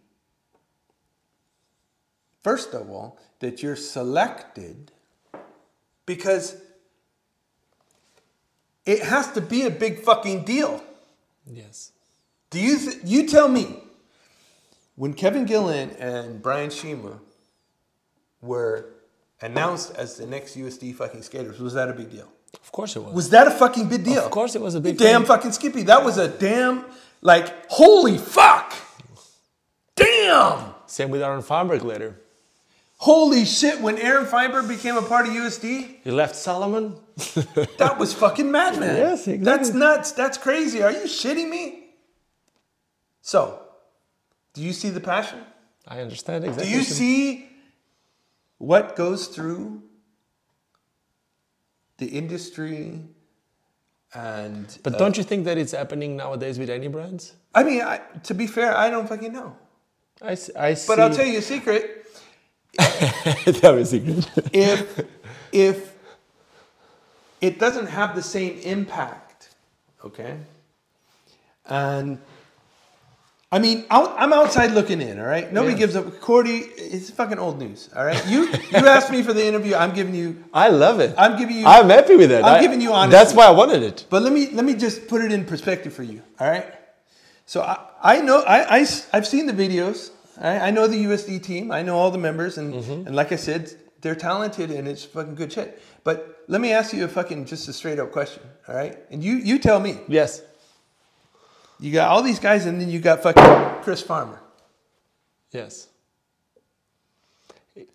first 2.45 2.75
of 2.75 2.89
all, 2.89 3.19
that 3.41 3.63
you're 3.63 3.75
selected 3.75 4.93
because 6.07 6.57
it 8.87 9.03
has 9.03 9.33
to 9.33 9.41
be 9.41 9.63
a 9.63 9.71
big 9.71 10.01
fucking 10.01 10.45
deal. 10.45 10.85
Yes. 11.51 11.91
Do 12.51 12.61
you, 12.61 12.79
th- 12.79 12.99
you 13.05 13.27
tell 13.27 13.49
me, 13.49 13.79
when 14.95 15.15
Kevin 15.15 15.45
Gillen 15.45 15.91
and 15.99 16.41
Brian 16.41 16.71
Shima 16.71 17.19
were 18.41 18.91
announced 19.41 19.95
as 19.97 20.17
the 20.17 20.27
next 20.27 20.57
USD 20.57 20.95
fucking 20.95 21.23
skaters, 21.23 21.59
was 21.59 21.75
that 21.75 21.89
a 21.89 21.93
big 21.93 22.11
deal? 22.11 22.29
Of 22.63 22.71
course 22.71 22.95
it 22.95 23.03
was. 23.03 23.13
Was 23.13 23.31
that 23.31 23.49
a 23.49 23.51
fucking 23.51 23.89
big 23.89 24.05
deal? 24.05 24.25
Of 24.25 24.31
course 24.31 24.55
it 24.55 24.61
was 24.63 24.75
a 24.75 24.81
big 24.81 24.97
damn 24.97 25.23
thing. 25.23 25.29
fucking 25.29 25.53
Skippy. 25.53 25.83
That 25.83 26.05
was 26.05 26.19
a 26.19 26.29
damn 26.29 26.85
like 27.21 27.69
holy 27.69 28.17
fuck. 28.19 28.73
Damn. 29.97 30.75
Same 30.87 31.11
with 31.11 31.23
Aaron 31.23 31.43
Feinberg 31.43 31.83
later. 31.83 32.21
Holy 32.99 33.45
shit, 33.45 33.81
when 33.81 33.99
Aaron 33.99 34.25
Feinberg 34.25 34.69
became 34.69 34.97
a 34.97 35.03
part 35.03 35.27
of 35.27 35.33
USD, 35.35 36.03
He 36.05 36.11
left 36.11 36.37
Salomon. 36.37 36.97
that 37.79 37.97
was 37.99 38.15
fucking 38.15 38.51
madman. 38.51 38.97
Yes, 38.97 39.29
exactly. 39.29 39.45
That's 39.45 39.71
nuts. 39.75 40.13
That's 40.13 40.39
crazy. 40.39 40.83
Are 40.83 40.93
you 40.93 41.05
shitting 41.05 41.49
me? 41.51 41.85
So, 43.21 43.61
do 44.55 44.63
you 44.63 44.73
see 44.73 44.91
the 44.91 45.01
passion? 45.01 45.41
I 45.87 46.01
understand 46.01 46.45
exactly. 46.45 46.71
Do 46.71 46.77
you 46.77 46.83
see 46.83 47.49
what 48.59 48.97
goes 48.97 49.27
through 49.27 49.83
the 51.99 52.07
industry 52.07 53.01
and 54.15 54.79
But 54.83 54.95
uh, 54.95 54.99
don't 54.99 55.17
you 55.17 55.25
think 55.25 55.45
that 55.45 55.59
it's 55.59 55.73
happening 55.73 56.17
nowadays 56.17 56.59
with 56.59 56.71
any 56.71 56.89
brands? 56.89 57.35
I 57.55 57.65
mean, 57.65 57.83
I, 57.83 57.99
to 58.25 58.35
be 58.35 58.47
fair, 58.47 58.77
I 58.77 58.89
don't 58.89 59.09
fucking 59.09 59.33
know. 59.33 59.57
I, 60.23 60.37
I 60.57 60.75
see. 60.75 60.87
But 60.87 61.01
I'll 61.01 61.15
tell 61.15 61.27
you 61.27 61.39
a 61.39 61.43
secret. 61.43 62.04
Me 63.75 63.81
a 63.83 63.85
secret. 63.85 64.29
If 64.53 65.01
if 65.53 65.95
it 67.41 67.59
doesn't 67.59 67.87
have 67.87 68.15
the 68.15 68.23
same 68.23 68.59
impact, 68.61 69.55
okay, 70.05 70.39
and 71.67 72.19
I 73.53 73.61
mean, 73.61 73.85
out, 73.89 74.15
I'm 74.19 74.33
outside 74.33 74.73
looking 74.73 75.01
in. 75.01 75.21
All 75.21 75.27
right, 75.27 75.53
nobody 75.53 75.75
Yeah. 75.75 75.79
gives 75.79 75.95
up. 75.97 76.21
Corti, 76.21 76.59
it's 76.77 77.11
fucking 77.11 77.39
old 77.39 77.59
news. 77.61 77.89
All 77.95 78.05
right, 78.05 78.21
you 78.27 78.47
you 78.49 78.87
asked 78.89 79.11
me 79.13 79.23
for 79.23 79.33
the 79.33 79.47
interview. 79.47 79.77
I'm 79.77 79.93
giving 79.95 80.15
you. 80.15 80.43
I 80.53 80.69
love 80.71 80.99
it. 81.01 81.15
I'm 81.17 81.37
giving 81.39 81.57
you. 81.59 81.67
I'm 81.67 81.89
happy 81.89 82.17
with 82.17 82.33
it. 82.33 82.43
I'm 82.45 82.57
I- 82.57 82.61
giving 82.61 82.81
you 82.81 82.93
honesty. 82.93 83.13
That's 83.17 83.33
why 83.33 83.47
I 83.47 83.51
wanted 83.53 83.83
it. 83.83 84.07
But 84.11 84.23
let 84.23 84.33
me 84.33 84.51
let 84.51 84.65
me 84.65 84.75
just 84.75 85.07
put 85.07 85.23
it 85.23 85.31
in 85.31 85.45
perspective 85.45 85.93
for 85.93 86.03
you. 86.03 86.23
All 86.41 86.49
right. 86.51 86.67
So 87.47 87.61
I, 87.63 87.79
I 88.03 88.21
know 88.23 88.41
I, 88.43 88.77
I 88.77 88.87
have 89.13 89.27
seen 89.27 89.47
the 89.47 89.53
videos. 89.53 90.11
All 90.41 90.51
right? 90.51 90.63
I 90.63 90.71
know 90.71 90.87
the 90.87 91.05
USD 91.05 91.43
team. 91.43 91.71
I 91.71 91.83
know 91.83 91.97
all 91.97 92.11
the 92.11 92.19
members, 92.19 92.59
and 92.59 92.75
mm-hmm. 92.75 93.07
and 93.07 93.15
like 93.15 93.33
I 93.33 93.37
said, 93.37 93.73
they're 94.01 94.15
talented 94.15 94.71
and 94.71 94.87
it's 94.87 95.05
fucking 95.05 95.35
good 95.35 95.53
shit. 95.53 95.81
But 96.05 96.45
let 96.49 96.61
me 96.61 96.73
ask 96.73 96.93
you 96.93 97.05
a 97.05 97.09
fucking 97.09 97.47
just 97.47 97.69
a 97.69 97.73
straight 97.73 97.99
up 97.99 98.13
question. 98.13 98.43
All 98.69 98.75
right, 98.75 98.99
and 99.11 99.23
you 99.23 99.35
you 99.37 99.59
tell 99.59 99.81
me. 99.81 99.99
Yes. 100.09 100.43
You 101.81 101.93
got 101.93 102.11
all 102.11 102.23
these 102.23 102.39
guys, 102.39 102.67
and 102.67 102.81
then 102.81 102.89
you 102.89 103.01
got 103.01 103.23
fucking 103.23 103.83
Chris 103.83 104.01
Farmer. 104.01 104.41
Yes. 105.51 105.89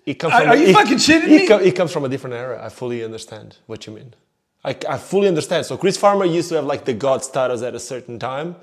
It 0.05 0.15
comes 0.15 0.33
Are- 0.33 0.41
from 0.41 0.49
are 0.49 0.57
you 0.57 0.67
it- 0.67 0.73
fucking 0.73 0.97
shitting 0.97 1.23
it 1.23 1.41
me? 1.41 1.47
co- 1.47 1.57
it 1.59 1.75
comes 1.75 1.91
from 1.91 2.03
a 2.03 2.09
different 2.09 2.35
era. 2.35 2.63
I 2.63 2.69
fully 2.69 3.03
understand 3.03 3.57
what 3.67 3.87
you 3.87 3.93
mean. 3.93 4.13
I, 4.63 4.75
I 4.89 4.97
fully 4.97 5.27
understand. 5.27 5.65
So 5.65 5.77
Chris 5.77 5.95
Farmer 5.95 6.25
used 6.25 6.49
to 6.49 6.55
have 6.55 6.65
like 6.65 6.83
the 6.85 6.93
god 6.93 7.23
status 7.23 7.61
at 7.61 7.75
a 7.75 7.79
certain 7.79 8.19
time, 8.19 8.57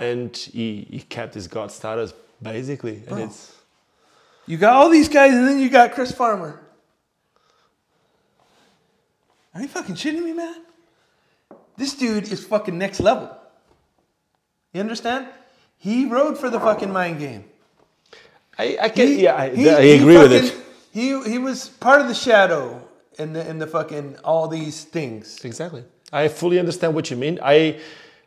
and 0.00 0.36
he, 0.36 0.88
he 0.90 1.00
kept 1.00 1.34
his 1.34 1.46
god 1.46 1.70
status 1.70 2.12
basically. 2.42 3.02
And 3.08 3.20
it's 3.20 3.54
You 4.46 4.56
got 4.56 4.74
all 4.74 4.88
these 4.90 5.08
guys, 5.08 5.32
and 5.34 5.46
then 5.46 5.58
you 5.58 5.68
got 5.70 5.92
Chris 5.92 6.12
Farmer. 6.12 6.60
Are 9.54 9.62
you 9.62 9.68
fucking 9.68 9.94
shitting 9.96 10.22
me, 10.22 10.32
man? 10.32 10.54
This 11.76 11.94
dude 11.94 12.30
is 12.30 12.44
fucking 12.44 12.76
next 12.78 13.00
level. 13.00 13.36
You 14.72 14.80
understand? 14.80 15.26
He 15.78 16.06
rode 16.06 16.38
for 16.38 16.50
the 16.50 16.60
fucking 16.60 16.92
mind 16.92 17.18
game. 17.18 17.44
I, 18.58 18.76
I 18.82 18.88
can 18.90 19.08
He- 19.08 19.22
yeah 19.24 19.34
I, 19.36 19.48
he- 19.54 19.70
I 19.70 19.80
agree 19.80 20.18
with 20.18 20.32
fucking- 20.32 20.48
it. 20.60 20.66
He 20.92 21.30
he 21.30 21.38
was 21.38 21.68
part 21.68 22.00
of 22.00 22.08
the 22.08 22.14
shadow 22.14 22.82
in 23.18 23.32
the 23.32 23.48
in 23.48 23.58
the 23.58 23.66
fucking 23.66 24.16
all 24.24 24.48
these 24.48 24.82
things. 24.84 25.44
Exactly. 25.44 25.84
I 26.12 26.26
fully 26.28 26.58
understand 26.58 26.94
what 26.94 27.10
you 27.10 27.16
mean. 27.16 27.38
I 27.42 27.78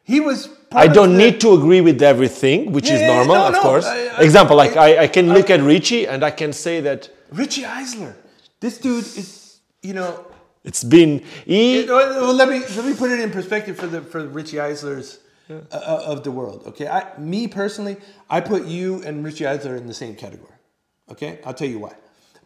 He 0.04 0.20
was. 0.20 0.50
I 0.72 0.88
don't 0.88 1.16
need 1.18 1.40
to 1.42 1.54
agree 1.54 1.82
with 1.82 2.02
everything, 2.02 2.72
which 2.72 2.88
Yeah, 2.90 2.96
is 2.96 3.02
yeah, 3.02 3.08
yeah, 3.08 3.16
normal, 3.16 3.36
no, 3.36 3.48
of 3.48 3.54
no, 3.54 3.62
course. 3.62 3.86
I- 3.86 4.08
I- 4.08 4.22
Example, 4.24 4.56
like 4.58 4.76
I- 4.76 5.04
I, 5.04 5.08
can 5.08 5.30
look 5.32 5.50
at 5.50 5.62
Richie 5.62 6.08
and 6.08 6.24
I 6.26 6.32
can 6.32 6.52
say 6.52 6.82
that 6.82 7.10
Richie 7.32 7.64
Eisler. 7.64 8.14
This 8.60 8.78
dude 8.80 9.06
is, 9.06 9.60
you 9.82 9.94
know. 9.94 10.26
it's 10.64 10.84
been 10.84 11.22
he 11.46 11.80
It- 11.82 11.90
well, 11.90 12.34
let 12.34 12.48
me 12.50 12.60
let 12.78 12.86
me 12.86 12.94
put 12.96 13.12
it 13.12 13.20
in 13.20 13.30
perspective 13.32 13.78
for 13.78 13.88
the 13.88 14.02
for 14.02 14.26
Richie 14.28 14.60
Eisler's 14.60 15.20
uh, 15.50 15.54
uh, 15.72 16.12
of 16.12 16.24
the 16.24 16.32
world. 16.32 16.64
Okay, 16.68 16.88
I 16.88 17.00
me 17.20 17.48
personally, 17.48 17.98
I 18.30 18.40
put 18.42 18.66
you 18.66 19.02
and 19.06 19.24
Richie 19.24 19.46
Eisler 19.46 19.78
in 19.78 19.88
the 19.88 19.94
same 19.94 20.16
category. 20.16 20.58
Okay, 21.12 21.40
I'll 21.46 21.54
tell 21.54 21.68
you 21.68 21.80
why. 21.80 21.94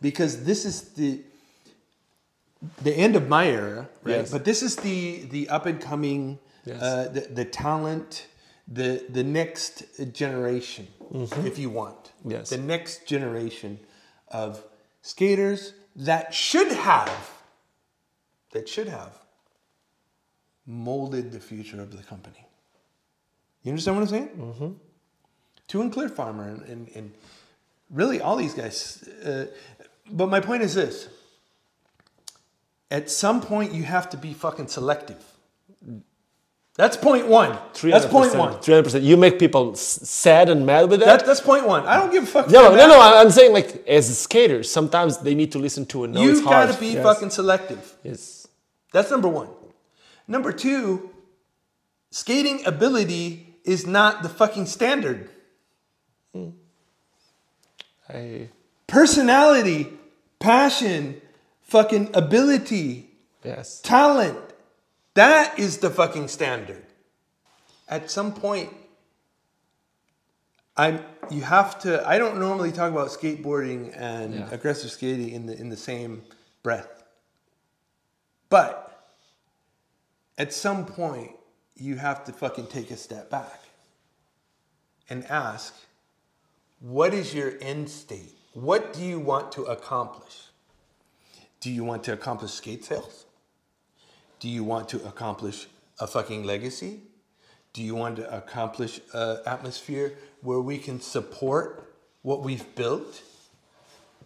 Because 0.01 0.43
this 0.43 0.65
is 0.65 0.81
the 0.99 1.21
the 2.83 2.93
end 2.93 3.15
of 3.15 3.27
my 3.29 3.45
era, 3.47 3.87
right? 4.03 4.17
Yes. 4.17 4.31
But 4.31 4.43
this 4.45 4.61
is 4.63 4.75
the 4.77 5.25
the 5.29 5.47
up 5.49 5.65
and 5.65 5.79
coming, 5.79 6.39
Yes. 6.67 6.81
uh, 6.81 7.09
the 7.13 7.21
the 7.21 7.45
talent, 7.45 8.27
the 8.67 9.03
the 9.09 9.23
next 9.23 9.83
generation, 10.13 10.87
if 11.45 11.57
you 11.57 11.69
want. 11.69 12.03
Mm-hmm. 12.05 12.31
Yes. 12.31 12.49
The 12.49 12.57
next 12.57 13.07
generation 13.07 13.79
of 14.29 14.63
skaters 15.01 15.73
that 15.95 16.33
should 16.33 16.71
have 16.71 17.33
that 18.51 18.67
should 18.67 18.87
have 18.87 19.19
molded 20.65 21.31
the 21.31 21.39
future 21.39 21.81
of 21.81 21.95
the 21.95 22.03
company. 22.03 22.45
You 23.63 23.71
understand 23.71 23.97
what 23.97 24.03
I'm 24.03 24.09
saying? 24.09 24.29
Mm-hmm. 24.29 24.71
Two 25.67 25.81
and 25.81 25.91
Clear 25.91 26.09
Farmer 26.09 26.47
and, 26.47 26.61
and, 26.63 26.89
and 26.95 27.11
really 27.89 28.21
all 28.21 28.35
these 28.35 28.53
guys. 28.53 29.07
Uh, 29.25 29.47
but 30.09 30.27
my 30.27 30.39
point 30.39 30.63
is 30.63 30.75
this 30.75 31.09
at 32.89 33.09
some 33.09 33.41
point, 33.41 33.73
you 33.73 33.83
have 33.83 34.09
to 34.11 34.17
be 34.17 34.33
fucking 34.33 34.67
selective. 34.67 35.23
That's 36.77 36.95
point 36.95 37.27
one. 37.27 37.57
That's 37.81 38.05
point 38.05 38.35
one. 38.35 38.59
Three 38.61 38.75
hundred 38.75 38.83
percent. 38.83 39.03
You 39.03 39.17
make 39.17 39.39
people 39.39 39.75
sad 39.75 40.47
and 40.47 40.63
mad 40.65 40.89
with 40.89 40.99
that. 40.99 41.19
That, 41.19 41.25
that's 41.25 41.41
point 41.41 41.67
one. 41.67 41.85
I 41.87 41.97
don't 41.99 42.11
give 42.11 42.23
a 42.23 42.27
fuck. 42.27 42.49
no, 42.49 42.69
no, 42.69 42.75
that. 42.75 42.87
no. 42.87 43.01
I'm 43.01 43.31
saying 43.31 43.51
like 43.51 43.85
as 43.87 44.15
skaters, 44.17 44.69
sometimes 44.69 45.17
they 45.17 45.33
need 45.33 45.51
to 45.53 45.59
listen 45.59 45.87
to 45.87 46.03
a 46.03 46.07
no. 46.07 46.21
You've 46.21 46.43
got 46.45 46.71
to 46.71 46.79
be 46.79 46.89
Yes. 46.93 47.03
fucking 47.03 47.31
selective. 47.31 47.95
Yes. 48.03 48.47
That's 48.93 49.09
number 49.09 49.27
one. 49.27 49.49
Number 50.27 50.51
two, 50.51 51.09
skating 52.11 52.65
ability 52.67 53.55
is 53.63 53.87
not 53.87 54.21
the 54.21 54.29
fucking 54.29 54.67
standard. 54.67 55.29
Hmm. 56.33 56.49
I 58.07 58.49
Personality, 58.87 59.87
passion, 60.39 61.19
fucking 61.63 62.11
ability, 62.13 63.09
yes. 63.43 63.81
talent, 63.81 64.37
that 65.17 65.57
is 65.57 65.79
the 65.79 65.89
fucking 65.89 66.27
standard. 66.27 66.83
At 67.89 68.11
some 68.11 68.33
point, 68.33 68.71
I'm 70.75 71.03
you 71.31 71.41
have 71.41 71.79
to 71.79 72.07
I 72.07 72.19
don't 72.19 72.39
normally 72.39 72.71
talk 72.71 72.91
about 72.91 73.09
skateboarding 73.09 73.93
and 73.95 74.35
Yeah. 74.35 74.49
aggressive 74.51 74.91
skating 74.91 75.29
in 75.29 75.47
the 75.47 75.57
in 75.59 75.69
the 75.69 75.77
same 75.77 76.23
breath. 76.61 77.03
But 78.49 79.09
at 80.37 80.53
some 80.53 80.85
point 80.85 81.31
you 81.75 81.95
have 81.95 82.23
to 82.25 82.31
fucking 82.33 82.67
take 82.67 82.91
a 82.91 82.97
step 82.97 83.29
back 83.29 83.59
and 85.09 85.25
ask 85.25 85.73
what 86.79 87.13
is 87.13 87.33
your 87.33 87.53
end 87.59 87.89
state? 87.89 88.37
What 88.53 88.93
do 88.93 89.03
you 89.03 89.19
want 89.19 89.51
to 89.53 89.63
accomplish? 89.63 90.35
Do 91.59 91.71
you 91.71 91.83
want 91.83 92.03
to 92.03 92.13
accomplish 92.13 92.51
skate 92.51 92.85
sales? 92.85 93.26
Do 94.39 94.49
you 94.49 94.63
want 94.63 94.89
to 94.89 94.97
accomplish 95.05 95.67
a 95.99 96.07
fucking 96.07 96.43
legacy? 96.43 97.01
Do 97.73 97.83
you 97.83 97.95
want 97.95 98.17
to 98.17 98.35
accomplish 98.35 98.99
an 99.13 99.39
atmosphere 99.45 100.13
where 100.41 100.59
we 100.59 100.77
can 100.77 100.99
support 100.99 101.93
what 102.21 102.43
we've 102.43 102.75
built? 102.75 103.21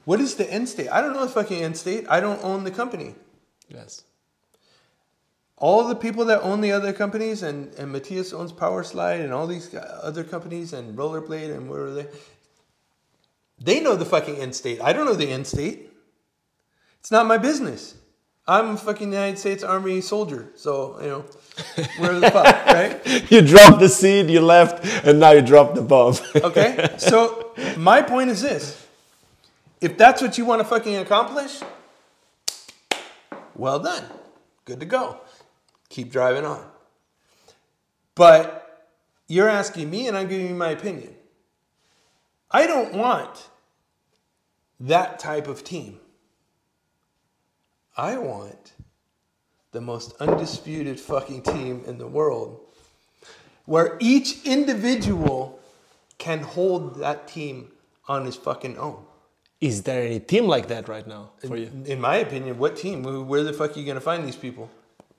What 0.06 0.20
is 0.20 0.36
the 0.36 0.52
end 0.52 0.70
state? 0.70 0.90
I 0.90 1.02
don't 1.02 1.14
know 1.14 1.26
the 1.26 1.32
fucking 1.32 1.62
end 1.62 1.78
state. 1.78 2.06
I 2.10 2.20
don't 2.20 2.44
own 2.44 2.64
the 2.64 2.72
company. 2.72 3.16
Yes. 3.70 4.04
All 5.58 5.88
the 5.88 5.96
people 5.96 6.26
that 6.26 6.42
own 6.42 6.62
the 6.62 6.72
other 6.72 6.92
companies, 6.92 7.44
and, 7.44 7.72
and 7.76 7.92
Matthias 7.92 8.34
owns 8.34 8.52
Power 8.52 8.84
Slide 8.84 9.20
and 9.20 9.32
all 9.32 9.46
these 9.46 9.74
other 9.76 10.24
companies 10.24 10.74
and 10.74 10.98
Rollerblade 10.98 11.54
and 11.56 11.70
where 11.70 11.84
are 11.84 11.94
they? 11.94 12.08
They 13.60 13.80
know 13.80 13.96
the 13.96 14.06
fucking 14.06 14.38
end 14.38 14.56
state. 14.56 14.82
I 14.82 14.92
don't 14.92 15.06
know 15.06 15.14
the 15.14 15.30
end 15.30 15.46
state. 15.46 15.92
It's 17.00 17.12
not 17.12 17.28
my 17.28 17.38
business. 17.38 17.96
I'm 18.48 18.72
a 18.72 18.78
fucking 18.78 19.12
United 19.12 19.38
States 19.38 19.64
Army 19.64 20.02
soldier, 20.02 20.50
so 20.56 21.00
you 21.02 21.08
know, 21.08 21.26
where 22.00 22.20
the 22.20 22.32
fuck, 22.32 22.66
right? 22.66 23.32
You 23.32 23.42
dropped 23.42 23.80
the 23.80 23.88
seed, 23.88 24.30
you 24.30 24.42
left, 24.42 24.84
and 25.06 25.20
now 25.20 25.32
you 25.32 25.42
dropped 25.42 25.76
the 25.76 25.82
bomb. 25.82 26.16
Okay, 26.36 26.96
so 26.98 27.54
my 27.78 28.02
point 28.02 28.30
is 28.30 28.42
this: 28.42 28.88
if 29.80 29.98
that's 29.98 30.22
what 30.22 30.38
you 30.38 30.46
want 30.46 30.60
to 30.60 30.66
fucking 30.68 30.98
accomplish, 30.98 31.60
well 33.56 33.80
done, 33.80 34.04
good 34.66 34.80
to 34.80 34.86
go. 34.86 35.22
Keep 35.90 36.12
driving 36.12 36.46
on. 36.46 36.66
But 38.16 38.90
you're 39.28 39.50
asking 39.50 39.90
me, 39.90 40.08
and 40.08 40.18
I'm 40.18 40.28
giving 40.28 40.48
you 40.48 40.56
my 40.56 40.70
opinion. 40.70 41.16
I 42.50 42.68
don't 42.68 42.94
want 42.94 43.50
that 44.82 45.20
type 45.20 45.48
of 45.48 45.64
team. 45.64 46.01
I 47.98 48.18
want 48.18 48.74
the 49.72 49.82
most 49.82 50.14
undisputed 50.20 51.00
fucking 51.00 51.44
team 51.44 51.84
in 51.86 51.98
the 51.98 52.08
world 52.08 52.60
where 53.66 53.98
each 54.00 54.46
individual 54.46 55.60
can 56.18 56.40
hold 56.40 57.00
that 57.00 57.28
team 57.28 57.72
on 58.08 58.26
his 58.26 58.36
fucking 58.36 58.78
own. 58.78 59.04
Is 59.60 59.84
there 59.84 60.04
any 60.04 60.20
team 60.20 60.48
like 60.48 60.68
that 60.70 60.88
right 60.88 61.06
now 61.06 61.32
for 61.48 61.56
you? 61.56 61.70
In 61.86 62.02
my 62.02 62.18
opinion, 62.18 62.58
what 62.58 62.76
team? 62.76 63.04
Where 63.28 63.44
the 63.44 63.54
fuck 63.54 63.76
are 63.76 63.80
you 63.80 63.86
gonna 63.86 64.02
find 64.02 64.26
these 64.26 64.36
people? 64.36 64.70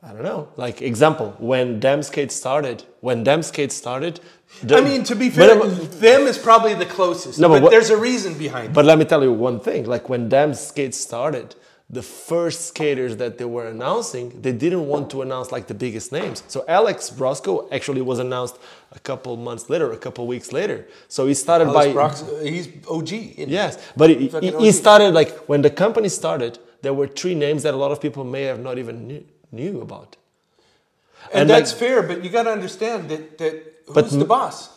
I 0.03 0.12
don't 0.12 0.24
know. 0.24 0.49
Like 0.57 0.82
example, 0.82 1.36
when 1.39 1.78
Them 1.78 2.03
Skate 2.03 2.32
started, 2.32 2.82
when 3.01 3.23
Them 3.23 3.43
Skate 3.44 3.70
started, 3.70 4.19
the- 4.62 4.78
I 4.78 4.81
mean, 4.81 5.05
to 5.05 5.15
be 5.15 5.31
fair, 5.31 5.55
them 5.55 6.27
is 6.27 6.39
probably 6.39 6.74
the 6.74 6.86
closest. 6.86 7.39
No, 7.39 7.49
but 7.49 7.62
but 7.62 7.70
there's 7.70 7.90
a 7.90 7.97
reason 7.97 8.35
behind 8.36 8.70
it. 8.70 8.73
But 8.74 8.85
let 8.85 8.99
me 8.99 9.05
tell 9.05 9.23
you 9.23 9.32
one 9.32 9.61
thing. 9.61 9.86
Like 9.86 10.09
when 10.09 10.28
Them 10.28 10.55
Skate 10.55 10.94
started, 10.94 11.55
the 11.93 12.02
first 12.02 12.69
skaters 12.69 13.19
that 13.19 13.36
they 13.36 13.44
were 13.44 13.66
announcing, 13.66 14.40
they 14.40 14.52
didn't 14.52 14.86
want 14.86 15.10
to 15.10 15.20
announce 15.20 15.52
like 15.52 15.66
the 15.66 15.74
biggest 15.74 16.10
names. 16.10 16.43
So 16.48 16.64
Alex 16.66 17.10
Broskow 17.10 17.69
actually 17.70 18.01
was 18.01 18.19
announced 18.19 18.56
a 18.93 18.98
couple 18.98 19.36
months 19.36 19.69
later, 19.69 19.93
a 19.93 19.98
couple 19.98 20.27
weeks 20.27 20.52
later. 20.52 20.86
So 21.09 21.27
he 21.27 21.35
started 21.35 21.69
Alex 21.69 21.93
by 21.94 22.02
uh, 22.02 22.40
he's 22.43 22.69
OG. 22.90 23.12
in- 23.12 23.48
yes, 23.51 23.77
but 23.94 24.09
he, 24.09 24.28
he, 24.28 24.51
he 24.59 24.73
started 24.73 25.12
like 25.12 25.31
when 25.51 25.60
the 25.60 25.70
company 25.70 26.09
started. 26.09 26.59
There 26.81 26.94
were 26.94 27.06
three 27.06 27.35
names 27.36 27.62
that 27.62 27.74
a 27.74 27.77
lot 27.77 27.93
of 27.93 28.01
people 28.01 28.24
may 28.24 28.43
have 28.44 28.59
not 28.59 28.77
even 28.78 29.06
knew, 29.06 29.24
knew 29.52 29.81
about. 29.82 30.16
and, 31.31 31.43
and 31.43 31.51
like- 31.51 31.59
that's 31.60 31.73
fair. 31.73 32.02
But 32.02 32.24
you 32.24 32.31
got 32.31 32.44
to 32.44 32.52
understand 32.52 33.10
that 33.10 33.36
that 33.39 33.52
who's 33.86 33.94
But 33.94 34.10
the 34.10 34.24
boss? 34.24 34.70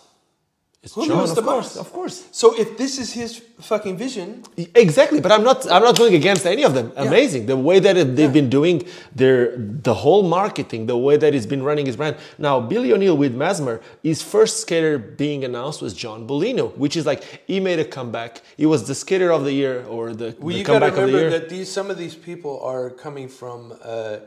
It's 0.85 0.93
Who 0.93 1.07
Jon, 1.07 1.17
knows 1.17 1.31
of 1.31 1.37
the 1.37 1.41
course, 1.41 1.77
of 1.77 1.91
course. 1.91 2.27
So 2.31 2.55
if 2.55 2.77
this 2.77 2.99
is 2.99 3.11
his 3.11 3.39
fucking 3.59 3.97
vision, 3.97 4.43
Exactly, 4.75 5.19
but 5.19 5.31
I'm 5.31 5.43
not. 5.43 5.65
I'm 5.71 5.81
not 5.81 5.97
going 5.97 6.13
against 6.13 6.45
any 6.45 6.63
of 6.63 6.75
them. 6.75 6.93
Amazing, 6.95 7.47
the 7.47 7.57
way 7.57 7.79
that 7.79 7.97
it, 7.97 8.15
they've 8.15 8.31
been 8.31 8.51
doing 8.51 8.83
their 9.15 9.57
the 9.57 9.95
whole 9.95 10.21
marketing, 10.21 10.85
the 10.85 10.95
way 10.95 11.17
that 11.17 11.33
he's 11.33 11.47
been 11.47 11.63
running 11.63 11.87
his 11.87 11.95
brand. 11.95 12.17
Now, 12.37 12.59
Billy 12.59 12.93
O'Neill 12.93 13.17
with 13.17 13.33
Mesmer, 13.33 13.81
his 14.03 14.21
first 14.21 14.61
skater 14.61 14.99
being 14.99 15.43
announced 15.43 15.81
was 15.81 15.95
John 15.95 16.27
Bolino, 16.27 16.77
which 16.77 16.95
is 16.95 17.07
like 17.07 17.23
he 17.47 17.59
made 17.59 17.79
a 17.79 17.85
comeback. 17.85 18.43
He 18.55 18.67
was 18.67 18.85
the 18.87 18.93
skater 18.93 19.31
of 19.31 19.43
the 19.43 19.53
year 19.53 19.83
or 19.85 20.13
the, 20.13 20.35
well, 20.37 20.49
the 20.49 20.53
year. 20.53 20.57
you 20.59 20.63
got 20.63 20.79
to 20.79 20.91
comeback 20.91 21.05
remember 21.07 21.29
that 21.31 21.49
these 21.49 21.71
some 21.71 21.89
of 21.89 21.97
these 21.97 22.13
people 22.13 22.61
are 22.61 22.91
coming 22.91 23.27
from. 23.27 23.73
Uh, 23.81 24.17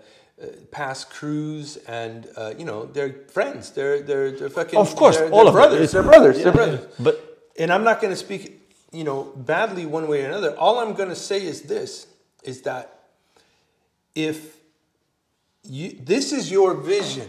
past 0.70 1.10
crews 1.10 1.76
and 1.88 2.28
uh, 2.36 2.54
you 2.56 2.64
know 2.64 2.86
they're 2.86 3.12
friends 3.28 3.70
they're 3.72 4.02
they're, 4.02 4.30
they're 4.30 4.48
fucking 4.48 4.78
Of 4.78 4.94
course, 4.94 5.16
they're, 5.16 5.30
all 5.30 5.40
they're 5.40 5.48
of 5.48 5.54
brothers 5.54 5.92
they're 5.92 6.02
brothers 6.02 6.42
they're 6.42 6.52
brothers 6.52 6.86
But 6.98 7.28
and 7.58 7.72
I'm 7.72 7.82
not 7.82 8.00
going 8.00 8.12
to 8.12 8.16
speak, 8.16 8.72
you 8.92 9.04
know, 9.04 9.24
badly 9.36 9.84
one 9.84 10.06
way 10.06 10.24
or 10.24 10.28
another. 10.28 10.56
All 10.56 10.78
I'm 10.78 10.94
going 10.94 11.08
to 11.08 11.16
say 11.16 11.44
is 11.44 11.62
this: 11.62 12.06
is 12.44 12.62
that 12.62 13.00
if 14.14 14.56
you, 15.64 15.98
this 16.00 16.32
is 16.32 16.50
your 16.50 16.74
vision, 16.74 17.28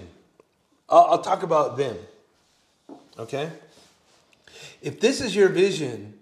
I'll, 0.88 1.06
I'll 1.06 1.22
talk 1.22 1.44
about 1.44 1.78
them. 1.78 1.98
Okay. 3.18 3.50
If 4.82 5.02
this 5.02 5.20
is 5.20 5.36
your 5.36 5.50
vision, 5.50 6.14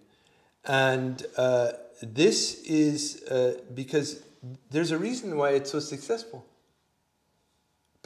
and 0.66 1.24
uh, 1.38 1.74
this 2.02 2.64
is 2.64 3.24
uh, 3.24 3.60
because 3.76 4.24
there's 4.72 4.92
a 4.92 4.98
reason 4.98 5.38
why 5.38 5.52
it's 5.52 5.72
so 5.72 5.80
successful. 5.80 6.46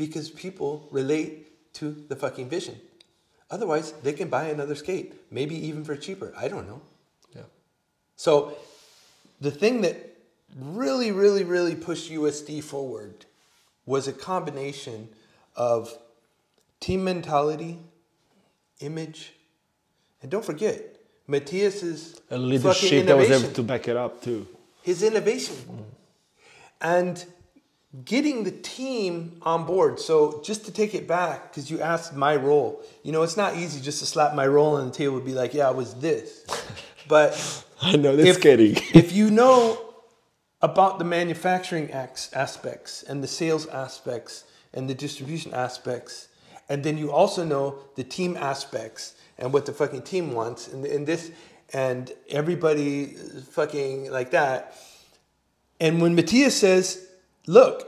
Because 0.02 0.32
people 0.32 0.88
relate 0.90 1.74
to 1.74 1.86
the 2.10 2.16
fucking 2.16 2.50
vision. 2.50 2.76
Otherwise, 3.52 3.92
they 4.02 4.14
can 4.14 4.30
buy 4.30 4.46
another 4.46 4.74
skate, 4.74 5.14
maybe 5.30 5.56
even 5.68 5.84
for 5.84 5.96
cheaper. 5.96 6.34
I 6.36 6.48
don't 6.48 6.68
know. 6.68 6.82
yeah. 7.36 7.44
So, 8.16 8.58
the 9.40 9.52
thing 9.52 9.82
that 9.82 9.96
really, 10.58 11.12
really, 11.12 11.44
really 11.44 11.76
pushed 11.76 12.12
USD 12.12 12.64
forward 12.64 13.26
was 13.86 14.08
a 14.08 14.14
combination 14.14 15.10
of 15.56 15.94
team 16.80 17.04
mentality, 17.04 17.78
image, 18.80 19.34
and 20.24 20.32
don't 20.32 20.46
forget, 20.46 20.82
Matthias's 21.28 22.14
a 22.32 22.38
fucking 22.38 22.50
leadership 22.50 23.06
that 23.06 23.18
was 23.18 23.30
able 23.30 23.54
to 23.54 23.64
back 23.64 23.88
it 23.88 23.98
up 23.98 24.24
too. 24.24 24.48
his 24.82 25.04
innovation 25.04 25.58
mm. 25.70 25.84
and 26.82 27.26
getting 28.06 28.44
the 28.44 28.52
team 28.52 29.38
on 29.42 29.66
board. 29.66 30.00
So 30.00 30.42
just 30.44 30.66
to 30.66 30.72
take 30.72 30.96
it 30.96 31.08
back, 31.08 31.52
because 31.52 31.70
you 31.70 31.82
asked 31.82 32.16
my 32.16 32.36
role, 32.36 32.82
you 33.04 33.12
know, 33.12 33.22
it's 33.22 33.36
not 33.36 33.58
easy 33.58 33.82
just 33.82 34.00
to 34.00 34.06
slap 34.06 34.34
my 34.34 34.48
role 34.48 34.78
on 34.78 34.88
the 34.88 34.94
table 34.94 35.18
and 35.18 35.26
be 35.26 35.34
like, 35.34 35.54
yeah, 35.54 35.68
I 35.68 35.72
was 35.72 35.94
this. 35.96 36.46
But 37.08 37.66
I 37.82 37.98
know 37.98 38.16
that's 38.16 38.30
if, 38.30 38.36
skating. 38.38 38.76
if 38.94 39.12
you 39.12 39.32
know 39.32 39.96
about 40.62 40.98
the 40.98 41.04
manufacturing 41.04 41.92
aspects 41.92 43.04
and 43.04 43.22
the 43.22 43.28
sales 43.28 43.66
aspects 43.68 44.46
and 44.74 44.90
the 44.90 44.94
distribution 44.94 45.54
aspects, 45.54 46.30
and 46.70 46.86
then 46.86 46.98
you 46.98 47.12
also 47.12 47.44
know 47.44 47.80
the 47.96 48.04
team 48.06 48.38
aspects 48.38 49.16
and 49.38 49.52
what 49.52 49.66
the 49.66 49.74
fucking 49.74 50.04
team 50.04 50.32
wants, 50.34 50.70
and, 50.70 50.86
and 50.86 51.06
this, 51.06 51.32
and 51.74 52.14
everybody 52.30 53.08
fucking 53.50 54.10
like 54.10 54.32
that. 54.32 54.78
And 55.82 56.02
when 56.02 56.16
Matthias 56.16 56.56
says, 56.56 57.11
look, 57.48 57.88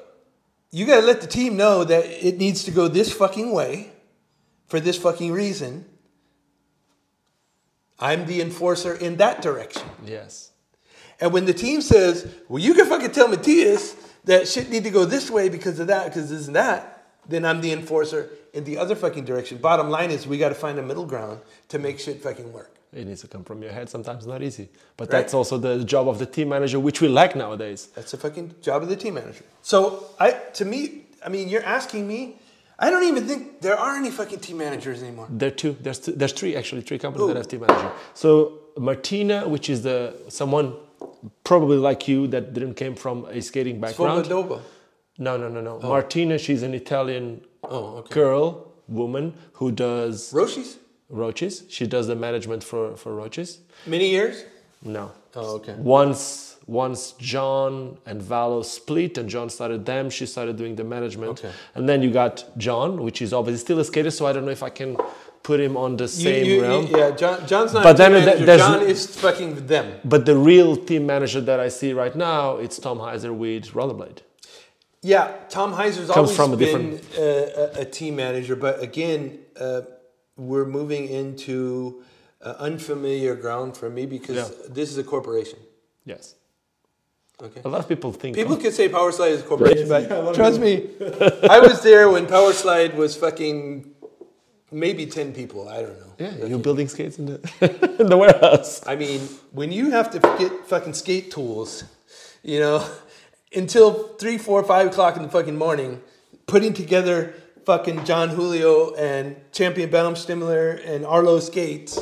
you 0.72 0.86
got 0.86 1.02
to 1.02 1.06
let 1.06 1.22
the 1.22 1.28
team 1.28 1.56
know 1.56 1.84
that 1.84 2.06
it 2.06 2.38
needs 2.38 2.64
to 2.64 2.72
go 2.72 2.88
this 2.88 3.14
fucking 3.14 3.52
way 3.52 3.92
for 4.68 4.80
this 4.80 4.98
fucking 4.98 5.32
reason. 5.32 5.86
I'm 8.00 8.26
the 8.26 8.42
enforcer 8.42 8.96
in 8.96 9.18
that 9.18 9.42
direction. 9.42 9.88
Yes. 10.06 10.52
And 11.20 11.32
when 11.32 11.46
the 11.46 11.54
team 11.54 11.82
says, 11.82 12.28
well, 12.50 12.62
you 12.62 12.74
can 12.74 12.88
fucking 12.88 13.12
tell 13.12 13.28
Matthias 13.28 13.96
that 14.26 14.48
shit 14.48 14.70
need 14.70 14.84
to 14.84 14.90
go 14.90 15.06
this 15.06 15.30
way 15.30 15.48
because 15.48 15.80
of 15.80 15.88
that, 15.88 16.06
because 16.08 16.30
this 16.30 16.48
and 16.48 16.56
that, 16.56 17.06
then 17.30 17.46
I'm 17.46 17.62
the 17.62 17.72
enforcer 17.72 18.30
in 18.54 18.64
the 18.64 18.78
other 18.78 18.96
fucking 18.96 19.26
direction. 19.26 19.58
Bottom 19.60 19.90
line 19.90 20.12
is 20.12 20.28
we 20.28 20.38
got 20.38 20.50
to 20.50 20.56
find 20.56 20.80
a 20.80 20.84
middle 20.84 21.06
ground 21.06 21.40
to 21.70 21.80
make 21.80 22.00
shit 22.00 22.22
fucking 22.22 22.52
work. 22.52 22.76
It 22.96 23.08
needs 23.08 23.22
to 23.22 23.28
come 23.28 23.44
from 23.44 23.62
your 23.64 23.72
head. 23.72 23.90
Sometimes 23.90 24.26
not 24.28 24.42
easy, 24.44 24.70
but 24.98 25.06
Right. 25.12 25.12
that's 25.22 25.34
also 25.34 25.58
the 25.58 25.84
job 25.84 26.08
of 26.08 26.20
the 26.20 26.26
team 26.26 26.50
manager, 26.50 26.80
which 26.80 27.02
we 27.02 27.08
lack 27.08 27.36
nowadays. 27.36 27.88
That's 27.96 28.12
the 28.12 28.18
fucking 28.18 28.56
job 28.62 28.84
of 28.84 28.90
the 28.90 28.96
team 28.96 29.16
manager. 29.16 29.44
So 29.62 30.06
I, 30.20 30.32
to 30.60 30.66
me, 30.66 31.06
I 31.26 31.30
mean, 31.30 31.50
you're 31.50 31.66
asking 31.66 32.08
me. 32.08 32.38
I 32.80 32.90
don't 32.90 33.04
even 33.04 33.26
think 33.28 33.62
there 33.62 33.78
are 33.78 33.96
any 33.96 34.12
fucking 34.12 34.40
team 34.40 34.58
managers 34.58 35.02
anymore. 35.04 35.28
There 35.30 35.48
are 35.48 35.52
two. 35.64 35.76
There's 35.82 36.00
two, 36.00 36.12
there's 36.14 36.34
three 36.34 36.56
actually. 36.56 36.82
Three 36.82 36.98
companies 37.00 37.22
Who? 37.28 37.34
that 37.34 37.38
have 37.38 37.48
team 37.48 37.62
manager. 37.62 37.92
So 38.14 38.60
Martina, 38.78 39.48
which 39.48 39.70
is 39.70 39.84
the 39.84 40.14
someone 40.30 40.74
probably 41.44 41.78
like 41.78 42.08
you 42.08 42.28
that 42.28 42.54
didn't 42.54 42.74
came 42.76 42.96
from 42.96 43.26
a 43.26 43.42
skating 43.42 43.80
background. 43.80 44.26
Svobodoba. 44.26 44.62
No, 45.20 45.38
no, 45.38 45.48
no, 45.48 45.62
no. 45.62 45.80
Oh. 45.84 45.90
Martina, 45.90 46.38
she's 46.38 46.64
an 46.64 46.74
Italian 46.74 47.46
Oh, 47.64 47.98
okay. 48.00 48.14
girl, 48.16 48.74
woman 48.88 49.34
who 49.54 49.72
does 49.72 50.34
Roces? 50.34 50.78
Roaches. 51.10 51.64
She 51.70 51.86
does 51.88 52.08
the 52.08 52.16
management 52.16 52.64
for 52.64 52.96
for 52.96 53.14
Roces. 53.16 53.60
Many 53.86 54.10
years? 54.10 54.44
No. 54.84 55.12
Oh, 55.36 55.56
okay. 55.58 55.76
Once 55.78 56.58
once 56.68 57.14
Jon 57.20 57.98
and 58.06 58.22
Valo 58.22 58.64
split 58.64 59.18
and 59.18 59.30
Jon 59.30 59.50
started 59.50 59.86
them, 59.86 60.10
she 60.10 60.26
started 60.26 60.56
doing 60.58 60.76
the 60.76 60.84
management. 60.84 61.32
Okay. 61.40 61.52
And 61.76 61.88
then 61.90 62.02
you 62.02 62.12
got 62.12 62.46
Jon, 62.58 63.02
which 63.04 63.22
is 63.22 63.34
obviously 63.34 63.62
still 63.62 63.80
a 63.80 63.86
skater, 63.86 64.12
so 64.12 64.26
I 64.26 64.34
don't 64.34 64.46
know 64.46 64.52
if 64.52 64.64
I 64.64 64.70
can 64.70 64.96
put 65.44 65.60
him 65.60 65.76
on 65.76 65.98
the 65.98 66.08
same 66.08 66.46
you- 66.46 66.54
you- 66.56 66.62
realm. 66.62 66.88
yeah, 66.90 67.12
Jon, 67.12 67.46
Jon's 67.46 67.74
not 67.74 67.84
But 67.84 67.96
a 67.96 67.98
then 67.98 68.12
manager. 68.14 68.46
there's- 68.46 68.62
Jon 68.62 68.82
is 68.94 69.06
fucking 69.08 69.56
with 69.56 69.68
them. 69.68 69.86
But 70.06 70.26
the 70.26 70.38
real 70.38 70.78
team 70.78 71.06
manager 71.06 71.42
that 71.42 71.60
I 71.60 71.68
see 71.80 71.92
right 71.92 72.16
now, 72.16 72.56
it's 72.64 72.78
Tom 72.80 73.00
Heiser 73.00 73.34
with 73.36 73.64
Rollerblade. 73.74 74.20
Yeah, 75.02 75.34
Tom 75.50 75.74
Heiser's 75.74 76.08
Comes 76.10 76.18
always 76.18 76.36
from 76.38 76.54
a 76.54 76.58
been 76.58 77.02
uh, 77.20 77.22
a, 77.22 77.82
a 77.82 77.86
team 77.86 78.16
manager, 78.16 78.56
but 78.56 78.82
again, 78.82 79.40
uh, 79.60 79.82
we're 80.38 80.66
moving 80.66 81.08
into 81.08 82.04
uh, 82.42 82.56
unfamiliar 82.60 83.36
ground 83.36 83.78
for 83.78 83.90
me 83.90 84.06
because 84.06 84.36
Yeah. 84.36 84.50
this 84.70 84.92
is 84.92 84.98
a 84.98 85.04
corporation. 85.04 85.60
Yes. 86.06 86.36
Okay. 87.42 87.62
A 87.66 87.68
lot 87.70 87.80
of 87.80 87.88
people 87.88 88.12
think 88.14 88.36
People 88.36 88.58
can 88.58 88.72
say 88.72 88.88
Power 88.90 89.12
Slide 89.12 89.32
is 89.34 89.42
a 89.42 89.44
corporation, 89.44 89.88
Yeah, 89.90 90.08
but 90.08 90.12
of 90.12 90.36
trust 90.36 90.60
me, 90.60 90.88
I 91.50 91.60
was 91.60 91.82
there 91.82 92.10
when 92.10 92.26
Power 92.28 92.54
Slide 92.54 92.96
was 92.96 93.16
fucking 93.16 93.92
maybe 94.72 95.06
ten 95.06 95.34
people. 95.34 95.68
I 95.68 95.82
don't 95.82 96.00
know. 96.00 96.14
Yeah, 96.20 96.28
Okay. 96.38 96.48
you're 96.50 96.60
building 96.60 96.88
skates 96.88 97.18
in 97.20 97.26
the 97.26 97.38
in 98.00 98.08
the 98.08 98.18
warehouse. 98.18 98.82
I 98.86 98.96
mean, 98.96 99.22
when 99.52 99.72
you 99.72 99.92
have 99.92 100.10
to 100.12 100.20
get 100.40 100.52
fucking 100.68 100.94
skate 100.94 101.32
tools, 101.32 101.84
you 102.44 102.60
know, 102.60 102.86
until 103.56 103.92
three, 104.20 104.38
four, 104.38 104.64
five 104.64 104.88
o'clock 104.88 105.16
in 105.18 105.24
the 105.24 105.30
fucking 105.30 105.58
morning, 105.58 106.02
putting 106.46 106.74
together 106.74 107.34
fucking 107.66 108.06
Jon 108.06 108.30
Julio 108.30 108.94
and 108.96 109.36
Champion 109.52 109.90
Baumstimmler 109.90 110.86
and 110.88 111.06
Arlo 111.06 111.40
skates, 111.40 112.00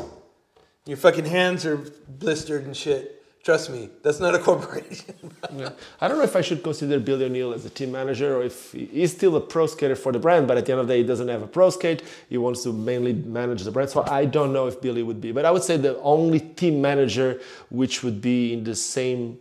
your 0.85 0.97
fucking 0.97 1.25
hands 1.25 1.65
are 1.65 1.77
blistered 2.07 2.65
and 2.65 2.75
shit. 2.75 3.17
Trust 3.43 3.71
me, 3.71 3.89
that's 4.03 4.19
not 4.19 4.35
a 4.35 4.39
corporation. 4.49 5.15
Yeah. 5.55 5.71
I 5.99 6.07
don't 6.07 6.17
know 6.17 6.23
if 6.23 6.35
I 6.35 6.41
should 6.41 6.63
consider 6.63 6.99
Billy 6.99 7.25
O'Neill 7.25 7.53
as 7.53 7.65
a 7.65 7.71
team 7.71 7.91
manager 7.91 8.37
or 8.37 8.43
if 8.43 8.71
he's 8.71 9.11
still 9.11 9.35
a 9.35 9.41
pro 9.41 9.65
skater 9.65 9.95
for 9.95 10.11
the 10.11 10.19
brand, 10.19 10.47
but 10.47 10.57
at 10.57 10.65
the 10.65 10.73
end 10.73 10.81
of 10.81 10.87
the 10.87 10.93
day, 10.93 11.01
he 11.01 11.07
doesn't 11.07 11.27
have 11.27 11.41
a 11.41 11.47
pro 11.47 11.71
skate. 11.71 12.03
He 12.29 12.37
wants 12.37 12.61
to 12.63 12.73
mainly 12.73 13.13
manage 13.13 13.63
the 13.63 13.71
brand. 13.71 13.89
So 13.89 14.03
I 14.07 14.25
don't 14.25 14.53
know 14.53 14.67
if 14.67 14.79
Billy 14.79 15.01
would 15.01 15.19
be. 15.19 15.31
But 15.31 15.45
I 15.45 15.51
would 15.51 15.63
say 15.63 15.77
the 15.77 15.97
only 16.01 16.39
team 16.39 16.81
manager 16.81 17.41
which 17.69 18.03
would 18.03 18.21
be 18.21 18.53
in 18.53 18.63
the 18.63 18.75
same 18.75 19.39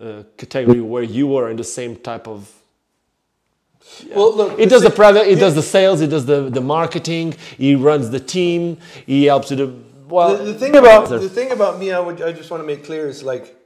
uh, 0.00 0.22
category 0.36 0.80
where 0.80 1.02
you 1.02 1.26
were 1.26 1.50
in 1.50 1.56
the 1.56 1.64
same 1.64 1.96
type 1.96 2.28
of. 2.28 2.52
Well, 4.14 4.34
look, 4.34 4.58
It 4.58 4.68
does 4.68 4.82
the 4.82 4.90
product, 4.90 5.26
it 5.26 5.36
does 5.36 5.54
the 5.54 5.62
sales, 5.62 6.00
it 6.00 6.08
does 6.08 6.26
the, 6.26 6.50
the 6.50 6.60
marketing, 6.60 7.34
he 7.56 7.74
runs 7.74 8.10
the 8.10 8.20
team, 8.20 8.78
he 9.06 9.24
helps 9.24 9.50
with 9.50 9.58
the. 9.58 9.74
Well, 10.08 10.36
the, 10.36 10.52
the 10.52 10.54
thing 10.54 10.76
about 10.76 11.08
the 11.08 11.28
thing 11.28 11.50
about 11.50 11.78
me, 11.78 11.92
I 11.92 11.98
would 11.98 12.22
I 12.22 12.32
just 12.32 12.50
want 12.50 12.62
to 12.62 12.66
make 12.66 12.84
clear 12.84 13.08
is 13.08 13.22
like, 13.22 13.56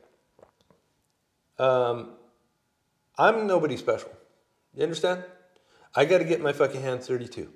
um, 1.58 2.10
I'm 3.18 3.46
nobody 3.46 3.76
special. 3.76 4.10
You 4.74 4.84
understand? 4.84 5.24
I 5.94 6.04
got 6.04 6.18
to 6.18 6.24
get 6.24 6.40
my 6.40 6.52
fucking 6.52 6.80
hands 6.80 7.06
32. 7.06 7.50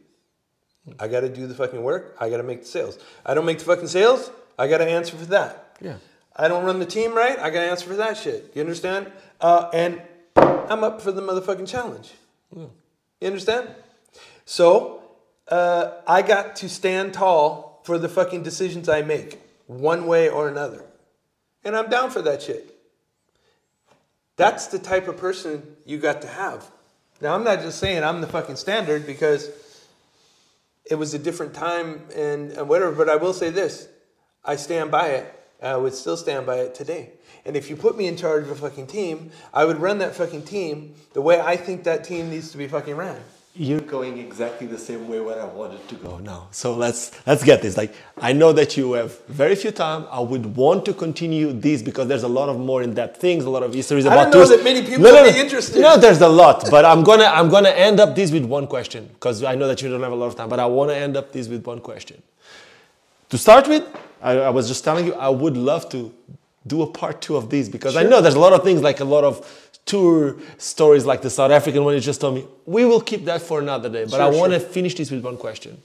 I 0.99 1.09
got 1.09 1.21
to 1.21 1.29
do 1.29 1.47
the 1.47 1.55
fucking 1.55 1.83
work. 1.83 2.17
I 2.21 2.29
got 2.29 2.39
to 2.39 2.43
make 2.43 2.61
the 2.63 2.67
sales. 2.67 2.99
I 3.25 3.33
don't 3.33 3.47
make 3.47 3.59
the 3.59 3.65
fucking 3.65 3.87
sales. 3.87 4.31
I 4.59 4.69
got 4.69 4.79
to 4.79 4.87
answer 4.87 5.17
for 5.17 5.25
that. 5.27 5.77
Yeah. 5.81 5.97
I 6.37 6.49
don't 6.49 6.65
run 6.65 6.79
the 6.79 6.87
team 6.87 7.15
right. 7.15 7.39
I 7.39 7.49
got 7.51 7.61
to 7.61 7.71
answer 7.71 7.87
for 7.87 7.97
that 7.97 8.17
shit. 8.17 8.51
You 8.55 8.61
understand? 8.61 9.11
Uh, 9.41 9.71
and 9.73 10.03
I'm 10.37 10.83
up 10.85 11.01
for 11.01 11.13
the 11.13 11.23
motherfucking 11.23 11.69
challenge. 11.69 12.13
You 12.55 12.71
understand? 13.27 13.69
So 14.45 15.03
uh, 15.49 15.93
I 16.07 16.23
got 16.23 16.57
to 16.57 16.69
stand 16.69 17.15
tall 17.15 17.81
for 17.85 17.99
the 17.99 18.09
fucking 18.09 18.43
decisions 18.43 18.89
I 18.89 19.03
make, 19.03 19.41
one 19.67 20.07
way 20.07 20.29
or 20.29 20.49
another. 20.49 20.85
And 21.65 21.77
I'm 21.77 21.89
down 21.89 22.11
for 22.11 22.23
that 22.23 22.43
shit. 22.43 22.71
That's 24.37 24.67
the 24.67 24.79
type 24.79 25.09
of 25.09 25.17
person 25.17 25.77
you 25.85 25.99
got 25.99 26.23
to 26.23 26.29
have. 26.29 26.69
Now, 27.21 27.35
I'm 27.35 27.45
not 27.45 27.61
just 27.61 27.79
saying 27.79 28.03
I'm 28.03 28.21
the 28.21 28.27
fucking 28.27 28.57
standard 28.57 29.07
because 29.07 29.49
it 30.85 30.97
was 30.97 31.15
a 31.15 31.19
different 31.19 31.55
time 31.55 32.03
and, 32.15 32.53
and 32.53 32.69
whatever, 32.69 32.93
but 32.93 33.09
I 33.09 33.17
will 33.17 33.33
say 33.33 33.51
this 33.51 33.89
I 34.45 34.57
stand 34.57 34.91
by 34.91 35.09
it. 35.09 35.44
I 35.65 35.77
would 35.77 35.95
still 35.95 36.17
stand 36.17 36.47
by 36.47 36.57
it 36.57 36.75
today. 36.75 37.11
And 37.47 37.57
if 37.57 37.69
you 37.69 37.77
put 37.77 37.97
me 37.97 38.07
in 38.07 38.17
charge 38.17 38.45
of 38.45 38.51
a 38.51 38.55
fucking 38.55 38.87
team, 38.87 39.31
I 39.53 39.65
would 39.65 39.79
run 39.79 39.99
that 39.99 40.15
fucking 40.15 40.43
team 40.45 40.95
the 41.13 41.21
way 41.21 41.41
I 41.41 41.57
think 41.57 41.85
that 41.85 42.05
team 42.05 42.31
needs 42.31 42.51
to 42.53 42.59
be 42.59 42.67
fucking 42.69 42.97
ran. 42.97 43.21
You're 43.57 43.81
going 43.81 44.19
exactly 44.19 44.67
the 44.67 44.79
same 44.79 45.09
way 45.09 45.21
where 45.21 45.41
I 45.41 45.45
wanted 45.45 45.87
to 45.89 45.95
go 45.95 46.19
now. 46.19 46.49
So 46.51 46.75
let's 46.75 47.13
let's 47.25 47.45
get 47.45 47.63
this. 47.63 47.77
Like 47.77 47.95
I 48.21 48.33
know 48.33 48.53
that 48.53 48.77
you 48.77 48.95
have 48.95 49.17
very 49.29 49.55
few 49.55 49.71
time. 49.71 50.07
I 50.11 50.19
would 50.19 50.57
want 50.57 50.85
to 50.87 50.93
continue 50.93 51.53
this 51.53 51.81
because 51.81 52.09
there's 52.09 52.25
a 52.25 52.29
lot 52.29 52.49
of 52.49 52.59
more 52.59 52.83
in-depth 52.83 53.21
things, 53.21 53.45
a 53.45 53.51
lot 53.51 53.63
of 53.63 53.73
histories 53.73 54.07
I 54.07 54.13
about. 54.13 54.23
don't 54.25 54.33
know 54.33 54.39
tours. 54.41 54.49
that 54.51 54.65
many 54.65 54.83
people 54.85 55.05
would 55.05 55.33
be 55.33 55.39
interested. 55.39 55.81
No, 55.81 55.97
there's 55.97 56.21
a 56.21 56.29
lot, 56.29 56.69
but 56.69 56.85
I'm 56.85 57.05
gonna 57.05 57.27
I'm 57.27 57.49
gonna 57.49 57.69
end 57.69 58.01
up 58.01 58.17
this 58.17 58.33
with 58.33 58.45
one 58.45 58.67
question 58.67 59.07
because 59.15 59.45
I 59.45 59.55
know 59.55 59.69
that 59.69 59.81
you 59.83 59.89
don't 59.89 60.03
have 60.03 60.11
a 60.11 60.17
lot 60.17 60.27
of 60.27 60.35
time. 60.35 60.49
But 60.49 60.59
I 60.59 60.67
want 60.67 60.91
to 60.91 60.97
end 60.97 61.17
up 61.17 61.31
this 61.31 61.47
with 61.47 61.65
one 61.65 61.81
question. 61.81 62.21
To 63.31 63.39
start 63.39 63.69
with, 63.69 63.85
I, 64.25 64.33
I 64.49 64.51
was 64.51 64.67
just 64.67 64.83
telling 64.83 65.07
you 65.07 65.15
I 65.15 65.29
would 65.29 65.57
love 65.57 65.89
to 65.91 66.13
do 66.67 66.83
a 66.83 66.87
part 66.87 67.21
two 67.21 67.37
of 67.37 67.51
these 67.51 67.69
because 67.69 67.95
I 67.95 68.03
know 68.05 68.21
there's 68.23 68.35
a 68.35 68.41
lot 68.41 68.55
of 68.55 68.63
things 68.65 68.81
like 68.83 69.01
a 69.01 69.05
lot 69.05 69.23
of 69.23 69.35
tour 69.85 70.37
stories 70.57 71.05
like 71.05 71.21
the 71.21 71.29
South 71.29 71.51
African 71.51 71.85
one 71.85 71.95
you 71.95 72.01
just 72.01 72.21
told 72.23 72.35
me. 72.35 72.47
We 72.65 72.87
will 72.87 73.03
keep 73.03 73.27
that 73.27 73.43
for 73.43 73.61
another 73.61 73.91
day. 73.91 74.05
But 74.07 74.21
I 74.23 74.31
Sure, 74.31 74.41
want 74.41 74.53
to 74.55 74.61
finish 74.61 74.95
this 74.95 75.11
with 75.11 75.23
one 75.23 75.37
question. 75.37 75.81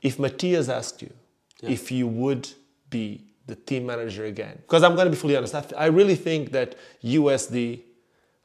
If 0.00 0.18
Matthias 0.18 0.68
asked 0.68 1.02
you 1.02 1.12
if 1.62 1.90
you 1.90 2.06
would 2.06 2.48
be 2.88 3.22
the 3.46 3.56
team 3.56 3.86
manager 3.86 4.24
again, 4.24 4.56
because 4.62 4.82
I'm 4.84 4.94
going 4.94 5.06
to 5.06 5.10
be 5.10 5.16
fully 5.16 5.36
honest, 5.36 5.54
I, 5.54 5.64
I 5.76 5.86
really 5.86 6.14
think 6.14 6.52
that 6.52 6.76
USD 7.04 7.80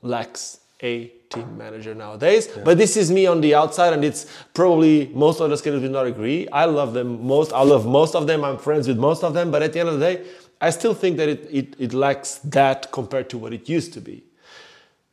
lacks 0.02 0.60
a 0.86 1.08
team 1.30 1.58
manager 1.58 1.94
nowadays. 1.96 2.48
But 2.64 2.78
this 2.78 2.96
is 2.96 3.12
me 3.12 3.26
on 3.26 3.42
the 3.42 3.56
outside, 3.56 3.94
and 3.94 4.06
it's 4.06 4.26
probably 4.54 5.08
most 5.14 5.42
other 5.42 5.58
skaters 5.58 5.82
will 5.82 5.90
not 5.90 6.08
agree. 6.08 6.48
I 6.50 6.66
love 6.66 6.94
them 6.94 7.26
most. 7.26 7.52
I 7.52 7.64
love 7.64 7.86
most 7.86 8.16
of 8.16 8.28
them. 8.28 8.44
I'm 8.44 8.58
friends 8.58 8.88
with 8.88 8.98
most 8.98 9.24
of 9.24 9.34
them. 9.34 9.52
But 9.52 9.64
at 9.64 9.74
the 9.74 9.80
end 9.80 9.90
of 9.90 10.00
the 10.00 10.06
day, 10.14 10.26
I 10.62 10.70
still 10.70 10.94
think 10.94 11.18
that 11.18 11.28
it, 11.30 11.48
it, 11.52 11.76
it 11.80 11.94
lacks 11.94 12.36
that 12.46 12.92
compared 12.92 13.30
to 13.32 13.38
what 13.38 13.54
it 13.54 13.68
used 13.68 13.94
to 13.94 14.02
be 14.02 14.24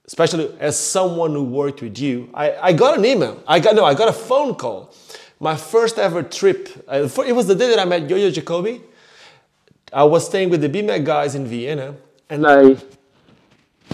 especially 0.06 0.54
as 0.60 0.78
someone 0.78 1.32
who 1.32 1.42
worked 1.44 1.80
with 1.80 1.98
you, 1.98 2.28
I, 2.34 2.52
I 2.68 2.72
got 2.72 2.98
an 2.98 3.04
email. 3.04 3.42
I 3.46 3.60
got 3.60 3.74
no, 3.74 3.84
I 3.84 3.94
got 3.94 4.08
a 4.08 4.12
phone 4.12 4.54
call. 4.54 4.92
My 5.40 5.56
first 5.56 5.98
ever 5.98 6.22
trip. 6.22 6.68
Uh, 6.86 7.08
for- 7.08 7.24
it 7.24 7.34
was 7.34 7.46
the 7.46 7.54
day 7.54 7.70
that 7.70 7.78
I 7.78 7.84
met 7.86 8.10
Yo-Yo 8.10 8.30
Jacoby. 8.30 8.82
I 9.92 10.04
was 10.04 10.26
staying 10.26 10.50
with 10.50 10.60
the 10.60 10.68
BMAC 10.68 11.04
guys 11.04 11.34
in 11.34 11.46
Vienna, 11.46 11.94
and 12.28 12.46
I, 12.46 12.76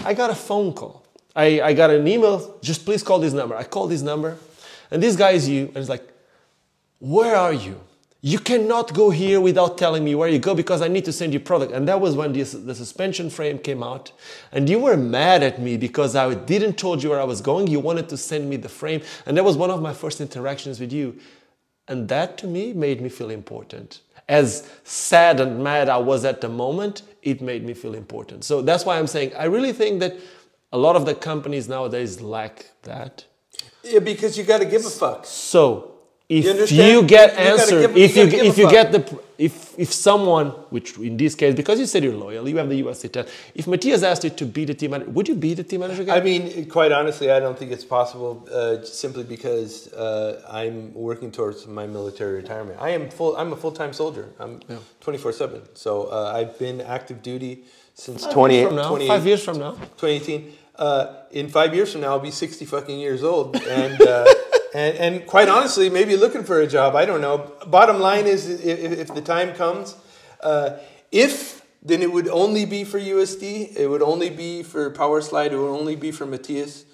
I 0.03 0.13
got 0.13 0.29
a 0.29 0.35
phone 0.35 0.73
call. 0.73 0.98
I, 1.35 1.61
I 1.61 1.73
got 1.73 1.89
an 1.89 2.07
email. 2.07 2.57
Just 2.61 2.85
please 2.85 3.03
call 3.03 3.19
this 3.19 3.33
number. 3.33 3.55
I 3.55 3.63
call 3.63 3.87
this 3.87 4.01
number, 4.01 4.37
and 4.91 5.01
this 5.01 5.15
guy 5.15 5.31
is 5.31 5.47
you, 5.47 5.67
and 5.67 5.77
it's 5.77 5.89
like, 5.89 6.07
where 6.99 7.35
are 7.35 7.53
you? 7.53 7.79
You 8.21 8.37
cannot 8.37 8.93
go 8.93 9.11
here 9.11 9.39
without 9.39 9.77
telling 9.77 10.03
me 10.03 10.13
where 10.13 10.27
you 10.27 10.39
go 10.39 10.53
because 10.53 10.81
I 10.81 10.89
need 10.89 11.05
to 11.05 11.13
send 11.13 11.31
you 11.31 11.39
product. 11.39 11.71
And 11.71 11.87
that 11.87 12.01
was 12.01 12.17
when 12.17 12.33
the, 12.33 12.43
the 12.43 12.75
suspension 12.75 13.29
frame 13.29 13.57
came 13.59 13.81
out. 13.81 14.11
And 14.51 14.67
you 14.67 14.77
were 14.77 14.97
mad 14.97 15.41
at 15.41 15.61
me 15.61 15.77
because 15.77 16.17
I 16.17 16.33
didn't 16.33 16.77
told 16.77 17.01
you 17.01 17.11
where 17.11 17.21
I 17.21 17.23
was 17.23 17.39
going. 17.39 17.67
You 17.67 17.79
wanted 17.79 18.09
to 18.09 18.17
send 18.17 18.49
me 18.49 18.57
the 18.57 18.67
frame. 18.67 19.01
And 19.25 19.37
that 19.37 19.45
was 19.45 19.55
one 19.55 19.71
of 19.71 19.81
my 19.81 19.93
first 19.93 20.19
interactions 20.19 20.81
with 20.81 20.91
you. 20.91 21.17
And 21.87 22.09
that 22.09 22.37
to 22.39 22.47
me 22.47 22.73
made 22.73 22.99
me 22.99 23.07
feel 23.07 23.29
important. 23.29 24.01
As 24.27 24.69
sad 24.83 25.39
and 25.39 25.63
mad 25.63 25.87
I 25.87 25.97
was 25.97 26.25
at 26.25 26.41
the 26.41 26.49
moment, 26.49 27.03
it 27.23 27.41
made 27.41 27.65
me 27.65 27.73
feel 27.73 27.93
important. 27.93 28.43
So 28.43 28.61
that's 28.61 28.85
why 28.85 28.99
I'm 28.99 29.07
saying 29.07 29.33
I 29.35 29.45
really 29.45 29.71
think 29.71 30.01
that 30.01 30.17
A 30.71 30.77
lot 30.77 30.95
of 30.95 31.05
the 31.05 31.15
companies 31.15 31.67
nowadays 31.67 32.21
lack 32.21 32.65
that. 32.83 33.25
Yeah, 33.83 33.99
because 33.99 34.37
you 34.37 34.43
got 34.43 34.59
to 34.59 34.65
give 34.65 34.85
a 34.85 34.89
fuck. 34.89 35.25
So 35.25 35.99
if 36.27 36.45
You 36.71 36.83
you, 36.85 37.03
get 37.03 37.31
You 37.39 37.79
give- 37.81 37.97
if 37.97 38.15
you, 38.15 38.25
gotta 38.29 38.45
if 38.45 38.57
you 38.57 38.69
get 38.69 38.91
the 38.91 39.19
if 39.39 39.73
if 39.79 39.91
someone, 39.93 40.47
which 40.69 40.97
in 40.97 41.15
this 41.17 41.33
case, 41.33 41.55
because 41.55 41.79
you 41.79 41.85
said 41.87 42.03
you're 42.03 42.13
loyal, 42.13 42.47
you 42.47 42.57
have 42.57 42.69
the 42.69 42.83
USC 42.83 43.09
test. 43.11 43.29
If 43.55 43.65
Matthias 43.67 44.03
asked 44.03 44.23
you 44.25 44.29
to 44.29 44.45
be 44.45 44.65
the 44.65 44.73
team 44.75 44.91
manager, 44.91 45.09
would 45.11 45.27
you 45.29 45.35
be 45.35 45.53
the 45.55 45.63
team 45.63 45.79
manager 45.79 46.01
again? 46.03 46.15
I 46.15 46.21
mean, 46.21 46.69
quite 46.69 46.91
honestly, 46.91 47.31
I 47.31 47.39
don't 47.39 47.57
think 47.57 47.71
it's 47.71 47.85
possible. 47.85 48.47
Uh, 48.51 48.83
simply 48.83 49.23
because 49.23 49.91
uh, 49.93 50.43
I'm 50.47 50.93
working 50.93 51.31
towards 51.31 51.65
my 51.65 51.87
military 51.87 52.35
retirement. 52.35 52.77
I 52.79 52.89
am 52.89 53.09
full. 53.09 53.35
I'm 53.37 53.51
a 53.53 53.55
full 53.55 53.71
time 53.71 53.93
soldier. 53.93 54.27
I'm 54.39 54.59
24 54.99 55.31
seven. 55.31 55.61
So 55.73 56.03
uh, 56.11 56.33
I've 56.35 56.59
been 56.59 56.81
active 56.81 57.23
duty 57.23 57.63
since 57.95 58.25
Five 58.25 58.33
20, 58.33 58.55
years 58.55 58.67
from 58.67 58.75
now, 58.75 58.87
28 58.89 59.07
five 59.07 59.25
years 59.25 59.43
from 59.43 59.57
now. 59.59 59.71
2018. 59.97 60.53
Uh, 60.79 61.23
in 61.31 61.49
five 61.49 61.75
years 61.75 61.91
from 61.91 62.01
now, 62.01 62.11
I'll 62.11 62.19
be 62.19 62.31
60 62.31 62.63
fucking 62.65 62.99
years 62.99 63.21
old, 63.21 63.57
and 63.57 64.01
uh, 64.01 64.25
and 64.73 64.97
and 64.97 65.27
quite 65.27 65.49
honestly, 65.49 65.89
maybe 65.89 66.15
looking 66.15 66.43
for 66.43 66.61
a 66.61 66.67
job. 66.67 66.95
I 66.95 67.03
don't 67.03 67.19
know. 67.19 67.51
Bottom 67.67 67.99
line 67.99 68.25
is, 68.25 68.49
if, 68.49 68.79
if 68.97 69.13
the 69.13 69.21
time 69.21 69.53
comes, 69.53 69.95
uh, 70.39 70.77
if 71.11 71.59
then 71.81 72.01
it 72.01 72.11
would 72.11 72.29
only 72.29 72.65
be 72.65 72.83
for 72.83 72.99
USD. 72.99 73.75
It 73.75 73.87
would 73.87 74.01
only 74.01 74.29
be 74.29 74.63
for 74.63 74.89
Power 74.89 75.21
Slide. 75.21 75.51
It 75.51 75.57
would 75.57 75.77
only 75.77 75.95
be 75.95 76.11
for 76.11 76.25
Matthias. 76.25 76.85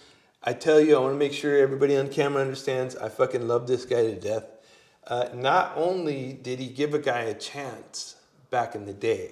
I 0.43 0.53
tell 0.53 0.79
you, 0.79 0.95
I 0.95 0.99
want 0.99 1.13
to 1.13 1.17
make 1.19 1.33
sure 1.33 1.57
everybody 1.57 1.97
on 1.97 2.09
camera 2.09 2.41
understands. 2.41 2.95
I 2.95 3.09
fucking 3.09 3.47
love 3.47 3.67
this 3.67 3.85
guy 3.85 4.03
to 4.03 4.15
death. 4.15 4.45
Uh, 5.07 5.29
not 5.33 5.73
only 5.75 6.33
did 6.33 6.59
he 6.59 6.67
give 6.67 6.93
a 6.93 6.99
guy 6.99 7.21
a 7.21 7.33
chance 7.33 8.15
back 8.49 8.75
in 8.75 8.85
the 8.85 8.93
day, 8.93 9.31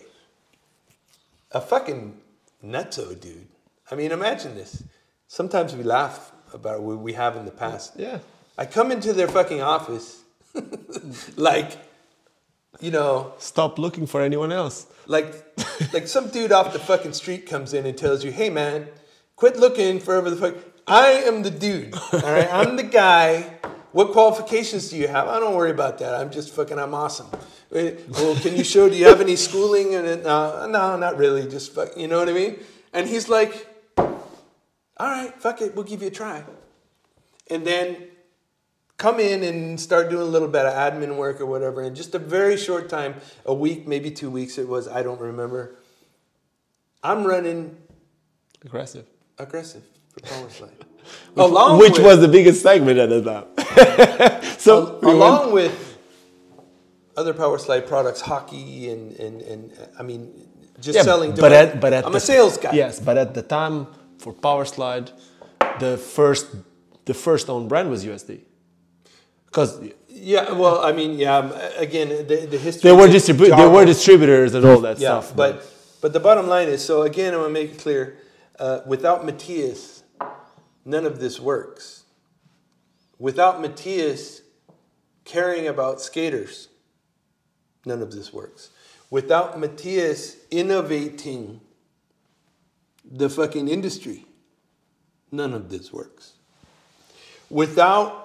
a 1.51 1.61
fucking 1.61 2.19
nutso, 2.63 3.19
dude. 3.19 3.47
I 3.91 3.95
mean, 3.95 4.11
imagine 4.11 4.55
this. 4.55 4.83
Sometimes 5.27 5.75
we 5.75 5.83
laugh 5.83 6.31
about 6.53 6.81
what 6.81 6.99
we 6.99 7.13
have 7.13 7.35
in 7.35 7.45
the 7.45 7.51
past. 7.51 7.93
Yeah. 7.97 8.19
I 8.57 8.65
come 8.65 8.91
into 8.91 9.13
their 9.13 9.27
fucking 9.27 9.61
office, 9.61 10.21
like, 11.35 11.77
you 12.79 12.91
know, 12.91 13.33
Stop 13.39 13.79
looking 13.79 14.05
for 14.07 14.21
anyone 14.21 14.51
else. 14.51 14.85
like, 15.07 15.33
like 15.93 16.07
some 16.07 16.29
dude 16.29 16.51
off 16.51 16.73
the 16.73 16.79
fucking 16.79 17.13
street 17.13 17.47
comes 17.47 17.73
in 17.73 17.85
and 17.85 17.97
tells 17.97 18.23
you, 18.23 18.31
"Hey, 18.31 18.49
man, 18.49 18.87
quit 19.35 19.57
looking 19.57 19.99
for 19.99 20.13
whoever 20.13 20.29
the 20.29 20.35
fuck." 20.37 20.55
I 20.87 21.07
am 21.29 21.43
the 21.43 21.51
dude. 21.51 21.93
All 21.95 22.19
right, 22.21 22.51
I'm 22.51 22.75
the 22.75 22.83
guy. 22.83 23.57
What 23.91 24.11
qualifications 24.11 24.89
do 24.89 24.97
you 24.97 25.07
have? 25.07 25.27
I 25.27 25.39
don't 25.39 25.55
worry 25.55 25.71
about 25.71 25.99
that. 25.99 26.13
I'm 26.15 26.31
just 26.31 26.53
fucking. 26.53 26.77
I'm 26.79 26.93
awesome. 26.93 27.27
Uh, 27.73 27.91
well, 28.09 28.35
can 28.35 28.55
you 28.57 28.63
show? 28.63 28.89
Do 28.89 28.95
you 28.95 29.05
have 29.07 29.21
any 29.21 29.35
schooling? 29.35 29.95
And 29.95 30.05
it- 30.07 30.23
no, 30.23 30.67
no, 30.67 30.97
not 30.97 31.17
really. 31.17 31.47
Just 31.47 31.73
fuck. 31.73 31.95
You 31.97 32.07
know 32.07 32.19
what 32.19 32.29
I 32.29 32.33
mean? 32.33 32.59
And 32.91 33.07
he's 33.07 33.29
like, 33.29 33.67
"All 35.03 35.09
right, 35.09 35.33
fuck 35.41 35.61
it. 35.61 35.75
We'll 35.75 35.85
give 35.85 36.01
you 36.01 36.07
a 36.07 36.11
try." 36.11 36.43
And 37.49 37.65
then 37.67 37.85
come 38.97 39.19
in 39.19 39.43
and 39.43 39.79
start 39.79 40.09
doing 40.09 40.21
a 40.21 40.31
little 40.35 40.47
bit 40.47 40.65
of 40.65 40.73
admin 40.73 41.17
work 41.17 41.41
or 41.41 41.45
whatever 41.45 41.81
And 41.81 41.95
just 41.95 42.15
a 42.15 42.19
very 42.19 42.55
short 42.57 42.87
time 42.89 43.15
a 43.45 43.53
week 43.53 43.87
maybe 43.87 44.09
two 44.11 44.29
weeks 44.29 44.57
it 44.57 44.67
was 44.67 44.87
i 44.87 45.01
don't 45.03 45.19
remember 45.19 45.61
i'm 47.03 47.25
running 47.25 47.75
Aggressive. 48.63 49.05
aggressive 49.39 49.83
for 50.13 50.19
power 50.21 50.49
slide 50.49 50.85
along 51.37 51.79
Which 51.79 51.93
with, 51.97 52.05
was 52.05 52.19
the 52.21 52.27
biggest 52.37 52.61
segment 52.61 52.97
at 52.99 53.09
the 53.09 53.21
time. 53.31 54.41
so 54.65 54.99
we 55.01 55.07
went- 55.07 55.17
along 55.17 55.51
with 55.51 55.97
other 57.17 57.33
power 57.33 57.57
slide 57.57 57.85
products 57.87 58.21
hockey 58.21 58.89
and 58.93 59.03
and, 59.19 59.41
and 59.41 59.61
i 59.99 60.03
mean 60.03 60.21
just 60.79 60.95
Yeah, 60.97 61.01
selling 61.03 61.29
but 61.35 61.51
at, 61.51 61.81
but 61.81 61.91
at 61.93 62.05
i'm 62.05 62.11
the, 62.13 62.19
a 62.19 62.21
sales 62.33 62.57
guy 62.57 62.71
Yes, 62.73 62.99
but 63.07 63.17
at 63.17 63.33
the 63.33 63.41
time 63.43 63.87
for 64.23 64.33
Power 64.33 64.65
Slide, 64.65 65.11
the 65.79 65.97
first 65.97 66.47
the 67.05 67.13
first 67.13 67.49
own 67.49 67.67
brand 67.67 67.89
was 67.89 68.05
USD. 68.05 68.41
Because 69.45 69.71
yeah 70.07 70.51
well 70.53 70.77
i 70.89 70.91
mean 70.91 71.11
yeah 71.17 71.37
um, 71.37 71.51
again 71.77 72.07
the, 72.09 72.47
the 72.53 72.57
history 72.57 72.89
they 72.89 72.95
were 72.95 73.07
distribu- 73.07 73.55
they 73.55 73.67
were 73.67 73.83
distributors 73.83 74.53
and 74.53 74.63
all 74.63 74.79
that 74.79 74.99
yeah, 74.99 75.19
stuff. 75.19 75.35
but 75.35 75.65
but 76.03 76.11
the 76.11 76.19
bottom 76.19 76.47
line 76.47 76.67
is 76.67 76.83
so 76.83 77.03
again, 77.03 77.33
I'm 77.33 77.39
gonna 77.39 77.53
make 77.53 77.71
it 77.71 77.79
clear. 77.79 78.17
Uh, 78.59 78.81
without 78.85 79.25
Matthias, 79.25 80.03
none 80.83 81.05
of 81.05 81.21
this 81.21 81.39
works. 81.39 82.03
Without 83.17 83.61
Matthias 83.61 84.41
caring 85.23 85.65
about 85.65 86.01
skaters, 86.01 86.67
none 87.85 88.01
of 88.01 88.11
this 88.11 88.33
works. 88.33 88.71
Without 89.09 89.57
Matthias 89.57 90.35
innovating 90.51 91.61
the 93.13 93.29
fucking 93.29 93.67
industry, 93.67 94.25
none 95.31 95.53
of 95.53 95.69
this 95.69 95.93
works. 95.93 96.33
Without 97.49 98.23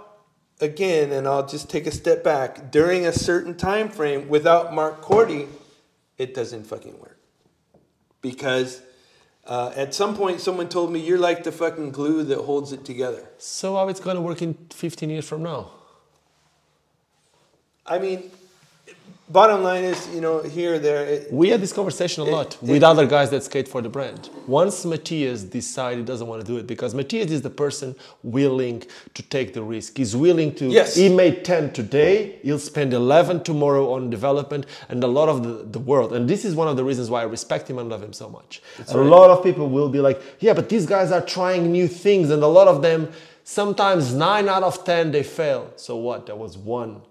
again, 0.61 1.13
and 1.13 1.29
I'll 1.29 1.47
just 1.47 1.71
take 1.71 1.87
a 1.87 1.91
step 1.91 2.25
back, 2.25 2.71
during 2.71 3.07
a 3.07 3.13
certain 3.13 3.57
time 3.57 3.89
frame, 3.89 4.29
without 4.29 4.75
Mark 4.75 5.01
Corti, 5.01 5.47
it 6.17 6.35
doesn't 6.35 6.65
fucking 6.65 6.99
work. 6.99 7.21
Because 8.21 8.83
uh, 9.47 9.73
at 9.77 9.95
some 9.95 10.17
point, 10.17 10.41
someone 10.41 10.69
told 10.69 10.93
me 10.93 11.01
you're 11.01 11.19
like 11.19 11.45
the 11.45 11.53
fucking 11.53 11.93
glue 11.93 12.25
that 12.25 12.39
holds 12.39 12.73
it 12.73 12.85
together. 12.85 13.29
so 13.39 13.77
how 13.77 13.89
it's 13.89 14.01
gonna 14.01 14.21
work 14.21 14.43
in 14.43 14.55
15 14.71 15.11
years 15.11 15.29
from 15.29 15.43
now? 15.43 15.71
I 17.87 17.99
mean, 17.99 18.31
bottom 19.31 19.63
line 19.63 19.85
is, 19.85 20.09
you 20.15 20.21
know, 20.21 20.41
here 20.43 20.79
there. 20.79 21.05
It, 21.05 21.33
We 21.33 21.49
had 21.51 21.61
this 21.61 21.73
conversation 21.73 22.23
a 22.23 22.27
It- 22.27 22.33
lot 22.33 22.55
it- 22.55 22.63
with 22.63 22.83
other 22.83 23.07
guys 23.07 23.31
that 23.31 23.43
skate 23.45 23.69
for 23.69 23.81
the 23.83 23.89
brand. 23.89 24.31
Once 24.47 24.85
Matthias 24.85 25.43
decided 25.43 25.99
he 25.99 26.05
doesn't 26.05 26.27
want 26.27 26.41
to 26.41 26.47
do 26.47 26.57
it, 26.59 26.67
because 26.67 26.95
Matthias 26.95 27.31
is 27.31 27.43
the 27.43 27.51
person 27.51 27.95
willing 28.23 28.83
to 29.15 29.23
take 29.23 29.53
the 29.55 29.63
risk. 29.63 29.97
He's 29.97 30.15
willing 30.17 30.55
to. 30.57 30.67
Yes. 30.67 30.95
He 30.97 31.09
made 31.09 31.45
10 31.45 31.73
today, 31.73 32.39
he'll 32.43 32.59
spend 32.59 32.93
11 32.95 33.43
tomorrow 33.43 33.93
on 33.93 34.11
development 34.11 34.67
and 34.89 35.03
a 35.05 35.07
lot 35.07 35.29
of 35.29 35.43
the, 35.43 35.65
the 35.71 35.79
world. 35.79 36.13
And 36.13 36.29
this 36.29 36.45
is 36.45 36.55
one 36.55 36.69
of 36.69 36.77
the 36.77 36.85
reasons 36.85 37.11
why 37.11 37.21
I 37.21 37.25
respect 37.25 37.69
him 37.69 37.79
and 37.79 37.89
love 37.89 38.03
him 38.03 38.13
so 38.13 38.29
much. 38.29 38.63
a 38.89 38.97
lot 38.97 39.31
of 39.31 39.43
people 39.43 39.69
will 39.69 39.89
be 39.89 40.01
like, 40.01 40.21
yeah, 40.41 40.55
but 40.55 40.69
these 40.69 40.87
guys 40.87 41.13
are 41.13 41.21
trying 41.23 41.71
new 41.71 41.89
things, 41.89 42.31
and 42.31 42.43
a 42.43 42.47
lot 42.47 42.69
of 42.69 42.83
them, 42.83 43.11
sometimes 43.45 44.15
9 44.15 44.49
out 44.49 44.63
of 44.63 44.85
10, 44.85 45.11
they 45.13 45.23
fail. 45.23 45.71
So 45.77 45.97
what? 45.97 46.27
There 46.27 46.37
was 46.37 46.57
one. 46.59 47.03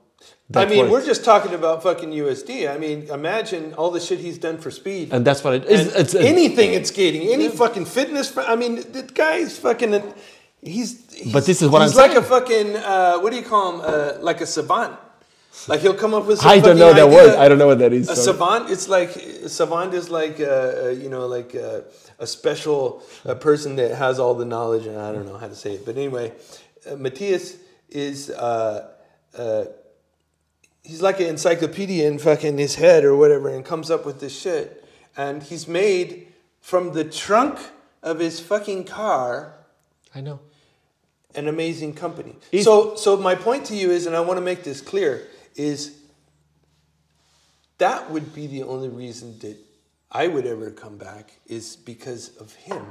I 0.56 0.66
mean, 0.66 0.80
worked. 0.80 0.92
we're 0.92 1.06
just 1.06 1.26
talking 1.26 1.54
about 1.54 1.84
fucking 1.84 2.12
USD. 2.12 2.74
I 2.74 2.78
mean, 2.78 3.10
imagine 3.10 3.74
all 3.74 3.92
the 3.92 4.00
shit 4.00 4.20
he's 4.20 4.38
done 4.38 4.58
for 4.58 4.72
speed. 4.72 5.12
And 5.12 5.26
that's 5.26 5.44
what 5.44 5.56
it 5.56 5.66
is. 5.66 5.88
It's, 5.88 6.14
it's, 6.14 6.16
anything 6.16 6.74
in 6.74 6.86
skating, 6.86 7.28
any 7.34 7.50
fucking 7.50 7.86
fitness. 7.86 8.36
I 8.38 8.56
mean, 8.56 8.76
the 8.76 9.04
guy 9.14 9.38
is 9.38 9.60
fucking. 9.60 10.14
He's, 10.62 11.14
he's 11.14 11.34
But 11.34 11.46
this 11.46 11.62
is 11.62 11.70
what 11.70 11.82
he's 11.82 11.92
I'm 11.92 11.98
like 11.98 12.12
saying. 12.12 12.24
a 12.24 12.28
fucking. 12.28 12.76
Uh, 12.78 13.20
what 13.20 13.32
do 13.32 13.36
you 13.36 13.44
call 13.44 13.74
him? 13.74 13.82
Uh, 13.84 14.24
like 14.24 14.40
a 14.40 14.46
savant. 14.46 14.98
Like 15.68 15.82
he'll 15.82 15.94
come 15.94 16.14
up 16.14 16.26
with. 16.26 16.46
I 16.46 16.60
don't 16.60 16.78
know 16.78 16.94
that 16.94 17.08
idea. 17.08 17.16
word. 17.16 17.36
I 17.36 17.50
don't 17.50 17.58
know 17.58 17.68
what 17.68 17.80
that 17.80 17.92
is. 17.92 18.10
A 18.10 18.16
sorry. 18.16 18.38
savant. 18.38 18.72
It's 18.72 18.88
like 18.88 19.18
a 19.18 19.50
savant 19.50 19.94
is 19.94 20.10
like 20.10 20.40
uh, 20.40 20.46
uh, 20.46 20.90
you 20.90 21.10
know 21.10 21.28
like 21.28 21.56
uh, 21.56 21.82
a 22.20 22.28
special 22.28 23.04
person 23.42 23.76
that 23.76 23.96
has 23.96 24.18
all 24.18 24.34
the 24.34 24.46
knowledge, 24.46 24.86
and 24.86 24.98
I 24.98 25.12
don't 25.12 25.26
know 25.26 25.38
how 25.38 25.48
to 25.48 25.56
say 25.56 25.74
it. 25.74 25.86
But 25.86 25.98
anyway, 25.98 26.32
uh, 26.90 26.96
Matthias 26.96 27.58
is. 27.90 28.32
He's 30.88 31.02
like 31.02 31.20
an 31.20 31.26
encyclopedia 31.28 32.08
in 32.08 32.18
fucking 32.18 32.58
his 32.58 32.76
head 32.76 33.04
or 33.04 33.14
whatever 33.16 33.50
and 33.50 33.66
comes 33.66 33.92
up 33.92 34.06
with 34.06 34.22
this 34.22 34.40
shit. 34.40 34.86
And 35.18 35.44
he's 35.44 35.68
made 35.68 36.28
from 36.62 36.94
the 36.94 37.04
trunk 37.04 37.60
of 38.02 38.20
his 38.20 38.40
fucking 38.40 38.86
car 38.86 39.54
I 40.16 40.22
know. 40.22 40.40
an 41.36 41.50
amazing 41.50 41.94
company. 41.94 42.38
If- 42.54 42.64
so 42.64 42.96
so 42.96 43.18
my 43.18 43.36
point 43.36 43.66
to 43.66 43.76
you 43.76 43.92
is, 43.92 44.06
and 44.06 44.16
I 44.16 44.22
want 44.22 44.38
to 44.38 44.42
make 44.46 44.64
this 44.64 44.80
clear, 44.80 45.28
is 45.56 45.98
that 47.80 48.10
would 48.10 48.34
be 48.34 48.48
the 48.48 48.64
only 48.64 48.90
reason 48.90 49.38
that 49.40 49.58
I 50.12 50.28
would 50.28 50.46
ever 50.46 50.72
come 50.72 50.98
back 50.98 51.34
is 51.48 51.76
because 51.76 52.30
of 52.38 52.54
him 52.56 52.86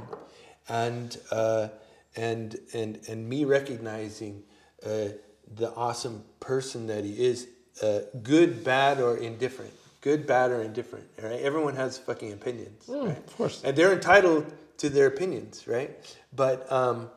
and 0.69 1.17
uh, 1.31 1.69
and 2.15 2.55
and 2.73 2.99
and 3.09 3.27
me 3.27 3.43
recognizing 3.45 4.43
uh, 4.85 5.09
the 5.55 5.73
awesome 5.75 6.23
person 6.39 6.87
that 6.87 7.03
he 7.03 7.25
is, 7.25 7.47
uh, 7.81 7.99
good, 8.23 8.63
bad, 8.63 8.99
or 8.99 9.17
indifferent. 9.17 9.73
Good, 10.01 10.27
bad, 10.27 10.51
or 10.51 10.61
indifferent. 10.61 11.05
All 11.21 11.29
right, 11.29 11.41
everyone 11.41 11.75
has 11.75 11.97
fucking 11.97 12.31
opinions, 12.33 12.83
right? 12.87 13.17
of 13.17 13.37
course. 13.37 13.63
and 13.63 13.75
they're 13.75 13.93
entitled 13.93 14.51
to 14.77 14.89
their 14.89 15.07
opinions, 15.07 15.67
right? 15.67 15.91
But 16.35 16.71
um, 16.71 17.09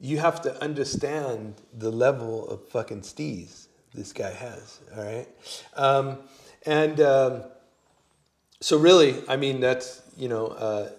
you 0.00 0.18
have 0.18 0.42
to 0.42 0.62
understand 0.62 1.54
the 1.72 1.90
level 1.90 2.48
of 2.48 2.68
fucking 2.68 3.00
steez 3.00 3.66
this 3.94 4.12
guy 4.12 4.32
has. 4.32 4.80
All 4.96 5.04
right, 5.04 5.28
um, 5.76 6.18
and 6.66 7.00
um, 7.00 7.42
so 8.60 8.78
really, 8.78 9.16
I 9.28 9.36
mean, 9.36 9.60
that's 9.60 10.02
you 10.16 10.28
know 10.28 10.48
uh, 10.48 10.90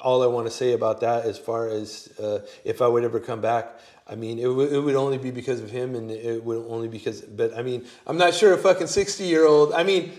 all 0.00 0.22
I 0.22 0.26
want 0.26 0.46
to 0.46 0.50
say 0.50 0.72
about 0.72 1.00
that. 1.00 1.24
As 1.24 1.38
far 1.38 1.68
as 1.68 2.08
uh, 2.18 2.40
if 2.64 2.80
I 2.82 2.86
would 2.88 3.04
ever 3.04 3.20
come 3.20 3.40
back, 3.40 3.78
I 4.06 4.14
mean, 4.14 4.38
it, 4.38 4.44
w- 4.44 4.68
it 4.68 4.80
would 4.80 4.94
only 4.94 5.18
be 5.18 5.30
because 5.30 5.60
of 5.60 5.70
him, 5.70 5.94
and 5.94 6.10
it 6.10 6.42
would 6.42 6.64
only 6.68 6.88
be 6.88 6.98
because. 6.98 7.20
But 7.20 7.56
I 7.56 7.62
mean, 7.62 7.84
I'm 8.06 8.16
not 8.16 8.34
sure 8.34 8.52
a 8.54 8.58
fucking 8.58 8.86
60 8.86 9.24
year 9.24 9.46
old. 9.46 9.72
I 9.72 9.82
mean, 9.82 10.12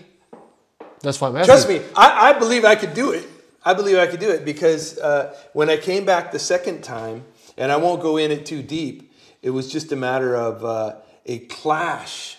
That's 1.00 1.20
why 1.20 1.28
I'm 1.28 1.36
asking. 1.36 1.46
trust 1.52 1.68
me, 1.68 1.80
I, 1.96 2.30
I 2.30 2.38
believe 2.38 2.64
I 2.64 2.76
could 2.76 2.94
do 2.94 3.12
it. 3.12 3.26
I, 3.64 3.74
believe 3.74 3.98
I 3.98 4.06
could 4.06 4.20
do 4.20 4.30
it. 4.30 4.40
I 4.40 4.40
believe 4.44 4.44
I 4.44 4.44
could 4.44 4.44
do 4.44 4.44
it 4.44 4.44
because 4.44 4.98
uh, 4.98 5.36
when 5.52 5.68
I 5.68 5.76
came 5.76 6.04
back 6.06 6.32
the 6.32 6.38
second 6.38 6.82
time, 6.82 7.24
and 7.58 7.70
I 7.70 7.76
won't 7.76 8.00
go 8.00 8.16
in 8.16 8.30
it 8.30 8.46
too 8.46 8.62
deep, 8.62 9.12
it 9.42 9.50
was 9.50 9.70
just 9.70 9.92
a 9.92 9.96
matter 9.96 10.34
of 10.34 10.64
uh, 10.64 10.96
a 11.26 11.40
clash 11.40 12.38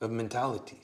of 0.00 0.10
mentalities. 0.10 0.81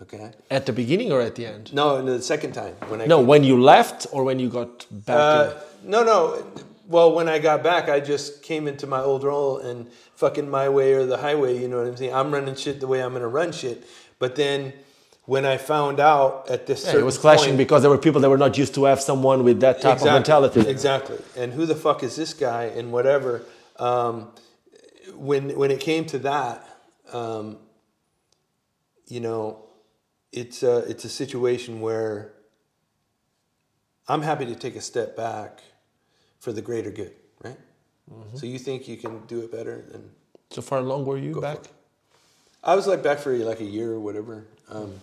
Okay. 0.00 0.30
At 0.50 0.66
the 0.66 0.72
beginning 0.72 1.10
or 1.10 1.20
at 1.20 1.34
the 1.34 1.46
end? 1.46 1.74
No, 1.74 2.00
the 2.02 2.22
second 2.22 2.52
time 2.52 2.74
when 2.88 3.00
I 3.00 3.06
No, 3.06 3.20
when 3.20 3.42
you 3.42 3.60
left 3.60 4.06
or 4.12 4.22
when 4.22 4.38
you 4.38 4.48
got 4.48 4.86
back. 4.90 5.16
Uh, 5.16 5.54
no, 5.82 6.04
no. 6.04 6.46
Well, 6.86 7.12
when 7.12 7.28
I 7.28 7.38
got 7.38 7.62
back, 7.62 7.88
I 7.88 7.98
just 8.00 8.42
came 8.42 8.68
into 8.68 8.86
my 8.86 9.00
old 9.00 9.24
role 9.24 9.58
and 9.58 9.90
fucking 10.14 10.48
my 10.48 10.68
way 10.68 10.92
or 10.94 11.04
the 11.04 11.18
highway. 11.18 11.58
You 11.58 11.68
know 11.68 11.78
what 11.78 11.86
I'm 11.88 11.96
saying? 11.96 12.14
I'm 12.14 12.32
running 12.32 12.54
shit 12.54 12.80
the 12.80 12.86
way 12.86 13.02
I'm 13.02 13.12
gonna 13.12 13.28
run 13.28 13.50
shit. 13.52 13.84
But 14.20 14.36
then 14.36 14.72
when 15.26 15.44
I 15.44 15.56
found 15.58 15.98
out 16.00 16.48
at 16.48 16.66
this, 16.66 16.86
yeah, 16.86 16.98
it 17.00 17.04
was 17.04 17.18
clashing 17.18 17.48
point- 17.50 17.58
because 17.58 17.82
there 17.82 17.90
were 17.90 17.98
people 17.98 18.20
that 18.22 18.30
were 18.30 18.38
not 18.38 18.56
used 18.56 18.74
to 18.76 18.84
have 18.84 19.00
someone 19.00 19.42
with 19.44 19.60
that 19.60 19.82
type 19.82 19.98
of 19.98 20.04
mentality. 20.04 20.60
Exactly. 20.60 21.18
And 21.36 21.52
who 21.52 21.66
the 21.66 21.74
fuck 21.74 22.02
is 22.02 22.14
this 22.16 22.32
guy 22.32 22.64
and 22.64 22.92
whatever. 22.92 23.42
Um, 23.78 24.28
when 25.14 25.56
when 25.58 25.70
it 25.70 25.80
came 25.80 26.04
to 26.06 26.18
that, 26.20 26.66
um, 27.12 27.58
you 29.08 29.20
know, 29.20 29.67
it's 30.32 30.62
a, 30.62 30.78
it's 30.90 31.04
a 31.04 31.08
situation 31.08 31.80
where 31.80 32.32
I'm 34.08 34.22
happy 34.22 34.46
to 34.46 34.54
take 34.54 34.76
a 34.76 34.80
step 34.80 35.16
back 35.16 35.60
for 36.40 36.52
the 36.52 36.62
greater 36.62 36.90
good, 36.90 37.12
right? 37.42 37.58
Mm-hmm. 38.12 38.36
So 38.36 38.46
you 38.46 38.58
think 38.58 38.88
you 38.88 38.96
can 38.96 39.26
do 39.26 39.40
it 39.40 39.52
better 39.52 39.84
than 39.90 40.10
So 40.50 40.62
far 40.62 40.80
long 40.80 41.04
were 41.04 41.18
you 41.18 41.40
back? 41.40 41.64
I 42.62 42.74
was 42.74 42.86
like 42.86 43.02
back 43.02 43.18
for 43.18 43.36
like 43.36 43.60
a 43.60 43.64
year 43.64 43.92
or 43.92 44.00
whatever. 44.00 44.46
Um, 44.70 44.94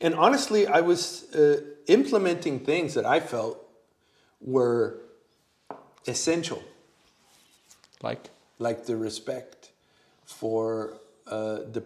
and 0.00 0.14
honestly, 0.14 0.66
I 0.66 0.80
was 0.80 1.32
uh, 1.34 1.60
implementing 1.86 2.60
things 2.60 2.94
that 2.94 3.04
I 3.04 3.20
felt 3.20 3.58
were 4.40 4.98
essential, 6.06 6.62
Like? 8.02 8.30
like 8.58 8.86
the 8.86 8.96
respect 8.96 9.70
for 10.24 10.94
uh, 11.32 11.64
the 11.72 11.82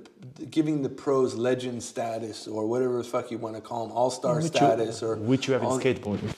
giving 0.51 0.83
the 0.83 0.89
pros 0.89 1.35
legend 1.35 1.83
status 1.83 2.49
or 2.49 2.67
whatever 2.67 2.99
the 2.99 3.05
fuck 3.05 3.31
you 3.31 3.39
want 3.39 3.55
to 3.55 3.61
call 3.61 3.87
them, 3.87 3.97
all 3.97 4.11
star 4.11 4.43
status 4.43 5.03
you, 5.03 5.09
or 5.09 5.17
which 5.17 5.47
you 5.47 5.55
have 5.55 5.63
in 5.63 5.69
skateboarding. 5.69 6.35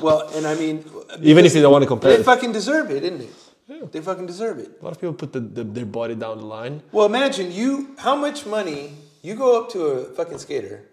Well, 0.00 0.20
and 0.34 0.46
I 0.46 0.54
mean, 0.54 0.76
Even 1.20 1.44
if 1.44 1.54
you 1.54 1.60
don't 1.60 1.72
want 1.72 1.82
to 1.82 1.86
compare 1.86 2.12
they 2.14 2.20
it. 2.20 2.24
fucking 2.24 2.52
deserve 2.52 2.90
it, 2.90 3.00
didn't 3.00 3.18
they? 3.18 3.86
They 3.92 4.00
fucking 4.00 4.26
deserve 4.26 4.58
it. 4.58 4.78
A 4.80 4.84
lot 4.84 4.92
of 4.92 5.00
people 5.00 5.14
put 5.14 5.32
the, 5.32 5.40
the, 5.40 5.62
their 5.62 5.84
body 5.84 6.14
down 6.14 6.38
the 6.38 6.46
line. 6.46 6.82
Well, 6.92 7.06
imagine 7.06 7.52
you. 7.52 7.94
How 7.98 8.16
much 8.16 8.46
money 8.46 8.94
you 9.22 9.34
go 9.34 9.60
up 9.60 9.70
to 9.72 9.80
a 9.84 10.04
fucking 10.14 10.38
skater? 10.38 10.88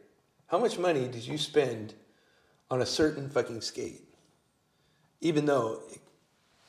How 0.48 0.60
much 0.60 0.78
money 0.78 1.08
did 1.08 1.26
you 1.26 1.38
spend 1.38 1.94
on 2.70 2.82
a 2.82 2.86
certain 2.86 3.30
fucking 3.30 3.62
skate? 3.62 4.04
Even 5.22 5.46
though 5.46 5.80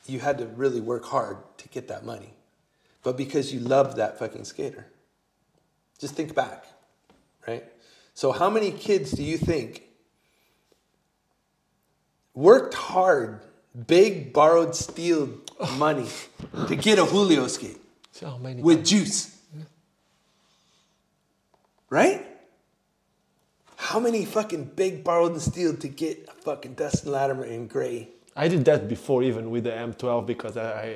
you 0.07 0.19
had 0.19 0.37
to 0.39 0.45
really 0.47 0.81
work 0.81 1.05
hard 1.05 1.37
to 1.57 1.67
get 1.67 1.87
that 1.89 2.05
money, 2.05 2.33
but 3.03 3.17
because 3.17 3.53
you 3.53 3.59
love 3.59 3.95
that 3.95 4.19
fucking 4.19 4.45
skater. 4.45 4.87
Just 5.99 6.15
think 6.15 6.33
back, 6.33 6.65
right? 7.47 7.63
So, 8.13 8.31
how 8.31 8.49
many 8.49 8.71
kids 8.71 9.11
do 9.11 9.23
you 9.23 9.37
think 9.37 9.83
worked 12.33 12.73
hard, 12.73 13.41
big 13.87 14.33
borrowed 14.33 14.75
steel 14.75 15.29
money 15.77 16.07
to 16.67 16.75
get 16.75 16.99
a 16.99 17.05
Julio 17.05 17.47
skate? 17.47 17.77
So 18.11 18.37
with 18.41 18.85
juice. 18.85 19.35
Right? 21.89 22.25
How 23.75 23.99
many 23.99 24.25
fucking 24.25 24.71
big 24.75 25.03
borrowed 25.03 25.31
and 25.31 25.41
steel 25.41 25.75
to 25.77 25.87
get 25.87 26.27
a 26.29 26.33
fucking 26.33 26.73
Dustin 26.75 27.11
Latimer 27.11 27.45
in 27.45 27.67
gray? 27.67 28.09
I 28.43 28.47
did 28.47 28.63
that 28.69 28.81
before 28.95 29.21
even 29.29 29.43
with 29.53 29.63
the 29.65 29.71
M12 29.89 30.25
because 30.33 30.55
I, 30.55 30.67
I 30.85 30.87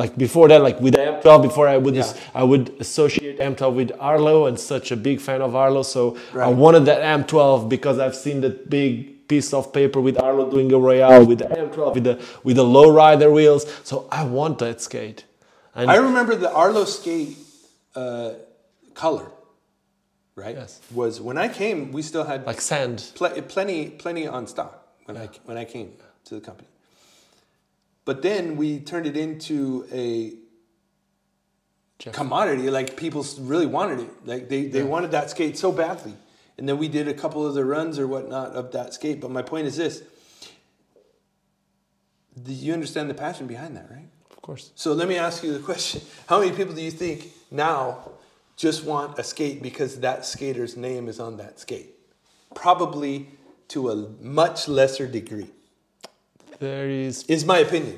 like 0.00 0.12
before 0.26 0.46
that 0.50 0.60
like 0.68 0.78
with 0.84 0.94
the 0.94 1.00
M12 1.14 1.42
before 1.48 1.66
I 1.74 1.76
would 1.84 1.96
Yeah. 1.96 2.12
I 2.40 2.44
would 2.50 2.64
associate 2.84 3.36
M12 3.40 3.74
with 3.80 3.90
Arlo 4.10 4.36
and 4.48 4.56
such 4.72 4.86
a 4.96 4.96
big 5.08 5.18
fan 5.20 5.40
of 5.42 5.50
Arlo 5.64 5.82
so 5.82 6.16
I 6.48 6.50
wanted 6.64 6.84
that 6.90 7.00
M12 7.20 7.68
because 7.68 7.96
I've 8.04 8.14
seen 8.24 8.40
that 8.42 8.56
big 8.70 8.92
piece 9.32 9.52
of 9.58 9.72
paper 9.72 10.00
with 10.00 10.16
Arlo 10.26 10.44
doing 10.54 10.68
a 10.72 10.78
Royale 10.78 11.24
with 11.30 11.38
the 11.44 11.48
M12 11.64 11.94
with 11.96 12.04
the 12.04 12.14
with 12.44 12.56
the 12.56 12.64
low 12.76 12.88
rider 13.02 13.30
wheels 13.36 13.62
so 13.82 13.94
I 14.20 14.22
want 14.24 14.54
that 14.64 14.80
skate 14.80 15.20
and 15.74 15.90
I 15.90 15.96
remember 15.96 16.34
the 16.36 16.52
Arlo 16.52 16.84
skate 16.84 17.36
uh, 17.94 18.32
color, 18.94 19.28
right? 20.36 20.54
Yes. 20.54 20.80
Was 21.00 21.20
when 21.28 21.38
I 21.38 21.48
came, 21.48 21.78
we 21.96 22.02
still 22.02 22.24
had 22.24 22.46
like 22.46 22.60
sand 22.60 22.98
pl- 23.14 23.40
plenty 23.54 23.90
plenty 23.90 24.24
on 24.26 24.46
stock 24.46 24.72
when 25.06 25.16
I 25.16 25.26
when 25.48 25.56
I 25.56 25.64
came 25.64 25.88
to 26.26 26.34
the 26.34 26.40
company. 26.40 26.68
But 28.04 28.22
then 28.22 28.56
we 28.56 28.80
turned 28.80 29.06
it 29.06 29.16
into 29.16 29.86
a 29.92 30.34
Jeff. 31.98 32.14
commodity. 32.14 32.68
Like 32.70 32.96
people 32.96 33.24
really 33.38 33.66
wanted 33.66 34.00
it. 34.00 34.26
Like 34.26 34.48
they, 34.48 34.66
they 34.66 34.82
wanted 34.82 35.12
that 35.12 35.30
skate 35.30 35.56
so 35.56 35.70
badly. 35.70 36.14
And 36.58 36.68
then 36.68 36.78
we 36.78 36.88
did 36.88 37.08
a 37.08 37.14
couple 37.14 37.46
of 37.46 37.54
the 37.54 37.64
runs 37.64 37.98
or 37.98 38.06
whatnot 38.06 38.50
of 38.52 38.72
that 38.72 38.94
skate. 38.94 39.20
But 39.20 39.30
my 39.30 39.42
point 39.42 39.66
is 39.66 39.76
this: 39.76 40.02
Do 42.40 42.52
you 42.52 42.72
understand 42.72 43.08
the 43.08 43.14
passion 43.14 43.46
behind 43.46 43.76
that, 43.76 43.88
right? 43.90 44.08
of 44.30 44.42
course 44.42 44.72
So 44.74 44.92
let 44.92 45.08
me 45.08 45.16
ask 45.16 45.42
you 45.42 45.52
the 45.52 45.60
question: 45.60 46.02
How 46.26 46.40
many 46.40 46.52
people 46.52 46.74
do 46.74 46.82
you 46.82 46.90
think 46.90 47.28
now 47.50 48.10
just 48.56 48.84
want 48.84 49.18
a 49.18 49.24
skate 49.24 49.62
because 49.62 50.00
that 50.00 50.26
skater's 50.26 50.76
name 50.76 51.08
is 51.08 51.20
on 51.20 51.36
that 51.38 51.58
skate? 51.60 51.94
Probably 52.54 53.28
to 53.68 53.90
a 53.90 54.08
much 54.20 54.68
lesser 54.68 55.06
degree, 55.06 55.48
there 56.62 56.88
is 56.88 57.14
is 57.34 57.44
my 57.52 57.58
opinion. 57.66 57.96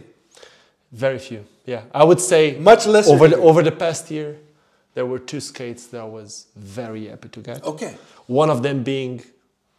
very 1.05 1.19
few 1.29 1.41
yeah 1.73 1.83
I 1.93 2.03
would 2.09 2.21
say 2.33 2.43
Much 2.73 2.87
less 2.95 3.07
over 3.15 3.27
the 3.33 3.39
over 3.51 3.63
the 3.69 3.77
past 3.85 4.11
year 4.17 4.31
there 4.95 5.07
were 5.13 5.21
two 5.33 5.41
skates 5.51 5.83
that 5.91 6.01
I 6.01 6.11
was 6.19 6.47
very 6.57 7.03
happy 7.13 7.29
to 7.37 7.41
get 7.49 7.59
Okay. 7.73 7.93
One 8.43 8.49
of 8.55 8.59
them 8.67 8.83
being 8.83 9.13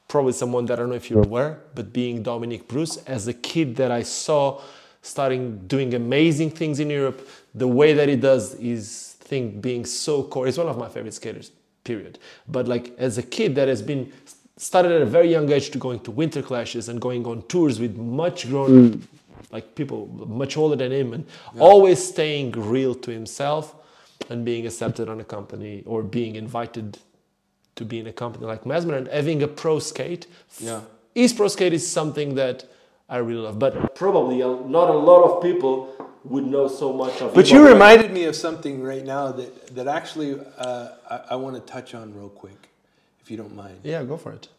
probably 0.07 0.33
someone 0.33 0.63
that 0.67 0.73
I 0.77 0.81
don't 0.81 0.89
know 0.89 0.95
if 1.03 1.09
you're 1.09 1.23
aware, 1.31 1.51
but 1.77 1.85
being 1.91 2.21
Dominic 2.21 2.67
Bruce. 2.67 2.97
As 3.17 3.27
a 3.27 3.33
kid 3.33 3.67
that 3.77 3.91
I 3.99 4.03
saw 4.03 4.61
starting 5.01 5.43
doing 5.67 5.93
amazing 5.95 6.51
things 6.59 6.79
in 6.79 6.89
Europe, 6.99 7.19
the 7.63 7.67
way 7.79 7.89
that 7.93 8.07
he 8.13 8.17
does 8.29 8.43
his 8.59 9.15
thing 9.29 9.43
being 9.61 9.83
so 9.85 10.13
core. 10.31 10.45
He's 10.45 10.59
one 10.63 10.67
of 10.67 10.77
my 10.77 10.89
favorite 10.89 11.15
skaters, 11.21 11.47
period. 11.83 12.19
But 12.47 12.67
like 12.67 12.85
as 13.07 13.17
a 13.17 13.23
kid 13.37 13.55
that 13.55 13.67
has 13.73 13.81
been 13.81 14.11
started 14.57 14.91
at 14.91 15.01
a 15.01 15.05
very 15.05 15.29
young 15.29 15.51
age 15.51 15.69
to 15.71 15.77
going 15.77 15.99
to 16.01 16.11
winter 16.11 16.41
clashes 16.41 16.89
and 16.89 17.01
going 17.01 17.25
on 17.25 17.41
tours 17.43 17.79
with 17.79 17.97
much 17.97 18.47
grown 18.49 19.05
like 19.51 19.75
people 19.75 20.07
much 20.27 20.57
older 20.57 20.75
than 20.75 20.91
him 20.91 21.13
and 21.13 21.25
always 21.59 22.05
staying 22.05 22.51
real 22.51 22.95
to 22.95 23.11
himself 23.11 23.75
and 24.29 24.45
being 24.45 24.65
accepted 24.65 25.09
on 25.09 25.19
a 25.19 25.23
company 25.23 25.83
or 25.85 26.01
being 26.01 26.35
invited 26.35 26.97
to 27.75 27.85
be 27.85 27.99
in 27.99 28.07
a 28.07 28.13
company 28.13 28.45
like 28.45 28.65
Mesmer 28.65 28.95
and 28.95 29.07
having 29.09 29.43
a 29.43 29.47
pro 29.47 29.79
skate. 29.79 30.27
Yeah. 30.59 30.81
East 31.13 31.37
Pro 31.37 31.47
Skate 31.47 31.71
is 31.71 31.89
something 31.89 32.35
that 32.35 32.65
I 33.07 33.17
really 33.17 33.39
love, 33.39 33.57
but 33.57 33.95
probably 33.95 34.41
a, 34.41 34.47
not 34.47 34.89
a 34.89 34.97
lot 34.97 35.23
of 35.23 35.41
people 35.41 35.93
would 36.25 36.45
know 36.45 36.67
so 36.67 36.91
much 36.91 37.21
of. 37.21 37.29
It. 37.29 37.35
But 37.35 37.51
you 37.51 37.61
hop. 37.61 37.73
reminded 37.73 38.11
me 38.11 38.25
of 38.25 38.35
something 38.35 38.83
right 38.83 39.05
now 39.05 39.31
that, 39.31 39.75
that 39.75 39.87
actually 39.87 40.37
uh, 40.57 40.89
I, 41.09 41.21
I 41.31 41.35
want 41.35 41.55
to 41.55 41.61
touch 41.61 41.95
on 41.95 42.13
real 42.13 42.27
quick, 42.27 42.69
if 43.25 43.31
you 43.31 43.37
don't 43.37 43.55
mind. 43.55 43.79
Yeah, 43.83 44.03
go 44.03 44.17
for 44.17 44.31
it. 44.33 44.49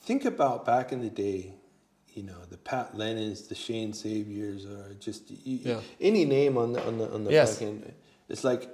Think 0.00 0.24
about 0.24 0.64
back 0.64 0.92
in 0.92 1.02
the 1.02 1.10
day, 1.10 1.52
you 2.14 2.22
know, 2.22 2.38
the 2.48 2.56
Pat 2.56 2.96
Lennons, 2.96 3.48
the 3.48 3.54
Shane 3.54 3.92
Saviors, 3.92 4.64
or 4.64 4.94
just 4.98 5.30
you, 5.30 5.58
Yeah. 5.62 5.80
any 6.00 6.24
name 6.24 6.56
on 6.56 6.72
the 6.72 6.82
on 6.86 6.96
the 6.96 7.12
on 7.12 7.24
the 7.24 7.32
Yes. 7.32 7.52
fucking. 7.54 7.92
It's 8.30 8.44
like 8.44 8.70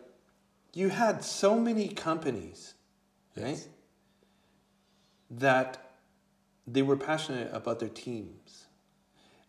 you 0.72 0.88
had 0.90 1.24
so 1.24 1.58
many 1.58 1.88
companies, 1.88 2.74
right? 3.36 3.48
Yes. 3.48 3.66
That 5.30 5.78
they 6.66 6.82
were 6.82 6.96
passionate 6.96 7.50
about 7.52 7.80
their 7.80 7.88
teams, 7.88 8.66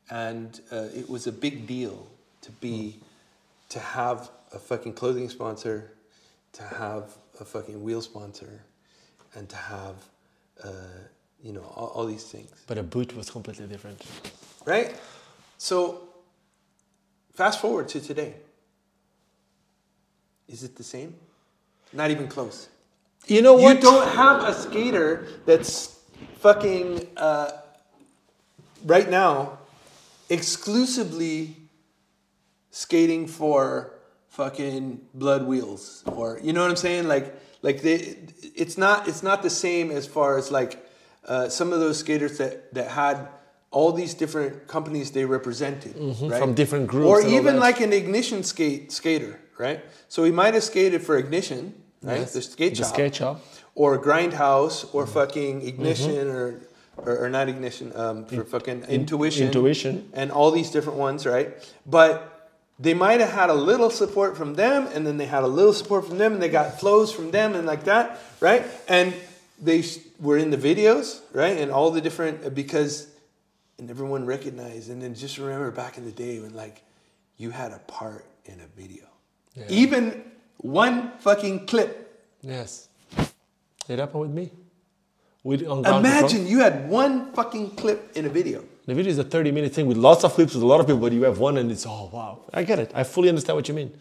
and 0.09 0.59
uh, 0.71 0.87
it 0.95 1.07
was 1.09 1.27
a 1.27 1.31
big 1.31 1.67
deal 1.67 2.07
to 2.41 2.51
be 2.53 3.01
to 3.69 3.77
have 3.79 4.31
a 4.51 4.57
fucking 4.59 4.93
clothing 4.93 5.29
sponsor, 5.29 5.91
to 6.53 6.63
have 6.63 7.15
a 7.39 7.45
fucking 7.45 7.83
wheel 7.83 8.01
sponsor, 8.01 8.63
and 9.35 9.49
to 9.49 9.55
have 9.55 9.95
uh, 10.63 10.69
you 11.43 11.51
know 11.53 11.63
all, 11.75 11.87
all 11.87 12.05
these 12.05 12.23
things, 12.23 12.49
But 12.67 12.77
a 12.77 12.83
boot 12.83 13.15
was 13.15 13.29
completely 13.29 13.67
different. 13.67 14.01
right? 14.65 14.95
So 15.57 16.07
fast 17.33 17.59
forward 17.61 17.87
to 17.89 17.99
today. 18.01 18.35
Is 20.47 20.63
it 20.63 20.75
the 20.75 20.83
same? 20.83 21.15
Not 21.93 22.11
even 22.11 22.27
close. 22.27 22.69
You 23.27 23.41
know 23.41 23.53
what? 23.53 23.75
You 23.77 23.81
don't 23.81 24.07
have 24.09 24.43
a 24.43 24.53
skater 24.53 25.27
that's 25.45 25.99
fucking 26.39 27.07
uh, 27.17 27.51
right 28.85 29.09
now 29.09 29.59
exclusively 30.29 31.55
skating 32.71 33.27
for 33.27 33.93
fucking 34.29 34.99
blood 35.13 35.43
wheels 35.45 36.03
or 36.07 36.39
you 36.43 36.51
know 36.53 36.61
what 36.61 36.69
I'm 36.71 36.75
saying 36.75 37.07
like 37.07 37.33
like 37.63 37.81
they 37.81 38.15
it's 38.55 38.77
not 38.77 39.07
it's 39.07 39.23
not 39.23 39.41
the 39.41 39.49
same 39.49 39.89
as 39.89 40.05
far 40.05 40.37
as 40.37 40.51
like 40.51 40.73
uh, 41.25 41.49
some 41.49 41.73
of 41.73 41.79
those 41.79 41.97
skaters 41.97 42.37
that 42.37 42.71
that 42.75 42.89
had 42.89 43.27
all 43.71 43.91
these 43.91 44.13
different 44.13 44.67
companies 44.67 45.09
they 45.11 45.25
represented. 45.25 45.95
Mm-hmm. 45.95 46.29
from 46.37 46.53
different 46.53 46.85
groups 46.87 47.07
or 47.09 47.21
even 47.25 47.57
like 47.59 47.81
an 47.81 47.91
ignition 47.91 48.43
skate 48.43 48.91
skater, 48.91 49.39
right? 49.57 49.79
So 50.09 50.23
he 50.25 50.31
might 50.31 50.53
have 50.53 50.63
skated 50.63 51.01
for 51.01 51.17
ignition, 51.17 51.73
right? 52.03 52.19
Yes. 52.19 52.33
The 52.33 52.41
skate 52.43 52.75
The 52.77 52.83
shop, 52.83 52.93
skate 52.93 53.15
shop. 53.15 53.41
or 53.73 53.97
grindhouse, 53.97 54.85
or 54.93 55.05
Mm-hmm. 55.05 55.13
fucking 55.13 55.67
ignition, 55.67 56.27
or, 56.27 56.61
or 56.97 57.17
or 57.25 57.29
not 57.29 57.49
ignition, 57.49 57.91
um, 57.95 58.25
for 58.25 58.43
fucking 58.43 58.83
intuition, 58.89 59.47
Intuition. 59.47 60.09
and 60.13 60.31
all 60.31 60.51
these 60.51 60.69
different 60.69 60.99
ones, 60.99 61.25
right? 61.25 61.47
But 61.87 62.32
they 62.79 62.93
might 62.93 63.19
have 63.19 63.31
had 63.31 63.49
a 63.49 63.53
little 63.53 63.89
support 63.89 64.35
from 64.35 64.55
them, 64.55 64.87
and 64.93 65.05
then 65.05 65.17
they 65.17 65.25
had 65.25 65.43
a 65.43 65.47
little 65.47 65.73
support 65.73 66.07
from 66.07 66.17
them, 66.17 66.33
and 66.33 66.41
they 66.41 66.49
got 66.49 66.79
flows 66.79 67.11
from 67.11 67.31
them, 67.31 67.55
and 67.55 67.65
like 67.65 67.83
that, 67.85 68.19
right? 68.39 68.65
And 68.87 69.13
they 69.61 69.83
were 70.19 70.37
in 70.37 70.49
the 70.49 70.57
videos, 70.57 71.21
right? 71.33 71.57
And 71.57 71.71
all 71.71 71.91
the 71.91 72.01
different 72.01 72.45
uh, 72.45 72.49
because, 72.49 73.07
and 73.77 73.89
everyone 73.89 74.25
recognized, 74.25 74.89
and 74.89 75.01
then 75.01 75.13
just 75.13 75.37
remember 75.37 75.71
back 75.71 75.97
in 75.97 76.05
the 76.05 76.11
day 76.11 76.39
when 76.39 76.53
like 76.55 76.83
you 77.37 77.51
had 77.51 77.71
a 77.71 77.79
part 77.79 78.25
in 78.45 78.59
a 78.59 78.67
video, 78.79 79.05
even 79.69 80.23
one 80.57 81.11
fucking 81.19 81.67
clip. 81.67 82.25
Yes. 82.41 82.89
It 83.87 83.99
happened 83.99 84.21
with 84.21 84.31
me. 84.31 84.51
Imagine 85.99 86.47
you 86.47 86.59
had 86.59 86.89
one 86.89 87.33
fucking 87.33 87.71
clip 87.75 88.11
in 88.15 88.25
a 88.25 88.29
video. 88.29 88.63
The 88.85 88.93
video 88.93 89.11
is 89.11 89.17
a 89.17 89.23
30 89.23 89.51
minute 89.51 89.73
thing 89.73 89.87
with 89.87 89.97
lots 89.97 90.23
of 90.23 90.33
clips 90.33 90.53
with 90.53 90.63
a 90.63 90.65
lot 90.65 90.79
of 90.79 90.87
people, 90.87 90.99
but 90.99 91.13
you 91.13 91.23
have 91.23 91.39
one 91.39 91.57
and 91.57 91.71
it's, 91.71 91.85
oh, 91.85 92.09
wow. 92.11 92.39
I 92.53 92.63
get 92.63 92.79
it. 92.79 92.91
I 92.93 93.03
fully 93.03 93.29
understand 93.29 93.55
what 93.55 93.67
you 93.67 93.73
mean. 93.73 93.97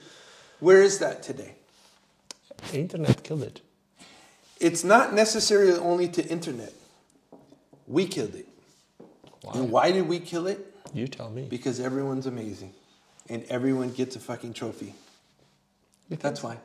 Where 0.59 0.83
is 0.83 0.99
that 0.99 1.23
today? 1.23 1.55
Internet 2.73 3.23
killed 3.23 3.43
it. 3.43 3.61
It's 4.61 4.85
not 4.85 5.13
necessarily 5.13 5.73
only 5.73 6.09
to 6.09 6.27
internet. 6.27 6.73
We 7.87 8.07
killed 8.07 8.35
it. 8.35 8.47
Why? 9.43 9.53
And 9.55 9.71
why 9.71 9.93
did 9.93 10.09
we 10.09 10.21
kill 10.21 10.47
it? 10.47 10.75
You 10.95 11.09
tell 11.09 11.31
me. 11.31 11.47
Because 11.49 11.81
everyone's 11.81 12.27
amazing. 12.27 12.73
And 13.29 13.45
everyone 13.49 13.91
gets 13.91 14.17
a 14.17 14.21
fucking 14.21 14.53
trophy. 14.53 14.95
That's 16.09 16.43
why. 16.43 16.59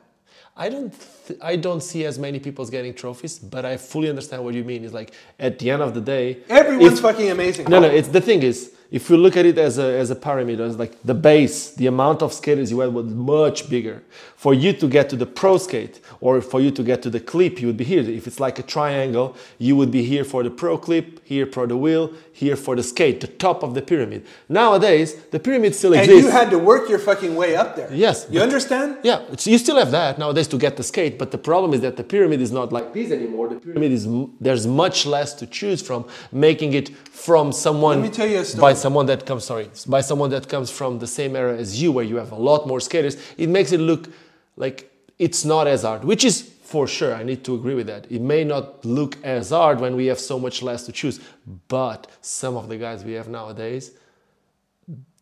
I 0.59 0.69
don't, 0.69 0.91
th- 1.27 1.39
I 1.41 1.55
don't 1.55 1.81
see 1.81 2.05
as 2.05 2.17
many 2.17 2.39
people 2.39 2.65
getting 2.65 2.93
trophies, 2.93 3.37
but 3.37 3.63
I 3.63 3.77
fully 3.77 4.09
understand 4.09 4.43
what 4.43 4.55
you 4.55 4.63
mean. 4.63 4.83
It's 4.83 4.93
like 4.93 5.13
at 5.39 5.59
the 5.59 5.69
end 5.69 5.81
of 5.83 5.93
the 5.93 6.01
day, 6.01 6.39
Everyone's 6.49 6.99
fucking 6.99 7.29
amazing. 7.29 7.69
No, 7.69 7.79
no. 7.79 7.87
It's 7.87 8.07
the 8.07 8.21
thing 8.21 8.41
is, 8.41 8.73
if 8.91 9.09
you 9.09 9.17
look 9.17 9.35
at 9.35 9.45
it 9.45 9.57
as 9.57 9.77
a 9.77 9.97
as 9.97 10.09
a 10.11 10.15
pyramid, 10.15 10.59
as 10.61 10.77
like 10.77 10.93
the 11.03 11.13
base, 11.13 11.71
the 11.71 11.87
amount 11.87 12.21
of 12.21 12.31
skaters 12.33 12.71
you 12.71 12.79
had 12.79 12.93
was 12.93 13.05
much 13.05 13.69
bigger. 13.69 14.03
For 14.35 14.53
you 14.53 14.71
to 14.73 14.87
get 14.87 15.09
to 15.09 15.15
the 15.15 15.25
pro 15.25 15.57
skate, 15.57 15.99
or 16.21 16.41
for 16.41 16.61
you 16.61 16.71
to 16.71 16.83
get 16.83 17.01
to 17.03 17.09
the 17.09 17.19
clip, 17.19 17.59
you 17.59 17.67
would 17.67 17.77
be 17.77 17.83
here. 17.83 18.01
If 18.01 18.27
it's 18.27 18.39
like 18.39 18.59
a 18.59 18.63
triangle, 18.63 19.35
you 19.57 19.75
would 19.75 19.91
be 19.91 20.03
here 20.03 20.23
for 20.23 20.43
the 20.43 20.51
pro 20.51 20.77
clip, 20.77 21.19
here 21.25 21.47
for 21.47 21.65
the 21.65 21.75
wheel, 21.75 22.13
here 22.31 22.55
for 22.55 22.75
the 22.75 22.83
skate, 22.83 23.19
the 23.19 23.27
top 23.27 23.63
of 23.63 23.73
the 23.73 23.81
pyramid. 23.81 24.25
Nowadays, 24.47 25.15
the 25.31 25.39
pyramid 25.39 25.73
still 25.73 25.93
exists. 25.93 26.13
and 26.13 26.23
you 26.23 26.29
had 26.31 26.51
to 26.51 26.59
work 26.59 26.87
your 26.87 26.99
fucking 26.99 27.35
way 27.35 27.55
up 27.55 27.75
there. 27.75 27.89
Yes, 27.91 28.27
You 28.29 28.41
understand? 28.41 28.97
Yeah, 29.03 29.21
you 29.43 29.57
still 29.57 29.77
have 29.77 29.91
that 29.91 30.19
nowadays 30.19 30.47
to 30.49 30.57
get 30.57 30.77
the 30.77 30.83
skate, 30.83 31.17
but 31.17 31.31
the 31.31 31.37
problem 31.39 31.73
is 31.73 31.81
that 31.81 31.97
the 31.97 32.03
pyramid 32.03 32.39
is 32.39 32.51
not 32.51 32.71
like 32.71 32.93
this 32.93 33.11
anymore. 33.11 33.49
The 33.49 33.59
pyramid 33.59 33.91
is 33.91 34.07
there's 34.39 34.67
much 34.67 35.05
less 35.07 35.33
to 35.35 35.47
choose 35.47 35.81
from, 35.81 36.05
making 36.31 36.73
it 36.73 36.89
from 37.27 37.51
someone 37.51 38.01
Let 38.01 38.11
me 38.11 38.15
tell 38.15 38.27
you 38.27 38.39
a 38.39 38.45
story. 38.45 38.61
Someone 38.77 39.05
that 39.07 39.25
comes 39.25 39.43
sorry 39.43 39.69
by 39.87 40.01
someone 40.01 40.29
that 40.29 40.47
comes 40.47 40.69
from 40.71 40.99
the 40.99 41.07
same 41.07 41.35
era 41.35 41.57
as 41.57 41.81
you, 41.81 41.91
where 41.91 42.05
you 42.05 42.17
have 42.17 42.31
a 42.31 42.41
lot 42.49 42.67
more 42.67 42.79
skaters. 42.79 43.17
It 43.37 43.49
makes 43.49 43.71
it 43.71 43.79
look 43.79 44.09
like 44.55 44.91
it's 45.19 45.43
not 45.43 45.67
as 45.67 45.81
hard, 45.83 46.03
which 46.03 46.23
is 46.23 46.41
for 46.41 46.87
sure. 46.87 47.13
I 47.13 47.23
need 47.23 47.43
to 47.45 47.55
agree 47.55 47.75
with 47.75 47.87
that. 47.87 48.11
It 48.11 48.21
may 48.21 48.43
not 48.43 48.85
look 48.85 49.17
as 49.23 49.49
hard 49.49 49.79
when 49.79 49.95
we 49.95 50.05
have 50.07 50.19
so 50.19 50.39
much 50.39 50.61
less 50.61 50.85
to 50.85 50.91
choose, 50.91 51.19
but 51.67 52.07
some 52.21 52.55
of 52.55 52.69
the 52.69 52.77
guys 52.77 53.03
we 53.03 53.13
have 53.13 53.27
nowadays 53.27 53.91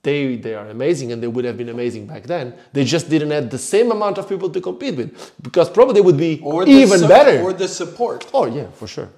they 0.06 0.38
they 0.38 0.54
are 0.54 0.70
amazing 0.70 1.12
and 1.12 1.22
they 1.22 1.28
would 1.28 1.46
have 1.50 1.58
been 1.58 1.70
amazing 1.70 2.06
back 2.14 2.24
then. 2.24 2.54
They 2.74 2.86
just 2.86 3.10
didn't 3.10 3.32
have 3.32 3.50
the 3.50 3.58
same 3.58 3.92
amount 3.92 4.18
of 4.20 4.30
people 4.30 4.50
to 4.56 4.62
compete 4.62 4.96
with 4.96 5.10
because 5.42 5.68
probably 5.70 5.96
they 5.96 6.06
would 6.10 6.18
be 6.18 6.34
even 6.84 7.00
su- 7.00 7.08
better. 7.08 7.42
Or 7.42 7.52
the 7.54 7.68
support. 7.68 8.28
oh 8.34 8.46
yeah, 8.46 8.68
for 8.80 8.88
sure. 8.88 9.10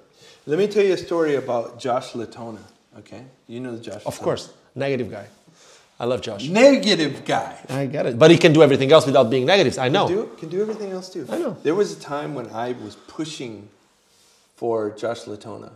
Let 0.46 0.58
me 0.58 0.68
tell 0.68 0.84
you 0.84 0.94
a 0.94 0.98
story 1.10 1.36
about 1.36 1.78
Josh 1.78 2.16
Latona. 2.16 2.64
Okay? 3.00 3.24
You 3.48 3.60
know 3.60 3.76
the 3.76 3.82
Josh. 3.82 4.04
Of 4.06 4.20
course, 4.20 4.54
negative 4.76 5.12
guy. 5.12 5.28
I 6.00 6.06
love 6.06 6.22
Josh. 6.22 6.48
Negative 6.48 7.26
guy. 7.26 7.58
I 7.70 7.88
get 7.88 8.06
it, 8.06 8.20
but 8.20 8.30
he 8.30 8.38
can 8.38 8.54
do 8.54 8.62
everything 8.62 8.92
else 8.92 9.06
without 9.06 9.30
being 9.30 9.46
negative. 9.46 9.80
I 9.80 9.90
know. 9.90 10.08
Do, 10.08 10.32
can 10.38 10.50
do 10.50 10.62
everything 10.62 10.92
else 10.92 11.10
too. 11.10 11.26
I 11.30 11.40
know. 11.40 11.58
There 11.64 11.74
was 11.74 11.98
a 11.98 12.00
time 12.00 12.36
when 12.36 12.48
I 12.52 12.74
was 12.74 12.96
pushing 13.08 13.70
for 14.56 14.92
Josh 14.92 15.26
Latona 15.26 15.72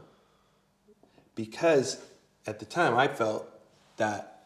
because 1.35 1.99
at 2.45 2.59
the 2.59 2.65
time 2.65 2.95
I 2.95 3.07
felt 3.07 3.47
that, 3.97 4.45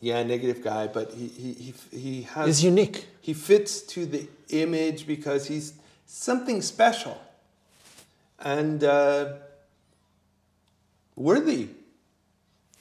yeah, 0.00 0.22
negative 0.22 0.62
guy, 0.62 0.86
but 0.86 1.12
he, 1.12 1.28
he, 1.28 1.52
he, 1.52 1.98
he 1.98 2.22
has. 2.22 2.46
He's 2.46 2.64
unique. 2.64 3.06
He 3.20 3.34
fits 3.34 3.82
to 3.82 4.06
the 4.06 4.28
image 4.48 5.06
because 5.06 5.46
he's 5.46 5.74
something 6.06 6.62
special 6.62 7.20
and 8.38 8.84
uh, 8.84 9.34
worthy 11.16 11.68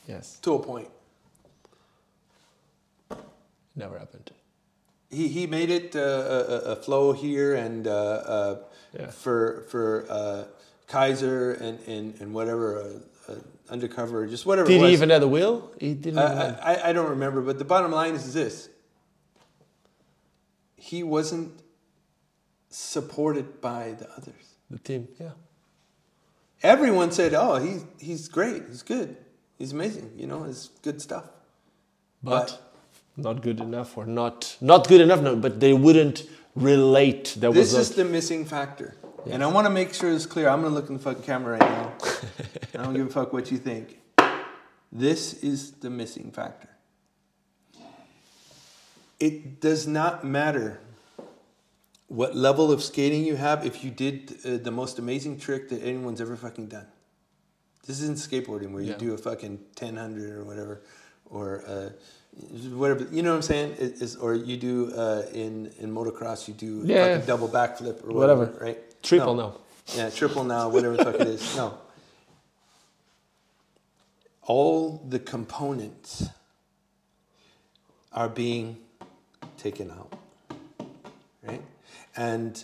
Yes, 0.08 0.38
to 0.42 0.54
a 0.56 0.60
point. 0.60 0.90
never 3.76 3.98
happened. 3.98 4.32
He, 5.10 5.28
he 5.28 5.48
made 5.48 5.70
it 5.70 5.96
uh, 5.96 6.00
a, 6.00 6.56
a- 6.72 6.76
flow 6.76 7.14
here 7.14 7.56
and 7.56 7.88
uh, 7.88 7.92
uh, 7.92 8.58
Yeah. 8.94 9.10
for 9.12 9.64
for 9.70 10.06
uh, 10.10 10.44
Kizer 10.88 11.60
and, 11.60 11.80
and, 11.88 12.20
and 12.22 12.34
whatever 12.34 12.80
uh, 12.82 13.32
uh, 13.32 13.36
undercover 13.70 14.28
just 14.28 14.46
whatever. 14.46 14.68
Did 14.68 14.78
it 14.78 14.82
was. 14.82 14.90
he 14.90 14.94
even 14.94 15.10
have 15.10 15.22
the 15.22 15.28
will? 15.28 15.72
He 15.80 15.94
didn't. 15.94 16.20
I, 16.20 16.50
I, 16.62 16.90
I 16.90 16.94
don't 16.94 17.10
remember, 17.10 17.42
but 17.42 17.58
the 17.58 17.66
bottom 17.66 17.92
line 17.92 18.16
is 18.16 18.34
this: 18.34 18.70
he 20.76 21.04
wasn't 21.04 21.52
supported 22.70 23.62
by 23.62 23.94
the 23.98 24.10
others. 24.18 24.56
the 24.70 24.80
team, 24.80 25.08
yeah. 25.20 25.32
Everyone 26.62 27.12
said, 27.12 27.34
"Oh, 27.34 27.56
he's 27.58 27.86
he's 28.00 28.28
great. 28.28 28.64
He's 28.68 28.84
good. 28.84 29.16
He's 29.58 29.72
amazing. 29.72 30.12
You 30.18 30.28
know, 30.28 30.44
it's 30.44 30.70
good 30.82 31.02
stuff." 31.02 31.26
But, 32.24 32.62
not 33.18 33.42
good 33.42 33.60
enough, 33.60 33.98
or 33.98 34.06
not 34.06 34.58
not 34.62 34.88
good 34.88 35.02
enough. 35.02 35.22
No, 35.22 35.36
but 35.36 35.60
they 35.60 35.74
wouldn't 35.74 36.24
relate. 36.56 37.36
That 37.40 37.54
This 37.54 37.74
was 37.74 37.90
is 37.90 37.96
the 37.96 38.06
missing 38.06 38.46
factor. 38.46 38.96
And 39.30 39.44
I 39.44 39.48
want 39.48 39.66
to 39.68 39.72
make 39.72 39.94
sure 39.94 40.12
it's 40.12 40.26
clear. 40.26 40.50
I'm 40.50 40.62
going 40.62 40.74
to 40.74 40.80
look 40.80 40.90
in 40.90 40.98
the 40.98 41.04
fucking 41.04 41.24
camera 41.24 41.58
right 41.58 41.62
now. 41.62 41.94
I 42.74 42.84
don't 42.84 42.94
give 42.94 43.08
a 43.08 43.10
fuck 43.10 43.32
what 43.32 43.52
you 43.52 43.58
think. 43.58 44.00
This 44.92 45.34
is 45.36 45.72
the 45.72 45.90
missing 45.90 46.32
factor. 46.32 46.70
It 49.20 49.62
does 49.62 49.88
not 49.88 50.26
matter 50.26 50.82
what 52.08 52.36
level 52.36 52.72
of 52.72 52.84
skating 52.84 53.24
you 53.24 53.38
have 53.38 53.66
if 53.66 53.84
you 53.84 53.90
did 53.90 54.38
uh, 54.46 54.58
the 54.58 54.72
most 54.72 55.00
amazing 55.00 55.40
trick 55.40 55.70
that 55.70 55.82
anyone's 55.82 56.20
ever 56.20 56.36
fucking 56.36 56.68
done. 56.68 56.86
This 57.85 57.99
isn't 58.01 58.18
skateboarding 58.18 58.72
where 58.72 58.81
you 58.81 58.91
Yeah. 58.91 58.97
do 58.97 59.14
a 59.14 59.18
fucking 59.18 59.60
1000 59.76 60.22
or 60.31 60.43
whatever, 60.45 60.81
or 61.30 61.64
uh, 61.68 61.89
whatever. 62.76 63.05
You 63.11 63.22
know 63.23 63.31
what 63.31 63.35
I'm 63.38 63.41
saying? 63.41 63.72
It 63.77 64.01
is, 64.01 64.15
or 64.15 64.34
you 64.35 64.55
do 64.57 64.93
uh, 64.95 65.23
in 65.34 65.72
in 65.80 65.93
motocross, 65.93 66.47
you 66.47 66.53
do 66.53 66.81
Yeah. 66.85 67.05
fucking 67.15 67.27
double 67.27 67.49
backflip 67.49 68.03
or 68.07 68.14
whatever, 68.14 68.45
Whatever. 68.45 68.65
right? 68.65 69.01
triple 69.03 69.35
No. 69.35 69.49
now. 69.49 69.55
Yeah, 69.95 70.10
triple 70.10 70.45
now, 70.45 70.69
whatever 70.69 70.95
the 70.95 71.03
fuck 71.03 71.15
it 71.15 71.27
is. 71.27 71.55
No. 71.57 71.77
All 74.45 75.01
the 75.07 75.19
components 75.19 76.27
are 78.14 78.30
being 78.30 78.77
taken 79.57 79.91
out. 79.91 80.14
Right? 81.41 81.61
And 82.15 82.64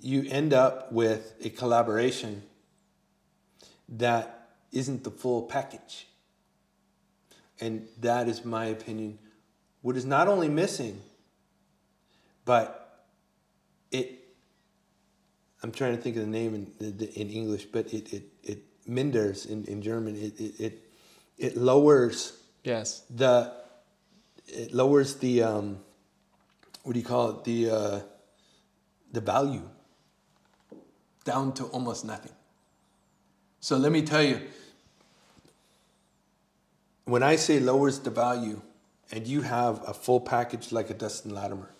you 0.00 0.26
end 0.28 0.52
up 0.52 0.92
with 0.92 1.34
a 1.44 1.50
collaboration 1.50 2.42
that 3.92 4.48
isn't 4.72 5.04
the 5.04 5.10
full 5.10 5.42
package. 5.42 6.06
And 7.60 7.86
that 8.00 8.28
is 8.28 8.44
my 8.44 8.66
opinion. 8.66 9.18
What 9.82 9.96
is 9.96 10.04
not 10.04 10.28
only 10.28 10.48
missing, 10.48 11.00
but 12.44 13.06
it 13.90 14.22
I'm 15.62 15.70
trying 15.70 15.96
to 15.96 16.02
think 16.02 16.16
of 16.16 16.22
the 16.22 16.28
name 16.28 16.54
in, 16.80 16.98
in 17.14 17.30
English, 17.30 17.66
but 17.66 17.92
it, 17.92 18.12
it, 18.12 18.24
it 18.42 18.62
minders 18.86 19.46
in, 19.46 19.64
in 19.66 19.80
German. 19.80 20.16
It, 20.16 20.40
it, 20.40 20.60
it, 20.60 20.92
it 21.38 21.56
lowers 21.56 22.32
Yes. 22.64 23.02
the, 23.08 23.52
it 24.48 24.74
lowers 24.74 25.16
the, 25.16 25.42
um, 25.42 25.78
what 26.82 26.94
do 26.94 26.98
you 26.98 27.04
call 27.06 27.30
it? 27.30 27.44
The, 27.44 27.70
uh, 27.70 28.00
the 29.12 29.20
value 29.20 29.68
down 31.24 31.52
to 31.54 31.64
almost 31.64 32.04
nothing. 32.04 32.32
So 33.62 33.76
let 33.76 33.92
me 33.92 34.02
tell 34.02 34.24
you, 34.24 34.40
when 37.04 37.22
I 37.22 37.36
say 37.36 37.60
lowers 37.60 38.00
the 38.00 38.10
value, 38.10 38.60
and 39.12 39.24
you 39.24 39.42
have 39.42 39.86
a 39.86 39.94
full 39.94 40.18
package 40.20 40.72
like 40.72 40.90
a 40.90 40.94
Dustin 40.94 41.32
Latimer, 41.32 41.70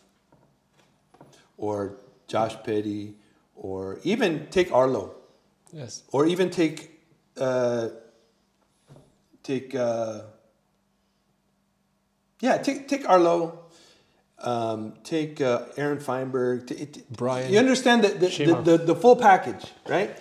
or 1.59 1.97
Josh 2.29 2.55
Petty, 2.63 3.15
or 3.57 3.99
even 4.05 4.47
take 4.51 4.73
Arlo. 4.73 5.17
Yes. 5.73 6.03
or 6.13 6.27
even 6.27 6.51
take 6.51 7.01
uh, 7.39 7.89
take 9.43 9.75
uh, 9.75 10.21
yeah 12.41 12.59
take 12.59 12.87
take 12.89 13.09
Arlo, 13.09 13.59
um, 14.39 14.93
take 15.03 15.41
uh, 15.41 15.63
Aaron 15.79 15.99
Feinberg, 15.99 16.67
t- 16.67 16.87
t- 16.87 17.03
Brian. 17.11 17.51
You 17.51 17.59
understand 17.59 18.05
the 18.05 18.09
the, 18.09 18.29
the, 18.29 18.63
the 18.63 18.85
the 18.85 18.95
full 18.95 19.17
package, 19.17 19.65
right? 19.89 20.15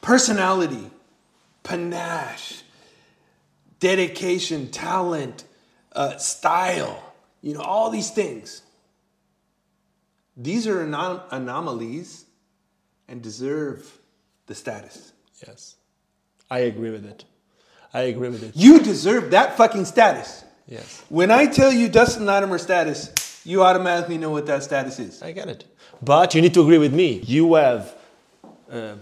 Personality, 0.00 0.90
panache, 1.62 2.62
dedication, 3.78 4.70
talent, 4.70 5.44
uh, 5.92 6.16
style. 6.16 7.12
You 7.42 7.54
know 7.54 7.60
all 7.60 7.90
these 7.90 8.10
things. 8.10 8.62
These 10.36 10.66
are 10.66 10.84
anom- 10.86 11.22
anomalies, 11.30 12.24
and 13.10 13.20
deserve 13.20 13.98
the 14.46 14.54
status. 14.54 15.12
Yes. 15.46 15.76
I 16.50 16.60
agree 16.60 16.90
with 16.90 17.04
it. 17.04 17.24
I 17.92 18.02
agree 18.02 18.28
with 18.28 18.42
it. 18.42 18.52
You 18.54 18.78
deserve 18.80 19.32
that 19.32 19.56
fucking 19.56 19.84
status. 19.84 20.44
Yes. 20.66 21.04
When 21.08 21.30
I 21.30 21.46
tell 21.46 21.72
you 21.72 21.88
Dustin 21.88 22.24
Latimer 22.24 22.58
status, 22.58 23.42
you 23.44 23.62
automatically 23.64 24.16
know 24.16 24.30
what 24.30 24.46
that 24.46 24.62
status 24.62 24.98
is. 25.00 25.22
I 25.22 25.32
get 25.32 25.48
it. 25.48 25.64
But 26.00 26.34
you 26.34 26.40
need 26.40 26.54
to 26.54 26.62
agree 26.62 26.78
with 26.78 26.94
me. 26.94 27.20
You 27.24 27.54
have 27.54 27.94
uh, 28.70 28.94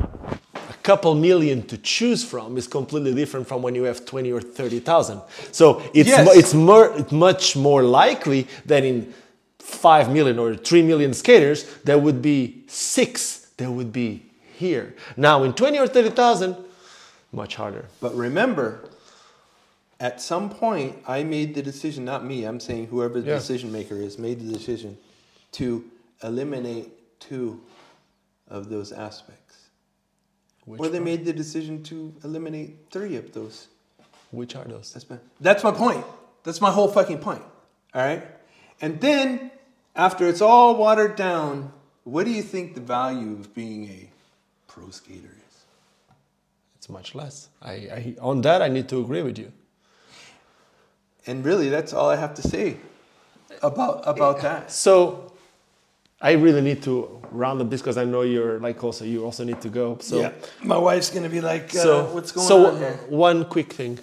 a 0.00 0.74
couple 0.82 1.14
million 1.14 1.66
to 1.66 1.76
choose 1.78 2.24
from 2.24 2.56
is 2.56 2.66
completely 2.66 3.14
different 3.14 3.46
from 3.46 3.62
when 3.62 3.74
you 3.74 3.84
have 3.84 4.04
20 4.04 4.32
or 4.32 4.40
30,000. 4.40 5.20
So 5.52 5.82
it's, 5.94 6.08
Yes. 6.08 6.28
it's, 6.36 6.54
more, 6.54 6.92
it's 6.96 7.12
much 7.12 7.56
more 7.56 7.82
likely 7.82 8.46
that 8.66 8.84
in 8.84 9.12
5 9.58 10.10
million 10.12 10.38
or 10.38 10.54
3 10.54 10.82
million 10.82 11.12
skaters, 11.12 11.64
there 11.84 11.98
would 11.98 12.22
be 12.22 12.64
six 12.68 13.48
that 13.58 13.70
would 13.70 13.92
be 13.92 14.22
here. 14.56 14.94
Now 15.16 15.42
in 15.44 15.52
20 15.52 15.78
or 15.78 15.86
30,000, 15.86 16.56
much 17.32 17.56
harder. 17.56 17.84
But 18.00 18.14
remember, 18.14 18.88
at 20.00 20.20
some 20.22 20.48
point, 20.48 20.96
I 21.06 21.22
made 21.24 21.54
the 21.54 21.62
decision, 21.62 22.04
not 22.04 22.24
me, 22.24 22.44
I'm 22.44 22.60
saying 22.60 22.86
whoever 22.86 23.20
the 23.20 23.28
Yeah. 23.30 23.34
decision 23.38 23.70
maker 23.72 23.96
is, 23.96 24.18
made 24.18 24.40
the 24.40 24.52
decision 24.52 24.96
to 25.52 25.84
eliminate 26.22 27.20
two 27.20 27.60
of 28.48 28.70
those 28.70 28.92
aspects. 28.92 29.47
Which, 30.68 30.80
or 30.80 30.88
they 30.88 31.00
made 31.00 31.24
the 31.24 31.32
decision 31.32 31.82
to 31.84 32.14
eliminate 32.22 32.90
three 32.90 33.16
of 33.16 33.32
those. 33.32 33.68
which 34.30 34.54
are 34.54 34.64
those? 34.64 34.92
That's 34.92 35.08
my, 35.08 35.16
that's 35.40 35.64
my 35.64 35.70
point. 35.72 36.04
That's 36.44 36.60
my 36.60 36.70
whole 36.70 36.88
fucking 36.88 37.18
point. 37.18 37.42
All 37.94 38.02
right? 38.02 38.26
And 38.80 39.00
then, 39.00 39.50
after 39.96 40.28
it's 40.28 40.42
all 40.42 40.76
watered 40.76 41.16
down, 41.16 41.72
what 42.04 42.24
do 42.24 42.30
you 42.30 42.42
think 42.42 42.74
the 42.74 42.80
value 42.80 43.32
of 43.32 43.54
being 43.54 43.88
a 43.88 44.10
pro 44.66 44.90
skater 44.90 45.34
is? 45.48 45.64
It's 46.76 46.88
much 46.90 47.14
less. 47.14 47.48
I, 47.62 47.72
I, 47.72 48.16
on 48.20 48.42
that, 48.42 48.60
I 48.60 48.68
need 48.68 48.88
to 48.90 49.00
agree 49.00 49.22
with 49.22 49.38
you. 49.38 49.52
And 51.26 51.44
really, 51.44 51.68
that's 51.70 51.92
all 51.92 52.10
I 52.10 52.16
have 52.16 52.34
to 52.34 52.42
say 52.42 52.76
about 53.62 54.02
about 54.06 54.40
that. 54.42 54.70
So 54.70 55.27
I 56.20 56.32
really 56.32 56.60
need 56.60 56.82
to 56.82 57.22
round 57.30 57.60
up 57.60 57.70
this 57.70 57.80
because 57.80 57.96
I 57.96 58.04
know 58.04 58.22
you're 58.22 58.58
like 58.58 58.82
also 58.82 59.04
you 59.04 59.24
also 59.24 59.44
need 59.44 59.60
to 59.60 59.68
go. 59.68 59.98
So 60.00 60.20
yeah, 60.20 60.32
my 60.62 60.76
wife's 60.76 61.10
gonna 61.10 61.28
be 61.28 61.40
like, 61.40 61.74
uh, 61.74 61.82
so 61.82 62.04
"What's 62.06 62.32
going 62.32 62.46
so 62.46 62.66
on 62.66 62.78
here?" 62.78 62.98
one 63.08 63.44
quick 63.44 63.72
thing. 63.72 63.98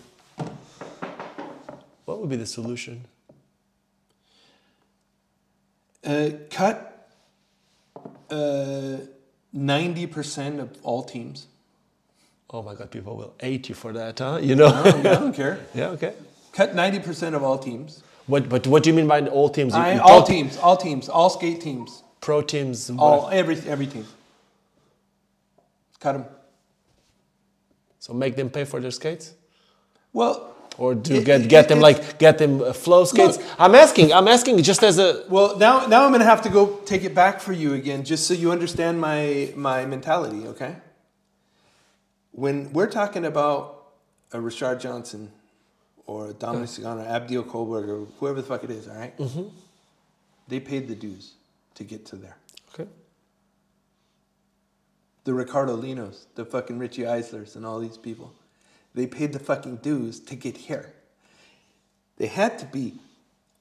What 2.06 2.20
would 2.20 2.30
be 2.30 2.38
the 2.38 2.46
solution? 2.46 3.04
Uh, 6.06 6.30
cut 6.50 7.10
uh, 8.30 8.98
ninety 9.52 10.08
percent 10.08 10.60
of 10.60 10.78
all 10.84 11.04
teams. 11.04 11.48
Oh 12.50 12.62
my 12.62 12.76
God, 12.76 12.92
people 12.92 13.18
will 13.18 13.34
hate 13.40 13.68
you 13.68 13.76
for 13.76 13.92
that, 13.92 14.20
huh? 14.20 14.40
You 14.42 14.56
know? 14.56 14.68
I 14.68 14.84
don't, 14.84 15.08
I 15.08 15.14
don't 15.16 15.34
care. 15.34 15.60
yeah, 15.74 15.88
okay. 15.90 16.14
Cut 16.54 16.76
ninety 16.76 17.00
percent 17.00 17.36
of 17.36 17.44
all 17.44 17.58
teams. 17.58 18.04
What, 18.28 18.50
but 18.50 18.66
what 18.66 18.84
do 18.84 18.90
you 18.90 18.96
mean 18.96 19.08
by 19.08 19.22
all 19.28 19.50
teams? 19.50 19.74
You, 19.74 19.80
I, 19.80 19.98
all 19.98 20.24
teams, 20.24 20.58
all 20.58 20.78
teams, 20.78 21.10
all 21.10 21.30
skate 21.30 21.62
teams, 21.62 22.02
Pro 22.26 22.42
teams. 22.42 22.90
and 22.90 23.00
all 23.00 23.30
every 23.32 23.56
every 23.74 23.86
team. 23.86 24.06
Cut 26.00 26.14
them. 26.14 26.26
So 28.00 28.14
make 28.14 28.36
them 28.36 28.50
pay 28.50 28.66
for 28.66 28.80
their 28.80 28.92
skates, 28.92 29.34
Well, 30.14 30.36
or 30.78 30.96
do 30.96 31.16
It- 31.16 31.26
get 31.26 31.42
it- 31.42 31.48
get 31.50 31.68
them 31.70 31.80
it- 31.80 31.88
like 31.88 32.18
get 32.26 32.38
them 32.38 32.62
uh, 32.62 32.74
flow 32.74 33.06
skates? 33.06 33.38
Look. 33.38 33.46
I'm 33.60 33.76
asking. 33.76 34.12
I'm 34.12 34.28
asking 34.28 34.62
just 34.64 34.84
as 34.84 34.98
a 34.98 35.24
well 35.30 35.56
now 35.58 35.86
now 35.88 36.06
I'm 36.06 36.12
gonna 36.12 36.32
have 36.34 36.42
to 36.48 36.50
go 36.50 36.62
take 36.92 37.04
it 37.04 37.14
back 37.14 37.40
for 37.46 37.54
you 37.54 37.74
again, 37.74 38.04
just 38.04 38.26
so 38.28 38.34
you 38.34 38.52
understand 38.52 39.00
my 39.00 39.54
my 39.56 39.86
mentality. 39.86 40.48
Okay. 40.54 40.74
When 42.32 42.74
we're 42.74 42.92
talking 43.02 43.24
about 43.26 43.60
a 44.34 44.40
Richard 44.42 44.80
Johnson 44.80 45.32
or 46.08 46.30
a 46.32 46.34
Dominic 46.34 46.70
Sagona 46.70 47.02
or 47.06 47.10
Abdiel 47.18 47.44
Colberg 47.44 47.88
or 47.88 48.00
whoever 48.20 48.42
the 48.42 48.48
fuck 48.48 48.64
it 48.64 48.72
is, 48.72 48.88
all 48.88 48.96
right? 49.04 49.14
They 50.48 50.60
paid 50.60 50.88
the 50.88 50.96
dues 50.96 51.26
to 51.76 51.84
get 51.84 52.06
to 52.08 52.16
there. 52.16 52.38
okay. 52.74 52.90
the 55.24 55.34
Ricardo 55.34 55.76
Linos, 55.76 56.26
the 56.36 56.46
fucking 56.46 56.80
Richie 56.80 57.04
Eislers, 57.04 57.56
and 57.56 57.66
all 57.66 57.80
these 57.80 57.98
people. 57.98 58.34
They 58.94 59.08
paid 59.08 59.34
the 59.34 59.40
fucking 59.40 59.78
dues 59.78 60.20
to 60.22 60.36
get 60.36 60.56
here. 60.56 60.94
They 62.18 62.28
had 62.28 62.58
to 62.60 62.66
be 62.66 62.94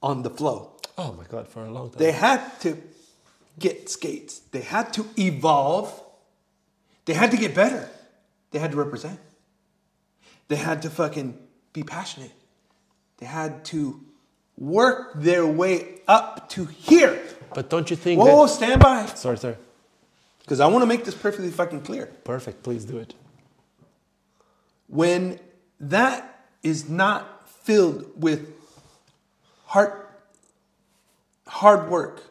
on 0.01 0.23
the 0.23 0.29
flow. 0.29 0.71
Oh 0.97 1.11
my 1.13 1.25
God, 1.25 1.47
for 1.47 1.65
a 1.65 1.71
long 1.71 1.89
time. 1.89 1.99
They 1.99 2.13
had 2.13 2.59
to 2.61 2.77
get 3.59 3.89
skates. 3.89 4.39
They 4.39 4.61
had 4.61 4.93
to 4.93 5.05
evolve. 5.17 6.01
They 7.05 7.13
had 7.13 7.31
to 7.31 7.37
get 7.37 7.53
better. 7.53 7.89
They 8.51 8.59
had 8.59 8.71
to 8.71 8.77
represent. 8.77 9.19
They 10.47 10.55
had 10.55 10.83
to 10.83 10.89
fucking 10.89 11.37
be 11.73 11.83
passionate. 11.83 12.31
They 13.17 13.25
had 13.25 13.65
to 13.65 14.01
work 14.57 15.13
their 15.15 15.45
way 15.45 15.99
up 16.07 16.49
to 16.51 16.65
here. 16.65 17.21
But 17.55 17.69
don't 17.71 17.89
you 17.89 17.95
think 17.95 18.21
Whoa, 18.21 18.43
that? 18.45 18.49
stand 18.53 18.81
by. 18.81 19.05
Sorry, 19.07 19.37
sorry. 19.37 19.55
Because 20.41 20.59
I 20.59 20.67
want 20.67 20.83
to 20.83 20.85
make 20.85 21.03
this 21.05 21.15
perfectly 21.15 21.49
fucking 21.49 21.81
clear. 21.81 22.05
Perfect. 22.23 22.61
Please 22.61 22.85
do 22.85 22.97
it. 22.99 23.15
when 24.87 25.39
that 25.79 26.45
is 26.61 26.87
not 26.89 27.49
filled 27.49 28.05
with 28.21 28.41
heart 29.65 29.93
hard 31.47 31.89
work 31.89 32.21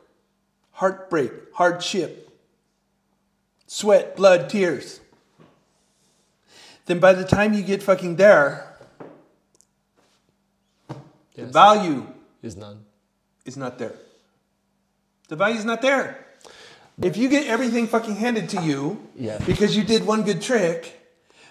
heartbreak 0.72 1.32
hardship 1.54 2.30
sweat 3.66 4.14
blood 4.16 4.48
tears 4.48 5.00
then 6.86 6.98
by 7.00 7.12
the 7.12 7.24
time 7.24 7.52
you 7.54 7.62
get 7.62 7.82
fucking 7.82 8.14
there 8.16 8.76
the 11.34 11.46
value 11.46 12.06
Is 12.42 12.56
none. 12.56 12.84
is 13.44 13.56
not 13.56 13.78
there 13.78 13.94
the 15.34 15.44
value's 15.44 15.64
not 15.64 15.82
there 15.82 16.06
if 17.02 17.16
you 17.16 17.28
get 17.28 17.44
everything 17.54 17.84
fucking 17.88 18.16
handed 18.24 18.48
to 18.54 18.58
you 18.62 18.80
Yeah. 19.16 19.38
because 19.50 19.76
you 19.76 19.82
did 19.82 20.06
one 20.12 20.22
good 20.28 20.40
trick 20.40 20.80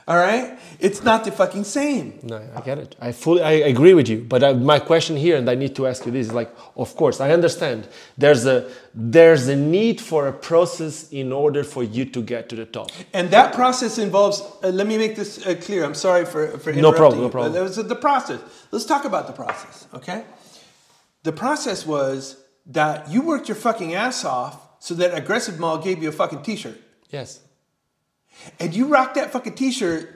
all 0.07 0.15
right 0.17 0.57
it's 0.79 1.03
not 1.09 1.19
the 1.25 1.31
fucking 1.41 1.65
same 1.65 2.07
No, 2.31 2.37
I 2.57 2.61
get 2.69 2.77
it. 2.77 2.95
I 3.07 3.11
fully, 3.23 3.41
I 3.41 3.53
agree 3.73 3.93
with 3.99 4.07
you. 4.13 4.19
But 4.33 4.43
I, 4.43 4.49
my 4.73 4.79
question 4.91 5.15
here, 5.25 5.35
and 5.39 5.47
I 5.53 5.55
need 5.63 5.73
to 5.79 5.87
ask 5.87 6.05
you 6.05 6.11
this, 6.11 6.27
is 6.27 6.33
like, 6.33 6.51
of 6.83 6.89
course, 7.01 7.17
I 7.21 7.29
understand. 7.31 7.79
There's 8.23 8.43
a 8.55 8.57
there's 9.15 9.47
a 9.47 9.55
need 9.55 9.97
for 10.09 10.21
a 10.27 10.35
process 10.49 10.95
in 11.21 11.31
order 11.31 11.63
for 11.73 11.83
you 11.95 12.03
to 12.15 12.21
get 12.33 12.49
to 12.49 12.55
the 12.61 12.65
top. 12.77 12.89
And 13.13 13.25
that 13.37 13.47
process 13.53 13.97
involves. 13.97 14.37
Uh, 14.41 14.69
let 14.79 14.87
me 14.91 14.97
make 14.97 15.13
this 15.21 15.31
uh, 15.47 15.55
clear. 15.65 15.81
I'm 15.87 15.99
sorry 16.07 16.25
for 16.25 16.41
for 16.63 16.69
interrupting. 16.71 16.81
No 16.81 16.91
problem, 17.01 17.19
no 17.21 17.27
but 17.27 17.37
problem. 17.37 17.53
That 17.53 17.63
was 17.63 17.75
the 17.95 18.01
process. 18.07 18.39
Let's 18.71 18.87
talk 18.93 19.03
about 19.11 19.25
the 19.31 19.35
process, 19.43 19.87
okay? 19.93 20.19
The 21.23 21.31
process 21.31 21.79
was 21.95 22.42
that 22.65 23.09
you 23.09 23.21
worked 23.21 23.47
your 23.47 23.55
fucking 23.55 23.93
ass 23.93 24.23
off 24.25 24.59
so 24.79 24.93
that 24.95 25.13
Aggressive 25.17 25.59
Mall 25.59 25.77
gave 25.77 26.01
you 26.03 26.09
a 26.09 26.11
fucking 26.11 26.41
T-shirt, 26.43 26.79
Yes. 27.09 27.39
and 28.59 28.73
you 28.75 28.87
rocked 28.87 29.15
that 29.15 29.31
fucking 29.31 29.55
T-shirt 29.55 30.09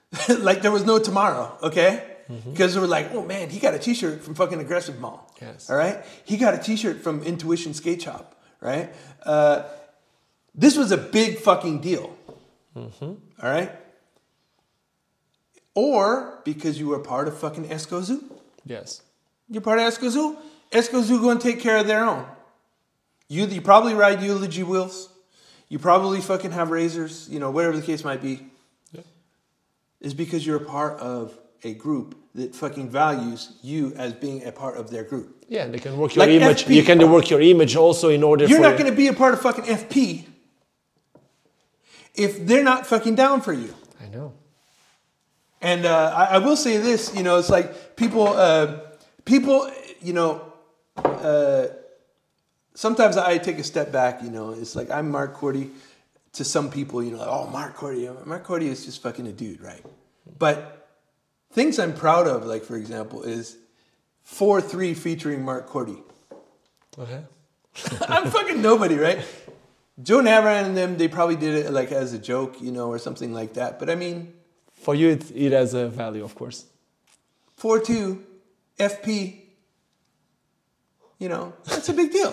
like 0.40 0.62
there 0.62 0.70
was 0.72 0.84
no 0.84 0.98
tomorrow, 0.98 1.56
okay? 1.62 2.04
Mm-hmm. 2.30 2.50
Because 2.52 2.74
they 2.74 2.80
were 2.80 2.86
like, 2.86 3.12
oh 3.12 3.24
man, 3.24 3.50
he 3.50 3.58
got 3.58 3.74
a 3.74 3.78
T-shirt 3.78 4.22
from 4.22 4.34
fucking 4.34 4.60
Aggressive 4.60 5.00
Mall. 5.00 5.32
Yes. 5.40 5.68
All 5.68 5.76
right. 5.76 6.04
He 6.24 6.36
got 6.36 6.54
a 6.54 6.58
T-shirt 6.58 7.02
from 7.02 7.22
Intuition 7.22 7.74
Skate 7.74 8.02
Shop. 8.02 8.40
Right. 8.60 8.94
Uh, 9.24 9.64
this 10.54 10.76
was 10.76 10.92
a 10.92 10.96
big 10.96 11.38
fucking 11.38 11.80
deal. 11.80 12.16
Mm-hmm. 12.76 13.04
All 13.04 13.50
right. 13.50 13.72
Or 15.74 16.40
because 16.44 16.78
you 16.78 16.88
were 16.88 16.98
part 16.98 17.26
of 17.28 17.36
fucking 17.38 17.68
Escozoo. 17.68 18.22
Yes. 18.64 19.02
You're 19.48 19.62
part 19.62 19.78
of 19.78 19.84
Escozoo. 19.92 20.36
Escozoo 20.72 21.20
going 21.20 21.38
to 21.38 21.42
take 21.42 21.60
care 21.60 21.78
of 21.78 21.86
their 21.86 22.04
own. 22.04 22.26
You, 23.28 23.46
you 23.46 23.60
probably 23.60 23.94
ride 23.94 24.22
eulogy 24.22 24.62
wheels. 24.62 25.08
You 25.68 25.78
probably 25.78 26.20
fucking 26.20 26.50
have 26.52 26.70
razors. 26.70 27.28
You 27.30 27.38
know, 27.38 27.50
whatever 27.50 27.76
the 27.76 27.82
case 27.82 28.04
might 28.04 28.20
be. 28.20 28.46
Yeah. 28.92 29.02
Is 30.00 30.14
because 30.14 30.46
you're 30.46 30.56
a 30.56 30.64
part 30.64 30.98
of 31.00 31.38
a 31.62 31.74
group 31.74 32.16
that 32.34 32.54
fucking 32.54 32.90
values 32.90 33.52
you 33.62 33.92
as 33.96 34.12
being 34.14 34.44
a 34.44 34.52
part 34.52 34.76
of 34.76 34.90
their 34.90 35.04
group. 35.04 35.44
Yeah, 35.48 35.66
they 35.66 35.78
can 35.78 35.96
work 35.98 36.14
your 36.14 36.26
Like 36.26 36.34
image. 36.34 36.64
FP. 36.64 36.74
You 36.74 36.82
can 36.82 37.10
work 37.10 37.30
your 37.30 37.40
image 37.40 37.76
also 37.76 38.08
in 38.08 38.22
order 38.22 38.46
You're 38.46 38.60
not 38.60 38.78
going 38.78 38.90
to 38.90 38.96
be 38.96 39.08
a 39.08 39.12
part 39.12 39.34
of 39.34 39.40
fucking 39.42 39.64
FP 39.64 40.26
if 42.14 42.46
they're 42.46 42.64
not 42.64 42.86
fucking 42.86 43.14
down 43.14 43.40
for 43.40 43.52
you. 43.52 43.74
I 44.02 44.08
know. 44.08 44.32
And 45.60 45.86
uh, 45.86 46.12
I, 46.14 46.36
I 46.36 46.38
will 46.38 46.56
say 46.56 46.78
this, 46.78 47.14
you 47.14 47.22
know, 47.22 47.38
it's 47.38 47.48
like 47.50 47.96
people, 47.96 48.28
uh, 48.28 48.80
people, 49.24 49.70
you 50.00 50.12
know, 50.12 50.51
uh, 50.96 51.66
sometimes 52.74 53.16
I 53.16 53.38
take 53.38 53.58
a 53.58 53.64
step 53.64 53.92
back, 53.92 54.22
you 54.22 54.30
know, 54.30 54.52
it's 54.52 54.74
like 54.76 54.90
I'm 54.90 55.10
Mark 55.10 55.34
Corti. 55.34 55.70
To 56.36 56.44
some 56.44 56.70
people, 56.70 57.02
you 57.02 57.10
know, 57.10 57.18
like, 57.18 57.28
oh, 57.28 57.46
Mark 57.48 57.74
Corti, 57.74 58.08
Mark 58.24 58.44
Corti 58.44 58.66
is 58.68 58.86
just 58.86 59.02
fucking 59.02 59.26
a 59.26 59.32
dude, 59.32 59.60
right? 59.60 59.84
But 60.38 60.88
things 61.52 61.78
I'm 61.78 61.92
proud 61.92 62.26
of, 62.26 62.46
like 62.46 62.64
for 62.64 62.76
example, 62.76 63.22
is 63.22 63.58
4 64.24 64.62
3 64.62 64.94
featuring 64.94 65.44
Mark 65.44 65.66
Cordy. 65.66 65.98
Okay. 66.98 67.22
I'm 68.08 68.30
fucking 68.30 68.62
nobody, 68.62 68.96
right? 68.96 69.18
Joe 70.02 70.20
Navaran 70.20 70.64
and 70.64 70.76
them, 70.76 70.96
they 70.96 71.06
probably 71.06 71.36
did 71.36 71.54
it 71.66 71.70
like 71.70 71.92
as 71.92 72.14
a 72.14 72.18
joke, 72.18 72.62
you 72.62 72.72
know, 72.72 72.88
or 72.88 72.98
something 72.98 73.34
like 73.34 73.52
that. 73.54 73.78
But 73.78 73.90
I 73.90 73.94
mean, 73.94 74.32
For 74.72 74.94
you, 74.94 75.10
it, 75.10 75.30
it 75.34 75.52
has 75.52 75.74
a 75.74 75.88
value, 75.88 76.24
of 76.24 76.34
course. 76.34 76.64
4 77.56 77.78
2 77.80 78.24
FP, 78.78 79.41
you 81.22 81.28
know, 81.28 81.52
that's 81.66 81.88
a 81.88 81.92
big 81.92 82.10
deal. 82.10 82.32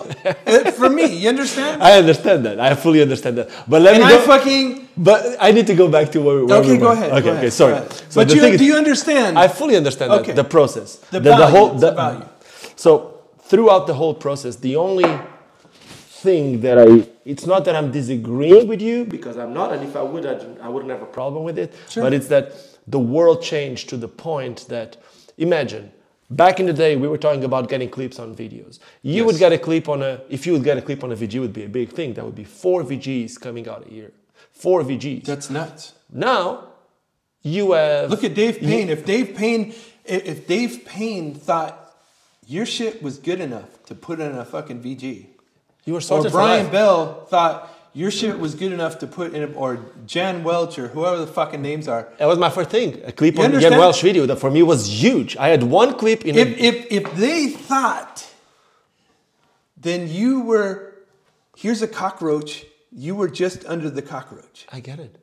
For 0.72 0.90
me, 0.90 1.06
you 1.22 1.28
understand? 1.28 1.80
I 1.90 1.92
understand 1.98 2.44
that. 2.44 2.58
I 2.58 2.74
fully 2.74 3.00
understand 3.00 3.38
that. 3.38 3.48
But 3.68 3.82
let 3.82 3.94
and 3.94 4.02
me 4.04 4.10
I 4.10 4.16
go. 4.16 4.26
fucking. 4.26 4.88
but 4.96 5.36
I 5.40 5.52
need 5.52 5.68
to 5.68 5.76
go 5.76 5.86
back 5.88 6.10
to 6.12 6.20
where, 6.20 6.36
we- 6.38 6.44
where 6.46 6.58
Okay, 6.58 6.72
we 6.72 6.78
go 6.78 6.90
ahead. 6.90 7.12
Okay, 7.12 7.22
go 7.22 7.30
okay, 7.30 7.38
ahead, 7.38 7.52
sorry. 7.52 7.86
So 8.08 8.20
but 8.20 8.28
the 8.28 8.34
you, 8.34 8.58
do 8.58 8.64
you 8.64 8.74
understand? 8.74 9.38
I 9.38 9.46
fully 9.46 9.76
understand 9.76 10.10
Okay. 10.10 10.32
that, 10.32 10.42
the 10.42 10.48
process. 10.56 10.96
The 10.96 11.20
the, 11.20 11.30
value, 11.30 11.56
whole, 11.56 11.68
the 11.74 11.92
value. 11.92 12.28
So 12.74 13.20
throughout 13.42 13.86
the 13.86 13.94
whole 13.94 14.14
process, 14.14 14.56
the 14.56 14.74
only 14.74 15.10
thing 16.24 16.60
that 16.62 16.76
I, 16.76 17.08
it's 17.24 17.46
not 17.46 17.64
that 17.66 17.76
I'm 17.76 17.92
disagreeing 17.92 18.66
with 18.66 18.82
you 18.82 19.04
because 19.04 19.36
I'm 19.36 19.54
not, 19.54 19.72
and 19.72 19.84
if 19.88 19.94
I 19.94 20.02
would, 20.02 20.26
I'd, 20.26 20.58
I 20.60 20.68
wouldn't 20.68 20.90
have 20.90 21.02
a 21.02 21.12
problem 21.20 21.44
with 21.44 21.58
it. 21.58 21.72
Sure. 21.88 22.02
But 22.02 22.12
it's 22.12 22.26
that 22.26 22.52
the 22.88 22.98
world 22.98 23.40
changed 23.40 23.88
to 23.90 23.96
the 23.96 24.08
point 24.08 24.66
that, 24.68 24.96
imagine, 25.38 25.92
back 26.30 26.60
in 26.60 26.66
the 26.66 26.72
day, 26.72 26.96
we 26.96 27.08
were 27.08 27.18
talking 27.18 27.44
about 27.44 27.68
getting 27.68 27.90
clips 27.90 28.18
on 28.18 28.34
videos. 28.34 28.78
You 29.02 29.24
would 29.24 29.38
get 29.38 29.52
a 29.52 29.58
clip 29.58 29.88
on 29.88 30.02
a, 30.02 30.20
if 30.28 30.46
you 30.46 30.52
would 30.52 30.64
get 30.64 30.78
a 30.78 30.82
clip 30.82 31.04
on 31.04 31.12
a 31.12 31.16
VG, 31.16 31.34
it 31.34 31.40
would 31.40 31.52
be 31.52 31.64
a 31.64 31.68
big 31.68 31.90
thing. 31.90 32.14
That 32.14 32.24
would 32.24 32.34
be 32.34 32.44
four 32.44 32.82
VGs 32.82 33.40
coming 33.40 33.68
out 33.68 33.86
a 33.86 33.92
year. 33.92 34.12
Four 34.52 34.82
VGs. 34.82 35.24
That's 35.24 35.50
nuts. 35.50 35.94
now, 36.12 36.68
you 37.42 37.72
have. 37.72 38.10
Look 38.10 38.24
at 38.24 38.34
Dave 38.34 38.60
Payne. 38.60 38.90
If 38.90 39.06
Dave 39.06 39.34
Payne, 39.34 39.74
if 40.04 40.46
Dave 40.46 40.84
Payne 40.84 41.34
thought 41.34 41.94
your 42.46 42.66
shit 42.66 43.02
was 43.02 43.18
good 43.18 43.40
enough 43.40 43.82
to 43.84 43.94
put 43.94 44.20
in 44.20 44.36
a 44.36 44.44
fucking 44.44 44.82
VG, 44.82 45.26
you 45.86 45.92
were 45.94 45.98
or 45.98 46.02
sorted 46.02 46.32
for 46.32 46.38
Brian. 46.38 46.70
Bell 46.70 47.24
thought 47.26 47.74
your 47.92 48.10
shit 48.10 48.38
was 48.38 48.54
good 48.54 48.72
enough 48.72 48.98
to 49.00 49.06
put 49.06 49.34
in, 49.34 49.42
a, 49.42 49.52
or 49.54 49.78
Jan 50.06 50.44
Welch 50.44 50.78
or 50.78 50.88
whoever 50.88 51.18
the 51.18 51.26
fucking 51.26 51.60
names 51.62 51.88
are. 51.88 52.08
That 52.18 52.26
was 52.26 52.38
my 52.38 52.50
first 52.50 52.70
thing. 52.70 53.00
A 53.04 53.12
clip 53.12 53.36
You 53.36 53.44
on 53.44 53.60
Jan 53.60 53.78
Welch 53.78 54.00
video 54.02 54.26
that 54.26 54.36
for 54.36 54.50
me 54.50 54.62
was 54.62 55.02
huge. 55.02 55.36
I 55.36 55.48
had 55.48 55.62
one 55.64 55.94
clip 55.98 56.24
in 56.24 56.36
If 56.36 56.58
if 56.58 56.86
if 56.90 57.14
they 57.14 57.48
thought, 57.48 58.26
then 59.76 60.08
you 60.08 60.40
were, 60.42 60.94
here's 61.56 61.82
a 61.82 61.88
cockroach. 61.88 62.64
You 62.92 63.14
were 63.14 63.28
just 63.28 63.64
under 63.66 63.88
the 63.88 64.02
cockroach, 64.02 64.66
I 64.72 64.80
get 64.80 64.98
it. 64.98 65.14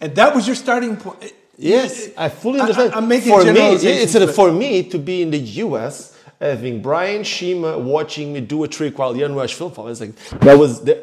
and 0.00 0.14
that 0.16 0.34
was 0.34 0.46
your 0.46 0.56
starting 0.56 0.96
point. 0.96 1.32
Yes, 1.58 2.10
I 2.18 2.28
fully 2.28 2.60
understand. 2.60 2.92
I- 2.92 2.98
I'm 2.98 3.08
making 3.08 3.32
for 3.32 3.42
me, 3.44 3.60
it's 4.04 4.14
a, 4.14 4.28
for 4.30 4.52
me 4.52 4.82
to 4.90 4.98
be 4.98 5.22
in 5.22 5.30
the 5.30 5.38
US, 5.64 6.14
having 6.38 6.82
Brian 6.82 7.24
Shima 7.24 7.78
watching 7.78 8.34
me 8.34 8.40
do 8.42 8.62
a 8.64 8.68
trick 8.68 8.98
while 8.98 9.14
Jan 9.14 9.34
Welch 9.34 9.54
film 9.54 9.70
festival. 9.70 9.88
It's 9.88 10.00
like 10.02 10.40
that 10.40 10.58
was 10.58 10.84
the, 10.84 10.96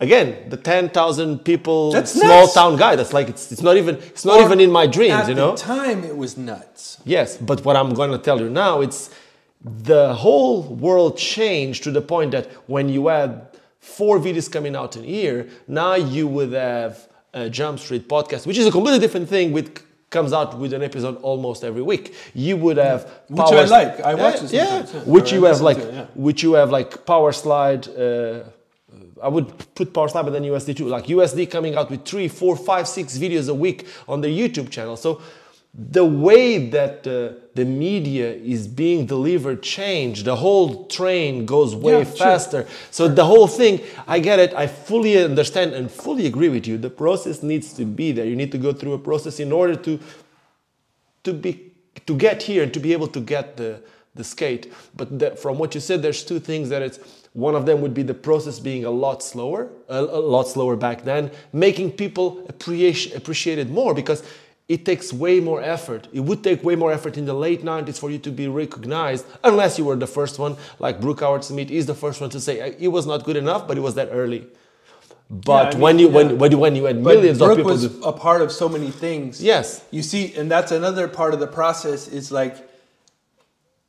again 0.00 0.48
the 0.48 0.56
ten 0.56 0.88
thousand 0.88 1.44
people 1.44 1.92
That's 1.92 2.12
small 2.12 2.42
nuts. 2.42 2.54
town 2.54 2.76
guy. 2.76 2.96
That's 2.96 3.12
like 3.12 3.28
it's, 3.28 3.52
it's 3.52 3.62
not 3.62 3.76
even 3.76 3.96
it's 3.96 4.24
not 4.24 4.40
Or 4.40 4.44
even 4.44 4.60
in 4.60 4.70
my 4.70 4.86
dreams. 4.86 5.28
You 5.28 5.34
know. 5.34 5.52
At 5.52 5.58
the 5.58 5.62
time, 5.62 6.04
it 6.04 6.16
was 6.16 6.36
nuts. 6.36 6.98
Yes, 7.04 7.36
but 7.36 7.64
what 7.64 7.76
I'm 7.76 7.92
going 7.94 8.10
to 8.10 8.18
tell 8.18 8.40
you 8.40 8.50
now, 8.50 8.80
it's 8.80 9.10
the 9.62 10.14
whole 10.14 10.62
world 10.62 11.18
changed 11.18 11.82
to 11.84 11.90
the 11.90 12.00
point 12.00 12.30
that 12.32 12.46
when 12.66 12.88
you 12.88 13.08
had 13.08 13.46
four 13.80 14.18
videos 14.18 14.50
coming 14.50 14.76
out 14.76 14.96
in 14.96 15.04
a 15.04 15.06
year, 15.06 15.48
now 15.66 15.94
you 15.94 16.26
would 16.28 16.52
have 16.52 17.08
a 17.34 17.50
Jump 17.50 17.78
Street 17.78 18.08
podcast, 18.08 18.46
which 18.46 18.58
is 18.58 18.66
a 18.66 18.70
completely 18.70 19.00
different 19.00 19.28
thing. 19.28 19.52
With 19.52 19.82
comes 20.10 20.32
out 20.32 20.58
with 20.58 20.72
an 20.72 20.82
episode 20.82 21.16
almost 21.22 21.62
every 21.64 21.82
week. 21.82 22.14
You 22.34 22.56
would 22.56 22.78
have 22.78 23.04
Which 23.28 23.40
I 23.40 23.64
like. 23.64 24.00
I 24.00 24.14
watch 24.14 24.40
yeah, 24.50 24.68
sometimes, 24.68 24.94
yeah. 24.94 25.00
which 25.12 25.32
you 25.32 25.44
have 25.44 25.60
like, 25.60 25.78
it, 25.78 25.92
yeah. 25.92 26.06
which 26.14 26.42
you 26.42 26.54
have 26.54 26.70
like 26.70 27.04
Power 27.04 27.32
Slide. 27.32 27.86
Uh, 27.88 28.44
I 29.22 29.28
would 29.28 29.74
put 29.74 29.92
Power 29.92 30.08
Slide, 30.08 30.22
but 30.22 30.32
then 30.32 30.42
USD 30.42 30.76
too. 30.76 30.86
Like 30.86 31.06
USD 31.06 31.50
coming 31.50 31.74
out 31.76 31.90
with 31.90 32.04
three, 32.04 32.28
four, 32.28 32.56
five, 32.56 32.86
six 32.88 33.18
videos 33.18 33.48
a 33.48 33.54
week 33.54 33.86
on 34.08 34.20
their 34.20 34.30
YouTube 34.30 34.70
channel. 34.70 34.96
So 34.96 35.20
the 35.74 36.04
way 36.04 36.68
that 36.70 37.06
uh, 37.06 37.38
the 37.54 37.64
media 37.64 38.32
is 38.32 38.66
being 38.66 39.06
delivered 39.06 39.62
changed. 39.62 40.24
The 40.24 40.36
whole 40.36 40.86
train 40.86 41.46
goes 41.46 41.74
way 41.74 41.98
Yeah, 41.98 42.04
sure. 42.04 42.16
faster. 42.16 42.66
So 42.90 43.06
the 43.06 43.24
whole 43.24 43.46
thing, 43.46 43.80
I 44.06 44.18
get 44.18 44.38
it. 44.38 44.54
I 44.54 44.66
fully 44.66 45.22
understand 45.22 45.74
and 45.74 45.90
fully 45.90 46.26
agree 46.26 46.48
with 46.48 46.66
you. 46.66 46.78
The 46.78 46.90
process 46.90 47.42
needs 47.42 47.72
to 47.74 47.84
be 47.84 48.12
there. 48.12 48.24
You 48.24 48.34
need 48.36 48.50
to 48.52 48.58
go 48.58 48.72
through 48.72 48.94
a 48.94 48.98
process 48.98 49.40
in 49.40 49.52
order 49.52 49.76
to 49.76 50.00
to 51.24 51.32
be 51.32 51.72
to 52.06 52.16
get 52.16 52.42
here 52.42 52.62
and 52.62 52.72
to 52.72 52.80
be 52.80 52.92
able 52.92 53.08
to 53.08 53.20
get 53.20 53.56
the 53.56 53.80
the 54.14 54.24
skate. 54.24 54.72
But 54.96 55.18
the, 55.18 55.30
from 55.36 55.58
what 55.58 55.74
you 55.74 55.80
said, 55.80 56.02
there's 56.02 56.24
two 56.24 56.40
things 56.40 56.68
that 56.70 56.82
it's 56.82 56.98
one 57.32 57.54
of 57.54 57.66
them 57.66 57.80
would 57.80 57.94
be 57.94 58.02
the 58.02 58.14
process 58.14 58.58
being 58.58 58.84
a 58.84 58.90
lot 58.90 59.22
slower, 59.22 59.68
a, 59.88 59.98
a 60.00 60.20
lot 60.20 60.48
slower 60.48 60.76
back 60.76 61.04
then, 61.04 61.30
making 61.52 61.92
people 61.92 62.44
appreciate 62.48 63.14
appreciate 63.16 63.58
it 63.58 63.68
more 63.70 63.94
because 63.94 64.22
it 64.68 64.84
takes 64.84 65.12
way 65.12 65.40
more 65.40 65.62
effort. 65.62 66.08
It 66.12 66.20
would 66.20 66.44
take 66.44 66.62
way 66.62 66.76
more 66.76 66.92
effort 66.92 67.16
in 67.16 67.24
the 67.24 67.32
late 67.34 67.62
90s 67.64 67.98
for 67.98 68.10
you 68.10 68.18
to 68.18 68.30
be 68.30 68.48
recognized, 68.48 69.24
unless 69.42 69.78
you 69.78 69.84
were 69.86 69.96
the 69.96 70.06
first 70.06 70.38
one, 70.38 70.56
like 70.78 71.00
Brooke 71.00 71.20
Howard 71.20 71.42
Smith 71.44 71.70
is 71.70 71.86
the 71.86 71.94
first 71.94 72.20
one 72.20 72.28
to 72.30 72.40
say 72.40 72.60
"Uh, 72.60 72.74
it 72.78 72.88
was 72.88 73.06
not 73.06 73.24
good 73.24 73.36
enough, 73.36 73.66
but 73.66 73.78
it 73.78 73.80
was 73.80 73.94
that 73.94 74.08
early. 74.12 74.46
But 75.30 75.74
I 75.74 75.78
when 75.78 75.98
you 75.98 76.08
when, 76.08 76.30
yeah. 76.30 76.36
when 76.36 76.52
you 76.52 76.58
when 76.58 76.76
you 76.76 76.84
had 76.84 77.02
millions 77.02 77.40
of 77.40 77.46
Brooke 77.46 77.58
people, 77.58 77.72
was 77.72 77.88
do- 77.88 78.02
a 78.02 78.12
part 78.12 78.40
of 78.40 78.50
so 78.50 78.68
many 78.68 78.90
things. 78.90 79.42
yes, 79.42 79.84
You 79.90 80.02
see, 80.02 80.34
and 80.34 80.50
that's 80.50 80.72
another 80.72 81.06
part 81.08 81.34
of 81.34 81.40
the 81.40 81.46
process 81.46 82.08
is 82.08 82.32
like 82.32 82.56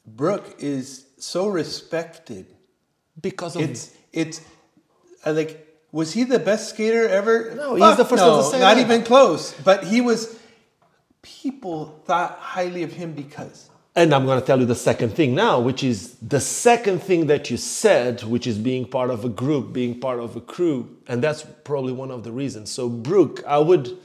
Brooke 0.05 0.55
is 0.59 1.05
so 1.17 1.47
respected. 1.47 2.45
Because 3.21 3.55
of 3.55 3.61
It's 3.63 3.93
it's 4.11 4.41
uh, 5.25 5.33
like 5.33 5.65
was 5.91 6.13
he 6.13 6.23
the 6.23 6.39
best 6.39 6.69
skater 6.69 7.07
ever? 7.07 7.53
No, 7.55 7.75
he's 7.75 7.97
the 7.97 8.05
first 8.05 8.21
one 8.21 8.31
to 8.31 8.37
no, 8.37 8.41
say 8.43 8.59
Not 8.59 8.75
that. 8.75 8.81
even 8.81 9.03
close. 9.03 9.53
But 9.53 9.85
he 9.85 10.01
was. 10.01 10.37
People 11.21 12.01
thought 12.05 12.37
highly 12.39 12.83
of 12.83 12.93
him 12.93 13.13
because. 13.13 13.69
And 13.95 14.13
I'm 14.13 14.25
going 14.25 14.39
to 14.39 14.45
tell 14.45 14.59
you 14.59 14.65
the 14.65 14.75
second 14.75 15.09
thing 15.09 15.35
now, 15.35 15.59
which 15.59 15.83
is 15.83 16.13
the 16.21 16.39
second 16.39 16.99
thing 17.01 17.27
that 17.27 17.49
you 17.49 17.57
said, 17.57 18.23
which 18.23 18.45
is 18.47 18.57
being 18.57 18.85
part 18.85 19.09
of 19.09 19.25
a 19.25 19.29
group, 19.29 19.73
being 19.73 19.99
part 19.99 20.19
of 20.19 20.35
a 20.35 20.41
crew. 20.41 20.97
And 21.07 21.21
that's 21.21 21.43
probably 21.63 21.91
one 21.91 22.11
of 22.11 22.23
the 22.23 22.31
reasons. 22.31 22.71
So, 22.71 22.87
Brooke, 22.87 23.43
I 23.45 23.57
would, 23.57 23.97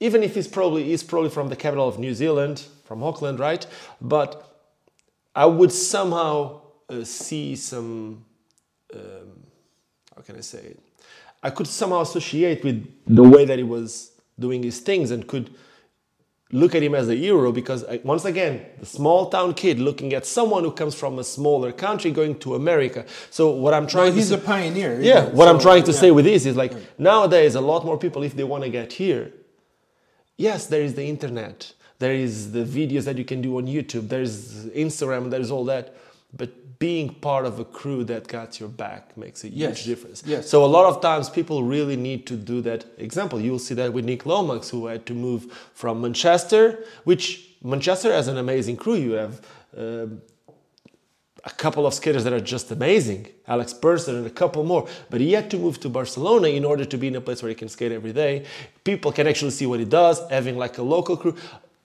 even 0.00 0.22
if 0.22 0.34
he's 0.34 0.48
probably, 0.48 0.84
he's 0.84 1.02
probably 1.02 1.30
from 1.30 1.48
the 1.48 1.56
capital 1.56 1.86
of 1.86 1.98
New 1.98 2.14
Zealand, 2.14 2.64
from 2.84 3.02
Auckland, 3.02 3.38
right? 3.38 3.66
But 4.00 4.48
I 5.34 5.46
would 5.46 5.72
somehow 5.72 6.62
uh, 6.88 7.04
see 7.04 7.56
some, 7.56 8.24
um, 8.94 9.44
how 10.16 10.22
can 10.22 10.36
I 10.36 10.40
say 10.40 10.58
it? 10.58 10.80
I 11.42 11.50
could 11.50 11.66
somehow 11.66 12.00
associate 12.00 12.64
with 12.64 12.86
the 13.06 13.22
way 13.22 13.44
that 13.44 13.58
he 13.58 13.64
was 13.64 14.10
doing 14.38 14.62
his 14.62 14.80
things 14.80 15.10
and 15.10 15.26
could 15.26 15.50
look 16.50 16.74
at 16.74 16.82
him 16.82 16.94
as 16.94 17.08
a 17.10 17.14
hero 17.14 17.52
because 17.52 17.84
uh, 17.84 17.98
once 18.04 18.24
again 18.24 18.64
the 18.80 18.86
small 18.86 19.28
town 19.28 19.52
kid 19.52 19.78
looking 19.78 20.14
at 20.14 20.24
someone 20.24 20.64
who 20.64 20.70
comes 20.72 20.94
from 20.94 21.18
a 21.18 21.24
smaller 21.24 21.70
country 21.72 22.10
going 22.10 22.38
to 22.38 22.54
america 22.54 23.04
so 23.28 23.50
what 23.50 23.74
i'm 23.74 23.86
trying 23.86 24.04
Well, 24.04 24.12
to 24.12 24.16
he's 24.18 24.28
say, 24.30 24.36
a 24.36 24.38
pioneer. 24.38 24.98
yeah 25.02 25.26
what 25.26 25.46
i'm 25.46 25.58
trying 25.60 25.82
to 25.84 25.92
yeah. 25.92 25.98
say 25.98 26.10
with 26.10 26.24
this 26.24 26.46
is 26.46 26.56
like 26.56 26.72
nowadays 26.98 27.54
a 27.54 27.60
lot 27.60 27.84
more 27.84 27.98
people 27.98 28.22
if 28.22 28.34
they 28.34 28.44
want 28.44 28.64
to 28.64 28.70
get 28.70 28.94
here 28.94 29.30
yes 30.38 30.66
there 30.68 30.80
is 30.80 30.94
the 30.94 31.04
internet 31.04 31.74
there 31.98 32.14
is 32.14 32.52
the 32.52 32.64
videos 32.64 33.04
that 33.04 33.18
you 33.18 33.26
can 33.26 33.42
do 33.42 33.58
on 33.58 33.66
youtube 33.66 34.08
there's 34.08 34.64
instagram 34.68 35.28
there's 35.28 35.50
all 35.50 35.66
that 35.66 35.94
but 36.34 36.50
being 36.78 37.08
part 37.14 37.44
of 37.44 37.58
a 37.58 37.64
crew 37.64 38.04
that 38.04 38.28
got 38.28 38.60
your 38.60 38.68
back 38.68 39.16
makes 39.16 39.42
a 39.44 39.48
huge 39.48 39.58
Yes. 39.58 39.84
difference 39.84 40.22
Yes. 40.26 40.48
so 40.48 40.64
a 40.64 40.70
lot 40.76 40.86
of 40.86 41.00
times 41.00 41.28
people 41.28 41.62
really 41.64 41.96
need 41.96 42.26
to 42.26 42.36
do 42.36 42.60
that 42.62 42.84
example 42.98 43.40
you'll 43.40 43.58
see 43.68 43.74
that 43.74 43.92
with 43.92 44.04
nick 44.04 44.24
lomax 44.26 44.70
who 44.70 44.86
had 44.86 45.04
to 45.06 45.14
move 45.14 45.42
from 45.74 46.00
manchester 46.00 46.84
which 47.04 47.24
manchester 47.62 48.12
has 48.12 48.28
an 48.28 48.36
amazing 48.38 48.76
crew 48.76 48.94
you 48.94 49.12
have 49.12 49.40
um, 49.76 50.22
a 51.44 51.50
couple 51.50 51.86
of 51.86 51.94
skaters 51.94 52.24
that 52.24 52.32
are 52.32 52.40
just 52.40 52.70
amazing, 52.72 53.28
Alex 53.46 53.72
Person 53.72 54.16
and 54.16 54.26
a 54.26 54.30
couple 54.30 54.64
more. 54.64 54.86
But 55.08 55.20
he 55.20 55.32
had 55.32 55.48
to 55.52 55.56
move 55.56 55.78
to 55.80 55.88
Barcelona 55.88 56.48
in 56.48 56.64
order 56.64 56.84
to 56.84 56.96
be 56.98 57.06
in 57.06 57.14
a 57.16 57.20
place 57.20 57.42
where 57.42 57.48
he 57.48 57.54
can 57.54 57.68
skate 57.68 57.92
every 57.92 58.12
day. 58.12 58.44
People 58.82 59.12
can 59.12 59.26
actually 59.28 59.52
see 59.52 59.64
what 59.64 59.78
he 59.78 59.86
does, 59.86 60.20
having 60.30 60.58
like 60.58 60.76
a 60.78 60.82
local 60.82 61.16
crew. 61.16 61.36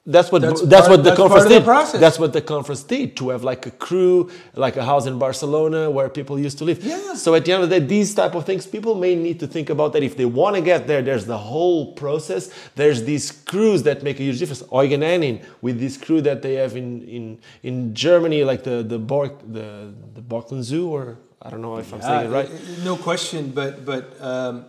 That's 0.06 0.34
what 0.34 0.42
That's 0.42 0.62
that's, 0.64 0.88
part- 0.88 0.98
what 0.98 1.04
the 1.04 1.12
that's 1.12 1.18
conference 1.18 1.44
the 1.46 1.50
did. 1.50 1.64
process. 1.64 2.00
That's 2.02 2.20
what 2.20 2.34
the 2.34 2.42
conference 2.42 2.84
did 2.84 3.16
to 3.18 3.30
have 3.30 3.44
like 3.46 3.66
a 3.66 3.72
crew, 3.72 4.30
like 4.54 4.76
a 4.76 4.84
house 4.84 5.06
in 5.06 5.18
Barcelona 5.18 5.90
where 5.90 6.10
people 6.10 6.38
used 6.38 6.58
to 6.58 6.66
live. 6.66 6.84
Yeah. 6.84 7.14
So 7.14 7.36
at 7.36 7.46
the 7.46 7.54
end 7.54 7.64
of 7.64 7.70
the 7.70 7.80
day, 7.80 7.86
these 7.86 8.14
type 8.14 8.36
of 8.36 8.46
things, 8.46 8.68
people 8.68 8.96
may 8.96 9.16
need 9.16 9.40
to 9.40 9.48
think 9.48 9.70
about 9.70 9.94
that 9.94 10.04
if 10.04 10.18
they 10.18 10.26
want 10.26 10.58
to 10.58 10.62
get 10.62 10.88
there. 10.88 11.02
There's 11.02 11.26
the 11.26 11.38
whole 11.38 11.94
process. 11.94 12.50
There's 12.76 13.04
these 13.06 13.32
crews 13.32 13.84
that 13.84 14.04
make 14.04 14.20
a 14.20 14.24
huge 14.24 14.40
difference. 14.40 14.62
Eugen 14.74 15.02
Enin 15.02 15.42
with 15.62 15.80
this 15.80 15.96
crew 15.96 16.20
that 16.22 16.42
they 16.42 16.56
have 16.56 16.76
in 16.76 17.02
in 17.08 17.40
in 17.64 17.94
Germany, 17.96 18.44
like 18.44 18.64
the 18.64 18.84
the 18.84 19.00
Borg 19.00 19.32
the 19.54 19.94
the 20.16 20.22
Borkland 20.22 20.64
Zoo, 20.64 20.90
or 20.90 21.18
I 21.42 21.50
don't 21.50 21.62
know 21.62 21.78
if 21.78 21.94
I'm 21.94 22.02
saying 22.02 22.26
it 22.26 22.30
right. 22.30 22.50
No 22.84 22.98
question, 22.98 23.52
but 23.52 23.86
but 23.86 24.20
um, 24.22 24.66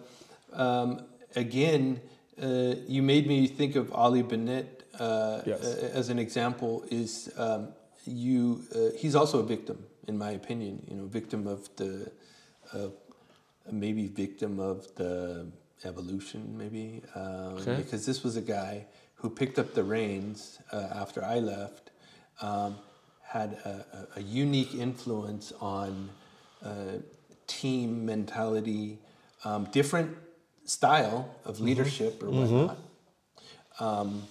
um, 0.53 1.01
again, 1.35 2.01
uh, 2.41 2.75
you 2.87 3.03
made 3.03 3.27
me 3.27 3.49
think 3.49 3.75
of 3.75 3.93
Ali 3.93 4.23
Bennett 4.23 4.84
uh, 4.99 5.43
Yes. 5.47 5.63
as 5.63 6.09
an 6.09 6.19
example. 6.19 6.85
Is 6.91 7.33
um, 7.37 7.69
you? 8.07 8.63
Uh, 8.75 8.97
he's 8.97 9.15
also 9.15 9.41
a 9.41 9.43
victim, 9.43 9.79
in 10.07 10.19
my 10.19 10.31
opinion. 10.33 10.85
You 10.89 10.97
know, 10.97 11.07
victim 11.07 11.47
of 11.47 11.69
the, 11.77 12.11
uh, 12.73 12.89
maybe 13.71 14.09
victim 14.09 14.61
of 14.61 14.87
the 14.97 15.47
evolution, 15.85 16.57
maybe 16.57 17.03
um, 17.15 17.59
Okay. 17.59 17.77
because 17.77 18.07
this 18.07 18.23
was 18.23 18.37
a 18.37 18.43
guy 18.43 18.87
who 19.17 19.31
picked 19.31 19.59
up 19.59 19.75
the 19.75 19.85
reins 19.85 20.59
uh, 20.73 20.89
after 21.03 21.25
I 21.25 21.39
left. 21.39 21.91
Um, 22.41 22.77
had 23.23 23.55
a, 23.65 24.07
a, 24.17 24.23
unique 24.23 24.75
influence 24.75 25.53
on 25.61 26.09
uh, 26.65 26.99
team 27.47 28.07
mentality, 28.07 28.99
um, 29.45 29.65
different 29.73 30.17
style 30.65 31.35
of 31.45 31.61
leadership 31.61 32.23
or 32.23 32.31
whatnot, 32.31 32.79
um, 33.81 34.23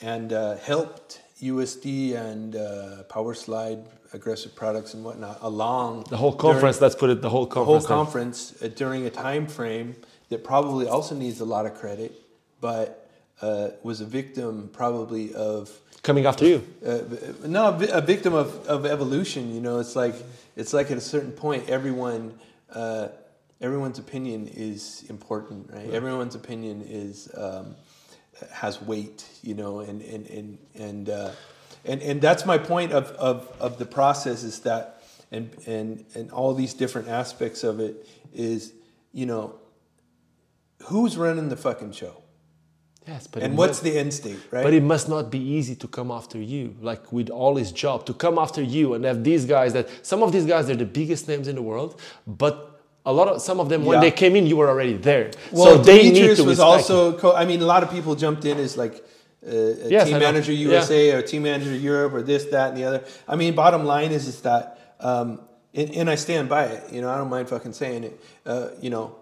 and 0.00 0.32
uh, 0.32 0.56
helped 0.56 1.20
USD 1.42 2.14
and 2.14 2.56
uh, 2.56 3.02
Power 3.04 3.34
Slide, 3.34 3.78
aggressive 4.12 4.54
products 4.54 4.94
and 4.94 5.04
whatnot 5.04 5.38
along 5.42 6.04
The 6.08 6.16
whole 6.16 6.32
during- 6.32 6.52
conference. 6.54 6.80
let's 6.80 6.94
put 6.94 7.10
it. 7.10 7.22
The 7.22 7.28
whole 7.30 7.46
the 7.46 7.54
whole 7.64 7.80
conference. 7.80 8.50
conference 8.52 8.62
uh, 8.62 8.68
during 8.68 9.06
a 9.06 9.10
time 9.10 9.46
frame 9.46 9.96
that 10.30 10.44
probably 10.44 10.86
also 10.86 11.14
needs 11.14 11.40
a 11.40 11.44
lot 11.44 11.66
of 11.66 11.74
credit, 11.74 12.12
but 12.60 13.08
uh, 13.40 13.68
was 13.82 14.00
a 14.00 14.04
victim 14.04 14.68
probably 14.72 15.32
of 15.34 15.70
coming 16.02 16.26
after 16.26 16.44
you. 16.46 16.62
uh, 16.86 16.98
no, 17.46 17.68
a 17.92 18.00
victim 18.00 18.34
of, 18.34 18.66
of 18.66 18.84
evolution. 18.86 19.54
You 19.54 19.60
know, 19.60 19.78
it's 19.78 19.94
like 19.96 20.14
it's 20.56 20.72
like 20.72 20.90
at 20.90 20.98
a 20.98 21.00
certain 21.00 21.32
point, 21.32 21.68
everyone 21.68 22.34
uh, 22.72 23.08
everyone's 23.60 23.98
opinion 23.98 24.48
is 24.48 25.04
important, 25.08 25.70
right? 25.72 25.88
Everyone's 25.90 26.34
opinion 26.34 26.82
is 26.86 27.30
um, 27.36 27.76
has 28.52 28.80
weight. 28.82 29.24
You 29.42 29.54
know, 29.54 29.80
and 29.80 30.02
and 30.02 30.26
and 30.26 30.58
and 30.74 31.08
uh, 31.08 31.30
and, 31.84 32.02
and 32.02 32.20
that's 32.20 32.44
my 32.44 32.58
point 32.58 32.92
of, 32.92 33.10
of, 33.12 33.50
of 33.60 33.78
the 33.78 33.86
process 33.86 34.42
is 34.42 34.60
that 34.60 35.02
and 35.30 35.50
and 35.66 36.04
and 36.14 36.30
all 36.30 36.54
these 36.54 36.74
different 36.74 37.08
aspects 37.08 37.64
of 37.64 37.80
it 37.80 38.06
is 38.34 38.72
you 39.12 39.26
know 39.26 39.58
who's 40.84 41.16
running 41.16 41.48
the 41.48 41.56
fucking 41.56 41.92
show 41.92 42.22
Yes, 43.06 43.26
but 43.26 43.42
and 43.42 43.56
what's 43.56 43.70
must- 43.70 43.84
the 43.84 43.98
end 43.98 44.12
state, 44.12 44.38
right? 44.50 44.62
But 44.62 44.74
it 44.74 44.82
must 44.82 45.08
not 45.08 45.30
be 45.30 45.38
easy 45.38 45.74
to 45.76 45.88
come 45.88 46.10
after 46.10 46.38
you, 46.38 46.76
like 46.82 47.10
with 47.10 47.30
all 47.30 47.56
his 47.56 47.72
job, 47.72 48.04
to 48.04 48.12
come 48.12 48.38
after 48.38 48.62
you 48.62 48.92
and 48.92 49.02
have 49.06 49.24
these 49.24 49.46
guys 49.46 49.72
that 49.72 49.88
some 50.06 50.22
of 50.22 50.30
these 50.30 50.44
guys 50.44 50.66
they're 50.66 50.76
the 50.76 50.84
biggest 50.84 51.26
names 51.26 51.48
in 51.48 51.54
the 51.56 51.62
world, 51.62 51.98
but 52.26 52.77
a 53.06 53.12
lot 53.12 53.28
of 53.28 53.40
some 53.40 53.60
of 53.60 53.68
them 53.68 53.84
when 53.84 54.00
they 54.00 54.10
came 54.10 54.36
in, 54.36 54.46
you 54.46 54.56
were 54.56 54.68
already 54.68 54.94
there. 54.94 55.30
Well, 55.52 55.64
so 55.76 55.78
they 55.78 56.02
need 56.04 56.14
Demetrius 56.14 56.38
to 56.38 56.44
was 56.44 56.60
also. 56.60 57.18
Co- 57.18 57.34
I 57.34 57.44
mean, 57.44 57.60
a 57.62 57.66
lot 57.66 57.82
of 57.82 57.90
people 57.90 58.14
jumped 58.14 58.44
in 58.44 58.58
as 58.58 58.76
like 58.76 58.94
uh, 59.46 59.50
a 59.50 59.88
Yes, 59.90 60.08
team 60.08 60.18
manager 60.18 60.52
Yeah. 60.52 60.68
USA 60.70 61.12
or 61.12 61.22
team 61.22 61.42
manager 61.44 61.74
Europe 61.74 62.12
or 62.12 62.22
this, 62.22 62.44
that, 62.46 62.70
and 62.70 62.76
the 62.78 62.84
other. 62.84 63.04
I 63.26 63.36
mean, 63.36 63.54
bottom 63.54 63.84
line 63.84 64.10
is 64.12 64.26
is 64.26 64.40
that, 64.42 64.96
um, 65.00 65.40
and, 65.74 65.90
and 65.94 66.10
I 66.10 66.16
stand 66.16 66.48
by 66.48 66.64
it. 66.64 66.92
You 66.92 67.00
know, 67.02 67.10
I 67.10 67.16
don't 67.18 67.30
mind 67.30 67.48
fucking 67.48 67.72
saying 67.72 68.04
it. 68.04 68.20
Uh, 68.44 68.68
you 68.80 68.90
know, 68.90 69.16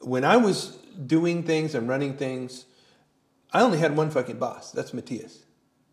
when 0.00 0.24
I 0.24 0.36
was 0.36 0.76
doing 1.06 1.42
things 1.42 1.74
and 1.74 1.88
running 1.88 2.16
things, 2.16 2.64
I 3.52 3.60
only 3.62 3.78
had 3.78 3.96
one 3.96 4.10
fucking 4.10 4.38
boss. 4.38 4.70
That's 4.72 4.94
Matthias. 4.94 5.44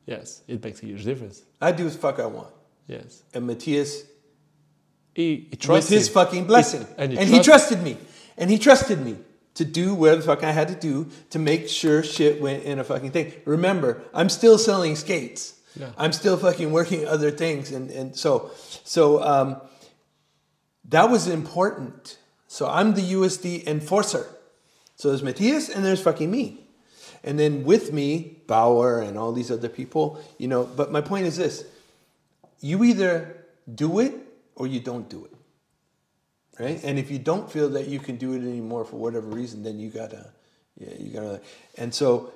Yes, 0.06 0.41
it 0.48 0.64
makes 0.64 0.81
a 0.81 0.86
huge 0.86 1.03
difference. 1.03 1.44
I 1.61 1.72
do 1.72 1.86
as 1.86 1.95
fuck 1.95 2.19
I 2.19 2.26
want, 2.26 2.53
Yes, 2.88 3.23
and 3.34 3.45
Matthias 3.45 4.03
he, 5.14 5.48
he 5.52 5.68
with 5.68 5.90
his 5.90 6.10
fucking 6.10 6.45
blessing. 6.45 6.81
He- 6.81 6.94
and 6.98 7.14
and, 7.14 7.30
he 7.30 7.38
he 7.38 7.44
trusted 7.44 7.81
me. 7.81 7.98
And 8.38 8.49
he 8.49 8.57
trusted 8.57 8.99
me 8.99 9.18
to 9.56 9.65
do 9.65 9.94
whatever 9.94 10.22
the 10.22 10.27
fuck 10.27 10.44
I 10.44 10.52
had 10.52 10.69
to 10.69 10.76
do 10.76 11.10
to 11.31 11.40
make 11.40 11.68
sure 11.68 12.03
shit 12.03 12.41
went 12.41 12.64
in 12.64 12.80
a 12.80 12.84
fucking 12.84 13.11
thing. 13.11 13.34
Remember, 13.45 14.02
I'm 14.14 14.30
still 14.30 14.57
selling 14.57 14.95
skates. 14.95 15.56
Yeah. 15.76 15.91
I'm 15.98 16.14
still 16.14 16.38
fucking 16.38 16.72
working 16.72 17.06
other 17.06 17.31
things. 17.31 17.72
And, 17.72 17.91
and 17.91 18.15
so, 18.15 18.52
so 18.84 19.22
um, 19.22 19.61
that 20.86 21.10
was 21.10 21.27
important. 21.27 22.18
So 22.48 22.68
I'm 22.68 22.94
the 22.94 23.02
USD 23.02 23.68
enforcer. 23.68 24.26
So 24.95 25.10
there's 25.10 25.23
Matthias 25.23 25.69
and 25.69 25.84
there's 25.84 26.02
fucking 26.02 26.31
me. 26.31 26.65
And 27.23 27.38
then 27.38 27.64
with 27.64 27.91
me, 27.91 28.38
Bauer 28.48 29.02
and 29.02 29.18
all 29.18 29.34
these 29.34 29.52
other 29.52 29.69
people, 29.69 30.22
you 30.38 30.48
know, 30.48 30.64
but 30.65 30.91
my 30.91 31.02
point 31.02 31.26
is 31.26 31.38
this 31.38 31.65
you 32.61 32.84
either 32.84 33.45
do 33.73 33.99
it 33.99 34.14
or 34.60 34.68
you 34.68 34.80
don't 34.80 35.10
do 35.10 35.26
it. 35.26 35.31
Right? 36.60 36.80
And 36.84 36.99
if 36.99 37.10
you 37.10 37.18
don't 37.18 37.49
feel 37.49 37.69
that 37.69 37.88
you 37.88 37.99
can 37.99 38.18
do 38.18 38.34
it 38.34 38.41
anymore 38.41 38.86
for 38.86 38.98
whatever 38.98 39.27
reason, 39.27 39.64
then 39.64 39.80
you 39.80 39.90
gotta, 39.90 40.30
yeah, 40.77 40.94
you 40.99 41.11
gotta. 41.11 41.41
And 41.77 41.95
so, 41.95 42.34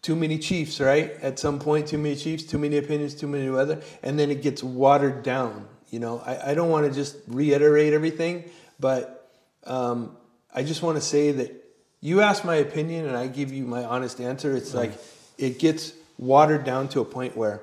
too 0.00 0.14
many 0.14 0.38
chiefs, 0.38 0.80
right? 0.80 1.10
At 1.20 1.38
some 1.38 1.58
point, 1.58 1.88
too 1.88 1.98
many 1.98 2.14
chiefs, 2.14 2.44
too 2.44 2.58
many 2.58 2.76
opinions, 2.78 3.14
too 3.14 3.26
many 3.26 3.50
weather, 3.50 3.82
and 4.02 4.18
then 4.18 4.30
it 4.30 4.42
gets 4.42 4.62
watered 4.62 5.22
down. 5.24 5.66
You 5.90 5.98
know, 5.98 6.22
I, 6.24 6.52
I 6.52 6.54
don't 6.54 6.70
want 6.70 6.86
to 6.86 6.92
just 6.92 7.16
reiterate 7.26 7.92
everything, 7.92 8.44
but 8.78 9.30
um, 9.64 10.16
I 10.54 10.62
just 10.62 10.82
want 10.82 10.96
to 10.96 11.00
say 11.02 11.32
that 11.32 11.64
you 12.00 12.20
ask 12.20 12.44
my 12.44 12.56
opinion 12.56 13.06
and 13.06 13.16
I 13.16 13.26
give 13.26 13.52
you 13.52 13.64
my 13.64 13.82
honest 13.84 14.20
answer. 14.20 14.54
It's 14.56 14.72
like 14.74 14.92
it 15.36 15.58
gets 15.58 15.92
watered 16.18 16.62
down 16.64 16.88
to 16.90 17.00
a 17.00 17.04
point 17.04 17.36
where 17.36 17.62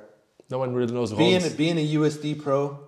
No 0.49 0.57
one 0.59 0.73
really 0.73 0.93
knows 0.93 1.13
being 1.13 1.41
being 1.55 1.77
a 1.77 1.93
USD 1.95 2.41
pro, 2.41 2.79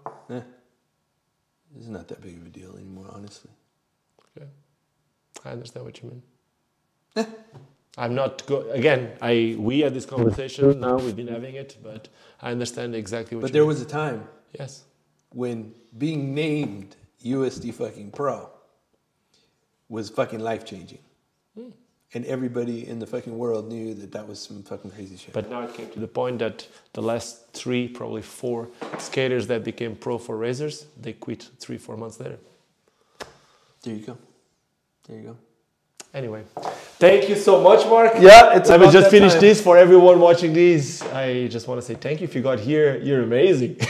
it's 1.78 1.88
not 1.88 2.08
that 2.08 2.22
big 2.22 2.38
of 2.38 2.46
a 2.46 2.50
deal 2.50 2.76
anymore, 2.76 3.08
honestly. 3.12 3.52
Okay. 4.38 4.48
I 5.46 5.50
understand 5.52 5.86
what 5.86 6.02
you 6.02 6.10
mean. 6.10 6.24
Eh. 7.16 7.26
I'm 7.98 8.16
not 8.16 8.46
go- 8.48 8.70
again. 8.72 9.12
I 9.22 9.56
we 9.60 9.82
had 9.82 9.94
this 9.94 10.06
conversation 10.06 10.80
now. 10.80 10.98
We've 10.98 11.16
been 11.16 11.28
having 11.28 11.56
it, 11.56 11.78
but 11.84 12.08
I 12.42 12.52
understand 12.52 12.96
exactly 12.96 13.38
what. 13.38 13.44
But 13.44 13.54
there 13.54 13.62
mean. 13.62 13.68
was 13.68 13.82
a 13.82 13.86
time 13.86 14.28
yes. 14.60 14.84
when 15.30 15.74
being 15.98 16.34
named 16.34 16.96
USD 17.24 17.74
fucking 17.74 18.12
pro 18.12 18.50
was 19.90 20.10
fucking 20.10 20.40
life 20.40 20.66
changing. 20.66 21.00
And 22.16 22.26
everybody 22.26 22.88
in 22.88 23.00
the 23.00 23.08
fucking 23.08 23.36
world 23.36 23.70
knew 23.70 23.96
that 23.96 24.12
that 24.12 24.28
was 24.28 24.40
some 24.40 24.62
fucking 24.62 24.92
crazy 24.92 25.18
shit. 25.18 25.34
But 25.34 25.50
now 25.50 25.64
it 25.64 25.74
came 25.74 25.90
to 25.92 26.00
the 26.00 26.08
point 26.08 26.40
that 26.40 26.68
the 26.94 27.02
last 27.02 27.52
three, 27.54 27.88
probably 27.88 28.22
four 28.22 28.70
skaters 29.00 29.48
that 29.48 29.64
became 29.64 29.96
pro 29.96 30.20
for 30.20 30.38
razors, 30.38 30.86
they 31.02 31.14
quit 31.14 31.50
three, 31.60 31.80
four 31.80 31.98
months 31.98 32.20
later. 32.20 32.38
there 33.82 33.96
you 33.96 34.06
go. 34.06 34.18
There 35.08 35.18
you 35.18 35.24
go. 35.24 35.38
Anyway, 36.14 36.44
thank 37.00 37.28
you 37.28 37.36
so 37.36 37.60
much, 37.60 37.88
Mark. 37.88 38.14
Yeah, 38.20 38.56
it's 38.56 38.70
I 38.70 38.78
will 38.78 38.84
about 38.84 38.94
just 38.94 39.06
that 39.06 39.12
finish 39.12 39.32
time. 39.32 39.42
this 39.42 39.60
for 39.60 39.80
everyone 39.80 40.20
watching 40.20 40.54
this. 40.54 41.02
I 41.02 41.48
just 41.48 41.68
want 41.68 41.82
to 41.82 41.86
say 41.88 41.96
thank 41.96 42.22
you. 42.22 42.26
If 42.26 42.36
you 42.36 42.44
got 42.44 42.60
here, 42.60 43.00
you're 43.00 43.24
amazing. 43.24 43.82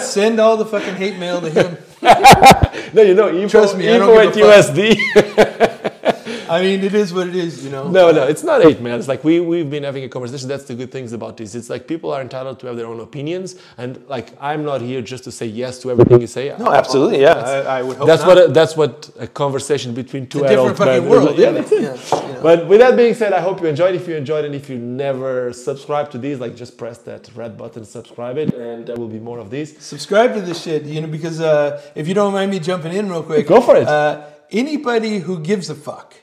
Send 0.00 0.38
all 0.38 0.56
the 0.56 0.64
fucking 0.64 0.94
hate 0.94 1.18
mail 1.18 1.40
to 1.40 1.50
him. 1.50 1.76
no, 2.94 3.02
you 3.02 3.14
know, 3.14 3.28
info, 3.28 3.58
Trust 3.58 3.76
me, 3.76 3.88
I 3.88 3.94
info 3.94 4.14
don't 4.14 4.28
at 4.28 4.34
give 4.34 4.46
a 4.46 4.52
USD. 4.52 6.02
I 6.56 6.60
mean, 6.62 6.80
it 6.88 6.94
is 7.02 7.08
what 7.16 7.26
it 7.28 7.36
is, 7.46 7.64
you 7.64 7.70
know. 7.70 7.84
No, 7.98 8.04
no, 8.18 8.22
it's 8.32 8.44
not 8.50 8.58
hate, 8.62 8.80
man. 8.80 8.98
It's 9.00 9.08
like 9.08 9.22
we 9.28 9.34
we've 9.40 9.70
been 9.76 9.84
having 9.90 10.04
a 10.04 10.08
conversation. 10.16 10.48
That's 10.48 10.64
the 10.70 10.74
good 10.80 10.92
things 10.96 11.10
about 11.18 11.36
this. 11.38 11.54
It's 11.54 11.70
like 11.74 11.82
people 11.92 12.08
are 12.14 12.20
entitled 12.20 12.56
to 12.60 12.66
have 12.68 12.76
their 12.76 12.86
own 12.92 13.00
opinions, 13.00 13.48
and 13.78 13.90
like 14.14 14.28
I'm 14.40 14.62
not 14.70 14.80
here 14.90 15.02
just 15.12 15.24
to 15.24 15.32
say 15.32 15.46
yes 15.46 15.78
to 15.82 15.90
everything 15.92 16.20
you 16.20 16.26
say. 16.38 16.44
No, 16.58 16.70
absolutely, 16.82 17.20
yeah. 17.20 17.34
I, 17.34 17.78
I 17.78 17.82
would 17.82 17.96
hope 17.96 18.06
That's 18.06 18.22
not. 18.22 18.28
what 18.28 18.38
a, 18.38 18.52
that's 18.58 18.76
what 18.76 19.10
a 19.18 19.26
conversation 19.26 19.94
between 19.94 20.26
two 20.26 20.40
It's 20.44 20.52
a 20.52 20.56
different 20.56 20.78
adult 20.80 20.88
fucking 20.88 21.02
men. 21.02 21.10
world. 21.10 21.38
Yeah, 21.38 21.50
isn't 21.50 21.54
that's 21.54 21.72
it? 21.72 22.22
it. 22.22 22.28
Yeah. 22.34 22.40
But 22.42 22.58
with 22.68 22.80
that 22.84 22.96
being 22.96 23.14
said, 23.14 23.32
I 23.32 23.40
hope 23.40 23.60
you 23.62 23.68
enjoyed. 23.68 23.94
If 23.94 24.06
you 24.08 24.16
enjoyed, 24.16 24.44
and 24.44 24.54
if 24.54 24.68
you 24.70 24.78
never 24.78 25.52
subscribe 25.52 26.10
to 26.14 26.18
these, 26.18 26.38
like 26.44 26.54
just 26.56 26.76
press 26.76 26.98
that 27.10 27.30
red 27.34 27.56
button, 27.56 27.84
subscribe 27.84 28.36
it, 28.42 28.52
and 28.54 28.86
there 28.86 28.96
will 28.96 29.08
be 29.18 29.20
more 29.30 29.38
of 29.38 29.48
these. 29.50 29.70
subscribe 29.92 30.34
to 30.34 30.40
this 30.40 30.62
shit, 30.64 30.84
you 30.84 31.00
know, 31.00 31.08
because 31.18 31.40
uh, 31.40 31.80
if 31.94 32.04
you 32.08 32.14
don't 32.14 32.32
mind 32.32 32.50
me 32.50 32.58
jumping 32.58 32.92
in 32.92 33.08
real 33.08 33.22
quick, 33.22 33.46
Go 33.46 33.60
for 33.60 33.76
it. 33.76 33.86
Uh, 33.88 34.26
anybody 34.50 35.18
who 35.20 35.38
gives 35.40 35.70
a 35.70 35.74
fuck, 35.74 36.14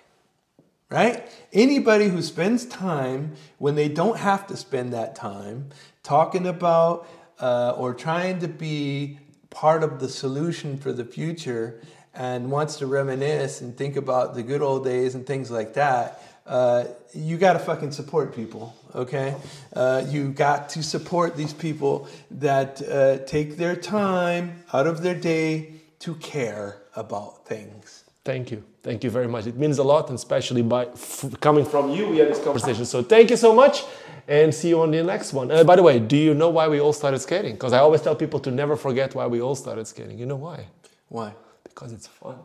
right? 0.90 1.30
Anybody 1.54 2.08
who 2.08 2.22
spends 2.22 2.66
time 2.66 3.36
when 3.58 3.76
they 3.76 3.88
don't 3.88 4.18
have 4.18 4.48
to 4.48 4.58
spend 4.58 4.94
that 4.94 5.16
time 5.16 5.70
talking 6.04 6.48
about 6.48 7.08
uh, 7.40 7.74
or 7.78 7.94
trying 7.94 8.40
to 8.40 8.48
be 8.48 9.20
part 9.50 9.84
of 9.84 10.00
the 10.00 10.10
solution 10.10 10.78
for 10.78 10.92
the 10.92 11.06
future 11.06 11.82
and 12.14 12.52
wants 12.52 12.78
to 12.78 12.88
reminisce 12.88 13.62
and 13.62 13.78
think 13.78 13.96
about 13.96 14.34
the 14.36 14.44
good 14.44 14.62
old 14.62 14.84
days 14.84 15.16
and 15.16 15.26
things 15.26 15.50
like 15.52 15.74
that. 15.76 16.22
uh, 16.50 16.86
you 17.14 17.38
got 17.38 17.54
to 17.54 17.60
fucking 17.60 17.92
support 17.92 18.36
people, 18.36 18.76
okay? 18.96 19.36
Uh, 19.76 20.04
you 20.10 20.32
got 20.32 20.70
to 20.70 20.82
support 20.82 21.38
these 21.38 21.54
people 21.54 22.08
that 22.32 22.82
uh, 22.82 23.20
take 23.26 23.58
their 23.58 23.76
time 23.76 24.64
out 24.74 24.88
of 24.88 25.04
their 25.04 25.16
day 25.16 25.74
to 26.00 26.16
care 26.16 26.82
about 26.96 27.46
things. 27.46 28.04
Thank 28.26 28.52
you. 28.52 28.69
Thank 28.82 29.04
you 29.04 29.10
very 29.10 29.28
much. 29.28 29.46
It 29.46 29.58
means 29.58 29.78
a 29.78 29.84
lot, 29.84 30.10
and 30.10 30.16
especially 30.16 30.62
by 30.62 30.86
f- 30.86 31.26
coming 31.42 31.66
from 31.66 31.90
you, 31.92 32.08
we 32.10 32.18
had 32.20 32.30
this 32.30 32.40
conversation. 32.44 32.86
So 32.86 33.04
thank 33.04 33.30
you 33.30 33.36
so 33.38 33.54
much, 33.54 33.84
and 34.28 34.54
see 34.56 34.70
you 34.70 34.80
on 34.82 34.92
the 34.92 35.04
next 35.04 35.34
one. 35.34 35.52
Uh, 35.52 35.64
by 35.66 35.76
the 35.76 35.84
way, 35.84 36.00
do 36.00 36.16
you 36.16 36.34
know 36.34 36.50
why 36.50 36.68
we 36.70 36.80
all 36.80 36.94
started 36.94 37.20
skating? 37.20 37.54
Because 37.54 37.74
I 37.74 37.80
always 37.80 38.02
tell 38.02 38.16
people 38.16 38.40
to 38.42 38.52
never 38.52 38.78
forget 38.78 39.14
why 39.16 39.28
we 39.28 39.42
all 39.42 39.56
started 39.56 39.86
skating. 39.86 40.18
You 40.18 40.26
know 40.26 40.38
why? 40.38 40.66
Why? 41.10 41.34
Because 41.66 41.92
it's 41.92 42.08
fun. 42.08 42.38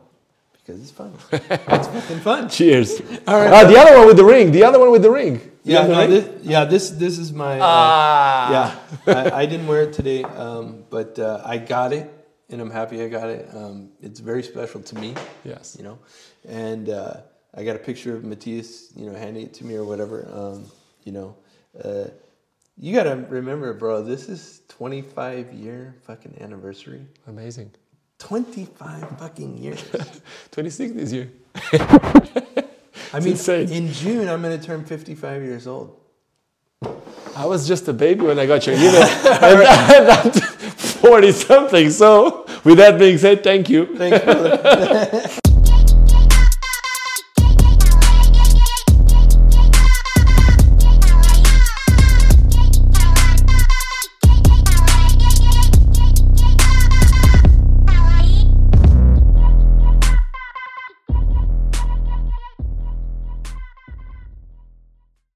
Because 0.65 0.81
it's 0.81 0.91
fun. 0.91 1.13
it's 1.31 1.87
fucking 1.87 2.19
fun. 2.21 2.49
Cheers. 2.49 2.99
All 3.27 3.37
right. 3.39 3.53
Ah, 3.53 3.63
the 3.69 3.77
other 3.77 3.95
one 3.99 4.07
with 4.07 4.17
the 4.17 4.25
ring. 4.25 4.51
The 4.51 4.63
other 4.63 4.79
one 4.79 4.89
with 4.89 5.03
the 5.03 5.11
ring. 5.11 5.35
You 5.63 5.75
Yeah, 5.75 5.85
no, 5.85 5.99
ring? 5.99 6.09
this, 6.09 6.25
yeah. 6.43 6.65
This 6.65 6.89
this 6.89 7.19
is 7.19 7.31
my. 7.31 7.59
Uh, 7.59 7.63
Ah. 7.63 8.51
yeah, 8.51 9.13
I, 9.13 9.41
I 9.41 9.45
didn't 9.45 9.67
wear 9.67 9.83
it 9.83 9.93
today, 9.93 10.23
um, 10.23 10.83
but 10.89 11.19
uh, 11.19 11.41
I 11.45 11.59
got 11.59 11.93
it, 11.93 12.09
and 12.49 12.61
I'm 12.61 12.69
happy 12.71 13.01
I 13.03 13.07
got 13.09 13.29
it. 13.29 13.47
Um, 13.53 13.89
it's 14.01 14.19
very 14.19 14.43
special 14.43 14.81
to 14.81 14.95
me, 14.95 15.13
Yes. 15.43 15.75
you 15.77 15.83
know, 15.83 15.99
and 16.47 16.89
uh, 16.89 17.17
I 17.53 17.63
got 17.63 17.75
a 17.75 17.79
picture 17.79 18.15
of 18.15 18.23
Matthias, 18.23 18.91
you 18.95 19.09
know, 19.09 19.17
handing 19.17 19.43
it 19.45 19.53
to 19.55 19.65
me 19.65 19.75
or 19.75 19.83
whatever. 19.83 20.27
Um, 20.31 20.65
you 21.03 21.11
know, 21.11 21.35
uh, 21.83 22.05
you 22.77 22.93
gotta 22.93 23.15
remember, 23.29 23.73
bro. 23.73 24.03
This 24.03 24.27
is 24.29 24.61
25 24.69 25.53
year 25.53 25.95
fucking 26.05 26.37
anniversary. 26.41 27.05
Amazing. 27.27 27.71
25 28.19 29.19
fucking 29.19 29.57
years. 29.57 29.83
26 30.51 30.93
this 30.93 31.11
year. 31.11 31.31
I 33.13 33.19
mean, 33.19 33.29
insane. 33.31 33.69
in 33.71 33.91
June 33.93 34.27
I'm 34.27 34.41
gonna 34.41 34.57
turn 34.57 34.83
55 34.83 35.41
years 35.43 35.67
old. 35.67 35.99
I 37.35 37.45
was 37.45 37.67
just 37.67 37.87
a 37.87 37.93
baby 37.93 38.21
when 38.25 38.39
I 38.39 38.45
got 38.45 38.65
your 38.67 38.75
email. 38.75 39.07
and, 41.05 41.25
and 41.25 41.31
40 41.31 41.31
something. 41.31 41.89
So, 41.89 42.45
with 42.63 42.77
that 42.77 42.97
being 42.99 43.17
said, 43.17 43.43
thank 43.43 43.69
you. 43.69 43.97
Thanks, 43.97 44.23
brother. 44.23 45.39